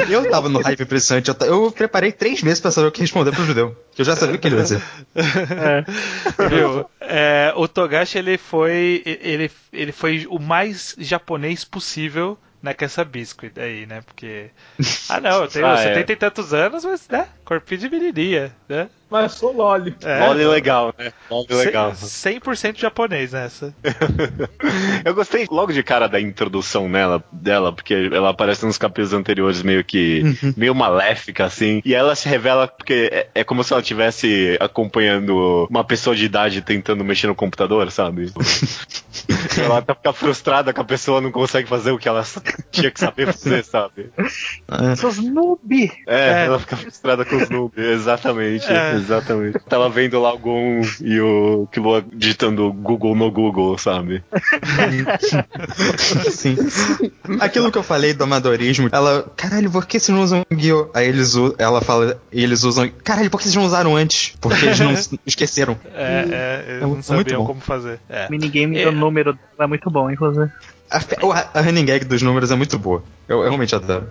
Eu 0.08 0.28
tava 0.30 0.48
no 0.48 0.60
hype 0.60 0.82
impressionante. 0.82 1.28
Eu, 1.28 1.34
ta- 1.34 1.46
eu 1.46 1.70
preparei 1.72 2.12
três 2.12 2.42
meses 2.42 2.60
pra 2.60 2.70
saber 2.70 2.88
o 2.88 2.92
que 2.92 3.00
responder 3.00 3.32
pro 3.32 3.44
judeu. 3.44 3.76
Que 3.94 4.02
eu 4.02 4.04
já 4.06 4.16
sabia 4.16 4.36
o 4.36 4.38
que 4.38 4.48
ele 4.48 4.56
ia 4.56 4.62
dizer. 4.62 4.82
Viu? 6.50 6.84
É, 7.00 7.52
o 7.56 7.66
Togashi 7.66 8.18
ele 8.18 8.36
foi 8.38 9.02
ele, 9.04 9.50
ele 9.72 9.92
foi 9.92 10.26
o 10.28 10.38
mais 10.38 10.94
japonês 10.98 11.64
possível 11.64 12.38
né, 12.62 12.74
com 12.74 12.84
essa 12.84 13.04
biscuit 13.04 13.58
aí, 13.58 13.86
né? 13.86 14.02
Porque 14.02 14.50
ah 15.08 15.20
não, 15.20 15.42
eu 15.42 15.48
tenho 15.48 15.66
Ah, 15.66 15.76
70 15.76 16.12
e 16.12 16.16
tantos 16.16 16.52
anos, 16.52 16.84
mas 16.84 17.08
né, 17.08 17.28
corpinho 17.44 17.80
de 17.80 17.90
menininha, 17.90 18.54
né? 18.68 18.88
Mas 19.10 19.32
sou 19.32 19.52
Loli. 19.52 19.96
É, 20.04 20.24
Loli 20.24 20.44
legal, 20.44 20.94
né? 20.96 21.12
Loli 21.28 21.52
legal. 21.52 21.90
100% 21.90 22.78
japonês 22.78 23.32
nessa. 23.32 23.74
Eu 25.04 25.12
gostei 25.14 25.48
logo 25.50 25.72
de 25.72 25.82
cara 25.82 26.06
da 26.06 26.20
introdução 26.20 26.88
nela, 26.88 27.22
dela, 27.32 27.72
porque 27.72 28.08
ela 28.12 28.30
aparece 28.30 28.64
nos 28.64 28.78
capítulos 28.78 29.12
anteriores 29.12 29.62
meio 29.62 29.82
que 29.82 30.22
meio 30.56 30.76
maléfica, 30.76 31.44
assim. 31.44 31.82
E 31.84 31.92
ela 31.92 32.14
se 32.14 32.28
revela 32.28 32.68
porque 32.68 33.10
é, 33.12 33.28
é 33.34 33.42
como 33.42 33.64
se 33.64 33.72
ela 33.72 33.82
estivesse 33.82 34.56
acompanhando 34.60 35.66
uma 35.68 35.82
pessoa 35.82 36.14
de 36.14 36.24
idade 36.24 36.62
tentando 36.62 37.02
mexer 37.02 37.26
no 37.26 37.34
computador, 37.34 37.90
sabe? 37.90 38.32
ela 39.58 39.82
tá 39.82 39.94
fica 39.94 40.12
frustrada 40.12 40.72
que 40.72 40.80
a 40.80 40.84
pessoa 40.84 41.20
não 41.20 41.30
consegue 41.30 41.68
fazer 41.68 41.90
o 41.92 41.98
que 41.98 42.08
ela 42.08 42.24
tinha 42.70 42.90
que 42.90 43.00
saber 43.00 43.26
fazer, 43.32 43.64
sabe? 43.64 44.10
Ah, 44.68 44.94
Seus 44.96 45.18
noob! 45.18 45.92
É, 46.06 46.42
É. 46.42 46.46
ela 46.46 46.58
fica 46.58 46.76
frustrada 46.76 47.24
com 47.24 47.36
os 47.36 47.48
noobs. 47.48 47.78
Exatamente, 47.78 48.66
É. 48.70 48.94
exatamente. 48.94 49.58
Tava 49.68 49.88
vendo 49.88 50.20
lá 50.20 50.32
o 50.34 50.38
Gon 50.38 50.80
e 51.00 51.20
o 51.20 51.66
Killua 51.72 52.04
digitando 52.12 52.72
Google 52.72 53.14
no 53.14 53.30
Google, 53.30 53.76
sabe? 53.78 54.22
Sim. 56.30 56.56
Aquilo 57.40 57.70
que 57.70 57.78
eu 57.78 57.82
falei 57.82 58.12
do 58.14 58.24
amadorismo, 58.24 58.88
ela, 58.92 59.30
caralho, 59.36 59.70
por 59.70 59.86
que 59.86 59.98
vocês 59.98 60.14
não 60.16 60.22
usam 60.24 60.44
Guio? 60.52 60.90
Aí 60.94 61.08
eles, 61.08 61.34
ela 61.58 61.80
fala, 61.80 62.20
e 62.32 62.42
eles 62.42 62.62
usam, 62.64 62.90
caralho, 63.04 63.30
por 63.30 63.38
que 63.38 63.44
vocês 63.44 63.54
não 63.56 63.64
usaram 63.64 63.96
antes? 63.96 64.34
Porque 64.40 64.64
eles 64.66 64.80
não 64.80 64.92
esqueceram. 65.26 65.78
É, 65.94 66.24
é, 66.30 66.64
eles 66.68 66.82
É 66.82 66.86
não 66.86 67.02
sabiam 67.02 67.40
bom. 67.40 67.46
como 67.46 67.60
fazer. 67.60 68.00
É. 68.08 68.26
O 68.26 68.30
minigame 68.30 68.78
É. 68.78 68.84
do 68.86 68.92
número 68.92 69.19
dela 69.24 69.38
é 69.58 69.66
muito 69.66 69.90
bom, 69.90 70.10
inclusive. 70.10 70.50
A, 70.90 71.58
a 71.58 71.60
running 71.62 71.84
gag 71.84 72.04
dos 72.04 72.20
números 72.22 72.50
é 72.50 72.56
muito 72.56 72.78
boa. 72.78 73.02
Eu, 73.28 73.38
eu 73.42 73.44
realmente 73.44 73.74
adoro. 73.76 74.10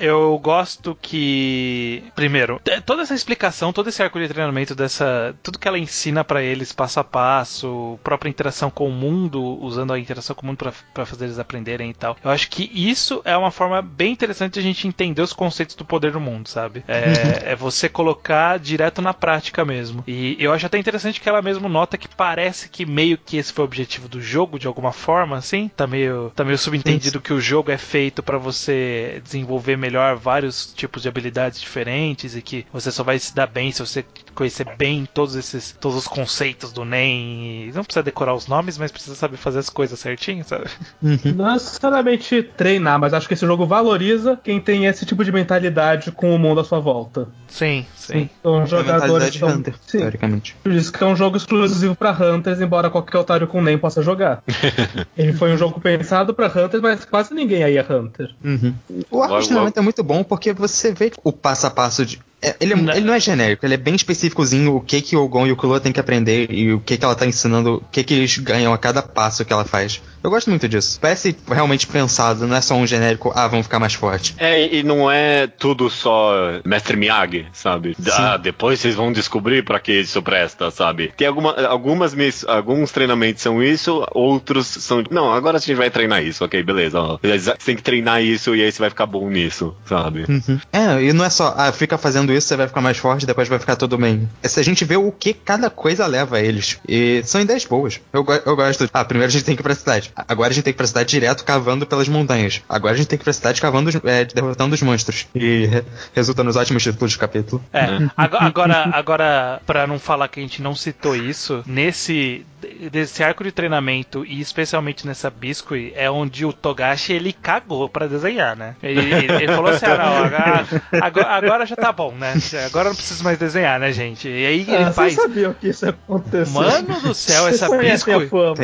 Eu 0.00 0.36
gosto 0.42 0.96
que. 1.00 2.02
Primeiro, 2.16 2.60
toda 2.84 3.02
essa 3.02 3.14
explicação, 3.14 3.72
todo 3.72 3.88
esse 3.88 4.02
arco 4.02 4.18
de 4.18 4.26
treinamento 4.28 4.74
dessa. 4.74 5.36
Tudo 5.42 5.58
que 5.58 5.68
ela 5.68 5.78
ensina 5.78 6.24
pra 6.24 6.42
eles 6.42 6.72
passo 6.72 6.98
a 6.98 7.04
passo, 7.04 7.96
própria 8.02 8.28
interação 8.28 8.68
com 8.68 8.88
o 8.88 8.92
mundo, 8.92 9.40
usando 9.62 9.92
a 9.92 9.98
interação 10.00 10.34
com 10.34 10.42
o 10.42 10.46
mundo 10.46 10.56
pra- 10.58 10.72
pra 10.92 11.06
fazer 11.06 11.26
eles 11.26 11.38
aprenderem 11.38 11.90
e 11.90 11.94
tal. 11.94 12.16
Eu 12.24 12.30
acho 12.30 12.50
que 12.50 12.68
isso 12.74 13.22
é 13.24 13.36
uma 13.36 13.52
forma 13.52 13.80
bem 13.80 14.12
interessante 14.12 14.54
de 14.54 14.58
a 14.60 14.62
gente 14.62 14.88
entender 14.88 15.22
os 15.22 15.32
conceitos 15.32 15.76
do 15.76 15.84
poder 15.84 16.10
do 16.12 16.18
mundo, 16.20 16.48
sabe? 16.48 16.82
É, 16.88 17.52
é 17.52 17.56
você 17.56 17.88
colocar 17.88 18.58
direto 18.58 19.00
na 19.00 19.14
prática 19.14 19.64
mesmo. 19.64 20.02
E 20.08 20.36
eu 20.40 20.52
acho 20.52 20.66
até 20.66 20.76
interessante 20.76 21.20
que 21.20 21.28
ela 21.28 21.40
mesmo 21.40 21.68
nota 21.68 21.96
que 21.96 22.08
parece 22.08 22.68
que 22.68 22.84
meio 22.84 23.16
que 23.16 23.36
esse 23.36 23.52
foi 23.52 23.62
o 23.62 23.66
objetivo 23.66 24.08
do 24.08 24.20
jogo, 24.20 24.58
de 24.58 24.66
alguma 24.66 24.90
forma, 24.90 25.36
assim. 25.36 25.68
Tá 25.76 25.86
meio, 25.86 26.15
tá 26.34 26.44
meio 26.44 26.58
subentendido 26.58 27.20
que 27.20 27.32
o 27.32 27.40
jogo 27.40 27.70
é 27.70 27.78
feito 27.78 28.22
pra 28.22 28.38
você 28.38 29.20
desenvolver 29.24 29.76
melhor 29.76 30.16
vários 30.16 30.72
tipos 30.74 31.02
de 31.02 31.08
habilidades 31.08 31.60
diferentes 31.60 32.36
e 32.36 32.42
que 32.42 32.66
você 32.72 32.90
só 32.90 33.02
vai 33.02 33.18
se 33.18 33.34
dar 33.34 33.46
bem 33.46 33.72
se 33.72 33.80
você 33.80 34.04
conhecer 34.36 34.66
bem 34.76 35.08
todos 35.12 35.34
esses 35.34 35.76
todos 35.80 35.98
os 35.98 36.06
conceitos 36.06 36.72
do 36.72 36.84
NEM. 36.84 37.68
E 37.68 37.72
não 37.74 37.82
precisa 37.82 38.02
decorar 38.02 38.34
os 38.34 38.46
nomes, 38.46 38.78
mas 38.78 38.92
precisa 38.92 39.16
saber 39.16 39.36
fazer 39.36 39.58
as 39.58 39.70
coisas 39.70 39.98
certinho, 39.98 40.44
sabe? 40.44 40.66
Não 41.02 41.52
necessariamente 41.52 42.42
treinar, 42.42 43.00
mas 43.00 43.14
acho 43.14 43.26
que 43.26 43.34
esse 43.34 43.46
jogo 43.46 43.66
valoriza 43.66 44.38
quem 44.42 44.60
tem 44.60 44.86
esse 44.86 45.04
tipo 45.04 45.24
de 45.24 45.32
mentalidade 45.32 46.12
com 46.12 46.34
o 46.34 46.38
mundo 46.38 46.60
à 46.60 46.64
sua 46.64 46.78
volta. 46.78 47.28
Sim, 47.48 47.86
sim. 47.96 48.28
Então, 48.40 48.60
É 48.60 48.62
a 48.62 48.66
jogadores. 48.66 49.34
São... 49.34 49.48
Hunter, 49.48 49.74
Sim, 49.86 49.98
teoricamente. 49.98 50.56
por 50.62 50.72
isso 50.72 50.92
que 50.92 51.02
é 51.02 51.06
um 51.06 51.16
jogo 51.16 51.36
exclusivo 51.36 51.94
pra 51.94 52.10
Hunters, 52.12 52.60
embora 52.60 52.90
qualquer 52.90 53.18
otário 53.18 53.46
com 53.46 53.62
NEM 53.62 53.78
possa 53.78 54.02
jogar. 54.02 54.42
Ele 55.16 55.32
foi 55.32 55.52
um 55.52 55.56
jogo 55.56 55.80
pensado 55.80 56.34
pra 56.34 56.48
Hunters, 56.48 56.82
mas 56.82 57.04
quase 57.04 57.32
ninguém 57.34 57.64
aí 57.64 57.76
é 57.76 57.86
Hunter. 57.88 58.34
Uhum. 58.44 58.74
O 59.10 59.26
de 59.38 59.46
treinamento 59.46 59.78
é 59.78 59.82
muito 59.82 60.02
bom 60.02 60.22
porque 60.22 60.52
você 60.52 60.92
vê 60.92 61.12
o 61.24 61.32
passo 61.32 61.66
a 61.66 61.70
passo 61.70 62.04
de. 62.04 62.20
É, 62.46 62.56
ele, 62.60 62.72
é- 62.72 62.76
Não. 62.76 62.92
ele 62.94 63.04
não 63.06 63.14
é 63.14 63.20
genérico, 63.20 63.64
ele 63.66 63.74
é 63.74 63.78
bem 63.78 63.94
específicozinho 63.94 64.76
o 64.76 64.80
que, 64.80 65.00
que 65.00 65.16
o 65.16 65.26
Gon 65.28 65.46
e 65.46 65.52
o 65.52 65.56
Killua 65.56 65.80
têm 65.80 65.92
que 65.92 66.00
aprender 66.00 66.50
e 66.50 66.72
o 66.72 66.80
que, 66.80 66.96
que 66.96 67.04
ela 67.04 67.14
tá 67.14 67.26
ensinando, 67.26 67.76
o 67.76 67.84
que, 67.90 68.02
que 68.04 68.14
eles 68.14 68.38
ganham 68.38 68.72
a 68.72 68.78
cada 68.78 69.02
passo 69.02 69.44
que 69.44 69.52
ela 69.52 69.64
faz. 69.64 70.00
Eu 70.22 70.30
gosto 70.30 70.50
muito 70.50 70.68
disso. 70.68 70.98
Parece 71.00 71.36
realmente 71.48 71.86
pensado, 71.86 72.46
não 72.48 72.56
é 72.56 72.60
só 72.60 72.74
um 72.74 72.86
genérico, 72.86 73.30
ah, 73.34 73.46
vamos 73.46 73.66
ficar 73.66 73.78
mais 73.78 73.94
forte. 73.94 74.34
É, 74.38 74.74
e 74.74 74.82
não 74.82 75.08
é 75.10 75.46
tudo 75.46 75.88
só 75.88 76.32
Mestre 76.64 76.96
Miyagi, 76.96 77.46
sabe? 77.52 77.96
Ah, 78.12 78.36
depois 78.36 78.80
vocês 78.80 78.94
vão 78.94 79.12
descobrir 79.12 79.64
pra 79.64 79.78
que 79.78 79.92
isso 80.00 80.20
presta, 80.22 80.70
sabe? 80.70 81.12
Tem 81.16 81.28
alguma, 81.28 81.52
algumas 81.66 82.12
miss- 82.14 82.44
alguns 82.48 82.90
treinamentos 82.90 83.42
são 83.42 83.62
isso, 83.62 84.04
outros 84.12 84.66
são. 84.66 85.04
Não, 85.10 85.32
agora 85.32 85.58
a 85.58 85.60
gente 85.60 85.74
vai 85.76 85.90
treinar 85.90 86.24
isso, 86.24 86.44
ok, 86.44 86.60
beleza. 86.62 86.98
Ó. 87.00 87.18
Você 87.22 87.54
tem 87.64 87.76
que 87.76 87.82
treinar 87.82 88.20
isso 88.22 88.54
e 88.56 88.62
aí 88.62 88.72
você 88.72 88.80
vai 88.80 88.90
ficar 88.90 89.06
bom 89.06 89.28
nisso, 89.30 89.76
sabe? 89.84 90.24
É, 90.72 91.02
e 91.02 91.12
não 91.12 91.24
é 91.24 91.30
só, 91.30 91.54
ah, 91.56 91.70
fica 91.70 91.96
fazendo 91.96 92.32
isso, 92.36 92.46
você 92.48 92.56
vai 92.56 92.68
ficar 92.68 92.80
mais 92.80 92.96
forte, 92.98 93.26
depois 93.26 93.48
vai 93.48 93.58
ficar 93.58 93.76
tudo 93.76 93.96
bem. 93.98 94.28
É 94.42 94.48
se 94.48 94.60
a 94.60 94.62
gente 94.62 94.84
vê 94.84 94.96
o 94.96 95.10
que 95.10 95.32
cada 95.32 95.68
coisa 95.70 96.06
leva 96.06 96.36
a 96.36 96.40
eles. 96.40 96.78
E 96.88 97.22
são 97.24 97.40
ideias 97.40 97.64
boas. 97.64 98.00
Eu, 98.12 98.22
go- 98.24 98.32
eu 98.44 98.54
gosto. 98.56 98.88
Ah, 98.92 99.04
primeiro 99.04 99.28
a 99.28 99.32
gente 99.32 99.44
tem 99.44 99.56
que 99.56 99.62
ir 99.62 99.64
pra 99.64 99.74
cidade. 99.74 100.12
Agora 100.16 100.50
a 100.50 100.52
gente 100.54 100.64
tem 100.64 100.72
que 100.72 100.76
ir 100.76 100.78
pra 100.78 100.86
cidade 100.86 101.10
direto 101.10 101.44
cavando 101.44 101.86
pelas 101.86 102.08
montanhas. 102.08 102.62
Agora 102.68 102.94
a 102.94 102.96
gente 102.96 103.06
tem 103.08 103.18
que 103.18 103.22
ir 103.22 103.24
pra 103.24 103.32
cidade 103.32 103.60
cavando, 103.60 103.90
é, 104.04 104.24
derrotando 104.24 104.74
os 104.74 104.82
monstros. 104.82 105.26
E 105.34 105.66
re- 105.66 105.84
resulta 106.14 106.42
nos 106.44 106.56
ótimos 106.56 106.82
títulos 106.82 107.12
de 107.12 107.18
capítulo. 107.18 107.62
É, 107.72 107.84
ago- 108.16 108.36
agora, 108.38 108.90
agora, 108.92 109.60
pra 109.66 109.86
não 109.86 109.98
falar 109.98 110.28
que 110.28 110.40
a 110.40 110.42
gente 110.42 110.60
não 110.62 110.74
citou 110.74 111.14
isso, 111.16 111.62
nesse 111.66 112.44
desse 112.90 113.22
arco 113.22 113.42
de 113.44 113.52
treinamento 113.52 114.24
e 114.24 114.40
especialmente 114.40 115.06
nessa 115.06 115.30
Biscuit, 115.30 115.92
é 115.96 116.10
onde 116.10 116.44
o 116.44 116.52
Togashi 116.52 117.12
ele 117.12 117.32
cagou 117.32 117.88
pra 117.88 118.06
desenhar, 118.06 118.56
né? 118.56 118.74
Ele, 118.82 119.12
ele- 119.12 119.48
falou 119.48 119.70
assim: 119.70 119.86
ah, 119.86 119.96
não, 119.96 120.16
agora, 120.24 120.66
agora, 121.00 121.28
agora 121.46 121.66
já 121.66 121.76
tá 121.76 121.92
bom, 121.92 122.12
né? 122.12 122.34
Agora 122.66 122.88
não 122.90 122.96
preciso 122.96 123.22
mais 123.24 123.38
desenhar, 123.38 123.78
né, 123.80 123.92
gente? 123.92 124.28
E 124.28 124.46
aí 124.46 124.60
ele 124.62 124.84
Ah, 124.84 124.92
faz. 124.92 125.14
Vocês 125.14 125.26
sabiam 125.28 125.52
que 125.54 125.68
isso 125.68 125.84
ia 125.86 125.90
acontecer. 125.90 126.52
Mano 126.52 127.00
do 127.00 127.14
céu, 127.14 127.48
essa 127.48 127.68
Biscuit. 127.76 128.28
fama. 128.28 128.56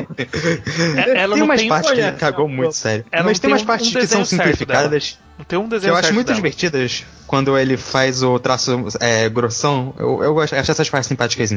É- 0.96 1.18
ela 1.22 1.34
tem 1.34 1.38
não 1.38 1.44
umas 1.46 1.60
tem, 1.60 1.68
partes 1.68 1.90
que 1.92 2.12
cagou 2.12 2.48
muito 2.48 2.72
sério. 2.72 3.04
Ela 3.10 3.24
Mas 3.24 3.38
tem 3.38 3.48
tem 3.48 3.52
umas 3.54 3.62
um- 3.62 3.66
partes 3.66 3.88
um 3.94 3.98
que 3.98 4.06
são 4.06 4.24
simplificadas. 4.24 5.18
não 5.31 5.31
tem 5.44 5.58
um 5.58 5.64
Que 5.64 5.70
desenho 5.70 5.92
eu 5.92 5.96
acho 5.96 6.12
muito 6.14 6.26
dela. 6.28 6.36
divertidas 6.36 7.04
quando 7.26 7.56
ele 7.58 7.78
faz 7.78 8.22
o 8.22 8.38
traço 8.38 8.88
é, 9.00 9.26
grossão. 9.28 9.94
Eu, 9.98 10.22
eu 10.22 10.34
gosto, 10.34 10.54
acho 10.54 10.70
essas 10.70 10.90
partes 10.90 11.08
simpáticas. 11.08 11.50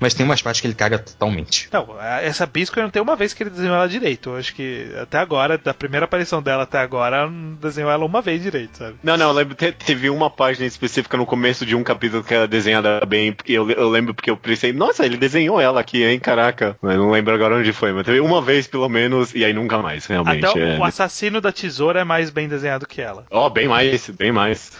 Mas 0.00 0.14
tem 0.14 0.26
umas 0.26 0.42
partes 0.42 0.60
que 0.60 0.66
ele 0.66 0.74
caga 0.74 0.98
totalmente. 0.98 1.68
Não, 1.72 1.86
essa 2.20 2.44
Biscuit 2.44 2.82
não 2.82 2.90
tem 2.90 3.00
uma 3.00 3.14
vez 3.14 3.32
que 3.32 3.42
ele 3.42 3.50
desenhou 3.50 3.76
ela 3.76 3.88
direito. 3.88 4.30
Eu 4.30 4.36
acho 4.36 4.52
que 4.54 4.88
até 5.00 5.18
agora, 5.18 5.56
da 5.58 5.72
primeira 5.72 6.06
aparição 6.06 6.42
dela 6.42 6.64
até 6.64 6.78
agora, 6.78 7.30
não 7.30 7.54
desenhou 7.54 7.88
ela 7.90 8.04
uma 8.04 8.20
vez 8.20 8.42
direito, 8.42 8.78
sabe? 8.78 8.96
Não, 9.02 9.16
não, 9.16 9.28
eu 9.28 9.32
lembro, 9.32 9.54
te- 9.54 9.70
teve 9.70 10.10
uma 10.10 10.28
página 10.28 10.66
específica 10.66 11.16
no 11.16 11.24
começo 11.24 11.64
de 11.64 11.76
um 11.76 11.84
capítulo 11.84 12.24
que 12.24 12.34
era 12.34 12.48
desenhada 12.48 13.00
bem. 13.06 13.32
porque 13.32 13.52
Eu, 13.52 13.70
eu 13.70 13.88
lembro 13.88 14.12
porque 14.12 14.30
eu 14.30 14.36
pensei, 14.36 14.72
nossa, 14.72 15.06
ele 15.06 15.16
desenhou 15.16 15.60
ela 15.60 15.80
aqui, 15.80 16.02
hein, 16.02 16.18
caraca. 16.18 16.76
Mas 16.82 16.96
não 16.96 17.12
lembro 17.12 17.32
agora 17.32 17.54
onde 17.56 17.72
foi, 17.72 17.92
mas 17.92 18.04
teve 18.04 18.18
uma 18.18 18.42
vez 18.42 18.66
pelo 18.66 18.88
menos, 18.88 19.32
e 19.36 19.44
aí 19.44 19.52
nunca 19.52 19.78
mais, 19.78 20.04
realmente. 20.06 20.44
Até 20.44 20.58
o, 20.58 20.62
é. 20.64 20.78
o 20.78 20.84
assassino 20.84 21.40
da 21.40 21.52
tesoura 21.52 22.00
é 22.00 22.04
mais 22.04 22.28
bem 22.30 22.48
desenhado 22.48 22.88
que 22.88 23.00
ela. 23.00 23.05
Ó, 23.30 23.48
bem 23.50 23.68
mais, 23.68 24.08
bem 24.10 24.32
mais. 24.32 24.72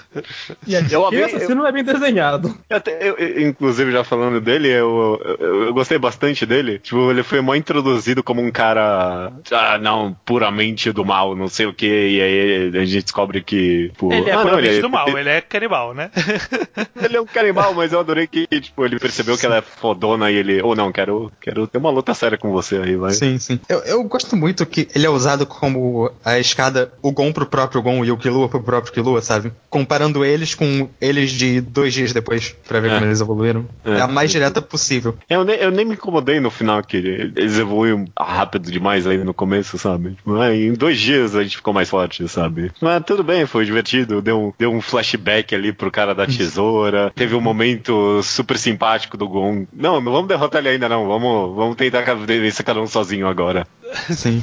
E 0.67 0.75
a 0.77 0.81
Eu 0.91 1.11
esse 1.13 1.55
não 1.55 1.67
é 1.67 1.73
bem 1.73 1.85
desenhado. 1.85 2.57
Eu 2.69 2.77
até- 2.77 3.09
eu- 3.09 3.17
eu- 3.17 3.49
inclusive, 3.49 3.93
já 3.93 4.03
falando 4.05 4.41
dele, 4.41 4.69
eu, 4.69 5.21
eu, 5.39 5.65
eu 5.67 5.75
gostei 5.75 5.99
bastante 5.99 6.45
dele. 6.47 6.79
Tipo, 6.79 7.11
ele 7.11 7.23
foi 7.23 7.41
mó 7.41 7.55
introduzido 7.55 8.23
como 8.23 8.41
um 8.43 8.51
cara, 8.51 9.33
ah, 9.53 9.79
não, 9.79 10.17
puramente 10.25 10.91
do 10.93 11.05
mal, 11.05 11.35
não 11.37 11.49
sei 11.49 11.67
o 11.67 11.73
que, 11.75 11.87
e 11.87 12.21
aí 12.21 12.69
a 12.77 12.85
gente 12.85 13.03
descobre 13.05 13.43
que. 13.43 13.89
Tipo, 13.91 14.13
ele 14.13 14.29
é 14.31 14.33
ah, 14.33 14.37
não, 14.37 14.43
puramente 14.43 14.69
ele, 14.69 14.81
do 14.83 14.91
mal, 14.91 15.19
ele 15.19 15.29
é 15.29 15.41
canibal, 15.41 15.95
né? 15.95 16.11
ele 17.03 17.17
é 17.17 17.21
um 17.21 17.27
canibal, 17.27 17.75
mas 17.75 17.93
eu 17.93 18.01
adorei 18.01 18.27
que, 18.27 18.47
tipo, 18.47 18.85
ele 18.85 18.99
percebeu 18.99 19.37
que 19.37 19.47
ela 19.47 19.57
é 19.57 19.63
fodona 19.63 20.31
e 20.31 20.37
ele, 20.37 20.63
ou 20.63 20.75
não, 20.75 20.91
quero, 20.93 21.31
quero 21.41 21.67
ter 21.67 21.79
uma 21.79 21.91
luta 21.91 22.15
séria 22.15 22.39
com 22.39 22.51
você 22.51 22.77
aí, 22.79 22.97
vai. 22.97 23.13
Sim, 23.13 23.39
sim. 23.39 23.61
Eu, 23.69 23.81
eu 23.81 24.03
gosto 24.05 24.37
muito 24.37 24.65
que 24.67 24.89
ele 24.95 25.07
é 25.07 25.11
usado 25.11 25.47
como 25.47 26.11
a 26.25 26.39
escada, 26.39 26.93
o 27.03 27.13
Gon 27.13 27.33
pro 27.33 27.47
próprio 27.47 27.83
Gon 27.83 28.05
e 28.05 28.11
o 28.11 28.16
Killua 28.17 28.49
pro 28.49 28.63
próprio 28.63 28.93
Killua, 28.93 29.21
sabe? 29.23 29.53
Comparando 29.71 30.25
eles 30.25 30.55
com 30.55 30.89
eles 31.01 31.31
de 31.31 31.61
dois 31.61 31.93
dias 31.95 32.13
depois, 32.13 32.55
pra 32.67 32.81
ver 32.81 32.91
É. 32.91 32.95
como 32.95 33.07
eles 33.07 33.21
evoluíram. 33.21 33.67
É. 33.85 33.93
É. 33.93 34.01
a 34.01 34.07
mais 34.07 34.31
direta 34.31 34.61
possível. 34.63 35.17
Eu 35.29 35.45
nem, 35.45 35.57
eu 35.57 35.71
nem 35.71 35.85
me 35.85 35.95
incomodei 35.95 36.41
no 36.41 36.51
final, 36.51 36.83
que 36.83 36.97
eles 36.97 37.59
evoluíram 37.59 38.05
rápido 38.19 38.71
demais 38.71 39.07
aí 39.07 39.19
no 39.19 39.33
começo, 39.35 39.79
sabe? 39.79 40.17
Em 40.55 40.73
dois 40.75 40.99
dias 40.99 41.35
a 41.37 41.43
gente 41.43 41.57
ficou 41.57 41.73
mais 41.75 41.89
forte, 41.89 42.27
sabe? 42.29 42.71
Mas 42.81 43.03
tudo 43.05 43.23
bem, 43.23 43.47
foi 43.47 43.65
divertido. 43.65 44.21
Deu, 44.23 44.39
um- 44.41 44.53
deu 44.59 44.73
um 44.73 44.81
flashback 44.81 45.55
ali 45.55 45.73
pro 45.73 45.91
cara 45.91 46.15
da 46.15 46.27
tesoura. 46.27 47.11
Teve 47.15 47.35
um 47.35 47.41
momento 47.41 48.21
super 48.23 48.59
simpático 48.59 49.17
do 49.17 49.29
Gon. 49.29 49.67
Não, 49.73 50.01
não 50.01 50.13
vamos 50.13 50.29
derrotar 50.29 50.61
ele 50.61 50.71
ainda, 50.71 50.89
não. 50.89 51.07
Vamos, 51.07 51.55
vamos 51.57 51.77
tentar 51.77 52.03
vencer 52.15 52.65
cada 52.65 52.81
um 52.81 52.87
sozinho 52.87 53.27
agora. 53.27 53.67
Sim. 54.11 54.43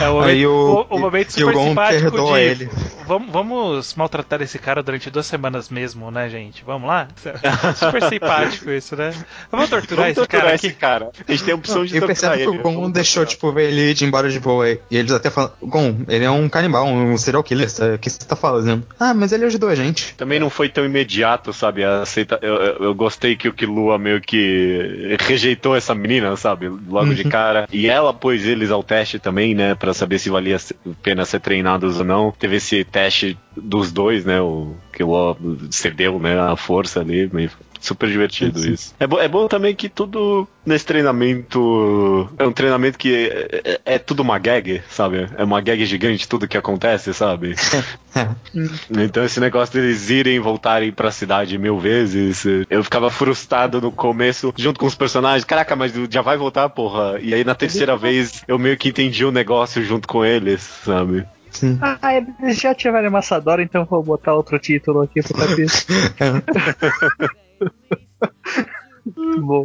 É 0.00 0.08
o 0.08 0.20
Aí 0.20 0.46
momento, 0.46 0.48
o- 0.90 0.94
o, 0.94 0.96
o 0.96 0.98
momento 0.98 1.28
o 1.28 1.32
super 1.32 1.52
Gon 1.54 1.68
simpático 1.68 2.02
perdoa 2.10 2.38
de. 2.38 2.44
ele. 2.44 2.70
Vamos, 3.06 3.30
vamos 3.32 3.94
maltratar 3.94 4.40
esse 4.42 4.58
cara 4.58 4.82
durante 4.82 5.10
duas 5.10 5.26
semanas 5.26 5.68
mesmo, 5.68 6.10
né, 6.10 6.28
gente? 6.28 6.64
Vamos 6.64 6.88
lá? 6.88 7.08
Super 7.76 8.02
simpático 8.04 8.70
isso, 8.70 8.96
né? 8.96 9.12
Vamos 9.50 9.68
torturar 9.70 10.04
Vamos 10.04 10.10
esse 10.12 10.20
torturar 10.20 10.42
cara 10.44 10.54
esse 10.54 10.72
cara. 10.72 11.10
A 11.28 11.32
gente 11.32 11.44
tem 11.44 11.52
a 11.52 11.56
opção 11.56 11.84
de 11.84 11.96
Eu 11.96 12.06
torturar 12.06 12.32
percebo 12.36 12.52
que 12.52 12.58
ele. 12.58 12.68
o 12.76 12.80
Gon 12.80 12.90
deixou, 12.90 13.26
tipo, 13.26 13.58
ele 13.58 13.90
ir 13.90 13.94
de 13.94 14.04
embora 14.04 14.28
de 14.30 14.40
boa. 14.40 14.68
E 14.70 14.78
eles 14.90 15.12
até 15.12 15.30
falam, 15.30 15.52
Gon, 15.62 15.96
ele 16.08 16.24
é 16.24 16.30
um 16.30 16.48
canibal, 16.48 16.86
um 16.86 17.16
serial 17.16 17.42
killer, 17.42 17.68
o 17.94 17.98
que 17.98 18.08
você 18.10 18.18
tá 18.26 18.36
fazendo? 18.36 18.86
Ah, 18.98 19.12
mas 19.14 19.32
ele 19.32 19.44
ajudou 19.44 19.68
a 19.68 19.74
gente. 19.74 20.14
Também 20.14 20.38
não 20.40 20.48
foi 20.50 20.68
tão 20.68 20.84
imediato, 20.84 21.52
sabe? 21.52 21.84
Aceita... 21.84 22.38
Eu, 22.42 22.54
eu- 22.54 22.74
eu 22.84 22.94
gostei 22.94 23.36
que 23.36 23.48
o 23.48 23.52
Killua 23.52 23.98
meio 23.98 24.20
que 24.20 25.16
rejeitou 25.26 25.76
essa 25.76 25.94
menina, 25.94 26.36
sabe? 26.36 26.68
Logo 26.68 27.14
de 27.14 27.24
cara. 27.24 27.68
E 27.72 27.86
ela 27.88 28.12
pôs 28.12 28.44
eles 28.44 28.70
ao 28.70 28.82
teste 28.82 29.18
também, 29.18 29.54
né? 29.54 29.74
Pra 29.74 29.92
saber 29.94 30.18
se 30.18 30.30
valia 30.30 30.56
a 30.56 30.88
pena 31.02 31.24
ser 31.24 31.40
treinados 31.40 31.98
ou 31.98 32.04
não. 32.04 32.32
Teve 32.32 32.56
esse 32.56 32.84
teste 32.94 33.36
dos 33.56 33.90
dois, 33.90 34.24
né? 34.24 34.40
O 34.40 34.74
Killua 34.92 35.36
cedeu, 35.70 36.20
né? 36.20 36.38
A 36.40 36.54
força 36.56 37.00
ali. 37.00 37.28
meio- 37.32 37.50
Super 37.80 38.08
divertido 38.08 38.58
Sim. 38.60 38.72
isso. 38.72 38.94
É, 38.98 39.06
bo- 39.06 39.20
é 39.20 39.28
bom 39.28 39.46
também 39.46 39.74
que 39.74 39.90
tudo 39.90 40.48
nesse 40.64 40.86
treinamento 40.86 42.30
é 42.38 42.46
um 42.46 42.52
treinamento 42.52 42.96
que 42.96 43.14
é, 43.14 43.60
é- 43.62 43.80
é 43.96 43.98
tudo 43.98 44.20
uma 44.20 44.38
gag, 44.38 44.80
sabe? 44.88 45.28
É 45.36 45.44
uma 45.44 45.60
gag 45.60 45.84
gigante 45.84 46.26
tudo 46.26 46.48
que 46.48 46.56
acontece, 46.56 47.12
sabe? 47.12 47.54
Então 48.90 49.24
esse 49.24 49.40
negócio 49.40 49.74
deles 49.74 50.08
irem 50.08 50.36
e 50.36 50.38
voltarem 50.38 50.92
pra 50.92 51.10
cidade 51.10 51.58
mil 51.58 51.78
vezes, 51.78 52.44
eu 52.70 52.82
ficava 52.84 53.10
frustrado 53.10 53.80
no 53.80 53.90
começo, 53.90 54.54
junto 54.56 54.78
com 54.80 54.86
os 54.86 54.94
personagens. 54.94 55.44
Caraca, 55.44 55.74
mas 55.76 55.92
já 56.10 56.22
vai 56.22 56.36
voltar, 56.36 56.68
porra. 56.70 57.18
E 57.20 57.34
aí 57.34 57.44
na 57.44 57.54
terceira 57.54 57.96
vez 57.96 58.42
eu 58.46 58.58
meio 58.58 58.76
que 58.76 58.88
entendi 58.88 59.24
o 59.24 59.32
negócio 59.32 59.84
junto 59.84 60.06
com 60.08 60.24
eles, 60.24 60.62
sabe? 60.84 61.26
Sim. 61.54 61.78
Ah, 61.80 62.14
eles 62.14 62.58
já 62.58 62.74
tiveram 62.74 63.10
Massadora, 63.10 63.62
então 63.62 63.84
vou 63.84 64.02
botar 64.02 64.34
outro 64.34 64.58
título 64.58 65.02
aqui 65.02 65.22
pro 65.22 65.34
capítulo. 65.34 65.68
Muito 69.06 69.40
bom. 69.46 69.64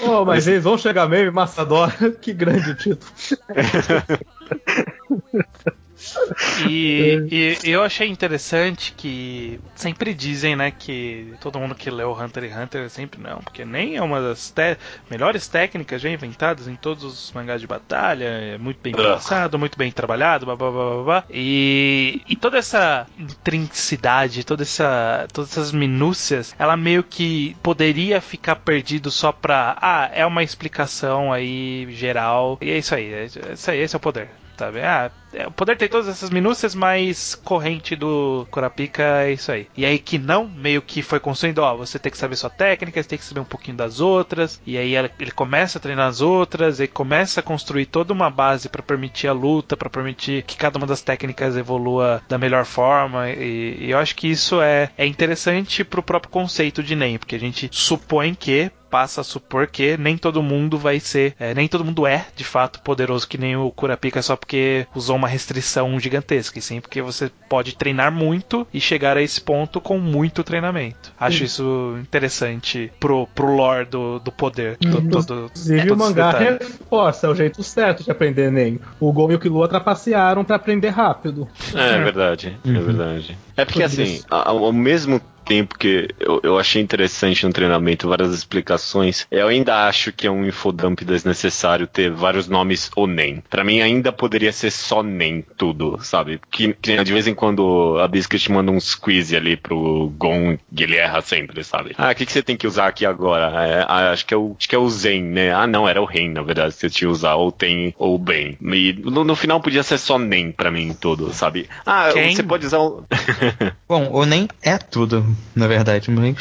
Oh, 0.00 0.24
mas 0.24 0.46
eles 0.46 0.64
vão 0.64 0.78
chegar 0.78 1.08
mesmo 1.08 1.30
em 1.30 1.34
Massadora. 1.34 1.92
que 2.20 2.32
grande 2.32 2.74
título. 2.74 3.12
E, 6.66 7.58
e 7.64 7.70
eu 7.70 7.82
achei 7.82 8.08
interessante 8.08 8.92
que 8.96 9.58
sempre 9.74 10.12
dizem, 10.14 10.54
né, 10.56 10.70
que 10.70 11.34
todo 11.40 11.58
mundo 11.58 11.74
que 11.74 11.90
leu 11.90 12.12
Hunter 12.12 12.44
x 12.44 12.56
Hunter 12.56 12.90
sempre 12.90 13.20
não, 13.20 13.38
porque 13.38 13.64
nem 13.64 13.96
é 13.96 14.02
uma 14.02 14.20
das 14.20 14.50
te- 14.50 14.76
melhores 15.10 15.48
técnicas 15.48 16.00
já 16.00 16.10
inventadas 16.10 16.68
em 16.68 16.76
todos 16.76 17.04
os 17.04 17.32
mangás 17.32 17.60
de 17.60 17.66
batalha, 17.66 18.24
é 18.24 18.58
muito 18.58 18.80
bem 18.82 18.94
Ah. 18.96 19.14
pensado, 19.14 19.58
muito 19.58 19.78
bem 19.78 19.90
trabalhado, 19.90 20.46
blá, 20.46 20.56
blá, 20.56 20.70
blá, 20.70 20.94
blá, 20.94 21.04
blá. 21.04 21.24
E, 21.30 22.22
e 22.28 22.36
toda 22.36 22.58
essa 22.58 23.06
intrinsidade, 23.18 24.44
toda 24.44 24.62
essa, 24.62 25.26
todas 25.32 25.50
essas 25.52 25.72
minúcias, 25.72 26.54
ela 26.58 26.76
meio 26.76 27.02
que 27.02 27.56
poderia 27.62 28.20
ficar 28.20 28.56
perdido 28.56 29.10
só 29.10 29.32
pra, 29.32 29.76
ah, 29.80 30.10
é 30.12 30.24
uma 30.26 30.42
explicação 30.42 31.32
aí 31.32 31.86
geral, 31.90 32.58
e 32.60 32.70
é 32.70 32.78
isso 32.78 32.94
aí, 32.94 33.12
é, 33.12 33.22
é 33.24 33.52
isso 33.54 33.70
aí, 33.70 33.78
esse 33.80 33.94
é 33.96 33.98
o 33.98 34.00
poder. 34.00 34.30
Sabe? 34.56 34.80
Ah, 34.82 35.10
é, 35.32 35.46
o 35.46 35.50
poder 35.50 35.76
tem 35.76 35.88
todas 35.88 36.08
essas 36.08 36.30
minúcias, 36.30 36.74
mas 36.74 37.34
corrente 37.34 37.96
do 37.96 38.46
Kurapika 38.50 39.22
é 39.22 39.32
isso 39.32 39.50
aí. 39.50 39.66
E 39.76 39.84
aí 39.84 39.98
que 39.98 40.18
não, 40.18 40.46
meio 40.46 40.82
que 40.82 41.02
foi 41.02 41.18
construindo, 41.18 41.58
ó, 41.58 41.74
você 41.76 41.98
tem 41.98 42.12
que 42.12 42.18
saber 42.18 42.36
sua 42.36 42.50
técnica, 42.50 43.02
você 43.02 43.08
tem 43.08 43.18
que 43.18 43.24
saber 43.24 43.40
um 43.40 43.44
pouquinho 43.44 43.76
das 43.76 44.00
outras, 44.00 44.60
e 44.66 44.76
aí 44.76 44.94
ele 44.94 45.30
começa 45.30 45.78
a 45.78 45.80
treinar 45.80 46.08
as 46.08 46.20
outras, 46.20 46.80
e 46.80 46.86
começa 46.86 47.40
a 47.40 47.42
construir 47.42 47.86
toda 47.86 48.12
uma 48.12 48.30
base 48.30 48.68
para 48.68 48.82
permitir 48.82 49.28
a 49.28 49.32
luta, 49.32 49.76
para 49.76 49.90
permitir 49.90 50.42
que 50.42 50.56
cada 50.56 50.78
uma 50.78 50.86
das 50.86 51.00
técnicas 51.00 51.56
evolua 51.56 52.22
da 52.28 52.38
melhor 52.38 52.64
forma, 52.64 53.30
e, 53.30 53.86
e 53.86 53.90
eu 53.90 53.98
acho 53.98 54.14
que 54.14 54.28
isso 54.28 54.60
é, 54.60 54.90
é 54.98 55.06
interessante 55.06 55.82
pro 55.82 56.02
próprio 56.02 56.30
conceito 56.30 56.82
de 56.82 56.94
NEM, 56.94 57.18
porque 57.18 57.36
a 57.36 57.40
gente 57.40 57.68
supõe 57.72 58.34
que 58.34 58.70
passa 58.92 59.22
a 59.22 59.24
supor 59.24 59.66
que 59.68 59.96
nem 59.96 60.18
todo 60.18 60.42
mundo 60.42 60.76
vai 60.76 61.00
ser, 61.00 61.34
é, 61.40 61.54
nem 61.54 61.66
todo 61.66 61.82
mundo 61.84 62.06
é 62.06 62.26
de 62.36 62.44
fato 62.44 62.80
poderoso 62.82 63.26
que 63.26 63.38
nem 63.38 63.56
o 63.56 63.70
Kurapika 63.70 64.20
só 64.20 64.36
porque 64.36 64.86
usou 64.94 65.16
uma 65.16 65.26
restrição 65.26 65.98
gigantesca, 65.98 66.58
e 66.58 66.62
sim 66.62 66.78
porque 66.78 67.00
você 67.00 67.30
pode 67.48 67.74
treinar 67.74 68.12
muito 68.12 68.66
e 68.72 68.78
chegar 68.80 69.16
a 69.16 69.22
esse 69.22 69.40
ponto 69.40 69.80
com 69.80 69.98
muito 69.98 70.44
treinamento. 70.44 71.10
Acho 71.18 71.38
Sim. 71.38 71.44
isso 71.44 71.96
interessante 72.00 72.92
pro, 73.00 73.26
pro 73.34 73.54
lore 73.56 73.86
do, 73.86 74.18
do 74.18 74.30
poder. 74.30 74.76
to- 74.76 75.02
todo- 75.08 75.44
Inclusive, 75.46 75.90
o 75.90 75.96
mangá 75.96 76.30
reforça, 76.32 77.26
é 77.26 77.30
o 77.30 77.34
jeito 77.34 77.62
certo 77.62 78.04
de 78.04 78.10
aprender 78.10 78.50
Nen. 78.52 78.78
O 79.00 79.10
Gon 79.12 79.30
e 79.32 79.34
o 79.34 79.38
Killua 79.40 79.68
trapacearam 79.68 80.44
pra 80.44 80.56
aprender 80.56 80.90
rápido. 80.90 81.48
É, 81.74 81.94
é 81.96 81.98
verdade, 82.04 82.58
é 82.64 82.68
Uhum. 82.68 82.82
verdade. 82.84 83.38
É 83.56 83.64
porque 83.64 83.80
Por 83.80 83.86
assim, 83.86 84.22
ao, 84.30 84.64
ao 84.66 84.72
mesmo 84.72 85.20
tempo 85.52 85.76
que 85.76 86.08
eu, 86.18 86.40
eu 86.42 86.58
achei 86.58 86.80
interessante 86.80 87.44
no 87.44 87.52
treinamento 87.52 88.08
várias 88.08 88.32
explicações, 88.32 89.26
eu 89.30 89.48
ainda 89.48 89.86
acho 89.86 90.10
que 90.10 90.26
é 90.26 90.30
um 90.30 90.46
infodump 90.46 91.04
desnecessário 91.04 91.86
ter 91.86 92.10
vários 92.10 92.48
nomes 92.48 92.90
ou 92.96 93.06
nem. 93.06 93.42
Pra 93.50 93.62
mim 93.62 93.82
ainda 93.82 94.10
poderia 94.10 94.50
ser 94.50 94.70
só 94.70 95.02
nem 95.02 95.44
tudo, 95.58 95.98
sabe? 96.00 96.40
Que, 96.50 96.72
que 96.72 97.04
de 97.04 97.12
vez 97.12 97.26
em 97.26 97.34
quando 97.34 97.98
a 98.00 98.08
Biscuit 98.08 98.50
manda 98.50 98.72
uns 98.72 98.94
quiz 98.94 99.30
ali 99.34 99.54
pro 99.54 100.10
Gon 100.16 100.56
e 100.72 100.82
ele 100.82 100.96
erra 100.96 101.20
sempre, 101.20 101.62
sabe? 101.62 101.94
Ah, 101.98 102.12
o 102.12 102.14
que, 102.14 102.24
que 102.24 102.32
você 102.32 102.42
tem 102.42 102.56
que 102.56 102.66
usar 102.66 102.86
aqui 102.86 103.04
agora? 103.04 103.52
É, 103.62 103.84
ah, 103.86 104.10
acho 104.10 104.24
que 104.24 104.32
é 104.32 104.36
o 104.36 104.56
acho 104.58 104.66
que 104.66 104.74
é 104.74 104.78
o 104.78 104.88
Zen, 104.88 105.22
né? 105.22 105.52
Ah, 105.52 105.66
não, 105.66 105.86
era 105.86 106.00
o 106.00 106.06
Ren, 106.06 106.30
na 106.30 106.42
verdade, 106.42 106.72
que 106.72 106.80
você 106.80 106.88
tinha 106.88 107.08
que 107.08 107.12
usar, 107.12 107.34
ou 107.34 107.52
tem 107.52 107.94
ou 107.98 108.18
bem. 108.18 108.56
E 108.62 108.94
no, 109.04 109.22
no 109.22 109.36
final 109.36 109.60
podia 109.60 109.82
ser 109.82 109.98
só 109.98 110.18
nem 110.18 110.50
pra 110.50 110.70
mim 110.70 110.96
tudo, 110.98 111.30
sabe? 111.34 111.68
Ah, 111.84 112.08
Quem? 112.10 112.34
você 112.34 112.42
pode 112.42 112.64
usar 112.64 112.78
o 112.78 113.04
Bom, 113.86 114.08
ou 114.10 114.24
nem 114.24 114.48
é 114.62 114.78
tudo, 114.78 115.26
na 115.54 115.66
verdade, 115.66 116.10
mas. 116.10 116.36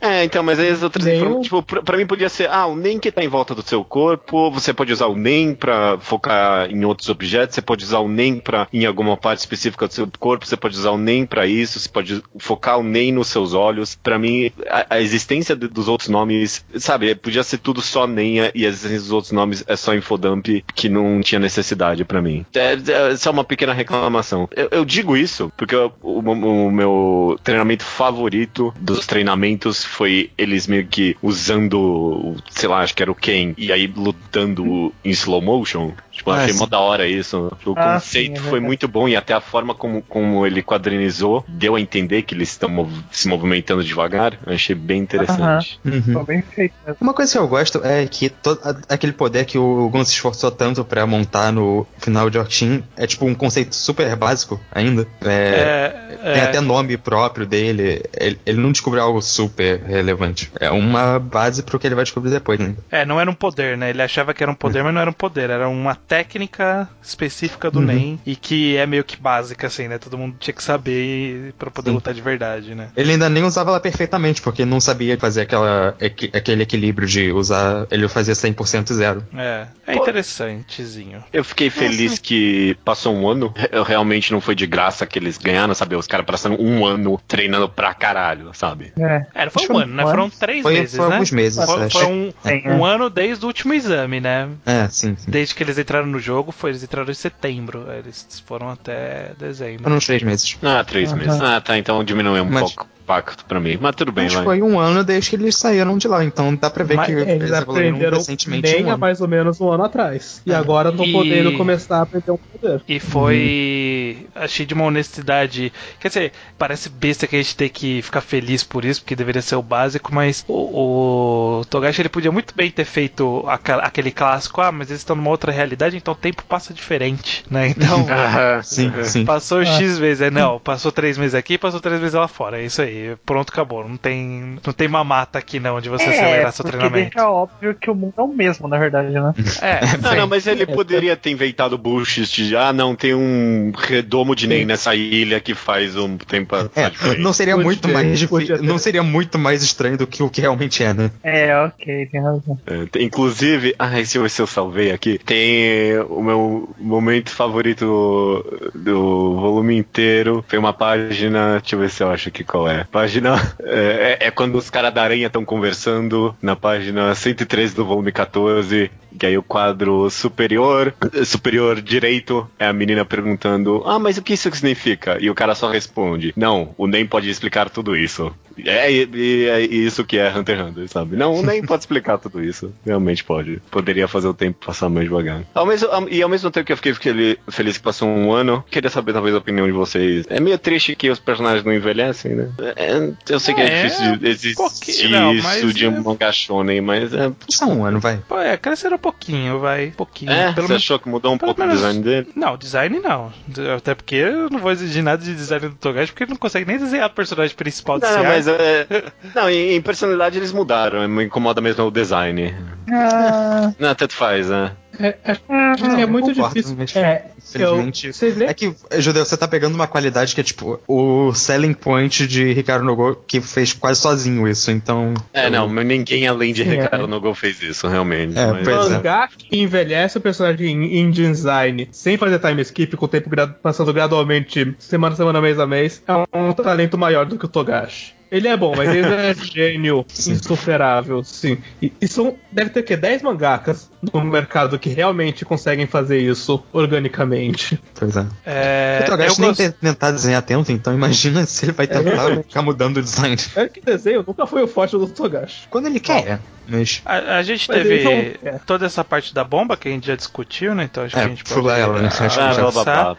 É, 0.00 0.15
então, 0.24 0.42
mas 0.42 0.58
aí 0.58 0.68
as 0.68 0.82
outras 0.82 1.04
Nem 1.04 1.16
informações, 1.16 1.44
tipo, 1.44 1.62
pra, 1.62 1.82
pra 1.82 1.96
mim 1.96 2.06
podia 2.06 2.28
ser, 2.28 2.48
ah, 2.50 2.66
o 2.66 2.76
NEM 2.76 2.98
que 2.98 3.10
tá 3.12 3.22
em 3.22 3.28
volta 3.28 3.54
do 3.54 3.62
seu 3.62 3.82
corpo, 3.84 4.50
você 4.50 4.72
pode 4.72 4.92
usar 4.92 5.06
o 5.06 5.16
NEM 5.16 5.54
pra 5.54 5.98
focar 5.98 6.70
em 6.70 6.84
outros 6.84 7.08
objetos, 7.08 7.54
você 7.54 7.62
pode 7.62 7.84
usar 7.84 7.98
o 8.00 8.08
NEM 8.08 8.38
pra, 8.40 8.68
em 8.72 8.84
alguma 8.86 9.16
parte 9.16 9.38
específica 9.40 9.86
do 9.88 9.92
seu 9.94 10.08
corpo, 10.18 10.46
você 10.46 10.56
pode 10.56 10.76
usar 10.76 10.90
o 10.90 10.98
NEM 10.98 11.26
pra 11.26 11.46
isso, 11.46 11.78
você 11.80 11.88
pode 11.88 12.22
focar 12.38 12.78
o 12.78 12.82
NEM 12.82 13.12
nos 13.12 13.28
seus 13.28 13.52
olhos. 13.54 13.96
Pra 14.02 14.18
mim, 14.18 14.50
a, 14.68 14.86
a 14.96 15.00
existência 15.00 15.54
de- 15.56 15.68
dos 15.68 15.88
outros 15.88 16.08
nomes, 16.08 16.64
sabe, 16.78 17.14
podia 17.14 17.42
ser 17.42 17.58
tudo 17.58 17.80
só 17.80 18.06
NEM 18.06 18.50
e 18.54 18.64
a 18.64 18.68
existência 18.68 18.98
dos 19.00 19.12
outros 19.12 19.32
nomes 19.32 19.64
é 19.66 19.76
só 19.76 19.94
infodump 19.94 20.46
que 20.74 20.88
não 20.88 21.20
tinha 21.20 21.38
necessidade 21.38 22.04
pra 22.04 22.22
mim. 22.22 22.44
É, 22.54 22.74
é 23.12 23.16
só 23.16 23.30
uma 23.30 23.44
pequena 23.44 23.72
reclamação. 23.72 24.48
Eu, 24.54 24.68
eu 24.70 24.84
digo 24.84 25.16
isso 25.16 25.52
porque 25.56 25.74
eu- 25.74 25.92
o, 26.02 26.18
o 26.20 26.70
meu 26.70 27.38
treinamento 27.42 27.84
favorito 27.84 28.72
dos 28.80 29.06
treinamentos 29.06 29.84
foi 29.84 30.05
eles 30.08 30.66
meio 30.66 30.86
que 30.86 31.16
usando, 31.22 32.36
sei 32.50 32.68
lá, 32.68 32.80
acho 32.80 32.94
que 32.94 33.02
era 33.02 33.10
o 33.10 33.14
Ken, 33.14 33.54
e 33.56 33.72
aí 33.72 33.86
lutando 33.86 34.92
em 35.04 35.10
slow 35.10 35.42
motion. 35.42 35.92
Tipo, 36.16 36.30
Ah, 36.30 36.36
achei 36.36 36.52
sim. 36.54 36.58
mó 36.58 36.66
da 36.66 36.78
hora 36.80 37.06
isso. 37.06 37.52
O 37.64 37.72
Ah, 37.76 37.94
conceito 37.94 38.40
sim, 38.40 38.46
é 38.46 38.50
foi 38.50 38.58
muito 38.60 38.88
bom 38.88 39.06
e 39.08 39.14
até 39.14 39.34
a 39.34 39.40
forma 39.40 39.74
como, 39.74 40.02
como 40.02 40.46
ele 40.46 40.62
quadrinizou 40.62 41.44
deu 41.46 41.74
a 41.76 41.80
entender 41.80 42.22
que 42.22 42.34
eles 42.34 42.48
estão 42.50 42.68
mov- 42.68 43.04
se 43.10 43.28
movimentando 43.28 43.84
devagar. 43.84 44.38
Eu 44.46 44.54
achei 44.54 44.74
bem 44.74 45.00
interessante. 45.00 45.78
Uhum. 45.84 46.24
Bem 46.24 46.42
feito 46.42 46.74
mesmo. 46.86 46.96
Uma 47.00 47.12
coisa 47.14 47.32
que 47.32 47.38
eu 47.38 47.46
gosto 47.48 47.80
é 47.84 48.06
que 48.06 48.28
to- 48.30 48.58
a- 48.64 48.94
aquele 48.94 49.12
poder 49.12 49.44
que 49.44 49.58
o 49.58 49.88
Gon 49.90 50.04
se 50.04 50.12
esforçou 50.12 50.50
tanto 50.50 50.84
pra 50.84 51.06
montar 51.06 51.52
no 51.52 51.86
final 51.98 52.30
de 52.30 52.38
Orchin 52.38 52.82
é 52.96 53.06
tipo 53.06 53.26
um 53.26 53.34
conceito 53.34 53.74
super 53.74 54.14
básico 54.16 54.60
ainda. 54.72 55.06
É, 55.24 56.06
É, 56.22 56.32
Tem 56.32 56.42
é, 56.42 56.44
até 56.44 56.60
nome 56.60 56.96
próprio 56.96 57.46
dele. 57.46 58.02
Ele, 58.18 58.38
ele 58.46 58.58
não 58.60 58.72
descobriu 58.72 59.02
algo 59.02 59.20
super 59.20 59.80
relevante. 59.82 60.50
É 60.58 60.70
uma 60.70 61.18
base 61.18 61.62
pro 61.62 61.78
que 61.78 61.86
ele 61.86 61.94
vai 61.94 62.04
descobrir 62.04 62.30
depois, 62.30 62.58
né? 62.58 62.74
é, 62.90 63.04
não 63.04 63.20
era 63.20 63.30
um 63.30 63.34
poder, 63.34 63.76
né? 63.76 63.90
Ele 63.90 64.02
achava 64.02 64.32
que 64.34 64.42
era 64.42 64.50
um 64.50 64.54
poder, 64.54 64.82
mas 64.82 64.94
não 64.94 65.00
era 65.00 65.10
um 65.10 65.12
poder. 65.12 65.50
Era 65.50 65.68
uma 65.68 65.94
técnica 66.06 66.88
específica 67.02 67.70
do 67.70 67.78
Uhum. 67.80 67.86
NEM 67.86 68.20
e 68.26 68.36
que 68.36 68.76
é 68.76 68.86
meio 68.86 69.04
que 69.04 69.16
básica, 69.16 69.66
assim, 69.66 69.88
né? 69.88 69.98
Todo 69.98 70.16
mundo 70.18 70.36
tinha 70.38 70.54
que 70.54 70.62
saber 70.62 71.52
pra 71.58 71.70
poder 71.70 71.90
Sim. 71.90 71.94
lutar 71.96 72.14
de 72.14 72.20
verdade, 72.22 72.74
né? 72.74 72.88
Ele 72.96 73.12
ainda 73.12 73.28
nem 73.28 73.42
usava 73.44 73.70
ela 73.70 73.80
perfeitamente, 73.80 74.40
porque 74.42 74.64
não 74.64 74.80
sabia 74.80 75.18
fazer 75.18 75.42
aquela, 75.42 75.96
aquele 76.32 76.62
equilíbrio 76.62 77.06
de 77.08 77.32
usar. 77.32 77.86
Ele 77.90 78.08
fazia 78.08 78.34
100% 78.34 78.92
zero. 78.92 79.24
É, 79.34 79.66
é 79.86 79.94
Pô. 79.94 80.02
interessantezinho. 80.02 81.22
Eu 81.32 81.44
fiquei 81.44 81.70
feliz 81.70 82.18
que 82.18 82.76
passou 82.84 83.14
um 83.14 83.28
ano. 83.28 83.52
Eu 83.70 83.82
realmente 83.82 84.32
não 84.32 84.40
foi 84.40 84.54
de 84.54 84.66
graça 84.66 85.06
que 85.06 85.18
eles 85.18 85.38
ganharam, 85.38 85.74
sabe? 85.74 85.96
Os 85.96 86.06
caras 86.06 86.26
passaram 86.26 86.56
um 86.58 86.84
ano 86.86 87.20
treinando 87.26 87.68
pra 87.68 87.92
caralho, 87.94 88.50
sabe? 88.54 88.92
É. 88.98 89.26
É, 89.34 89.44
não 89.44 89.50
foi 89.50 89.64
Acho 89.64 89.72
um 89.72 89.78
ano, 89.78 89.94
né? 89.94 90.02
Foram 90.02 90.30
três 90.30 90.62
Foi, 90.62 90.72
meses, 90.74 90.96
foi 90.96 91.08
né? 91.08 91.14
alguns 91.14 91.30
meses, 91.30 91.64
Foi, 91.64 91.82
acho. 91.84 91.98
foi 91.98 92.06
um, 92.06 92.32
Sim, 92.42 92.62
é. 92.64 92.72
um 92.72 92.84
ano 92.84 93.10
desde 93.10 93.44
o 93.44 93.48
último 93.48 93.74
exame, 93.74 94.20
né? 94.20 94.48
É, 94.64 94.88
sim, 94.88 95.16
sim. 95.16 95.30
Desde 95.30 95.54
que 95.54 95.62
eles 95.62 95.78
entraram 95.78 95.95
no 96.04 96.18
jogo, 96.18 96.50
foi, 96.52 96.70
eles 96.70 96.82
entraram 96.82 97.10
em 97.10 97.14
setembro. 97.14 97.86
Eles 97.90 98.42
foram 98.46 98.68
até 98.70 99.32
dezembro. 99.38 99.84
Foram 99.84 99.96
uns 99.96 100.06
três 100.06 100.22
meses. 100.22 100.58
Ah, 100.62 100.82
três 100.84 101.10
Aham. 101.12 101.18
meses. 101.18 101.40
Ah, 101.40 101.60
tá. 101.60 101.78
Então 101.78 102.02
diminuiu 102.04 102.42
um 102.42 102.50
Mas- 102.50 102.72
pouco 102.72 102.88
o 103.06 103.14
pacto 103.16 103.44
pra 103.44 103.60
mim. 103.60 103.78
Mas 103.80 103.94
tudo 103.94 104.10
bem, 104.12 104.24
Mas 104.24 104.34
vai. 104.34 104.44
foi 104.44 104.62
um 104.62 104.78
ano 104.80 105.04
desde 105.04 105.30
que 105.30 105.36
eles 105.36 105.56
saíram 105.56 105.96
de 105.96 106.08
lá, 106.08 106.24
então 106.24 106.54
dá 106.54 106.68
pra 106.68 106.84
ver 106.84 106.96
Mas 106.96 107.06
que 107.06 107.12
Eles 107.12 107.50
evoluíram 107.50 107.60
aprenderam 107.90 108.18
recentemente 108.18 108.72
nem 108.72 108.84
um 108.84 108.88
há 108.88 108.92
ano. 108.92 108.98
mais 108.98 109.20
ou 109.20 109.28
menos 109.28 109.60
um 109.60 109.70
ano 109.70 109.84
atrás. 109.84 110.42
E 110.44 110.52
agora 110.52 110.90
estão 110.90 111.04
E- 111.06 111.12
podendo 111.12 111.52
começar 111.52 111.98
a 111.98 112.02
aprender 112.02 112.30
um 112.32 112.36
poder. 112.38 112.82
E 112.88 112.98
foi. 112.98 114.26
Achei 114.34 114.66
de 114.66 114.74
uma 114.74 114.84
honestidade. 114.84 115.72
Quer 116.00 116.08
dizer, 116.08 116.32
parece 116.58 116.88
besta 116.88 117.26
que 117.26 117.36
a 117.36 117.38
gente 117.42 117.56
tem 117.56 117.68
que 117.68 118.02
ficar 118.02 118.20
feliz 118.20 118.62
por 118.64 118.84
isso, 118.84 119.00
porque 119.02 119.16
deveria 119.16 119.42
ser 119.42 119.56
o 119.56 119.62
básico, 119.62 120.14
mas 120.14 120.44
o, 120.48 121.60
o 121.60 121.64
Togashi 121.66 122.02
ele 122.02 122.08
podia 122.08 122.32
muito 122.32 122.54
bem 122.54 122.70
ter 122.70 122.84
feito 122.84 123.44
aquele 123.82 124.10
clássico, 124.10 124.60
ah, 124.60 124.72
mas 124.72 124.90
eles 124.90 125.00
estão 125.00 125.16
numa 125.16 125.30
outra 125.30 125.52
realidade, 125.52 125.96
então 125.96 126.12
o 126.12 126.16
tempo 126.16 126.42
passa 126.48 126.72
diferente, 126.74 127.44
né? 127.50 127.68
Então. 127.76 128.06
Ah, 128.10 128.62
Sim, 128.62 128.90
sim. 129.04 129.24
Passou 129.24 129.64
X 129.64 129.98
vezes, 129.98 130.22
é 130.22 130.30
não, 130.30 130.58
passou 130.58 130.90
três 130.90 131.18
meses 131.18 131.34
aqui, 131.34 131.58
passou 131.58 131.78
três 131.80 132.00
meses 132.00 132.14
lá 132.14 132.26
fora, 132.26 132.60
é 132.60 132.64
isso 132.64 132.80
aí, 132.82 132.95
pronto, 133.24 133.50
acabou. 133.50 133.88
Não 133.88 133.96
tem, 133.96 134.58
não 134.64 134.72
tem 134.72 134.88
mamata 134.88 135.38
aqui 135.38 135.58
não 135.60 135.80
de 135.80 135.88
você 135.88 136.10
acelerar 136.10 136.52
seu 136.52 136.64
É, 136.64 136.68
treinamento. 136.70 137.10
deixa 137.14 137.28
óbvio 137.30 137.74
que 137.74 137.90
o 137.90 137.94
mundo 137.94 138.14
é 138.16 138.22
o 138.22 138.28
mesmo, 138.28 138.68
na 138.68 138.78
verdade, 138.78 139.10
né? 139.10 139.32
É, 139.62 139.96
Não, 139.98 140.14
não, 140.14 140.26
mas 140.26 140.46
ele 140.46 140.66
poderia 140.66 141.16
ter 141.16 141.30
inventado 141.30 141.76
bullshit 141.78 142.26
de, 142.48 142.56
ah, 142.56 142.72
não, 142.72 142.94
tem 142.94 143.14
um 143.14 143.72
redomo 143.76 144.34
de 144.34 144.46
Ney 144.46 144.64
nessa 144.64 144.94
ilha 144.94 145.40
que 145.40 145.54
faz 145.54 145.96
um 145.96 146.16
tempo 146.16 146.54
É, 146.74 147.18
não 147.18 147.32
seria 147.32 147.56
muito 147.56 147.82
ter, 147.88 147.92
mais 147.92 148.26
não 148.62 148.78
seria 148.78 149.02
muito 149.02 149.38
mais 149.38 149.62
estranho 149.62 149.96
do 149.96 150.06
que 150.06 150.22
o 150.22 150.30
que 150.30 150.40
realmente 150.40 150.82
é, 150.82 150.92
né? 150.94 151.10
É, 151.22 151.56
ok, 151.62 152.06
tem 152.06 152.20
razão. 152.20 152.58
É, 152.66 152.86
tem- 152.86 153.04
inclusive, 153.04 153.74
ah, 153.78 153.98
esse 154.00 154.18
eu, 154.18 154.26
esse 154.26 154.40
eu 154.40 154.46
salvei 154.46 154.92
aqui. 154.92 155.18
Tem 155.18 155.98
o 156.08 156.22
meu 156.22 156.74
momento 156.78 157.30
favorito 157.30 158.44
do 158.74 159.36
volume 159.36 159.76
inteiro. 159.76 160.44
Foi 160.48 160.58
uma 160.58 160.72
página, 160.72 161.58
deixa 161.60 161.74
eu 161.76 161.80
ver 161.80 161.90
se 161.90 162.02
eu 162.02 162.10
acho 162.10 162.28
aqui 162.28 162.44
qual 162.44 162.68
é. 162.68 162.85
Página 162.86 163.36
é, 163.62 164.18
é- 164.20 164.26
é 164.28 164.30
quando 164.30 164.56
os 164.56 164.70
caras 164.70 164.92
da 164.92 165.02
aranha 165.02 165.26
estão 165.26 165.44
conversando 165.44 166.34
na 166.40 166.56
página 166.56 167.14
103 167.14 167.74
do 167.74 167.84
volume 167.84 168.12
14. 168.12 168.90
Que 169.18 169.26
aí 169.26 169.38
o 169.38 169.42
quadro 169.42 170.08
superior, 170.10 170.94
superior 171.24 171.80
direito, 171.80 172.48
é 172.58 172.66
a 172.66 172.72
menina 172.72 173.04
perguntando: 173.04 173.82
Ah, 173.86 173.98
mas 173.98 174.16
o 174.18 174.22
que 174.22 174.34
isso 174.34 174.50
significa? 174.52 175.18
E 175.20 175.30
o 175.30 175.34
cara 175.34 175.54
só 175.54 175.68
responde: 175.70 176.32
Não, 176.36 176.74
o 176.76 176.86
Nem 176.86 177.06
pode 177.06 177.28
explicar 177.30 177.70
tudo 177.70 177.96
isso. 177.96 178.32
É, 178.64 178.90
e- 178.90 179.08
e 179.12 179.44
é 179.50 179.60
isso 179.60 180.02
que 180.02 180.16
é 180.16 180.30
Hunter 180.34 180.58
x 180.58 180.66
Hunter, 180.68 180.88
sabe? 180.88 181.14
Não, 181.14 181.34
o 181.34 181.42
Nem 181.42 181.62
pode 181.62 181.82
explicar 181.82 182.16
tudo 182.16 182.42
isso. 182.42 182.72
Realmente 182.86 183.22
pode. 183.22 183.60
Poderia 183.70 184.08
fazer 184.08 184.28
o 184.28 184.32
tempo 184.34 184.64
passar 184.64 184.88
mais 184.88 185.06
devagar. 185.06 185.42
Ao 185.54 185.66
mesmo, 185.66 185.88
ao- 185.90 186.08
e 186.08 186.22
ao 186.22 186.28
mesmo 186.28 186.50
tempo 186.50 186.64
que 186.66 186.72
eu 186.72 186.76
fiquei 186.78 186.94
fel- 186.94 187.36
feliz 187.50 187.76
que 187.76 187.82
passou 187.82 188.08
um 188.08 188.32
ano, 188.32 188.64
queria 188.70 188.88
saber 188.88 189.12
talvez 189.12 189.34
a 189.34 189.38
opinião 189.38 189.66
de 189.66 189.72
vocês. 189.72 190.24
É 190.30 190.40
meio 190.40 190.56
triste 190.58 190.96
que 190.96 191.10
os 191.10 191.18
personagens 191.18 191.64
não 191.64 191.72
envelhecem, 191.74 192.34
né? 192.34 192.48
É, 192.76 193.12
eu 193.28 193.38
sei 193.38 193.54
que 193.54 193.60
é, 193.60 193.66
É, 193.66 193.82
difícil 193.82 194.16
de 194.16 194.28
existir 194.28 195.08
não, 195.10 195.34
isso 195.34 195.72
de 195.74 195.84
é- 195.84 195.88
um 195.90 196.02
mangá 196.02 196.32
shonen, 196.32 196.80
mas 196.80 197.12
é. 197.12 197.30
Só 197.50 197.66
um 197.66 197.84
ano, 197.84 198.00
vai. 198.00 198.22
Pô, 198.26 198.38
é, 198.38 198.56
cresceram 198.56 198.96
pouquinho, 199.10 199.58
vai. 199.60 199.86
Um 199.88 199.90
pouquinho. 199.92 200.32
É, 200.32 200.52
Pelo 200.52 200.66
você 200.66 200.72
menos- 200.74 200.82
achou 200.82 200.98
que 200.98 201.08
mudou 201.08 201.32
um 201.34 201.38
pelo 201.38 201.54
pouco 201.54 201.62
o 201.62 201.64
menos- 201.66 201.80
design 201.80 202.02
dele? 202.02 202.28
Não, 202.34 202.56
design 202.56 202.98
não. 202.98 203.32
Até 203.76 203.94
porque 203.94 204.16
eu 204.16 204.50
não 204.50 204.58
vou 204.58 204.70
exigir 204.72 205.02
nada 205.02 205.22
de 205.22 205.34
design 205.34 205.68
do 205.68 205.74
Togashi, 205.76 206.12
porque 206.12 206.24
ele 206.24 206.30
não 206.32 206.36
consegue 206.38 206.66
nem 206.66 206.78
desenhar 206.78 207.08
o 207.08 207.12
personagem 207.14 207.54
principal 207.56 207.98
desse 207.98 208.16
Não, 208.16 208.24
mas 208.24 208.46
é. 208.48 208.86
Não, 209.34 209.48
em, 209.50 209.74
em 209.76 209.80
personalidade 209.82 210.38
eles 210.38 210.52
mudaram, 210.52 211.06
me 211.08 211.24
incomoda 211.24 211.60
mesmo 211.60 211.84
o 211.84 211.90
design. 211.90 212.54
Ah, 212.90 213.72
Não, 213.78 213.94
tanto 213.94 214.14
faz, 214.14 214.48
né? 214.48 214.72
É, 214.98 215.14
é- 215.24 215.36
Não, 215.48 215.98
é 215.98 216.06
muito 216.06 216.28
concordo, 216.30 216.54
difícil. 216.54 216.76
mas 216.78 216.94
É, 216.96 217.26
eu, 217.54 217.78
Infelizmente. 217.80 218.10
lembram? 218.22 218.48
É 218.48 218.54
que, 218.54 218.74
Judeu, 218.98 219.24
você 219.24 219.36
tá 219.36 219.46
pegando 219.48 219.74
uma 219.74 219.86
qualidade 219.86 220.34
que 220.34 220.40
é 220.40 220.44
tipo 220.44 220.80
o 220.88 221.32
selling 221.34 221.74
point 221.74 222.26
de 222.26 222.52
Ricardo 222.52 222.84
Nogo, 222.84 223.16
que 223.26 223.40
fez 223.40 223.72
quase 223.72 224.00
sozinho 224.00 224.46
isso, 224.48 224.70
então. 224.70 225.14
É, 225.32 225.48
não, 225.50 225.68
mas 225.68 225.86
ninguém 225.86 226.26
além 226.26 226.52
de 226.52 226.64
Sim, 226.64 226.70
Ricardo 226.70 227.04
é. 227.04 227.06
Nogol 227.06 227.34
fez 227.34 227.60
isso, 227.62 227.86
realmente. 227.88 228.38
É, 228.38 228.46
mas- 228.52 228.64
pois 228.64 228.86
é. 228.86 228.90
mangá 228.96 229.28
que 229.28 229.58
envelhece 229.58 230.18
o 230.18 230.20
personagem 230.20 230.66
em, 230.84 230.98
em 231.00 231.10
design 231.10 231.88
sem 231.92 232.16
fazer 232.16 232.38
time 232.38 232.62
skip, 232.62 232.96
com 232.96 233.04
o 233.04 233.08
tempo 233.08 233.30
passando 233.62 233.92
gradualmente 233.92 234.74
semana 234.78 235.14
a 235.14 235.16
semana, 235.16 235.40
mês 235.40 235.58
a 235.58 235.66
mês, 235.66 236.02
é 236.06 236.12
um 236.38 236.52
talento 236.52 236.96
maior 236.98 237.26
do 237.26 237.38
que 237.38 237.44
o 237.44 237.48
Togashi. 237.48 238.14
Ele 238.36 238.48
é 238.48 238.56
bom, 238.56 238.74
mas 238.76 238.88
ele 238.90 239.06
é 239.06 239.34
gênio 239.34 240.04
insuperável, 240.26 241.22
sim. 241.24 241.58
E, 241.80 241.92
e 242.00 242.06
são. 242.08 242.36
Deve 242.52 242.70
ter 242.70 242.80
o 242.80 242.84
quê? 242.84 242.96
10 242.96 243.22
mangakas 243.22 243.90
no 244.12 244.22
mercado 244.24 244.78
que 244.78 244.88
realmente 244.90 245.44
conseguem 245.44 245.86
fazer 245.86 246.18
isso 246.18 246.62
organicamente. 246.72 247.80
Pois 247.94 248.16
é. 248.16 248.26
É, 248.44 249.00
o 249.02 249.06
Togashi 249.10 249.30
eu 249.30 249.38
nem 249.40 249.48
gosto- 249.48 249.56
tem 249.58 249.70
tentar 249.72 250.10
desenhar 250.10 250.42
tanto, 250.42 250.72
então 250.72 250.94
imagina 250.94 251.44
se 251.46 251.64
ele 251.66 251.72
vai 251.72 251.86
tentar 251.86 252.10
realmente. 252.10 252.46
ficar 252.48 252.62
mudando 252.62 252.96
o 252.98 253.02
design. 253.02 253.36
É 253.56 253.68
que 253.68 253.80
desenho 253.80 254.24
nunca 254.26 254.46
foi 254.46 254.62
o 254.62 254.68
forte 254.68 254.92
do 254.96 255.06
Togashi. 255.06 255.66
Quando 255.70 255.86
ele 255.86 256.00
quer, 256.00 256.40
mas. 256.68 257.02
A, 257.04 257.38
a 257.38 257.42
gente 257.42 257.68
Mas 257.68 257.76
teve 257.78 258.38
é. 258.42 258.58
toda 258.66 258.86
essa 258.86 259.04
parte 259.04 259.34
da 259.34 259.44
bomba 259.44 259.76
que 259.76 259.88
a 259.88 259.90
gente 259.90 260.06
já 260.06 260.16
discutiu, 260.16 260.74
né? 260.74 260.84
Então 260.84 261.04
acho 261.04 261.14
que 261.14 261.20
É, 261.20 261.24
a 261.24 261.28
gente 261.28 261.44
pode 261.44 261.68
ela, 261.68 262.00
né? 262.02 262.08
ah, 262.12 262.24
Acho 262.26 262.38
que 262.38 262.44
Ah, 262.44 262.52
já- 262.52 262.70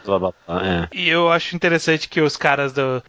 blá, 0.06 0.20
blá, 0.20 0.34
é. 0.64 0.88
E 0.98 1.10
eu 1.10 1.32
acho 1.32 1.56
interessante 1.56 2.08
que 2.10 2.22
os 2.22 2.36
caras 2.38 2.74
do. 2.74 3.02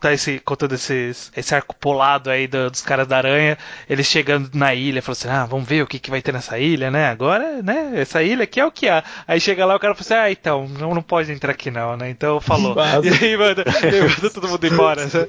tá 0.00 0.12
esse, 0.12 0.38
contando 0.40 0.74
esses, 0.74 1.30
esse 1.36 1.54
arco 1.54 1.74
polado 1.76 2.30
aí 2.30 2.46
do- 2.46 2.70
dos 2.70 2.80
caras 2.82 3.06
da 3.06 3.16
aranha, 3.18 3.58
eles 3.88 4.06
chegando 4.06 4.50
na 4.54 4.74
ilha, 4.74 5.02
falando 5.02 5.18
assim: 5.18 5.28
ah, 5.28 5.44
vamos 5.44 5.68
ver 5.68 5.82
o 5.82 5.86
que, 5.86 5.98
que 5.98 6.10
vai 6.10 6.22
ter 6.22 6.32
nessa 6.32 6.58
ilha, 6.58 6.90
né? 6.90 7.08
Agora, 7.08 7.62
né? 7.62 7.92
Essa 7.96 8.22
ilha 8.22 8.44
aqui 8.44 8.58
é 8.60 8.64
o 8.66 8.70
que 8.72 8.88
há. 8.88 9.02
Aí 9.28 9.40
chega 9.40 9.64
lá 9.66 9.76
o 9.76 9.78
cara 9.80 9.94
fala 9.94 10.02
assim: 10.04 10.14
ah, 10.14 10.30
então, 10.30 10.66
não, 10.68 10.94
não 10.94 11.02
pode 11.02 11.30
entrar 11.32 11.52
aqui 11.52 11.70
não, 11.70 11.96
né? 11.96 12.08
Então 12.10 12.40
falou. 12.40 12.74
E 13.02 13.24
aí 13.24 13.36
manda, 13.36 13.62
e 13.62 14.00
manda 14.02 14.30
todo 14.30 14.48
mundo 14.48 14.66
embora. 14.66 15.04
né? 15.04 15.26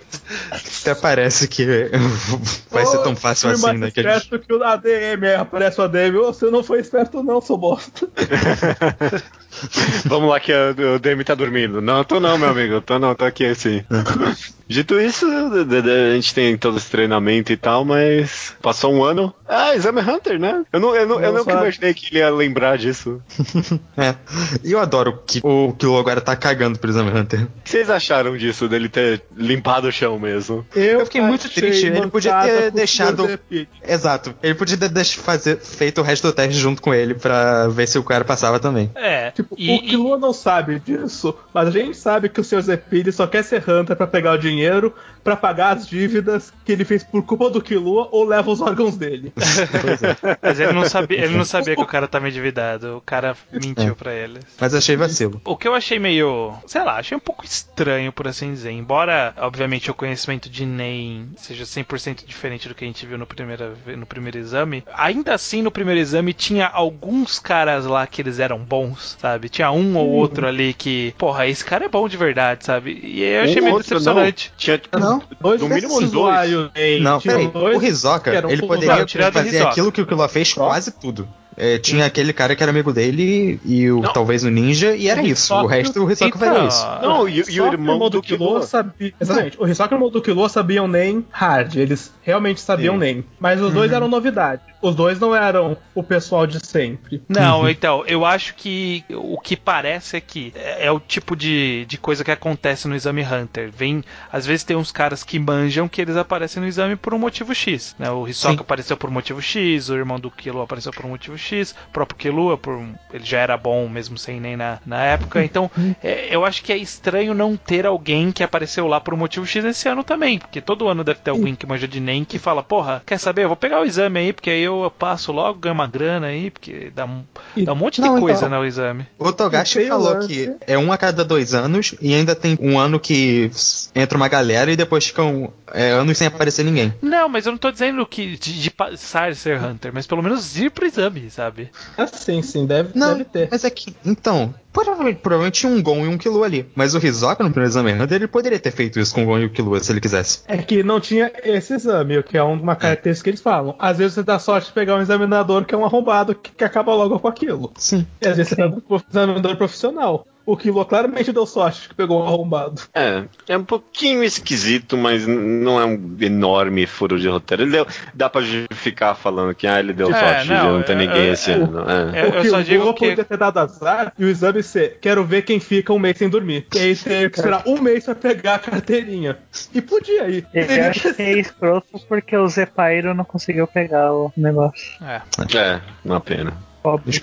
Até 0.52 0.96
parece 0.96 1.48
que 1.48 1.66
vai 2.72 2.86
ser 2.86 2.98
tão 3.04 3.16
fácil 3.16 3.50
assim, 3.50 3.62
mais 3.62 3.80
né? 3.80 3.92
Que 3.92 4.00
a 4.00 4.04
gente... 4.04 4.24
esperto 4.24 4.46
que 4.48 4.54
o 4.54 4.64
ADM, 4.64 5.36
aparece 5.40 5.80
o 5.82 5.84
ADM. 5.84 6.14
Você 6.26 6.46
não 6.50 6.64
foi 6.64 6.80
esperto, 6.80 7.22
não, 7.24 7.42
seu 7.42 7.58
bosta. 7.58 8.08
Vamos 10.06 10.30
lá 10.30 10.40
que 10.40 10.52
o 10.52 11.00
Demi 11.00 11.24
tá 11.24 11.36
dormindo. 11.36 11.82
Não, 11.82 12.04
tô 12.04 12.20
não, 12.20 12.38
meu 12.38 12.50
amigo. 12.50 12.82
Tô 12.82 13.00
não, 13.00 13.16
tô 13.16 13.26
aqui 13.26 13.46
assim. 13.46 13.84
Dito 14.68 15.00
isso, 15.00 15.26
a 15.26 16.16
gente 16.16 16.34
tem 16.34 16.58
todo 16.58 16.78
esse 16.78 16.90
treinamento 16.90 17.52
e 17.54 17.58
tal, 17.58 17.86
mas 17.86 18.56
passou 18.62 18.94
um 18.94 19.04
ano. 19.04 19.34
Ah, 19.48 19.76
Exame 19.76 20.02
Hunter, 20.02 20.40
né? 20.40 20.66
Eu, 20.72 20.80
não, 20.80 20.96
eu, 20.96 21.08
não, 21.08 21.20
eu 21.20 21.32
Não 21.32 21.40
nunca 21.40 21.54
imaginei 21.54 21.94
que 21.94 22.08
ele 22.12 22.20
ia 22.20 22.30
lembrar 22.30 22.78
disso. 22.78 23.22
É. 23.98 24.16
E 24.64 24.72
eu 24.74 24.80
adoro 24.80 25.24
que 25.26 25.40
o 25.44 25.74
Kilo 25.74 25.98
agora 25.98 26.22
tá 26.22 26.36
cagando 26.36 26.78
pro 26.78 26.90
Exame 26.90 27.10
Hunter. 27.10 27.44
O 27.44 27.62
que 27.64 27.70
vocês 27.70 27.90
acharam 27.90 28.38
disso, 28.38 28.68
dele 28.68 28.90
ter 28.90 29.24
limpado 29.36 29.88
o 29.88 29.92
chão 29.92 30.20
mesmo? 30.20 30.66
Eu 30.76 31.04
fiquei 31.06 31.22
muito 31.22 31.50
triste, 31.50 31.88
ele 31.88 32.08
podia 32.08 32.40
ter 32.42 32.72
deixado-. 32.72 33.40
Exato. 33.84 34.36
Ele 34.44 34.54
podia 34.54 34.78
ter 34.78 34.90
fazer, 35.06 35.58
feito 35.58 36.02
o 36.02 36.04
resto 36.04 36.28
do 36.28 36.34
teste 36.34 36.60
junto 36.60 36.82
com 36.82 36.94
ele 36.94 37.16
pra 37.16 37.68
ver 37.68 37.88
se 37.88 37.98
o 37.98 38.04
cara 38.04 38.24
passava 38.24 38.60
também. 38.60 38.92
É. 38.96 39.32
Tipo, 39.32 39.56
e, 39.58 39.76
o 39.76 39.82
Killua 39.82 40.18
não 40.18 40.34
sabe 40.34 40.80
disso, 40.80 41.36
mas 41.54 41.68
a 41.68 41.72
gente 41.72 41.98
sabe 41.98 42.30
que 42.30 42.40
o 42.40 42.44
Sr. 42.44 42.62
Zepid 42.62 43.12
só 43.12 43.26
quer 43.26 43.44
ser 43.44 43.64
Hunter 43.68 43.96
pra 43.96 44.08
pegar 44.08 44.34
o 44.34 44.38
dinheiro, 44.38 44.94
pra 45.24 45.36
pagar 45.36 45.78
as 45.78 45.88
dívidas 45.88 46.54
que 46.64 46.72
ele 46.72 46.86
fez 46.86 47.04
por 47.04 47.24
culpa 47.24 47.50
do 47.50 47.62
Killua 47.62 48.08
ou 48.12 48.24
leva 48.24 48.50
os 48.52 48.62
órgãos 48.62 48.96
dele. 48.96 49.34
Mas 50.42 50.60
ele 50.60 50.74
não 50.74 50.88
sabia, 50.88 51.24
ele 51.24 51.36
não 51.38 51.46
sabia 51.46 51.76
que 51.76 51.82
o 51.82 51.86
cara 51.86 52.08
tava 52.08 52.28
endividado. 52.28 52.98
O 52.98 53.02
cara 53.02 53.36
mentiu 53.52 53.96
pra 53.96 54.14
ele. 54.14 54.40
Mas 54.60 54.74
achei 54.74 54.96
vacilo. 54.96 55.42
O 55.46 55.56
que 55.56 55.68
eu 55.68 55.76
achei 55.76 56.00
meio, 56.00 56.54
sei 56.66 56.84
lá, 56.84 56.98
achei 56.98 57.16
um 57.16 57.22
pouco 57.22 57.46
estranho, 57.46 58.12
por 58.12 58.28
assim 58.28 58.54
dizer. 58.54 58.72
Embora, 58.72 59.34
obviamente, 59.38 59.92
o 59.92 59.94
conhecimento 59.94 60.50
de 60.50 60.66
NEM 60.66 61.30
seja 61.38 61.64
100% 61.64 62.26
diferente 62.26 62.68
do 62.68 62.76
que 62.76 62.84
a 62.84 62.88
gente 62.88 63.06
viu 63.06 63.18
no 63.18 63.26
primeiro, 63.26 63.78
no 63.98 64.06
primeiro 64.06 64.38
exame, 64.38 64.84
ainda 64.94 65.34
assim, 65.34 65.62
no 65.62 65.72
primeiro 65.72 66.00
exame, 66.00 66.34
tinha 66.34 66.68
alguns 66.68 67.40
caras 67.40 67.86
lá 67.86 68.06
que 68.08 68.22
eles 68.22 68.40
eram 68.40 68.60
bons, 68.60 69.18
sabe? 69.20 69.50
Tinha 69.50 69.72
um 69.72 69.98
ou 69.98 70.10
outro 70.10 70.48
ali 70.48 70.74
que, 70.74 71.14
porra, 71.18 71.48
esse 71.48 71.64
cara 71.64 71.86
é 71.86 71.90
bom 71.90 72.08
de 72.08 72.18
verdade, 72.18 72.66
sabe? 72.66 73.00
E 73.04 73.24
eu 73.24 73.44
achei 73.44 73.62
Um 73.62 73.66
meio 73.66 73.76
outro, 73.76 73.90
decepcionante. 73.90 74.50
Não. 74.52 74.58
Tinha 74.58 74.78
tipo, 74.78 75.00
Não. 75.00 75.22
Dois 75.40 75.62
no 75.62 75.70
mínimo 75.70 75.94
dois. 75.94 76.06
usuários, 76.06 76.72
hein? 76.76 77.02
Não, 77.02 77.22
peraí. 77.22 77.48
dois 77.48 77.78
O 77.78 78.30
eram 78.30 78.50
ele 78.50 78.62
poderia. 78.62 79.06
O 79.30 79.34
fazer 79.34 79.50
Hisoka. 79.56 79.70
aquilo 79.72 79.92
que 79.92 80.02
o 80.02 80.06
Killua 80.06 80.28
fez 80.28 80.50
Só? 80.50 80.66
quase 80.68 80.92
tudo. 80.92 81.28
É, 81.60 81.80
tinha 81.80 82.06
aquele 82.06 82.32
cara 82.34 82.56
que 82.56 82.62
era 82.62 82.70
amigo 82.70 82.94
dele 82.94 83.60
e 83.66 83.90
o, 83.90 84.02
Não. 84.02 84.14
talvez 84.14 84.44
o 84.44 84.50
ninja, 84.52 84.96
e 84.96 85.10
era 85.10 85.24
O 85.24 85.26
isso. 85.26 85.56
O 85.56 85.66
resto 85.66 86.06
o 86.06 86.12
Hisoka 86.12 86.38
Então, 86.38 86.40
faria 86.54 86.68
isso. 86.68 86.86
Não, 87.02 87.28
e, 87.28 87.44
e 87.50 87.60
o 87.60 87.66
irmão 87.66 87.98
do 88.12 88.22
Killua 88.22 88.48
Killua. 88.48 88.62
sabia. 88.62 89.12
Exatamente. 89.20 89.58
O 89.60 89.68
Hisoka 89.68 89.92
e 89.92 89.96
o 89.96 89.98
irmão 89.98 90.12
do 90.12 90.22
Killua 90.22 90.50
sabiam 90.50 90.88
nem 90.88 91.26
hard. 91.32 91.76
Eles 91.76 92.14
realmente 92.22 92.62
sabiam 92.62 92.94
Sim. 92.94 93.00
nem. 93.00 93.26
Mas 93.40 93.60
os 93.60 93.74
dois 93.74 93.92
eram 93.92 94.08
novidade. 94.08 94.62
Os 94.82 94.96
dois 94.96 95.20
não 95.20 95.36
eram 95.36 95.78
o 95.96 96.04
pessoal 96.04 96.46
de 96.46 96.60
sempre. 96.66 97.22
Não, 97.28 97.68
então, 97.70 98.04
eu 98.06 98.24
acho 98.26 98.54
que 98.56 99.04
o 99.10 99.40
que 99.40 99.56
parece 99.58 100.18
é 100.18 100.22
que 100.22 100.52
é 100.56 100.86
é 100.88 100.92
o 100.92 101.00
tipo 101.00 101.36
de, 101.36 101.86
de 101.86 101.98
coisa 101.98 102.24
que 102.24 102.32
acontece 102.32 102.88
no 102.88 102.96
exame 102.96 103.24
Hunter. 103.24 103.72
Vem, 103.72 104.04
às 104.32 104.46
vezes 104.46 104.64
tem 104.64 104.78
uns 104.78 104.92
caras 104.92 105.24
que 105.24 105.40
manjam 105.40 105.88
que 105.88 106.00
eles 106.02 106.16
aparecem 106.16 106.62
no 106.62 106.68
exame 106.68 106.96
por 106.96 107.14
um 107.14 107.20
motivo 107.20 107.54
X. 107.56 107.96
Né? 107.98 108.10
O 108.12 108.28
Hisoka 108.28 108.54
Sim. 108.56 108.62
apareceu 108.62 108.96
por 108.96 109.10
um 109.10 109.14
motivo 109.14 109.42
X, 109.42 109.90
o 109.90 109.96
irmão 109.96 110.20
do 110.20 110.30
Killua 110.32 110.64
apareceu 110.64 110.92
por 110.94 111.06
um 111.06 111.10
motivo 111.10 111.38
X, 111.38 111.72
o 111.90 111.92
próprio 111.92 112.18
Killua, 112.18 112.58
por 112.58 112.76
um- 112.76 112.94
ele 113.12 113.26
já 113.26 113.40
era 113.40 113.58
bom 113.58 113.90
mesmo 113.90 114.18
sem 114.18 114.40
nem 114.40 114.56
na, 114.56 114.80
na 114.86 115.04
época. 115.04 115.44
Então, 115.44 115.70
é, 116.04 116.28
eu 116.30 116.46
acho 116.46 116.64
que 116.64 116.72
é 116.72 116.78
estranho 116.78 117.34
não 117.34 117.58
ter 117.58 117.86
alguém 117.86 118.32
que 118.32 118.44
apareceu 118.44 118.88
lá 118.88 119.02
por 119.02 119.14
um 119.14 119.18
motivo 119.18 119.46
X 119.46 119.66
esse 119.66 119.90
ano 119.90 120.04
também. 120.04 120.38
Porque 120.40 120.62
todo 120.62 120.88
ano 120.88 121.04
deve 121.04 121.20
ter 121.20 121.32
alguém 121.32 121.56
que 121.56 121.66
manja 121.66 121.88
de 121.88 122.00
NEM 122.00 122.24
que 122.24 122.38
fala, 122.40 122.62
porra, 122.62 123.02
quer 123.06 123.18
saber? 123.18 123.44
Eu 123.44 123.50
vou 123.50 123.58
pegar 123.58 123.82
o 123.82 123.86
exame 123.86 124.20
aí, 124.20 124.32
porque 124.34 124.50
aí 124.52 124.67
eu 124.68 124.92
passo 124.92 125.32
logo, 125.32 125.60
ganho 125.60 125.74
uma 125.76 125.88
grana 125.88 126.28
aí, 126.28 126.52
porque 126.52 126.92
dá 126.94 127.06
um, 127.06 127.24
dá 127.64 127.74
um 127.74 127.76
monte 127.76 128.00
Não, 128.02 128.16
de 128.16 128.20
coisa 128.22 128.46
então. 128.46 128.60
no 128.60 128.66
exame. 128.66 129.08
O 129.18 129.32
Togashi 129.32 129.88
falou 129.88 130.14
lance. 130.14 130.28
que 130.28 130.56
é 130.68 130.78
um 130.78 130.92
a 130.92 130.98
cada 130.98 131.24
dois 131.26 131.54
anos 131.54 131.96
e 132.02 132.14
ainda 132.14 132.36
tem 132.36 132.58
um 132.62 132.78
ano 132.80 133.00
que 133.00 133.50
entra 133.96 134.18
uma 134.18 134.28
galera 134.28 134.72
e 134.72 134.76
depois 134.76 135.06
ficam 135.08 135.52
é, 135.74 135.92
anos 135.92 136.18
sem 136.18 136.28
aparecer 136.28 136.64
ninguém. 136.64 136.94
Não, 137.02 137.28
mas 137.28 137.46
eu 137.46 137.52
não 137.52 137.58
tô 137.60 137.72
dizendo 137.72 138.06
que 138.06 138.38
de, 138.38 138.62
de 138.62 138.72
passar 138.72 139.34
ser 139.36 139.62
Hunter, 139.62 139.92
mas 139.94 140.06
pelo 140.08 140.22
menos 140.22 140.58
ir 140.58 140.72
pro 140.72 140.86
exame, 140.86 141.30
sabe? 141.30 141.70
Ah, 141.98 142.08
sim, 142.08 142.42
sim, 142.42 142.66
deve, 142.66 142.90
Não, 142.98 143.10
deve 143.14 143.26
ter. 143.26 143.48
mas 143.52 143.64
é 143.64 143.70
que. 143.70 143.96
Então, 144.06 144.54
provavelmente, 144.84 145.68
um 145.68 145.82
Gon 145.82 146.06
e 146.06 146.08
um 146.08 146.18
Killua 146.18 146.46
ali. 146.46 146.70
Mas 146.76 146.94
o 146.94 147.06
Hisoka 147.06 147.44
no 147.44 147.52
primeiro 147.52 147.72
exame 147.72 147.94
Hunter, 147.94 148.16
ele 148.16 148.28
poderia 148.28 148.60
ter 148.60 148.72
feito 148.72 149.00
isso 149.00 149.14
com 149.14 149.24
o 149.24 149.26
Gon 149.26 149.40
e 149.40 149.46
o 149.46 149.50
Killua 149.50 149.80
se 149.80 149.92
ele 149.92 150.02
quisesse. 150.02 150.42
É 150.48 150.58
que 150.58 150.84
não 150.84 151.00
tinha 151.00 151.32
esse 151.44 151.74
exame, 151.74 152.18
o 152.18 152.24
que 152.24 152.38
é 152.38 152.44
uma 152.44 152.76
característica 152.76 153.26
que 153.26 153.30
eles 153.32 153.42
falam. 153.42 153.76
Às 153.80 153.98
vezes 153.98 154.14
você 154.14 154.24
dá 154.24 154.40
sorte 154.40 154.68
de 154.68 154.74
pegar 154.74 154.96
um 154.96 155.02
examinador 155.02 155.66
que 155.66 155.74
é 155.74 155.78
um 155.78 155.86
arrombado 155.86 156.36
que, 156.36 156.52
que 156.52 156.64
acaba 156.64 156.94
logo 156.94 157.20
com 157.20 157.28
aquilo. 157.28 157.72
Sim. 157.78 158.06
E 158.22 158.28
às 158.28 158.38
vezes 158.38 158.50
você 158.50 158.56
pega 158.56 158.76
um 158.90 159.02
examinador 159.10 159.56
profissional. 159.58 160.26
O 160.48 160.56
Kilo 160.56 160.84
claramente 160.86 161.34
deu 161.34 161.46
sorte 161.46 161.90
que 161.90 161.94
pegou 161.94 162.24
um 162.24 162.26
arrombado. 162.26 162.82
É, 162.94 163.26
é 163.50 163.58
um 163.58 163.66
pouquinho 163.66 164.24
esquisito, 164.24 164.96
mas 164.96 165.28
não 165.28 165.80
é 165.80 165.84
um 165.86 166.16
enorme 166.22 166.88
furo 166.88 167.20
de 167.20 167.28
roteiro. 167.28 167.64
Ele 167.64 167.72
deu, 167.72 167.88
dá 168.14 168.30
pra 168.30 168.40
justificar 168.42 169.14
falando 169.16 169.54
que 169.54 169.68
ah, 169.68 169.78
ele 169.78 169.92
deu 169.92 170.10
É, 170.10 170.14
sorte 170.18 170.50
não, 170.50 170.56
de 170.58 170.72
não 170.78 170.84
ter 170.84 170.94
é, 170.94 170.96
ninguém 170.96 171.28
é, 171.28 171.32
esse 171.34 171.52
é, 171.52 171.56
ano. 171.56 171.80
É. 171.90 172.24
Eu- 172.26 172.32
o 172.32 172.34
eu 172.36 172.46
só 172.46 172.64
Kilo 172.64 172.64
digo 172.64 172.94
que- 172.94 173.10
podia 173.10 173.26
ter 173.26 173.38
dado 173.38 173.58
azar 173.60 174.14
e 174.18 174.24
o 174.24 174.30
exame 174.30 174.64
ser, 174.64 174.98
quero 175.02 175.26
ver 175.26 175.42
quem 175.42 175.60
fica 175.60 175.92
um 175.92 176.00
mês 176.00 176.18
sem 176.18 176.30
dormir. 176.30 176.66
E 176.74 176.80
aí 176.80 176.96
teve 176.96 177.30
que 177.30 177.40
esperar 177.40 177.64
um 177.68 177.82
mês 177.82 178.06
pra 178.06 178.16
pegar 178.16 178.56
a 178.56 178.60
carteirinha. 178.60 179.38
E 179.74 179.82
podia 179.82 180.30
ir. 180.30 180.48
Eu 180.54 180.86
acho 180.90 181.14
que 181.14 181.22
é 181.24 181.38
escroto 181.40 182.00
porque 182.08 182.38
o 182.38 182.48
Zepairo 182.48 183.14
não 183.14 183.26
conseguiu 183.26 183.68
pegar 183.68 184.14
o 184.14 184.32
negócio. 184.38 184.94
É. 185.04 185.22
É, 185.58 185.82
uma 186.06 186.22
pena. 186.22 186.54
Pobre. 186.92 187.22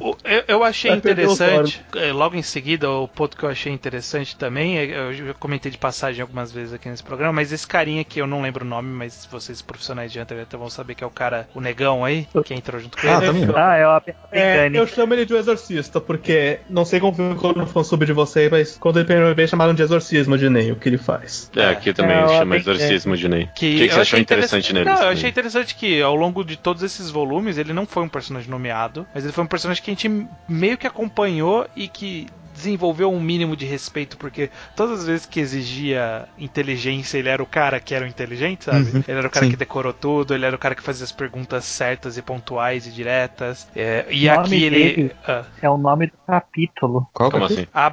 O- 0.00 0.16
Eu, 0.24 0.44
eu 0.48 0.64
achei 0.64 0.90
Vai 0.90 0.98
o 0.98 1.00
interessante, 1.00 1.82
eh, 1.96 2.12
logo 2.12 2.36
em 2.36 2.42
seguida, 2.42 2.90
o 2.90 3.08
ponto 3.08 3.36
que 3.36 3.42
eu 3.44 3.48
achei 3.48 3.72
interessante 3.72 4.36
também, 4.36 4.78
é- 4.78 4.98
eu 4.98 5.12
já 5.14 5.34
comentei 5.34 5.70
de 5.72 5.78
passagem 5.78 6.20
algumas 6.20 6.52
vezes 6.52 6.74
aqui 6.74 6.88
nesse 6.88 7.02
programa, 7.02 7.32
mas 7.32 7.52
esse 7.52 7.66
carinha 7.66 8.04
que 8.04 8.20
eu 8.20 8.26
não 8.26 8.42
lembro 8.42 8.64
o 8.64 8.68
nome, 8.68 8.88
mas 8.88 9.26
vocês 9.30 9.62
profissionais 9.62 10.12
de 10.12 10.20
Hunter 10.20 10.46
vão 10.52 10.68
saber 10.68 10.94
que 10.94 11.02
é 11.02 11.06
o 11.06 11.10
cara, 11.10 11.48
o 11.54 11.60
negão 11.60 12.04
aí, 12.04 12.26
que 12.44 12.52
entrou 12.54 12.80
junto 12.80 12.98
com 12.98 13.06
Ah, 13.08 13.16
ele. 13.16 13.26
também. 13.26 13.48
Ah, 13.56 13.76
é 13.76 13.86
o 13.86 14.02
É, 14.30 14.70
eu 14.72 14.86
chamo 14.86 15.14
ele 15.14 15.24
de 15.24 15.34
exorcista, 15.34 16.00
porque 16.00 16.60
não 16.68 16.84
sei 16.84 17.00
como 17.00 17.14
ficou 17.14 17.54
no 17.54 17.66
fansub 17.66 18.04
de 18.04 18.12
vocês, 18.12 18.50
mas 18.50 18.76
quando 18.78 18.98
ele 18.98 19.06
primeiro 19.06 19.34
vez 19.34 19.48
chamaram 19.50 19.72
de 19.74 19.82
exorcismo 19.82 20.36
de 20.36 20.48
Ney, 20.50 20.70
o 20.72 20.76
que 20.76 20.88
ele 20.88 20.98
faz. 20.98 21.50
É, 21.56 21.66
aqui 21.68 21.92
também 21.92 22.16
É, 22.18 22.28
chama 22.38 22.56
exorcismo 22.56 23.16
de 23.16 23.28
Ney. 23.28 23.44
O 23.44 23.46
Que, 23.48 23.52
que, 23.54 23.76
que 23.76 23.82
eu 23.84 23.86
você 23.88 23.92
achou 23.94 24.02
achei 24.02 24.20
interessante 24.20 24.72
nele? 24.72 24.88
assim? 24.88 25.00
Não, 25.00 25.06
eu 25.06 25.12
achei 25.12 25.30
interessante 25.30 25.74
que 25.74 26.02
ao 26.02 26.14
longo 26.14 26.44
de 26.44 26.56
todos 26.56 26.82
esses 26.82 27.10
volumes 27.10 27.58
ele 27.58 27.72
não 27.72 27.86
foi 27.86 28.02
um 28.02 28.08
personagem 28.08 28.50
nomeado, 28.50 28.97
mas 29.14 29.24
ele 29.24 29.32
foi 29.32 29.44
um 29.44 29.48
personagem 29.48 29.82
que 29.82 29.90
a 29.90 29.94
gente 29.94 30.26
meio 30.48 30.78
que 30.78 30.86
acompanhou 30.86 31.66
e 31.76 31.88
que 31.88 32.26
desenvolveu 32.58 33.10
um 33.12 33.20
mínimo 33.20 33.56
de 33.56 33.64
respeito, 33.64 34.16
porque 34.16 34.50
todas 34.74 35.00
as 35.00 35.06
vezes 35.06 35.26
que 35.26 35.38
exigia 35.38 36.28
inteligência, 36.36 37.16
ele 37.16 37.28
era 37.28 37.40
o 37.42 37.46
cara 37.46 37.78
que 37.78 37.94
era 37.94 38.04
o 38.04 38.08
inteligente, 38.08 38.64
sabe? 38.64 38.90
Uhum, 38.90 39.04
ele 39.06 39.18
era 39.18 39.26
o 39.28 39.30
cara 39.30 39.46
sim. 39.46 39.50
que 39.52 39.56
decorou 39.56 39.92
tudo, 39.92 40.34
ele 40.34 40.44
era 40.44 40.56
o 40.56 40.58
cara 40.58 40.74
que 40.74 40.82
fazia 40.82 41.04
as 41.04 41.12
perguntas 41.12 41.64
certas 41.64 42.18
e 42.18 42.22
pontuais 42.22 42.86
e 42.86 42.90
diretas. 42.90 43.68
É, 43.76 44.06
e 44.10 44.28
aqui 44.28 44.64
ele. 44.64 45.12
Ah, 45.26 45.44
É 45.62 45.70
o 45.70 45.78
nome 45.78 46.08
do 46.08 46.18
capítulo. 46.26 47.06
Qual 47.12 47.30
Como 47.30 47.46
que 47.46 47.52
é? 47.52 47.56
assim? 47.58 47.66
a. 47.72 47.90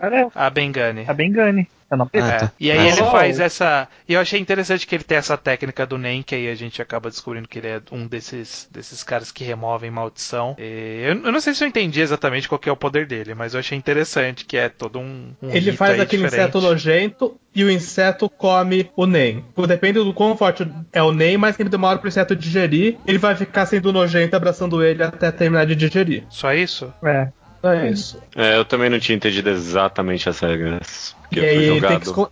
Cara, 0.00 0.28
A 0.34 0.50
Bengani. 0.50 1.04
A 1.06 1.12
Bengani. 1.12 1.68
Eu 1.90 1.96
não 1.96 2.06
tá. 2.06 2.52
E 2.60 2.70
aí 2.70 2.88
ele 2.88 2.96
faz 2.96 3.40
essa. 3.40 3.88
E 4.06 4.12
eu 4.12 4.20
achei 4.20 4.38
interessante 4.38 4.86
que 4.86 4.94
ele 4.94 5.04
tem 5.04 5.16
essa 5.16 5.38
técnica 5.38 5.86
do 5.86 5.96
NEM, 5.96 6.22
que 6.22 6.34
aí 6.34 6.48
a 6.48 6.54
gente 6.54 6.82
acaba 6.82 7.08
descobrindo 7.08 7.48
que 7.48 7.58
ele 7.58 7.68
é 7.68 7.80
um 7.90 8.06
desses, 8.06 8.68
desses 8.70 9.02
caras 9.02 9.32
que 9.32 9.42
removem 9.42 9.90
maldição. 9.90 10.54
E 10.58 11.02
eu, 11.04 11.24
eu 11.24 11.32
não 11.32 11.40
sei 11.40 11.54
se 11.54 11.64
eu 11.64 11.68
entendi 11.68 12.00
exatamente 12.00 12.48
qual 12.48 12.58
que 12.58 12.68
é 12.68 12.72
o 12.72 12.76
poder 12.76 13.06
dele, 13.06 13.34
mas 13.34 13.54
eu 13.54 13.60
achei 13.60 13.76
interessante 13.76 14.44
que 14.44 14.56
é 14.56 14.68
todo 14.68 14.98
um. 14.98 15.32
um 15.42 15.50
Ele 15.50 15.72
faz 15.72 15.94
aí 15.94 16.00
aquele 16.02 16.24
diferente. 16.24 16.48
inseto 16.48 16.60
nojento 16.60 17.40
e 17.54 17.64
o 17.64 17.70
inseto 17.70 18.28
come 18.28 18.90
o 18.94 19.06
NEM. 19.06 19.44
Depende 19.66 19.98
do 19.98 20.12
quão 20.12 20.36
forte 20.36 20.70
é 20.92 21.02
o 21.02 21.10
NEM, 21.10 21.38
mais 21.38 21.56
tempo 21.56 21.70
demora 21.70 21.98
pro 21.98 22.08
inseto 22.08 22.36
digerir, 22.36 22.98
ele 23.06 23.18
vai 23.18 23.34
ficar 23.34 23.64
sendo 23.64 23.92
nojento 23.92 24.36
abraçando 24.36 24.82
ele 24.84 25.02
até 25.02 25.30
terminar 25.30 25.64
de 25.64 25.74
digerir. 25.74 26.24
Só 26.28 26.52
isso? 26.52 26.92
É. 27.02 27.28
É 27.62 27.90
isso. 27.90 28.20
É, 28.36 28.56
eu 28.56 28.64
também 28.64 28.88
não 28.88 28.98
tinha 29.00 29.16
entendido 29.16 29.50
exatamente 29.50 30.28
as 30.28 30.38
regras. 30.38 31.14
Que 31.30 31.40
E 31.40 31.44
aí, 31.44 31.80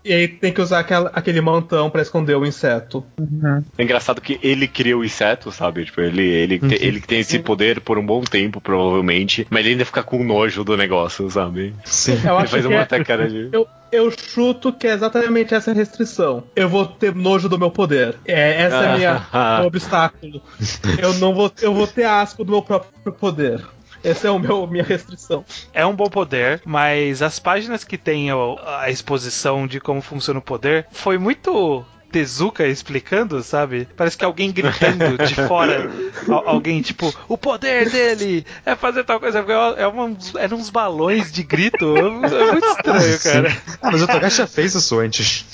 e 0.04 0.12
aí 0.14 0.28
tem 0.28 0.52
que 0.52 0.60
usar 0.62 0.78
aquela- 0.78 1.10
aquele 1.12 1.40
montão 1.40 1.90
pra 1.90 2.00
esconder 2.00 2.34
o 2.36 2.46
inseto. 2.46 3.04
Uhum. 3.20 3.62
É 3.76 3.82
engraçado 3.82 4.20
que 4.22 4.38
ele 4.42 4.66
cria 4.66 4.96
o 4.96 5.04
inseto, 5.04 5.50
sabe? 5.52 5.84
Tipo, 5.84 6.00
ele, 6.00 6.22
ele, 6.22 6.58
te- 6.58 6.82
ele 6.82 7.00
tem 7.00 7.20
esse 7.20 7.38
poder 7.38 7.80
por 7.80 7.98
um 7.98 8.06
bom 8.06 8.22
tempo, 8.22 8.60
provavelmente, 8.60 9.46
mas 9.50 9.60
ele 9.60 9.70
ainda 9.70 9.84
fica 9.84 10.02
com 10.02 10.22
nojo 10.24 10.64
do 10.64 10.76
negócio, 10.76 11.28
sabe? 11.30 11.74
Sim. 11.84 12.12
Eu 12.12 12.18
Ele 12.18 12.28
acho 12.28 12.48
faz 12.52 12.62
que 12.62 12.68
uma 12.68 12.78
é- 12.78 12.82
até 12.82 13.04
cara 13.04 13.28
de. 13.28 13.48
Eu, 13.52 13.66
eu 13.92 14.10
chuto 14.10 14.72
que 14.72 14.86
é 14.86 14.92
exatamente 14.94 15.54
essa 15.54 15.72
restrição. 15.74 16.44
Eu 16.54 16.68
vou 16.68 16.86
ter 16.86 17.14
nojo 17.14 17.48
do 17.50 17.58
meu 17.58 17.70
poder. 17.70 18.14
É, 18.24 18.62
essa 18.62 18.76
é 18.76 18.88
a 18.92 18.96
minha, 18.96 19.26
Ah. 19.32 19.62
obstáculo. 19.66 20.40
Eu 20.98 21.12
não 21.14 21.34
vou, 21.34 21.52
eu 21.60 21.74
vou 21.74 21.86
ter 21.86 22.04
asco 22.04 22.44
do 22.44 22.52
meu 22.52 22.62
próprio 22.62 23.12
poder. 23.12 23.60
Essa 24.02 24.28
é 24.28 24.30
meu 24.38 24.66
minha 24.66 24.84
restrição. 24.84 25.44
É 25.72 25.84
um 25.84 25.94
bom 25.94 26.08
poder, 26.08 26.62
mas 26.64 27.22
as 27.22 27.38
páginas 27.38 27.84
que 27.84 27.98
tem 27.98 28.28
a 28.30 28.90
exposição 28.90 29.66
de 29.66 29.80
como 29.80 30.00
funciona 30.00 30.38
o 30.38 30.42
poder 30.42 30.86
foi 30.90 31.18
muito. 31.18 31.84
Tezuka 32.10 32.66
explicando, 32.66 33.42
sabe? 33.42 33.86
Parece 33.96 34.16
que 34.16 34.24
alguém 34.24 34.50
gritando 34.52 35.18
de 35.26 35.34
fora. 35.46 35.90
Al- 36.28 36.48
alguém, 36.48 36.80
tipo, 36.80 37.12
o 37.28 37.36
poder 37.36 37.90
dele 37.90 38.44
é 38.64 38.74
fazer 38.74 39.04
tal 39.04 39.18
coisa. 39.20 39.40
É, 39.76 39.82
é 39.82 39.86
uma, 39.86 40.16
eram 40.38 40.56
uns 40.58 40.70
balões 40.70 41.30
de 41.32 41.42
grito. 41.42 41.96
É 41.96 42.52
muito 42.52 42.66
estranho, 42.66 43.18
cara. 43.20 43.56
Ah, 43.82 43.90
mas 43.90 44.02
o 44.02 44.06
Togashi 44.06 44.36
já 44.38 44.46
fez 44.46 44.74
isso 44.74 44.98
antes. 44.98 45.44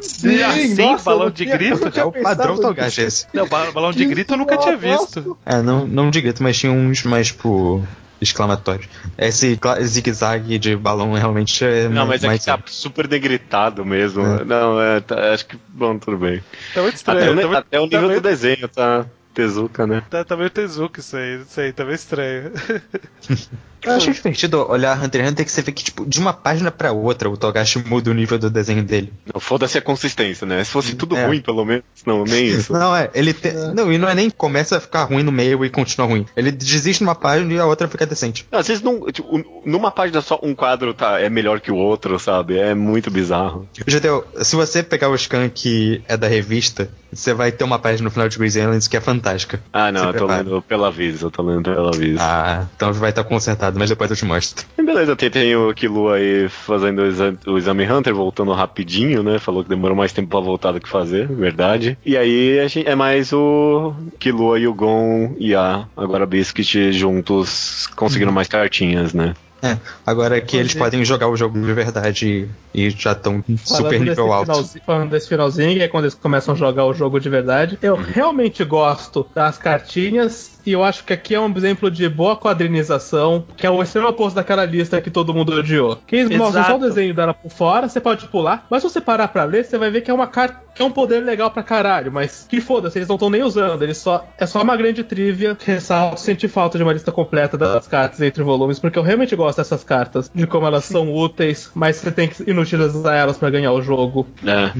Sim, 0.00 0.42
assim, 0.42 0.74
nossa, 0.76 1.04
balão 1.04 1.30
de 1.30 1.44
tinha- 1.44 1.56
grito? 1.56 1.92
É 1.98 2.04
o 2.04 2.10
padrão 2.12 2.54
pensado 2.56 2.62
Togashi 2.62 3.00
esse. 3.02 3.26
Não, 3.34 3.46
ba- 3.46 3.70
balão 3.70 3.90
de 3.92 3.98
Que 3.98 4.06
grito 4.06 4.32
eu 4.34 4.38
nunca 4.38 4.56
tinha 4.56 4.76
visto. 4.76 5.36
É, 5.44 5.60
não, 5.60 5.86
não 5.86 6.10
de 6.10 6.20
grito, 6.22 6.42
mas 6.42 6.56
tinha 6.58 6.72
uns 6.72 7.02
mais, 7.02 7.26
tipo, 7.28 7.86
exclamatórios. 8.20 8.88
Esse 9.16 9.58
zigue-zague 9.82 10.58
de 10.58 10.76
balão 10.76 11.12
realmente 11.12 11.64
é 11.64 11.88
Não, 11.88 12.06
mas 12.06 12.22
é 12.24 12.26
mais... 12.26 12.40
que 12.40 12.46
tá 12.46 12.58
super 12.66 13.08
negritado 13.08 13.84
mesmo. 13.84 14.24
É. 14.24 14.44
Não, 14.44 14.80
é, 14.80 15.00
tá- 15.00 15.32
acho 15.32 15.46
que. 15.46 15.58
Bom, 15.68 15.98
tudo 15.98 16.16
bem. 16.18 16.42
Tá 16.74 16.82
muito 16.82 16.94
Até, 16.94 17.20
estranho. 17.30 17.48
o, 17.48 17.52
tá, 17.52 17.58
até 17.58 17.80
o 17.80 17.84
nível 17.84 17.98
tá 18.00 18.02
do 18.06 18.08
meio- 18.08 18.20
desenho 18.20 18.68
tá 18.68 19.06
Tezuka, 19.34 19.86
né? 19.86 20.02
Tá, 20.10 20.24
tá 20.24 20.36
meio 20.36 20.50
Tezuka 20.50 21.00
isso 21.00 21.16
aí, 21.16 21.40
isso 21.42 21.60
aí, 21.60 21.72
tá 21.72 21.84
meio 21.84 21.94
estranho. 21.94 22.50
Eu 23.82 23.92
acho 23.92 24.12
divertido 24.12 24.66
olhar 24.68 24.96
Hunter 25.02 25.22
x 25.22 25.30
Hunter 25.30 25.44
que 25.44 25.52
você 25.52 25.62
vê 25.62 25.72
que, 25.72 25.84
tipo, 25.84 26.06
de 26.06 26.18
uma 26.18 26.32
página 26.32 26.70
pra 26.70 26.92
outra 26.92 27.28
o 27.28 27.36
Togashi 27.36 27.78
muda 27.86 28.10
o 28.10 28.14
nível 28.14 28.38
do 28.38 28.50
desenho 28.50 28.82
dele. 28.82 29.12
Não, 29.32 29.40
Foda-se 29.40 29.78
a 29.78 29.82
consistência, 29.82 30.46
né? 30.46 30.62
Se 30.64 30.70
fosse 30.70 30.94
tudo 30.94 31.16
É. 31.16 31.26
ruim, 31.26 31.40
pelo 31.40 31.64
menos. 31.64 31.84
Não, 32.06 32.24
nem 32.24 32.46
isso. 32.46 32.72
Não, 32.72 32.94
é, 32.94 33.10
ele 33.14 33.32
tem. 33.32 33.52
Não, 33.74 33.92
e 33.92 33.98
não 33.98 34.08
é 34.08 34.14
nem 34.14 34.30
começa 34.30 34.76
a 34.76 34.80
ficar 34.80 35.04
ruim 35.04 35.22
no 35.22 35.32
meio 35.32 35.64
e 35.64 35.70
continua 35.70 36.06
ruim. 36.06 36.26
Ele 36.36 36.50
desiste 36.50 37.02
numa 37.02 37.14
página 37.14 37.52
e 37.52 37.58
a 37.58 37.66
outra 37.66 37.88
fica 37.88 38.06
decente. 38.06 38.46
Às 38.50 38.68
vezes, 38.68 38.82
num, 38.82 39.06
tipo, 39.10 39.42
numa 39.64 39.90
página 39.90 40.20
só, 40.20 40.38
um 40.42 40.54
quadro 40.54 40.94
tá, 40.94 41.20
é 41.20 41.28
melhor 41.28 41.60
que 41.60 41.70
o 41.70 41.76
outro, 41.76 42.18
sabe? 42.18 42.58
É 42.58 42.74
muito 42.74 43.10
bizarro. 43.10 43.68
Judeu, 43.86 44.24
se 44.42 44.56
você 44.56 44.82
pegar 44.82 45.08
o 45.08 45.16
scan 45.16 45.48
que 45.48 46.02
é 46.08 46.16
da 46.16 46.28
revista, 46.28 46.90
você 47.12 47.32
vai 47.34 47.50
ter 47.50 47.64
uma 47.64 47.78
página 47.78 48.04
no 48.04 48.10
final 48.10 48.28
de 48.28 48.38
Grease 48.38 48.60
Islands 48.60 48.88
que 48.88 48.96
é 48.96 49.00
fantástica. 49.00 49.60
Ah, 49.72 49.90
não, 49.90 50.04
eu 50.06 50.14
tô 50.14 50.26
lendo 50.26 50.62
pela 50.62 50.90
Visa, 50.90 51.26
eu 51.26 51.30
tô 51.30 51.42
lendo 51.42 51.62
pela 51.62 51.92
Visa. 51.92 52.20
Ah, 52.22 52.66
então 52.76 52.92
vai 52.92 53.10
estar 53.10 53.24
consertado, 53.24 53.67
mas 53.76 53.90
depois 53.90 54.10
eu 54.10 54.16
te 54.16 54.24
mostro. 54.24 54.64
Beleza, 54.76 55.16
tem, 55.16 55.30
tem 55.30 55.56
o 55.56 55.74
Killua 55.74 56.16
aí 56.16 56.48
fazendo 56.48 57.02
o 57.46 57.58
exame, 57.58 57.90
Hunter, 57.90 58.14
voltando 58.14 58.52
rapidinho, 58.52 59.22
né? 59.22 59.38
Falou 59.38 59.62
que 59.62 59.68
demorou 59.68 59.96
mais 59.96 60.12
tempo 60.12 60.28
pra 60.28 60.40
voltar 60.40 60.72
do 60.72 60.80
que 60.80 60.88
fazer, 60.88 61.26
verdade. 61.26 61.98
E 62.04 62.16
aí 62.16 62.58
a 62.60 62.68
gente, 62.68 62.88
é 62.88 62.94
mais 62.94 63.32
o 63.32 63.94
Killua 64.18 64.58
e 64.58 64.66
o 64.66 64.74
Gon 64.74 65.34
e 65.38 65.54
a 65.54 65.86
agora 65.96 66.24
Biscuit 66.26 66.92
juntos 66.92 67.86
conseguiram 67.96 68.32
mais 68.32 68.48
cartinhas, 68.48 69.12
né? 69.12 69.34
É, 69.60 69.76
agora 70.06 70.40
que 70.40 70.56
eles 70.56 70.76
é. 70.76 70.78
podem 70.78 71.04
jogar 71.04 71.26
o 71.26 71.36
jogo 71.36 71.60
de 71.60 71.72
verdade 71.72 72.48
e 72.72 72.90
já 72.90 73.10
estão 73.10 73.42
super 73.64 73.98
nível 73.98 74.14
desse 74.14 74.20
alto. 74.20 74.44
finalzinho- 74.46 74.84
falando 74.86 75.10
desse 75.10 75.28
finalzinho, 75.28 75.74
que 75.74 75.82
é 75.82 75.88
quando 75.88 76.04
eles 76.04 76.14
começam 76.14 76.54
a 76.54 76.56
jogar 76.56 76.84
o 76.84 76.94
jogo 76.94 77.18
de 77.18 77.28
verdade. 77.28 77.76
Eu 77.82 77.96
realmente 77.96 78.62
gosto 78.64 79.26
das 79.34 79.58
cartinhas. 79.58 80.57
E 80.68 80.72
eu 80.72 80.84
acho 80.84 81.02
que 81.02 81.14
aqui 81.14 81.34
é 81.34 81.40
um 81.40 81.50
exemplo 81.56 81.90
de 81.90 82.06
boa 82.10 82.36
quadrinização, 82.36 83.42
que 83.56 83.66
é 83.66 83.70
o 83.70 83.82
extremo 83.82 84.06
oposto 84.08 84.34
daquela 84.34 84.66
lista 84.66 85.00
que 85.00 85.10
todo 85.10 85.32
mundo 85.32 85.54
odiou. 85.54 85.98
Que 86.06 86.16
eles 86.16 86.36
mostram 86.36 86.62
só 86.62 86.76
o 86.76 86.78
desenho 86.78 87.14
dela 87.14 87.32
por 87.32 87.50
fora, 87.50 87.88
você 87.88 87.98
pode 87.98 88.26
pular, 88.28 88.66
mas 88.68 88.82
se 88.82 88.90
você 88.90 89.00
parar 89.00 89.28
pra 89.28 89.44
ler, 89.44 89.64
você 89.64 89.78
vai 89.78 89.90
ver 89.90 90.02
que 90.02 90.10
é 90.10 90.14
uma 90.14 90.26
carta 90.26 90.68
que 90.78 90.82
é 90.82 90.84
um 90.84 90.92
poder 90.92 91.24
legal 91.24 91.50
pra 91.50 91.60
caralho, 91.60 92.12
mas 92.12 92.46
que 92.48 92.60
foda-se, 92.60 92.96
eles 92.98 93.08
não 93.08 93.16
estão 93.16 93.28
nem 93.28 93.42
usando, 93.42 93.82
eles 93.82 93.98
só 93.98 94.24
é 94.38 94.46
só 94.46 94.62
uma 94.62 94.76
grande 94.76 95.02
trivia. 95.02 95.56
Ressalto, 95.66 96.20
senti 96.20 96.46
falta 96.46 96.78
de 96.78 96.84
uma 96.84 96.92
lista 96.92 97.10
completa 97.10 97.58
das 97.58 97.88
cartas 97.88 98.20
entre 98.20 98.44
volumes, 98.44 98.78
porque 98.78 98.96
eu 98.96 99.02
realmente 99.02 99.34
gosto 99.34 99.58
dessas 99.58 99.82
cartas, 99.82 100.30
de 100.32 100.46
como 100.46 100.66
elas 100.66 100.84
são 100.84 101.12
úteis, 101.12 101.68
mas 101.74 101.96
você 101.96 102.12
tem 102.12 102.28
que 102.28 102.48
inutilizar 102.48 103.16
elas 103.16 103.36
pra 103.36 103.50
ganhar 103.50 103.72
o 103.72 103.82
jogo. 103.82 104.28
É. 104.46 104.72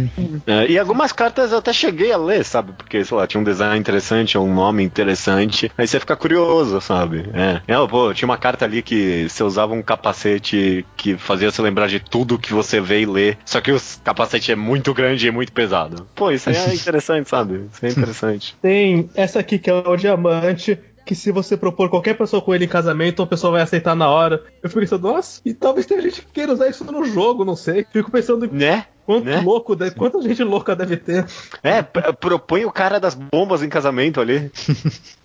É, 0.46 0.70
e 0.70 0.78
algumas 0.78 1.10
cartas 1.10 1.50
eu 1.50 1.58
até 1.58 1.72
cheguei 1.72 2.12
a 2.12 2.16
ler, 2.16 2.44
sabe? 2.44 2.72
Porque, 2.74 3.04
sei 3.04 3.16
lá, 3.16 3.26
tinha 3.26 3.40
um 3.40 3.44
design 3.44 3.76
interessante, 3.76 4.38
um 4.38 4.54
nome 4.54 4.84
interessante. 4.84 5.72
Aí 5.78 5.86
você 5.86 6.00
fica 6.00 6.16
curioso, 6.16 6.80
sabe? 6.80 7.30
É. 7.32 7.62
É, 7.72 7.86
pô, 7.86 8.12
tinha 8.12 8.28
uma 8.28 8.36
carta 8.36 8.64
ali 8.64 8.82
que 8.82 9.28
você 9.28 9.44
usava 9.44 9.72
um 9.72 9.82
capacete 9.82 10.84
que 10.96 11.16
fazia 11.16 11.48
você 11.50 11.62
lembrar 11.62 11.86
de 11.86 12.00
tudo 12.00 12.36
que 12.36 12.52
você 12.52 12.80
vê 12.80 13.02
e 13.02 13.06
lê. 13.06 13.36
Só 13.44 13.60
que 13.60 13.70
o 13.70 13.80
capacete 14.02 14.50
é 14.50 14.56
muito 14.56 14.92
grande 14.92 15.28
e 15.28 15.30
muito 15.30 15.52
pesado. 15.52 16.04
Pô, 16.16 16.32
isso 16.32 16.50
aí 16.50 16.56
é 16.56 16.74
interessante, 16.74 17.28
sabe? 17.28 17.68
Isso 17.72 17.86
é 17.86 17.90
interessante. 17.90 18.56
Tem 18.60 19.08
essa 19.14 19.38
aqui 19.38 19.56
que 19.56 19.70
é 19.70 19.74
o 19.74 19.96
diamante. 19.96 20.76
Que 21.06 21.14
se 21.14 21.32
você 21.32 21.56
propor 21.56 21.88
qualquer 21.88 22.18
pessoa 22.18 22.42
com 22.42 22.54
ele 22.54 22.66
em 22.66 22.68
casamento, 22.68 23.22
a 23.22 23.26
pessoa 23.26 23.52
vai 23.52 23.62
aceitar 23.62 23.94
na 23.94 24.10
hora. 24.10 24.42
Eu 24.62 24.68
fico 24.68 24.80
pensando, 24.80 25.08
nossa, 25.08 25.40
e 25.42 25.54
talvez 25.54 25.86
tenha 25.86 26.02
gente 26.02 26.20
que 26.20 26.32
queira 26.32 26.52
usar 26.52 26.68
isso 26.68 26.84
no 26.84 27.02
jogo, 27.04 27.46
não 27.46 27.56
sei. 27.56 27.86
Fico 27.90 28.10
pensando 28.10 28.46
Né? 28.52 28.84
Quanto 29.08 29.24
Né? 29.24 29.40
louco, 29.40 29.74
deve- 29.74 29.92
quanta 29.96 30.20
gente 30.20 30.44
louca 30.44 30.76
deve 30.76 30.98
ter. 30.98 31.24
É, 31.62 31.80
propõe 31.82 32.66
o 32.66 32.70
cara 32.70 33.00
das 33.00 33.14
bombas 33.14 33.62
em 33.62 33.68
casamento 33.70 34.20
ali. 34.20 34.50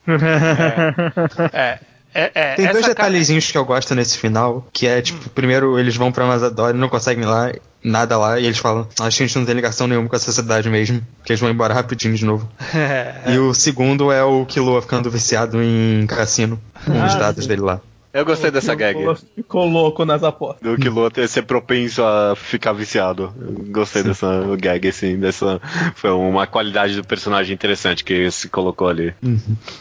É. 1.51 1.79
É, 2.15 2.31
é, 2.35 2.53
Tem 2.55 2.65
essa 2.65 2.73
dois 2.73 2.85
detalhezinhos 2.85 3.49
que 3.51 3.57
eu 3.57 3.65
gosto 3.65 3.95
nesse 3.95 4.19
final, 4.19 4.67
que 4.71 4.85
é, 4.85 5.01
tipo, 5.01 5.29
primeiro 5.31 5.79
eles 5.79 5.95
vão 5.95 6.11
pra 6.11 6.27
Mazador 6.27 6.69
e 6.69 6.73
não 6.73 6.87
conseguem 6.87 7.25
lá, 7.25 7.51
nada 7.83 8.15
lá, 8.19 8.39
e 8.39 8.45
eles 8.45 8.59
falam, 8.59 8.87
acho 9.01 9.17
que 9.17 9.23
a 9.23 9.25
gente 9.25 9.35
não 9.39 9.45
tem 9.47 9.55
ligação 9.55 9.87
nenhuma 9.87 10.07
com 10.07 10.15
essa 10.15 10.31
cidade 10.31 10.69
mesmo, 10.69 11.01
que 11.25 11.31
eles 11.31 11.39
vão 11.39 11.49
embora 11.49 11.73
rapidinho 11.73 12.13
de 12.13 12.23
novo. 12.23 12.47
É, 12.75 13.33
E 13.33 13.39
o 13.39 13.51
segundo 13.55 14.11
é 14.11 14.23
o 14.23 14.45
Killua 14.45 14.79
ficando 14.83 15.09
viciado 15.09 15.57
em 15.63 16.05
cassino, 16.05 16.61
com 16.85 16.91
os 17.03 17.15
Ah, 17.15 17.17
dados 17.17 17.45
sim. 17.45 17.49
dele 17.49 17.61
lá. 17.61 17.81
Eu 18.13 18.23
gostei 18.25 18.51
dessa 18.51 18.75
gag. 18.75 18.99
Ficou- 19.35 19.65
louco 19.65 20.05
nas 20.05 20.23
apostas. 20.23 20.61
Do 20.61 20.77
Kilo 20.77 21.09
ter 21.09 21.27
ser 21.27 21.41
propenso 21.43 22.03
a 22.03 22.35
ficar 22.35 22.71
viciado. 22.73 23.33
Eu 23.41 23.71
gostei 23.71 24.03
dessa 24.03 24.27
gag, 24.55 24.87
assim, 24.87 25.17
dessa. 25.17 25.59
Foi 25.95 26.11
uma 26.11 26.45
qualidade 26.45 26.95
do 26.95 27.03
personagem 27.03 27.53
interessante 27.53 28.03
que 28.03 28.29
se 28.29 28.49
colocou 28.49 28.87
ali. 28.87 29.15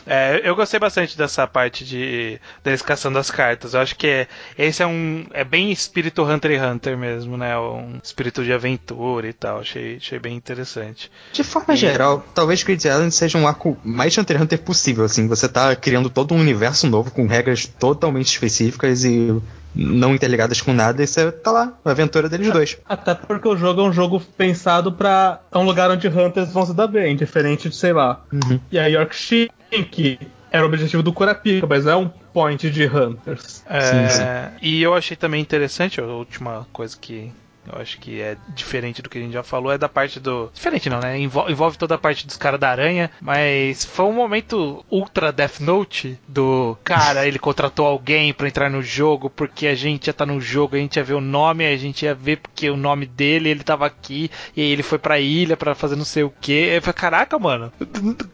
É, 0.06 0.40
eu 0.44 0.56
gostei 0.56 0.80
bastante 0.80 1.16
dessa 1.18 1.46
parte 1.46 1.84
de 1.84 2.40
deles 2.64 2.80
caçando 2.80 3.18
as 3.18 3.30
cartas. 3.30 3.74
Eu 3.74 3.80
acho 3.80 3.96
que 3.96 4.06
é, 4.06 4.28
esse 4.56 4.82
é 4.82 4.86
um. 4.86 5.26
É 5.32 5.44
bem 5.44 5.70
espírito 5.70 6.22
Hunter 6.22 6.52
x 6.52 6.62
Hunter 6.62 6.96
mesmo, 6.96 7.36
né? 7.36 7.58
Um 7.58 7.98
espírito 8.02 8.42
de 8.42 8.52
aventura 8.52 9.28
e 9.28 9.32
tal. 9.34 9.60
Achei, 9.60 9.96
achei 9.96 10.18
bem 10.18 10.34
interessante. 10.34 11.10
De 11.32 11.44
forma 11.44 11.76
geral, 11.76 12.24
talvez 12.34 12.62
Great 12.62 12.86
Island 12.86 13.12
seja 13.12 13.36
um 13.36 13.46
arco 13.46 13.76
mais 13.84 14.16
Hunter 14.16 14.36
x 14.36 14.42
Hunter 14.44 14.58
possível, 14.60 15.04
assim. 15.04 15.28
Você 15.28 15.48
tá 15.48 15.76
criando 15.76 16.08
todo 16.08 16.32
um 16.32 16.38
universo 16.38 16.88
novo 16.88 17.10
com 17.10 17.26
regras 17.26 17.66
totalmente 17.66 18.21
específicas 18.30 19.04
e 19.04 19.40
não 19.74 20.14
interligadas 20.14 20.60
com 20.60 20.72
nada, 20.72 21.02
e 21.02 21.06
você 21.06 21.32
tá 21.32 21.50
lá, 21.50 21.72
a 21.84 21.90
aventura 21.90 22.28
deles 22.28 22.52
dois. 22.52 22.78
Até 22.86 23.14
porque 23.14 23.48
o 23.48 23.56
jogo 23.56 23.80
é 23.80 23.84
um 23.84 23.92
jogo 23.92 24.20
pensado 24.36 24.92
pra. 24.92 25.40
É 25.50 25.58
um 25.58 25.64
lugar 25.64 25.90
onde 25.90 26.08
Hunters 26.08 26.52
vão 26.52 26.66
se 26.66 26.74
dar 26.74 26.86
bem, 26.86 27.16
diferente 27.16 27.68
de, 27.68 27.76
sei 27.76 27.92
lá. 27.92 28.22
E 28.70 28.78
a 28.78 28.86
Yorkshire, 28.86 29.50
que 29.90 30.18
era 30.50 30.62
o 30.62 30.66
objetivo 30.66 31.02
do 31.02 31.12
Kurapika, 31.12 31.66
mas 31.66 31.86
não 31.86 31.92
é 31.92 31.96
um 31.96 32.08
point 32.08 32.70
de 32.70 32.86
Hunters. 32.86 33.62
É, 33.66 33.80
Sim, 33.80 34.16
sim. 34.16 34.22
E 34.60 34.82
eu 34.82 34.94
achei 34.94 35.16
também 35.16 35.40
interessante, 35.40 36.00
a 36.00 36.04
última 36.04 36.66
coisa 36.72 36.96
que 37.00 37.32
Eu 37.70 37.80
acho 37.80 37.98
que 37.98 38.20
é 38.20 38.36
diferente 38.54 39.00
do 39.02 39.08
que 39.08 39.18
a 39.18 39.20
gente 39.20 39.32
já 39.32 39.42
falou. 39.42 39.70
É 39.72 39.78
da 39.78 39.88
parte 39.88 40.18
do. 40.18 40.50
Diferente 40.52 40.90
não, 40.90 40.98
né? 41.00 41.18
Envol- 41.18 41.48
Envolve 41.50 41.78
toda 41.78 41.94
a 41.94 41.98
parte 41.98 42.26
dos 42.26 42.36
caras 42.36 42.58
da 42.58 42.68
aranha. 42.70 43.10
Mas 43.20 43.84
foi 43.84 44.04
um 44.06 44.12
momento 44.12 44.84
ultra 44.90 45.30
Death 45.32 45.60
Note 45.60 46.18
do 46.26 46.76
cara, 46.82 47.26
ele 47.26 47.38
contratou 47.38 47.86
alguém 47.86 48.32
pra 48.32 48.48
entrar 48.48 48.68
no 48.68 48.82
jogo 48.82 49.30
porque 49.30 49.66
a 49.68 49.74
gente 49.74 50.06
ia 50.08 50.10
estar 50.10 50.26
no 50.26 50.40
jogo, 50.40 50.74
a 50.74 50.78
gente 50.78 50.96
ia 50.96 51.04
ver 51.04 51.14
o 51.14 51.20
nome, 51.20 51.64
a 51.66 51.76
gente 51.76 52.04
ia 52.04 52.14
ver 52.14 52.38
porque 52.38 52.68
o 52.68 52.76
nome 52.76 53.06
dele, 53.06 53.48
ele 53.50 53.62
tava 53.62 53.86
aqui, 53.86 54.30
e 54.56 54.60
aí 54.60 54.68
ele 54.70 54.82
foi 54.82 54.98
pra 54.98 55.20
ilha 55.20 55.56
pra 55.56 55.74
fazer 55.74 55.94
não 55.96 56.04
sei 56.04 56.24
o 56.24 56.32
que. 56.40 56.52
Eu 56.52 56.82
falei, 56.82 56.94
caraca, 56.94 57.38
mano, 57.38 57.72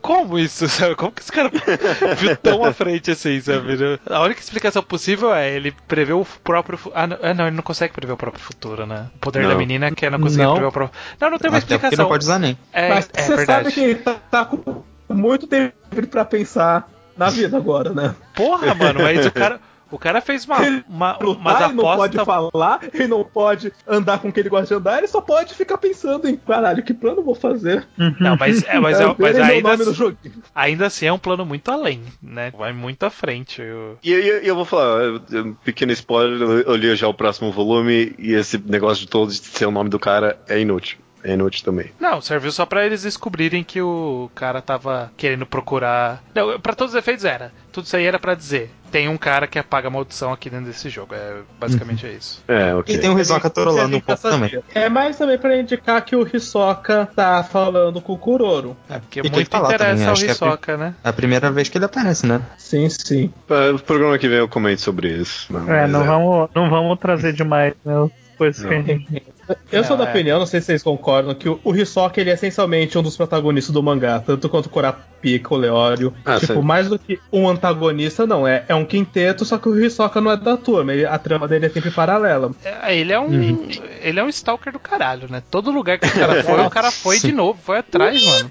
como 0.00 0.38
isso? 0.38 0.66
Sabe? 0.68 0.94
Como 0.94 1.12
que 1.12 1.20
esse 1.22 1.32
cara 1.32 1.50
viu 2.16 2.36
tão 2.36 2.64
à 2.64 2.72
frente 2.72 3.10
assim, 3.10 3.40
sabe? 3.40 3.76
A 4.06 4.20
única 4.22 4.40
explicação 4.40 4.82
possível 4.82 5.34
é 5.34 5.50
ele 5.54 5.72
prever 5.86 6.14
o 6.14 6.24
próprio. 6.42 6.78
Ah, 6.94 7.08
ah, 7.22 7.34
não, 7.34 7.46
ele 7.46 7.56
não 7.56 7.62
consegue 7.62 7.92
prever 7.92 8.12
o 8.12 8.16
próprio 8.16 8.42
futuro, 8.42 8.86
né? 8.86 9.08
O 9.18 9.20
poder 9.20 9.42
Não. 9.42 9.48
da 9.50 9.54
menina 9.56 9.86
é 9.86 9.90
que 9.90 10.08
não 10.08 10.20
consegue 10.20 10.42
Não. 10.44 10.52
prever 10.52 10.68
o 10.68 10.72
próprio. 10.72 11.00
Não, 11.20 11.30
não 11.30 11.38
tem 11.38 11.50
uma 11.50 11.58
Até 11.58 11.74
explicação. 11.74 12.04
não 12.04 12.08
pode 12.08 12.24
usar 12.24 12.38
nem. 12.38 12.56
É, 12.72 12.88
Mas 12.88 13.10
é 13.12 13.22
você 13.22 13.36
verdade. 13.36 13.64
sabe 13.64 13.74
que 13.74 13.80
ele 13.80 13.94
tá, 13.96 14.14
tá 14.30 14.44
com 14.44 14.82
muito 15.08 15.46
tempo 15.48 15.74
pra 16.08 16.24
pensar 16.24 16.88
na 17.16 17.28
vida 17.28 17.56
agora, 17.56 17.90
né? 17.92 18.14
Porra, 18.34 18.74
mano, 18.74 19.00
mas 19.02 19.26
o 19.26 19.32
cara. 19.32 19.60
O 19.90 19.98
cara 19.98 20.20
fez 20.20 20.44
uma, 20.44 20.66
Ele 20.66 20.84
uma, 20.88 21.18
Lutar, 21.20 21.62
ele 21.70 21.74
não 21.74 21.84
pode 21.84 22.16
falar, 22.24 22.80
ele 22.92 23.06
não 23.08 23.24
pode 23.24 23.72
andar 23.86 24.18
com 24.18 24.30
quem 24.32 24.40
ele 24.42 24.50
gosta 24.50 24.66
de 24.66 24.74
andar, 24.74 24.98
ele 24.98 25.08
só 25.08 25.20
pode 25.20 25.54
ficar 25.54 25.78
pensando 25.78 26.28
em 26.28 26.36
caralho, 26.36 26.82
que 26.82 26.92
plano 26.92 27.20
eu 27.20 27.24
vou 27.24 27.34
fazer? 27.34 27.86
Não, 28.20 28.36
mas, 28.36 28.62
é, 28.64 28.78
mas, 28.78 29.00
é, 29.00 29.04
Eu 29.04 29.16
mas 29.18 29.36
verei 29.36 29.62
meu 29.62 29.70
ainda, 29.72 29.92
joguinho. 29.92 30.42
ainda 30.54 30.86
assim 30.86 31.06
é 31.06 31.12
um 31.12 31.18
plano 31.18 31.44
muito 31.46 31.70
além, 31.70 32.02
né? 32.22 32.52
Vai 32.56 32.72
muito 32.72 33.04
à 33.04 33.10
frente. 33.10 33.60
Eu- 33.62 33.98
E 34.02 34.12
eu, 34.12 34.20
eu- 34.20 34.42
eu 34.42 34.54
vou 34.56 34.64
falar, 34.64 35.20
um 35.32 35.54
pequeno 35.54 35.92
spoiler, 35.92 36.40
eu- 36.66 36.76
li 36.76 36.94
já 36.94 37.08
o 37.08 37.14
próximo 37.14 37.50
volume 37.50 38.14
e 38.18 38.32
esse 38.34 38.58
negócio 38.58 39.04
de 39.04 39.08
todos 39.10 39.36
ser 39.38 39.66
o 39.66 39.70
nome 39.70 39.88
do 39.90 39.98
cara 39.98 40.38
é 40.48 40.60
inútil. 40.60 40.98
É 41.24 41.32
inútil 41.34 41.64
também. 41.64 41.90
Não, 41.98 42.20
serviu 42.20 42.52
só 42.52 42.64
pra 42.64 42.86
eles 42.86 43.02
descobrirem 43.02 43.64
que 43.64 43.82
o 43.82 44.30
cara 44.34 44.62
tava 44.62 45.10
querendo 45.16 45.44
procurar. 45.44 46.22
Não, 46.34 46.60
pra 46.60 46.74
todos 46.74 46.94
os 46.94 46.98
efeitos 46.98 47.24
era. 47.24 47.52
Tudo 47.72 47.86
isso 47.86 47.96
aí 47.96 48.04
era 48.06 48.18
pra 48.18 48.34
dizer. 48.34 48.70
Tem 48.90 49.08
um 49.08 49.18
cara 49.18 49.46
que 49.46 49.58
apaga 49.58 49.88
a 49.88 49.90
maldição 49.90 50.32
aqui 50.32 50.48
dentro 50.48 50.66
desse 50.66 50.88
jogo. 50.88 51.14
É, 51.14 51.38
basicamente 51.60 52.06
é 52.06 52.12
isso. 52.12 52.42
É, 52.48 52.74
ok. 52.74 52.94
E 52.94 52.98
tem 52.98 53.10
o 53.10 53.18
Hisoka 53.18 53.50
trolando 53.50 53.96
um 53.96 54.00
pouco 54.00 54.22
também. 54.22 54.62
É 54.74 54.88
mais 54.88 55.18
também 55.18 55.36
pra 55.36 55.58
indicar 55.58 56.02
que 56.04 56.16
o 56.16 56.26
Hisoka 56.34 57.06
tá 57.14 57.42
falando 57.44 58.00
com 58.00 58.14
o 58.14 58.18
Kuroro. 58.18 58.76
É, 58.88 58.98
Porque 58.98 59.20
e 59.20 59.30
muito 59.30 59.40
interessa 59.42 59.76
também, 59.76 60.06
ao 60.06 60.12
acho 60.12 60.24
é 60.24 60.30
Hisoka, 60.30 60.76
né? 60.78 60.94
a 61.04 61.12
primeira 61.12 61.50
vez 61.50 61.68
que 61.68 61.76
ele 61.76 61.84
aparece, 61.84 62.26
né? 62.26 62.40
Sim, 62.56 62.88
sim. 62.88 63.30
Ah, 63.50 63.72
No 63.72 63.78
programa 63.78 64.16
que 64.18 64.26
vem 64.28 64.38
eu 64.38 64.48
comento 64.48 64.80
sobre 64.80 65.08
isso. 65.08 65.54
É, 65.54 65.60
Mas 65.60 65.90
não, 65.90 66.04
Vamos, 66.04 66.48
não 66.54 66.70
vamos 66.70 66.98
trazer 66.98 67.32
demais, 67.34 67.74
né? 67.84 67.92
as 68.04 68.10
Coisas 68.38 68.64
que 68.64 68.72
a 68.72 68.78
Não. 68.78 68.86
gente. 68.86 69.22
Eu 69.70 69.84
sou 69.84 69.96
da 69.96 70.04
é. 70.06 70.10
opinião, 70.10 70.38
não 70.38 70.46
sei 70.46 70.60
se 70.60 70.66
vocês 70.66 70.82
concordam, 70.82 71.34
que 71.34 71.48
o, 71.48 71.60
o 71.64 71.74
Hisoka 71.74 72.20
ele 72.20 72.30
é 72.30 72.34
essencialmente 72.34 72.96
um 72.98 73.02
dos 73.02 73.16
protagonistas 73.16 73.72
do 73.72 73.82
mangá, 73.82 74.20
tanto 74.24 74.48
quanto 74.48 74.66
o 74.66 74.68
Kurapika, 74.70 75.54
o 75.54 75.56
Leório. 75.56 76.12
Ah, 76.24 76.38
tipo, 76.38 76.54
sim. 76.54 76.60
mais 76.62 76.88
do 76.88 76.98
que 76.98 77.18
um 77.32 77.48
antagonista, 77.48 78.26
não. 78.26 78.46
É, 78.46 78.64
é 78.68 78.74
um 78.74 78.84
quinteto, 78.84 79.44
só 79.44 79.58
que 79.58 79.68
o 79.68 79.78
Hisoka 79.84 80.20
não 80.20 80.30
é 80.30 80.36
da 80.36 80.56
turma. 80.56 80.92
ele- 80.92 81.04
a 81.06 81.18
trama 81.18 81.46
dele 81.48 81.66
é 81.66 81.68
sempre 81.68 81.90
paralela. 81.90 82.50
É, 82.64 82.96
ele 82.96 83.12
é 83.12 83.20
um. 83.20 83.68
Ele 84.02 84.20
é 84.20 84.22
um 84.24 84.28
stalker 84.28 84.72
do 84.72 84.78
caralho, 84.78 85.28
né? 85.30 85.42
Todo 85.50 85.70
lugar 85.70 85.98
que 85.98 86.06
o 86.06 86.10
cara 86.12 86.42
foi, 86.44 86.60
o 86.60 86.70
cara 86.70 86.90
foi 86.90 87.18
de 87.20 87.32
novo, 87.32 87.58
foi 87.62 87.78
atrás, 87.78 88.24
mano. 88.24 88.50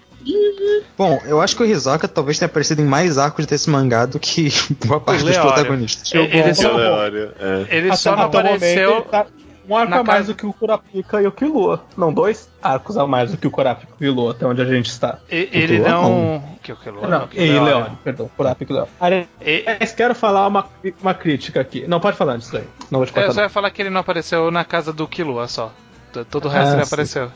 Bom, 0.98 1.22
eu 1.26 1.40
acho 1.42 1.56
que 1.56 1.64
o 1.64 1.66
Hisoka 1.66 2.08
talvez 2.08 2.38
tenha 2.38 2.48
aparecido 2.48 2.82
em 2.82 2.86
mais 2.86 3.18
arcos 3.18 3.46
desse 3.46 3.70
mangá 3.70 4.06
do 4.06 4.20
que 4.20 4.50
boa 4.86 5.00
parte 5.00 5.24
dos 5.24 5.38
protagonistas. 5.38 6.14
É, 6.14 6.18
Ele 6.20 6.38
É, 6.50 6.54
só, 6.54 6.80
é. 6.80 7.68
ele 7.70 7.96
só 7.96 8.12
não 8.16 8.24
momento, 8.24 8.38
apareceu. 8.40 8.92
ele 8.98 9.02
tá 9.04 9.26
um 9.70 9.76
arco 9.78 9.94
a 9.94 10.04
mais 10.04 10.20
casa- 10.20 10.34
do 10.34 10.36
que 10.36 10.46
o 10.46 10.54
Kurapika 10.54 11.22
e 11.22 11.28
o 11.28 11.32
Killua. 11.32 11.84
Não, 11.98 12.14
dois 12.14 12.50
arcos 12.62 12.98
a 12.98 13.06
mais 13.08 13.32
do 13.32 13.38
que 13.38 13.48
o 13.48 13.52
Kurapika 13.52 13.92
e 13.92 13.94
o 13.94 13.98
Killua, 13.98 14.32
até 14.32 14.46
onde 14.46 14.62
a 14.62 14.66
gente 14.66 14.88
está. 14.88 15.20
e- 15.30 15.50
Ele 15.52 15.68
Killua, 15.78 15.90
não. 15.90 16.44
Que 16.64 16.72
o 16.72 16.76
Killua, 16.76 17.08
Não, 17.08 17.28
que 17.28 17.38
e 17.38 17.48
Leório. 17.52 17.64
Leório, 17.66 17.98
perdão, 18.04 18.30
Kurapika 18.36 18.72
e 18.72 18.76
Leório. 18.76 19.28
E- 19.42 19.64
Aliás, 19.68 19.92
quero 19.94 20.14
falar 20.16 20.48
uma, 20.48 20.66
uma 21.02 21.14
crítica 21.14 21.60
aqui. 21.62 21.86
Não, 21.88 22.00
pode 22.00 22.18
falar 22.18 22.38
disso 22.38 22.56
aí. 22.58 22.64
Não 22.92 23.00
vou 23.00 23.06
te 23.06 23.10
Eu 23.10 23.14
cortar. 23.16 23.34
só 23.34 23.42
ia 23.42 23.50
falar 23.50 23.70
que 23.72 23.82
ele 23.82 23.90
não 23.90 24.02
apareceu 24.02 24.50
na 24.52 24.64
casa 24.66 24.92
do 24.94 25.08
Killua 25.08 25.48
só. 25.48 25.72
Todo 26.30 26.46
o 26.46 26.50
Ah, 26.50 26.54
resto 26.54 26.74
ele 26.76 26.82
sim. 26.86 26.88
apareceu. 26.88 27.32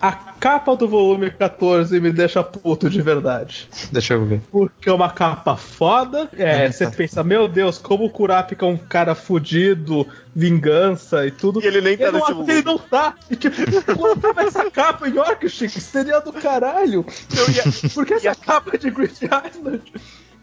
A 0.00 0.12
capa 0.12 0.74
do 0.76 0.88
volume 0.88 1.30
14 1.30 2.00
me 2.00 2.10
deixa 2.10 2.42
puto 2.42 2.88
de 2.88 3.02
verdade. 3.02 3.68
Deixa 3.92 4.14
eu 4.14 4.24
ver. 4.24 4.40
Porque 4.50 4.88
é 4.88 4.92
uma 4.92 5.10
capa 5.10 5.56
foda. 5.56 6.28
É, 6.36 6.66
Ah, 6.66 6.72
você 6.72 6.86
tá. 6.86 6.92
pensa, 6.92 7.22
meu 7.24 7.46
Deus, 7.48 7.76
como 7.76 8.04
o 8.06 8.10
Kurapika 8.10 8.64
é 8.64 8.68
um 8.68 8.76
cara 8.78 9.14
fudido, 9.14 10.06
vingança 10.34 11.26
e 11.26 11.30
tudo. 11.30 11.60
E 11.62 11.66
ele 11.66 11.80
nem 11.80 11.96
tá 11.98 12.04
Ele 12.04 12.12
não, 12.12 12.20
nesse 12.20 12.32
ele 12.32 12.62
volume. 12.62 12.62
não 12.64 12.78
tá. 12.78 13.14
E 13.30 13.36
tipo, 13.36 13.56
quando 13.96 14.20
tava 14.20 14.42
essa 14.42 14.70
capa 14.70 15.08
em 15.08 15.14
Yorkshire, 15.16 15.68
seria 15.70 16.20
do 16.20 16.32
caralho. 16.32 17.04
Eu 17.36 17.50
ia- 17.50 17.64
Porque 17.94 18.14
essa 18.14 18.34
capa 18.34 18.70
é 18.74 18.78
de 18.78 18.90
Great 18.90 19.18
Island. 19.22 19.82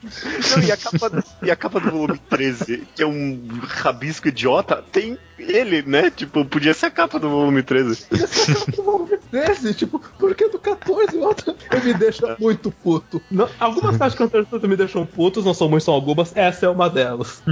Não, 0.52 0.64
e, 0.64 0.72
a 0.72 0.78
capa 0.78 1.10
do, 1.10 1.24
e 1.44 1.52
a 1.52 1.56
capa 1.56 1.80
do 1.80 1.92
volume 1.92 2.20
13, 2.30 2.88
que 2.96 3.04
é 3.04 3.06
um 3.06 3.60
rabisco 3.62 4.28
idiota, 4.28 4.84
tem 4.92 5.18
ele, 5.38 5.82
né? 5.84 6.10
Tipo, 6.10 6.46
podia 6.46 6.74
ser 6.74 6.88
a 6.88 6.92
capa 6.92 7.20
do 7.20 7.30
volume 7.30 7.64
13. 7.64 8.08
Essa 8.12 8.54
capa 8.54 8.72
do 8.72 8.84
volume 8.84 9.17
13, 9.32 9.74
tipo, 9.74 10.00
por 10.20 10.34
que 10.36 10.48
do 10.50 10.60
14? 10.60 11.18
Outra? 11.18 11.56
Eu 11.72 11.84
me 11.84 11.94
deixa 11.94 12.36
muito 12.40 12.72
puto. 12.72 13.22
Não, 13.30 13.48
algumas 13.60 13.96
x 14.02 14.20
Hunter 14.20 14.46
me 14.70 14.76
deixam 14.76 15.06
putos, 15.06 15.44
não 15.46 15.54
são 15.54 15.68
muitas, 15.70 15.84
são 15.86 15.94
algumas. 15.94 16.36
Essa 16.36 16.66
é 16.66 16.70
uma 16.70 16.90
delas. 16.90 17.42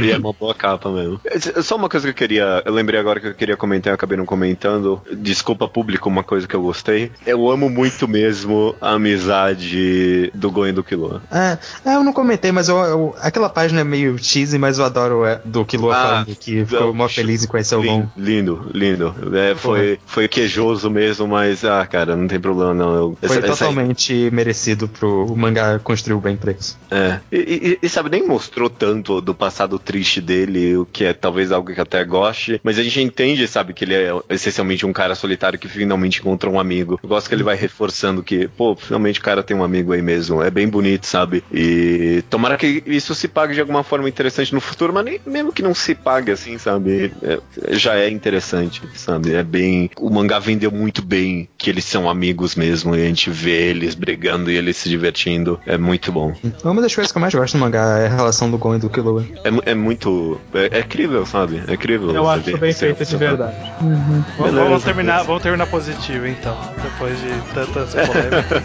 E 0.00 0.10
é 0.10 0.16
uma 0.18 0.32
boa 0.32 0.54
capa 0.54 0.90
mesmo. 0.90 1.20
Só 1.62 1.76
uma 1.76 1.88
coisa 1.88 2.06
que 2.06 2.10
eu 2.10 2.14
queria. 2.14 2.62
Eu 2.64 2.72
lembrei 2.72 2.98
agora 2.98 3.20
que 3.20 3.26
eu 3.28 3.34
queria 3.34 3.56
comentar 3.56 3.92
e 3.92 3.94
acabei 3.94 4.16
não 4.16 4.24
comentando. 4.26 5.00
Desculpa, 5.12 5.68
público, 5.68 6.08
uma 6.08 6.22
coisa 6.22 6.46
que 6.46 6.54
eu 6.54 6.62
gostei. 6.62 7.10
Eu 7.26 7.50
amo 7.50 7.68
muito 7.68 8.06
mesmo 8.08 8.74
a 8.80 8.92
amizade 8.92 10.30
do 10.34 10.50
Goen 10.50 10.70
e 10.70 10.72
do 10.72 10.84
Killua. 10.84 11.22
É, 11.30 11.58
é, 11.90 11.94
eu 11.96 12.04
não 12.04 12.12
comentei, 12.12 12.52
mas 12.52 12.68
eu, 12.68 12.76
eu- 12.78 13.14
aquela 13.20 13.48
página 13.48 13.80
é 13.80 13.84
meio 13.84 14.18
cheesy, 14.18 14.58
mas 14.58 14.78
eu 14.78 14.84
adoro 14.84 15.24
é, 15.24 15.40
do 15.44 15.64
Killua 15.64 15.94
Ah, 15.94 16.02
falando 16.02 16.36
que 16.36 16.64
ficou 16.64 16.94
mó 16.94 17.08
feliz 17.08 17.44
em 17.44 17.46
conhecer 17.46 17.76
o 17.76 17.82
Gon. 17.82 18.08
Lindo, 18.16 18.70
lindo. 18.74 19.14
lindo. 19.20 19.36
É, 19.36 19.54
foi, 19.54 19.98
foi 20.06 20.28
quejoso 20.28 20.90
mesmo, 20.90 21.26
mas, 21.26 21.64
ah, 21.64 21.84
cara, 21.86 22.14
não 22.16 22.26
tem 22.28 22.38
problema 22.40 22.72
não. 22.74 22.94
Eu, 22.94 23.18
Foi 23.22 23.36
essa- 23.38 23.46
essa- 23.46 23.64
totalmente 23.66 24.30
merecido 24.32 24.86
pro 24.88 25.34
mangá 25.36 25.78
construir 25.78 26.20
bem 26.20 26.36
pra 26.36 26.52
isso. 26.52 26.78
É. 26.90 27.18
E, 27.32 27.36
e- 27.36 27.78
e, 27.82 27.88
sabe, 27.88 28.10
nem 28.10 28.26
mostrou 28.26 28.68
tanto 28.70 29.20
do 29.20 29.34
passado 29.34 29.78
triste 29.78 30.20
dele, 30.20 30.76
o 30.76 30.86
que 30.86 31.04
é 31.04 31.12
talvez 31.12 31.50
algo 31.50 31.72
que 31.74 31.80
até 31.80 32.04
goste, 32.04 32.60
mas 32.62 32.78
a 32.78 32.82
gente 32.82 33.00
entende, 33.00 33.46
sabe, 33.48 33.72
que 33.72 33.84
ele 33.84 33.94
é 33.94 34.10
essencialmente 34.30 34.86
um 34.86 34.92
cara 34.92 35.14
solitário 35.14 35.58
que 35.58 35.68
finalmente 35.68 36.20
encontrou 36.20 36.54
um 36.54 36.60
amigo. 36.60 36.98
Eu 37.02 37.08
gosto 37.08 37.28
que 37.28 37.34
ele 37.34 37.42
vai 37.42 37.56
reforçando 37.56 38.22
que, 38.22 38.46
pô, 38.48 38.76
finalmente 38.76 39.18
o 39.20 39.22
cara 39.22 39.42
tem 39.42 39.56
um 39.56 39.64
amigo 39.64 39.92
aí 39.92 40.02
mesmo. 40.02 40.42
É 40.42 40.50
bem 40.50 40.68
bonito, 40.68 41.06
sabe? 41.06 41.42
E 41.52 42.22
tomara 42.30 42.56
que 42.56 42.82
isso 42.86 43.14
se 43.14 43.26
pague 43.28 43.54
de 43.54 43.60
alguma 43.60 43.82
forma 43.82 44.08
interessante 44.08 44.52
no 44.54 44.60
futuro, 44.60 44.92
mas 44.92 45.04
nem, 45.04 45.20
mesmo 45.26 45.52
que 45.52 45.62
não 45.62 45.74
se 45.74 45.94
pague 45.94 46.30
assim, 46.30 46.58
sabe? 46.58 47.12
É- 47.22 47.40
já 47.76 47.96
é 47.96 48.08
interessante, 48.10 48.82
sabe? 48.94 49.32
É 49.34 49.42
bem. 49.42 49.90
O 49.98 50.10
mangá 50.10 50.38
vendeu 50.38 50.70
muito 50.70 51.02
bem 51.02 51.48
que 51.56 51.70
eles 51.70 51.84
são 51.84 52.08
amigos 52.08 52.54
mesmo, 52.54 52.94
e 52.94 53.02
a 53.02 53.06
gente 53.06 53.30
vê 53.30 53.70
eles 53.70 53.94
brigando 53.94 54.50
e 54.50 54.56
eles 54.56 54.76
se 54.76 54.88
divertindo. 54.88 55.60
É 55.66 55.78
muito 55.78 56.10
bom. 56.12 56.34
Uma 56.64 56.82
das 56.82 56.94
coisas 56.94 57.12
que 57.12 57.18
eu 57.18 57.20
mais 57.20 57.34
gosto 57.34 57.54
no 57.54 57.60
mangá 57.60 57.98
é 57.98 58.06
a 58.06 58.16
relação 58.16 58.50
do 58.50 58.58
Gon 58.58 58.76
e 58.76 58.78
do 58.78 58.90
Killua. 58.90 59.24
É, 59.44 59.70
é 59.70 59.74
muito. 59.74 60.40
É, 60.52 60.78
é 60.78 60.80
incrível, 60.80 61.24
sabe? 61.26 61.62
É 61.66 61.74
incrível. 61.74 62.10
Eu 62.10 62.28
acho 62.28 62.56
bem 62.58 62.72
feito 62.72 63.04
de 63.04 63.16
verdade. 63.16 63.56
Vamos, 63.80 64.36
Beleza, 64.38 64.64
vamos 64.64 64.84
terminar, 64.84 65.12
beleza. 65.12 65.26
vamos 65.26 65.42
terminar 65.42 65.66
positivo 65.66 66.26
então, 66.26 66.56
depois 66.82 67.18
de 67.20 67.54
tantas 67.54 67.94
polêmicas. 67.94 68.62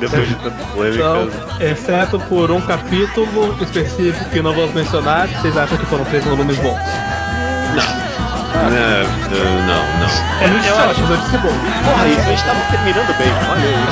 Depois 0.00 0.28
de 0.28 0.34
tanta 0.36 0.64
polêmica. 0.72 1.04
Então, 1.04 1.66
exceto 1.66 2.18
por 2.28 2.50
um 2.50 2.60
capítulo 2.60 3.56
específico 3.62 4.30
que 4.30 4.42
não 4.42 4.52
vamos 4.52 4.74
mencionar, 4.74 5.28
vocês 5.28 5.56
acham 5.56 5.78
que 5.78 5.86
foram 5.86 6.04
três 6.04 6.24
volumes 6.24 6.58
bons? 6.58 6.78
É, 6.78 8.11
é, 8.54 9.62
não, 9.62 9.86
não. 9.92 10.06
É 10.40 10.46
muito 10.48 10.66
eu 10.66 10.78
acho- 10.78 11.00
mas 11.00 11.10
eu 11.10 11.16
disse 11.16 11.38
bom. 11.38 11.52
Porra, 11.84 12.08
isso 12.08 12.20
a 12.20 12.30
gente 12.30 12.44
tava 12.44 12.60
terminando 12.64 13.14
bem. 13.14 13.32
Olha 13.48 13.68
aí. 13.68 13.86